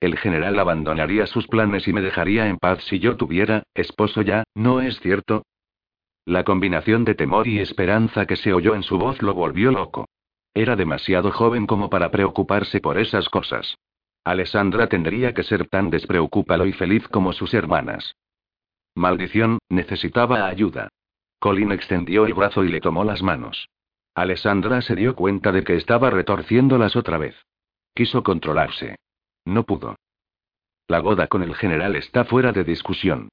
El 0.00 0.16
general 0.16 0.58
abandonaría 0.58 1.26
sus 1.26 1.46
planes 1.48 1.86
y 1.86 1.92
me 1.92 2.00
dejaría 2.00 2.48
en 2.48 2.56
paz 2.56 2.82
si 2.84 2.98
yo 2.98 3.18
tuviera, 3.18 3.64
esposo 3.74 4.22
ya, 4.22 4.44
¿no 4.54 4.80
es 4.80 5.00
cierto? 5.00 5.42
La 6.24 6.42
combinación 6.42 7.04
de 7.04 7.14
temor 7.14 7.46
y 7.46 7.58
esperanza 7.58 8.24
que 8.24 8.36
se 8.36 8.54
oyó 8.54 8.74
en 8.74 8.84
su 8.84 8.96
voz 8.96 9.20
lo 9.20 9.34
volvió 9.34 9.70
loco. 9.70 10.06
Era 10.54 10.76
demasiado 10.76 11.30
joven 11.30 11.66
como 11.66 11.90
para 11.90 12.10
preocuparse 12.10 12.80
por 12.80 12.96
esas 12.96 13.28
cosas. 13.28 13.76
Alessandra 14.24 14.86
tendría 14.86 15.34
que 15.34 15.42
ser 15.42 15.68
tan 15.68 15.90
despreocupado 15.90 16.64
y 16.64 16.72
feliz 16.72 17.06
como 17.08 17.34
sus 17.34 17.52
hermanas. 17.52 18.16
Maldición, 18.96 19.58
necesitaba 19.68 20.46
ayuda. 20.46 20.88
Colin 21.38 21.70
extendió 21.70 22.24
el 22.24 22.32
brazo 22.32 22.64
y 22.64 22.68
le 22.68 22.80
tomó 22.80 23.04
las 23.04 23.22
manos. 23.22 23.68
Alessandra 24.14 24.80
se 24.80 24.96
dio 24.96 25.14
cuenta 25.14 25.52
de 25.52 25.62
que 25.62 25.76
estaba 25.76 26.08
retorciéndolas 26.08 26.96
otra 26.96 27.18
vez. 27.18 27.36
Quiso 27.94 28.22
controlarse. 28.22 28.96
No 29.44 29.64
pudo. 29.64 29.96
La 30.88 31.00
boda 31.00 31.26
con 31.26 31.42
el 31.42 31.54
general 31.54 31.94
está 31.94 32.24
fuera 32.24 32.52
de 32.52 32.64
discusión. 32.64 33.28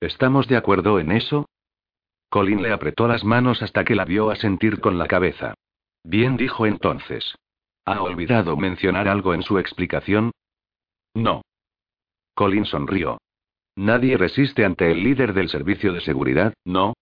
¿Estamos 0.00 0.46
de 0.46 0.56
acuerdo 0.56 1.00
en 1.00 1.10
eso? 1.10 1.46
Colin 2.28 2.62
le 2.62 2.72
apretó 2.72 3.08
las 3.08 3.24
manos 3.24 3.60
hasta 3.62 3.84
que 3.84 3.96
la 3.96 4.04
vio 4.04 4.30
asentir 4.30 4.80
con 4.80 4.98
la 4.98 5.08
cabeza. 5.08 5.54
Bien 6.04 6.36
dijo 6.36 6.64
entonces. 6.64 7.34
¿Ha 7.84 8.02
olvidado 8.02 8.56
mencionar 8.56 9.08
algo 9.08 9.34
en 9.34 9.42
su 9.42 9.58
explicación? 9.58 10.30
No. 11.14 11.42
Colin 12.34 12.66
sonrió. 12.66 13.18
Nadie 13.78 14.16
resiste 14.16 14.64
ante 14.64 14.90
el 14.90 15.04
líder 15.04 15.32
del 15.32 15.48
servicio 15.48 15.92
de 15.92 16.00
seguridad, 16.00 16.52
¿no? 16.64 16.94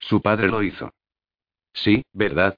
Su 0.00 0.22
padre 0.22 0.48
lo 0.48 0.62
hizo. 0.62 0.90
Sí, 1.74 2.02
¿verdad? 2.14 2.56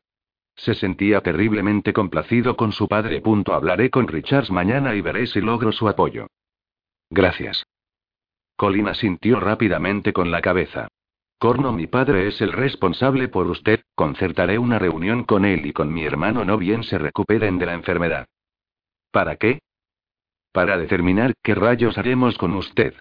Se 0.55 0.75
sentía 0.75 1.21
terriblemente 1.21 1.93
complacido 1.93 2.57
con 2.57 2.71
su 2.71 2.87
padre. 2.87 3.21
Punto. 3.21 3.53
Hablaré 3.53 3.91
con 3.91 4.07
Richards 4.07 4.53
mañana 4.53 4.95
y 4.95 5.01
veré 5.01 5.27
si 5.27 5.41
logro 5.41 5.73
su 5.73 5.89
apoyo. 5.89 6.29
Gracias. 7.11 7.65
Colin 8.55 8.87
asintió 8.87 9.41
rápidamente 9.41 10.13
con 10.13 10.31
la 10.31 10.41
cabeza. 10.41 10.87
Corno, 11.37 11.73
mi 11.73 11.89
padre 11.89 12.29
es 12.29 12.41
el 12.41 12.53
responsable 12.53 13.27
por 13.27 13.49
usted, 13.49 13.81
concertaré 13.97 14.59
una 14.59 14.79
reunión 14.79 15.25
con 15.25 15.45
él 15.45 15.67
y 15.67 15.73
con 15.73 15.93
mi 15.93 16.05
hermano 16.05 16.45
no 16.45 16.57
bien 16.57 16.85
se 16.85 16.99
recuperen 16.99 17.59
de 17.59 17.67
la 17.67 17.75
enfermedad. 17.75 18.29
¿Para 19.11 19.35
qué? 19.35 19.59
Para 20.53 20.79
determinar 20.79 21.35
qué 21.43 21.57
rayos 21.57 21.99
haremos 21.99 22.39
con 22.39 22.55
usted. 22.55 22.95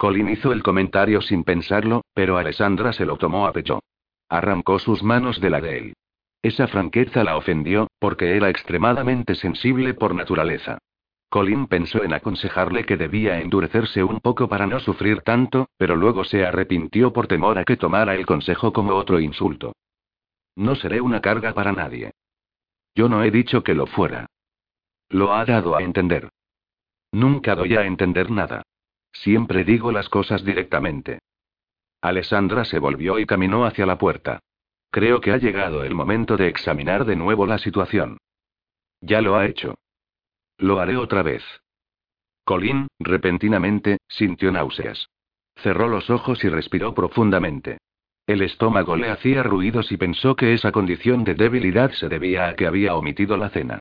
Colin 0.00 0.30
hizo 0.30 0.50
el 0.50 0.62
comentario 0.62 1.20
sin 1.20 1.44
pensarlo, 1.44 2.06
pero 2.14 2.38
Alessandra 2.38 2.94
se 2.94 3.04
lo 3.04 3.18
tomó 3.18 3.46
a 3.46 3.52
pecho. 3.52 3.82
Arrancó 4.30 4.78
sus 4.78 5.02
manos 5.02 5.42
de 5.42 5.50
la 5.50 5.60
de 5.60 5.76
él. 5.76 5.92
Esa 6.40 6.68
franqueza 6.68 7.22
la 7.22 7.36
ofendió, 7.36 7.86
porque 7.98 8.34
era 8.34 8.48
extremadamente 8.48 9.34
sensible 9.34 9.92
por 9.92 10.14
naturaleza. 10.14 10.78
Colin 11.28 11.66
pensó 11.66 12.02
en 12.02 12.14
aconsejarle 12.14 12.86
que 12.86 12.96
debía 12.96 13.40
endurecerse 13.40 14.02
un 14.02 14.20
poco 14.20 14.48
para 14.48 14.66
no 14.66 14.80
sufrir 14.80 15.20
tanto, 15.20 15.68
pero 15.76 15.96
luego 15.96 16.24
se 16.24 16.46
arrepintió 16.46 17.12
por 17.12 17.26
temor 17.26 17.58
a 17.58 17.64
que 17.64 17.76
tomara 17.76 18.14
el 18.14 18.24
consejo 18.24 18.72
como 18.72 18.94
otro 18.94 19.20
insulto. 19.20 19.74
No 20.56 20.76
seré 20.76 21.02
una 21.02 21.20
carga 21.20 21.52
para 21.52 21.72
nadie. 21.72 22.12
Yo 22.94 23.10
no 23.10 23.22
he 23.22 23.30
dicho 23.30 23.62
que 23.62 23.74
lo 23.74 23.86
fuera. 23.86 24.24
Lo 25.10 25.34
ha 25.34 25.44
dado 25.44 25.76
a 25.76 25.82
entender. 25.82 26.30
Nunca 27.12 27.54
doy 27.54 27.76
a 27.76 27.84
entender 27.84 28.30
nada. 28.30 28.62
Siempre 29.12 29.64
digo 29.64 29.92
las 29.92 30.08
cosas 30.08 30.44
directamente. 30.44 31.20
Alessandra 32.00 32.64
se 32.64 32.78
volvió 32.78 33.18
y 33.18 33.26
caminó 33.26 33.64
hacia 33.64 33.86
la 33.86 33.98
puerta. 33.98 34.40
Creo 34.90 35.20
que 35.20 35.32
ha 35.32 35.36
llegado 35.36 35.84
el 35.84 35.94
momento 35.94 36.36
de 36.36 36.48
examinar 36.48 37.04
de 37.04 37.16
nuevo 37.16 37.46
la 37.46 37.58
situación. 37.58 38.18
Ya 39.00 39.20
lo 39.20 39.36
ha 39.36 39.46
hecho. 39.46 39.76
Lo 40.58 40.80
haré 40.80 40.96
otra 40.96 41.22
vez. 41.22 41.44
Colin, 42.44 42.88
repentinamente, 42.98 43.98
sintió 44.08 44.50
náuseas. 44.50 45.08
Cerró 45.56 45.88
los 45.88 46.10
ojos 46.10 46.42
y 46.44 46.48
respiró 46.48 46.94
profundamente. 46.94 47.78
El 48.26 48.42
estómago 48.42 48.96
le 48.96 49.10
hacía 49.10 49.42
ruidos 49.42 49.92
y 49.92 49.96
pensó 49.96 50.36
que 50.36 50.52
esa 50.54 50.72
condición 50.72 51.24
de 51.24 51.34
debilidad 51.34 51.90
se 51.92 52.08
debía 52.08 52.48
a 52.48 52.54
que 52.54 52.66
había 52.66 52.94
omitido 52.94 53.36
la 53.36 53.50
cena. 53.50 53.80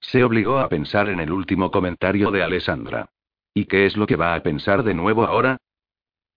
Se 0.00 0.24
obligó 0.24 0.58
a 0.58 0.68
pensar 0.68 1.08
en 1.08 1.20
el 1.20 1.32
último 1.32 1.70
comentario 1.70 2.30
de 2.30 2.42
Alessandra. 2.42 3.10
¿Y 3.54 3.66
qué 3.66 3.86
es 3.86 3.96
lo 3.96 4.06
que 4.06 4.16
va 4.16 4.34
a 4.34 4.42
pensar 4.42 4.82
de 4.82 4.94
nuevo 4.94 5.24
ahora? 5.24 5.58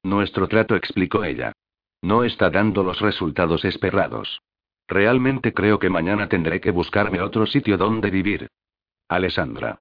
Nuestro 0.03 0.47
trato, 0.47 0.75
explicó 0.75 1.23
ella. 1.23 1.53
No 2.01 2.23
está 2.23 2.49
dando 2.49 2.83
los 2.83 2.99
resultados 2.99 3.63
esperados. 3.65 4.41
Realmente 4.87 5.53
creo 5.53 5.79
que 5.79 5.89
mañana 5.89 6.27
tendré 6.27 6.59
que 6.59 6.71
buscarme 6.71 7.21
otro 7.21 7.45
sitio 7.45 7.77
donde 7.77 8.09
vivir. 8.09 8.49
Alessandra. 9.07 9.79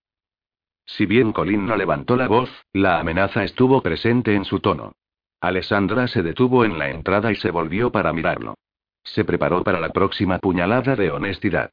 Si 0.85 1.07
bien 1.07 1.33
Colin 1.33 1.67
no 1.67 1.77
levantó 1.77 2.17
la 2.17 2.29
voz, 2.29 2.51
la 2.73 2.99
amenaza 2.99 3.45
estuvo 3.45 3.81
presente 3.81 4.35
en 4.35 4.45
su 4.45 4.61
tono. 4.61 4.93
Alessandra 5.41 6.07
se 6.09 6.23
detuvo 6.23 6.65
en 6.65 6.79
la 6.79 6.91
entrada 6.91 7.33
y 7.33 7.37
se 7.37 7.51
volvió 7.51 7.91
para 7.91 8.13
mirarlo. 8.13 8.55
Se 9.03 9.25
preparó 9.25 9.65
para 9.65 9.81
la 9.81 9.91
próxima 9.91 10.39
puñalada 10.39 10.97
de 10.97 11.11
honestidad. 11.11 11.71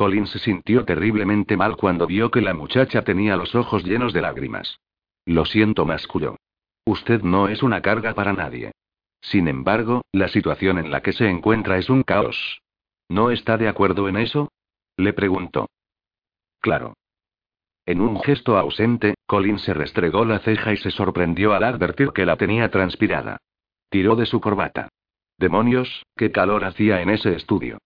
Colin 0.00 0.26
se 0.26 0.38
sintió 0.38 0.86
terriblemente 0.86 1.58
mal 1.58 1.76
cuando 1.76 2.06
vio 2.06 2.30
que 2.30 2.40
la 2.40 2.54
muchacha 2.54 3.02
tenía 3.02 3.36
los 3.36 3.54
ojos 3.54 3.84
llenos 3.84 4.14
de 4.14 4.22
lágrimas. 4.22 4.80
Lo 5.26 5.44
siento, 5.44 5.84
masculló. 5.84 6.36
Usted 6.86 7.20
no 7.20 7.48
es 7.48 7.62
una 7.62 7.82
carga 7.82 8.14
para 8.14 8.32
nadie. 8.32 8.72
Sin 9.20 9.46
embargo, 9.46 10.00
la 10.10 10.28
situación 10.28 10.78
en 10.78 10.90
la 10.90 11.02
que 11.02 11.12
se 11.12 11.28
encuentra 11.28 11.76
es 11.76 11.90
un 11.90 12.02
caos. 12.02 12.62
¿No 13.10 13.30
está 13.30 13.58
de 13.58 13.68
acuerdo 13.68 14.08
en 14.08 14.16
eso? 14.16 14.50
Le 14.96 15.12
preguntó. 15.12 15.68
Claro. 16.60 16.94
En 17.84 18.00
un 18.00 18.22
gesto 18.22 18.56
ausente, 18.56 19.16
Colin 19.26 19.58
se 19.58 19.74
restregó 19.74 20.24
la 20.24 20.38
ceja 20.38 20.72
y 20.72 20.78
se 20.78 20.90
sorprendió 20.90 21.52
al 21.52 21.64
advertir 21.64 22.12
que 22.14 22.24
la 22.24 22.38
tenía 22.38 22.70
transpirada. 22.70 23.36
Tiró 23.90 24.16
de 24.16 24.24
su 24.24 24.40
corbata. 24.40 24.88
Demonios, 25.36 26.06
qué 26.16 26.32
calor 26.32 26.64
hacía 26.64 27.02
en 27.02 27.10
ese 27.10 27.34
estudio. 27.34 27.76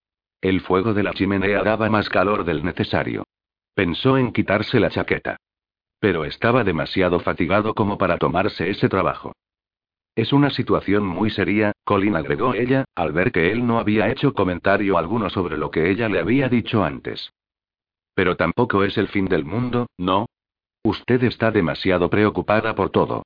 El 0.45 0.61
fuego 0.61 0.93
de 0.93 1.03
la 1.03 1.15
chimenea 1.15 1.62
daba 1.62 1.89
más 1.89 2.11
calor 2.11 2.45
del 2.45 2.62
necesario. 2.62 3.25
Pensó 3.73 4.19
en 4.19 4.31
quitarse 4.31 4.79
la 4.79 4.91
chaqueta. 4.91 5.39
Pero 5.99 6.27
estaba 6.27 6.65
demasiado 6.65 7.19
fatigado 7.19 7.73
como 7.73 7.97
para 7.97 8.19
tomarse 8.19 8.69
ese 8.69 8.91
trabajo. 8.91 9.33
Es 10.15 10.35
una 10.35 10.51
situación 10.51 11.07
muy 11.07 11.31
seria, 11.31 11.73
Colin 11.85 12.15
agregó 12.15 12.53
ella, 12.53 12.85
al 12.95 13.12
ver 13.12 13.33
que 13.33 13.53
él 13.53 13.66
no 13.66 13.79
había 13.79 14.11
hecho 14.11 14.35
comentario 14.35 14.99
alguno 14.99 15.31
sobre 15.31 15.57
lo 15.57 15.71
que 15.71 15.91
ella 15.91 16.11
le 16.11 16.21
había 16.21 16.51
dicho 16.51 16.85
antes. 16.85 17.33
Pero 18.12 18.37
tampoco 18.37 18.85
es 18.85 18.99
el 18.99 19.09
fin 19.09 19.25
del 19.25 19.47
mundo, 19.47 19.87
¿no? 19.97 20.27
Usted 20.83 21.25
está 21.25 21.53
demasiado 21.53 22.11
preocupada 22.11 22.75
por 22.75 22.91
todo. 22.91 23.23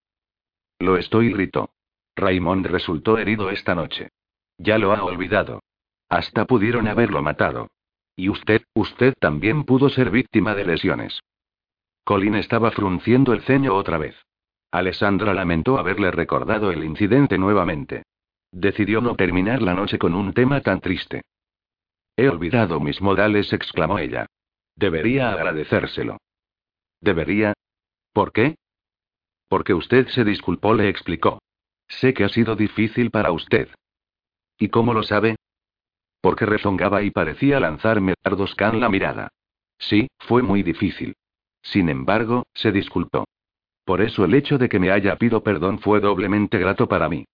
Lo 0.78 0.96
estoy, 0.96 1.32
gritó. 1.32 1.70
Raymond 2.14 2.66
resultó 2.66 3.18
herido 3.18 3.50
esta 3.50 3.74
noche. 3.74 4.10
Ya 4.56 4.78
lo 4.78 4.92
ha 4.92 5.02
olvidado. 5.02 5.62
Hasta 6.08 6.46
pudieron 6.46 6.88
haberlo 6.88 7.22
matado. 7.22 7.68
Y 8.16 8.28
usted, 8.28 8.62
usted 8.74 9.14
también 9.20 9.64
pudo 9.64 9.90
ser 9.90 10.10
víctima 10.10 10.54
de 10.54 10.64
lesiones. 10.64 11.20
Colin 12.04 12.34
estaba 12.34 12.70
frunciendo 12.70 13.32
el 13.32 13.42
ceño 13.42 13.74
otra 13.74 13.98
vez. 13.98 14.16
Alessandra 14.70 15.34
lamentó 15.34 15.78
haberle 15.78 16.10
recordado 16.10 16.70
el 16.70 16.84
incidente 16.84 17.38
nuevamente. 17.38 18.02
Decidió 18.50 19.00
no 19.00 19.14
terminar 19.14 19.62
la 19.62 19.74
noche 19.74 19.98
con 19.98 20.14
un 20.14 20.32
tema 20.32 20.60
tan 20.62 20.80
triste. 20.80 21.22
He 22.16 22.28
olvidado 22.28 22.80
mis 22.80 23.00
modales, 23.00 23.52
exclamó 23.52 23.98
ella. 23.98 24.26
Debería 24.74 25.30
agradecérselo. 25.32 26.18
¿Debería? 27.00 27.52
¿Por 28.12 28.32
qué? 28.32 28.56
Porque 29.48 29.74
usted 29.74 30.08
se 30.08 30.24
disculpó, 30.24 30.74
le 30.74 30.88
explicó. 30.88 31.40
Sé 31.88 32.12
que 32.14 32.24
ha 32.24 32.28
sido 32.28 32.56
difícil 32.56 33.10
para 33.10 33.32
usted. 33.32 33.68
¿Y 34.58 34.68
cómo 34.68 34.92
lo 34.92 35.02
sabe? 35.02 35.36
Porque 36.28 36.44
rezongaba 36.44 37.02
y 37.02 37.10
parecía 37.10 37.58
lanzarme 37.58 38.12
dardos 38.22 38.54
can 38.54 38.80
la 38.80 38.90
mirada. 38.90 39.30
Sí, 39.78 40.08
fue 40.18 40.42
muy 40.42 40.62
difícil. 40.62 41.14
Sin 41.62 41.88
embargo, 41.88 42.44
se 42.52 42.70
disculpó. 42.70 43.24
Por 43.86 44.02
eso 44.02 44.26
el 44.26 44.34
hecho 44.34 44.58
de 44.58 44.68
que 44.68 44.78
me 44.78 44.90
haya 44.90 45.16
pido 45.16 45.42
perdón 45.42 45.78
fue 45.78 46.00
doblemente 46.00 46.58
grato 46.58 46.86
para 46.86 47.08
mí. 47.08 47.24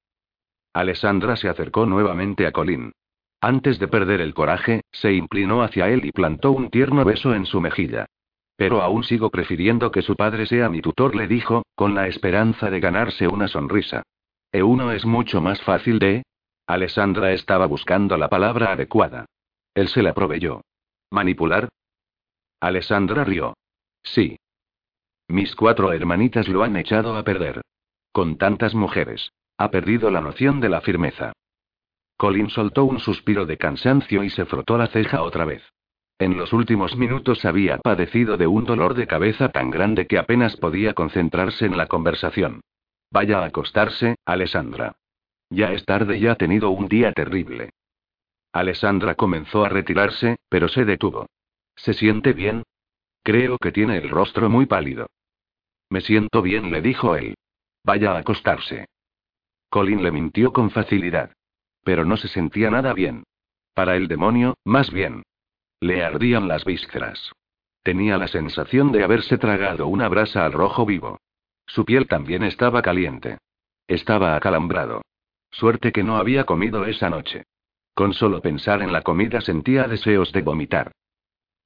Alessandra 0.73 1.35
se 1.35 1.49
acercó 1.49 1.87
nuevamente 1.87 2.47
a 2.47 2.53
Colin. 2.53 2.93
Antes 3.41 3.81
de 3.81 3.89
perder 3.89 4.21
el 4.21 4.33
coraje, 4.33 4.83
se 4.93 5.13
inclinó 5.13 5.65
hacia 5.65 5.89
él 5.89 6.05
y 6.05 6.13
plantó 6.13 6.53
un 6.53 6.71
tierno 6.71 7.05
beso 7.05 7.35
en 7.35 7.47
su 7.47 7.61
mejilla. 7.61 8.07
Pero 8.55 8.81
aún 8.81 9.03
sigo 9.03 9.29
prefiriendo 9.31 9.91
que 9.91 10.03
su 10.03 10.15
padre 10.15 10.47
sea 10.47 10.69
mi 10.69 10.81
tutor, 10.81 11.17
le 11.17 11.27
dijo, 11.27 11.65
con 11.75 11.97
la 11.97 12.07
esperanza 12.07 12.71
de 12.71 12.79
ganarse 12.79 13.27
una 13.27 13.49
sonrisa. 13.49 14.05
E 14.53 14.63
uno 14.63 14.93
es 14.93 15.05
mucho 15.05 15.41
más 15.41 15.61
fácil 15.63 15.99
de... 15.99 16.23
Alessandra 16.67 17.33
estaba 17.33 17.67
buscando 17.67 18.17
la 18.17 18.29
palabra 18.29 18.73
adecuada. 18.73 19.27
Él 19.75 19.89
se 19.89 20.03
la 20.03 20.15
proveyó. 20.15 20.63
¿Manipular? 21.11 21.69
Alessandra 22.61 23.25
rió. 23.25 23.55
Sí. 24.03 24.39
Mis 25.29 25.55
cuatro 25.55 25.93
hermanitas 25.93 26.49
lo 26.49 26.63
han 26.63 26.77
echado 26.77 27.17
a 27.17 27.23
perder. 27.23 27.61
Con 28.13 28.39
tantas 28.39 28.75
mujeres. 28.75 29.31
Ha 29.59 29.71
perdido 29.71 30.11
la 30.11 30.21
noción 30.21 30.61
de 30.61 30.69
la 30.69 30.81
firmeza. 30.81 31.33
Colin 32.17 32.49
soltó 32.49 32.85
un 32.85 33.01
suspiro 33.01 33.45
de 33.45 33.59
cansancio 33.59 34.25
y 34.25 34.31
se 34.31 34.47
frotó 34.47 34.79
la 34.79 34.87
ceja 34.87 35.23
otra 35.23 35.45
vez. 35.45 35.63
En 36.19 36.37
los 36.37 36.53
últimos 36.53 36.97
minutos 36.97 37.45
había 37.45 37.79
padecido 37.79 38.37
de 38.37 38.47
un 38.47 38.65
dolor 38.65 38.95
de 38.95 39.07
cabeza 39.07 39.51
tan 39.51 39.71
grande 39.71 40.07
que 40.07 40.19
apenas 40.19 40.57
podía 40.57 40.95
concentrarse 40.95 41.67
en 41.67 41.77
la 41.77 41.87
conversación. 41.87 42.61
Vaya 43.11 43.41
a 43.41 43.47
acostarse, 43.47 44.17
Alessandra. 44.25 44.97
Ya 45.55 45.73
es 45.73 45.85
tarde 45.85 46.19
y 46.19 46.27
ha 46.27 46.35
tenido 46.35 46.71
un 46.71 46.89
día 46.89 47.13
terrible. 47.13 47.71
Alessandra 48.53 49.15
comenzó 49.15 49.65
a 49.65 49.69
retirarse, 49.69 50.37
pero 50.49 50.67
se 50.67 50.85
detuvo. 50.85 51.27
¿Se 51.77 51.95
siente 51.95 52.33
bien? 52.33 52.65
Creo 53.23 53.59
que 53.59 53.71
tiene 53.71 53.99
el 53.99 54.11
rostro 54.11 54.51
muy 54.51 54.67
pálido. 54.67 55.07
Me 55.91 56.01
siento 56.01 56.43
bien, 56.43 56.73
le 56.73 56.83
dijo 56.83 57.15
él. 57.15 57.37
Vaya 57.85 58.13
a 58.13 58.19
acostarse. 58.19 58.87
Colin 59.71 60.03
le 60.03 60.11
mintió 60.11 60.53
con 60.53 60.71
facilidad. 60.71 61.33
Pero 61.85 62.05
no 62.05 62.17
se 62.17 62.27
sentía 62.27 62.71
nada 62.71 62.93
bien. 62.93 63.23
Para 63.75 63.95
el 63.95 64.09
demonio, 64.09 64.55
más 64.65 64.91
bien. 64.91 65.23
Le 65.79 66.05
ardían 66.05 66.49
las 66.49 66.65
vísceras. 66.65 67.31
Tenía 67.85 68.19
la 68.19 68.27
sensación 68.27 68.91
de 68.91 69.05
haberse 69.05 69.39
tragado 69.39 69.87
una 69.87 70.09
brasa 70.09 70.45
al 70.45 70.53
rojo 70.53 70.85
vivo. 70.85 71.21
Su 71.67 71.85
piel 71.85 72.09
también 72.09 72.43
estaba 72.43 72.83
caliente. 72.83 73.39
Estaba 73.87 74.35
acalambrado. 74.35 75.03
Suerte 75.55 75.93
que 75.93 76.03
no 76.03 76.17
había 76.17 76.45
comido 76.45 76.85
esa 76.85 77.09
noche. 77.09 77.45
Con 77.95 78.13
solo 78.13 78.43
pensar 78.43 78.83
en 78.83 78.93
la 78.93 79.03
comida 79.03 79.41
sentía 79.41 79.85
deseos 79.85 80.33
de 80.33 80.43
vomitar. 80.43 80.91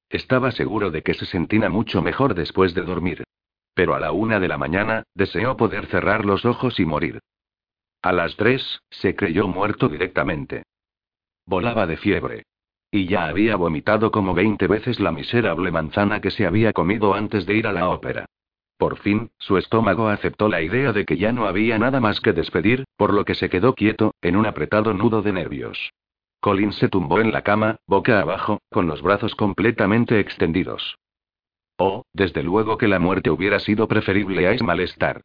Estaba 0.09 0.51
seguro 0.51 0.91
de 0.91 1.01
que 1.01 1.15
se 1.15 1.25
sentía 1.25 1.69
mucho 1.69 2.03
mejor 2.03 2.35
después 2.35 2.75
de 2.75 2.83
dormir. 2.83 3.23
Pero 3.73 3.95
a 3.95 3.99
la 3.99 4.11
una 4.11 4.39
de 4.39 4.47
la 4.47 4.59
mañana, 4.59 5.03
deseó 5.15 5.57
poder 5.57 5.87
cerrar 5.87 6.23
los 6.23 6.45
ojos 6.45 6.79
y 6.79 6.85
morir. 6.85 7.19
A 8.03 8.11
las 8.11 8.35
tres, 8.35 8.79
se 8.91 9.15
creyó 9.15 9.47
muerto 9.47 9.89
directamente. 9.89 10.63
Volaba 11.47 11.87
de 11.87 11.97
fiebre. 11.97 12.43
Y 12.91 13.07
ya 13.07 13.25
había 13.25 13.55
vomitado 13.55 14.11
como 14.11 14.35
veinte 14.35 14.67
veces 14.67 14.99
la 14.99 15.11
miserable 15.11 15.71
manzana 15.71 16.21
que 16.21 16.29
se 16.29 16.45
había 16.45 16.73
comido 16.73 17.15
antes 17.15 17.47
de 17.47 17.55
ir 17.55 17.65
a 17.65 17.73
la 17.73 17.89
ópera. 17.89 18.27
Por 18.79 18.97
fin, 18.97 19.29
su 19.37 19.57
estómago 19.57 20.07
aceptó 20.07 20.47
la 20.47 20.61
idea 20.61 20.93
de 20.93 21.03
que 21.03 21.17
ya 21.17 21.33
no 21.33 21.47
había 21.47 21.77
nada 21.77 21.99
más 21.99 22.21
que 22.21 22.31
despedir, 22.31 22.85
por 22.95 23.13
lo 23.13 23.25
que 23.25 23.35
se 23.35 23.49
quedó 23.49 23.75
quieto, 23.75 24.15
en 24.21 24.37
un 24.37 24.45
apretado 24.45 24.93
nudo 24.93 25.21
de 25.21 25.33
nervios. 25.33 25.91
Colin 26.39 26.71
se 26.71 26.87
tumbó 26.87 27.19
en 27.19 27.33
la 27.33 27.41
cama, 27.41 27.75
boca 27.87 28.21
abajo, 28.21 28.61
con 28.69 28.87
los 28.87 29.01
brazos 29.01 29.35
completamente 29.35 30.21
extendidos. 30.21 30.97
Oh, 31.77 32.05
desde 32.13 32.41
luego 32.41 32.77
que 32.77 32.87
la 32.87 32.99
muerte 32.99 33.29
hubiera 33.29 33.59
sido 33.59 33.89
preferible 33.89 34.47
a 34.47 34.53
ese 34.53 34.63
malestar. 34.63 35.23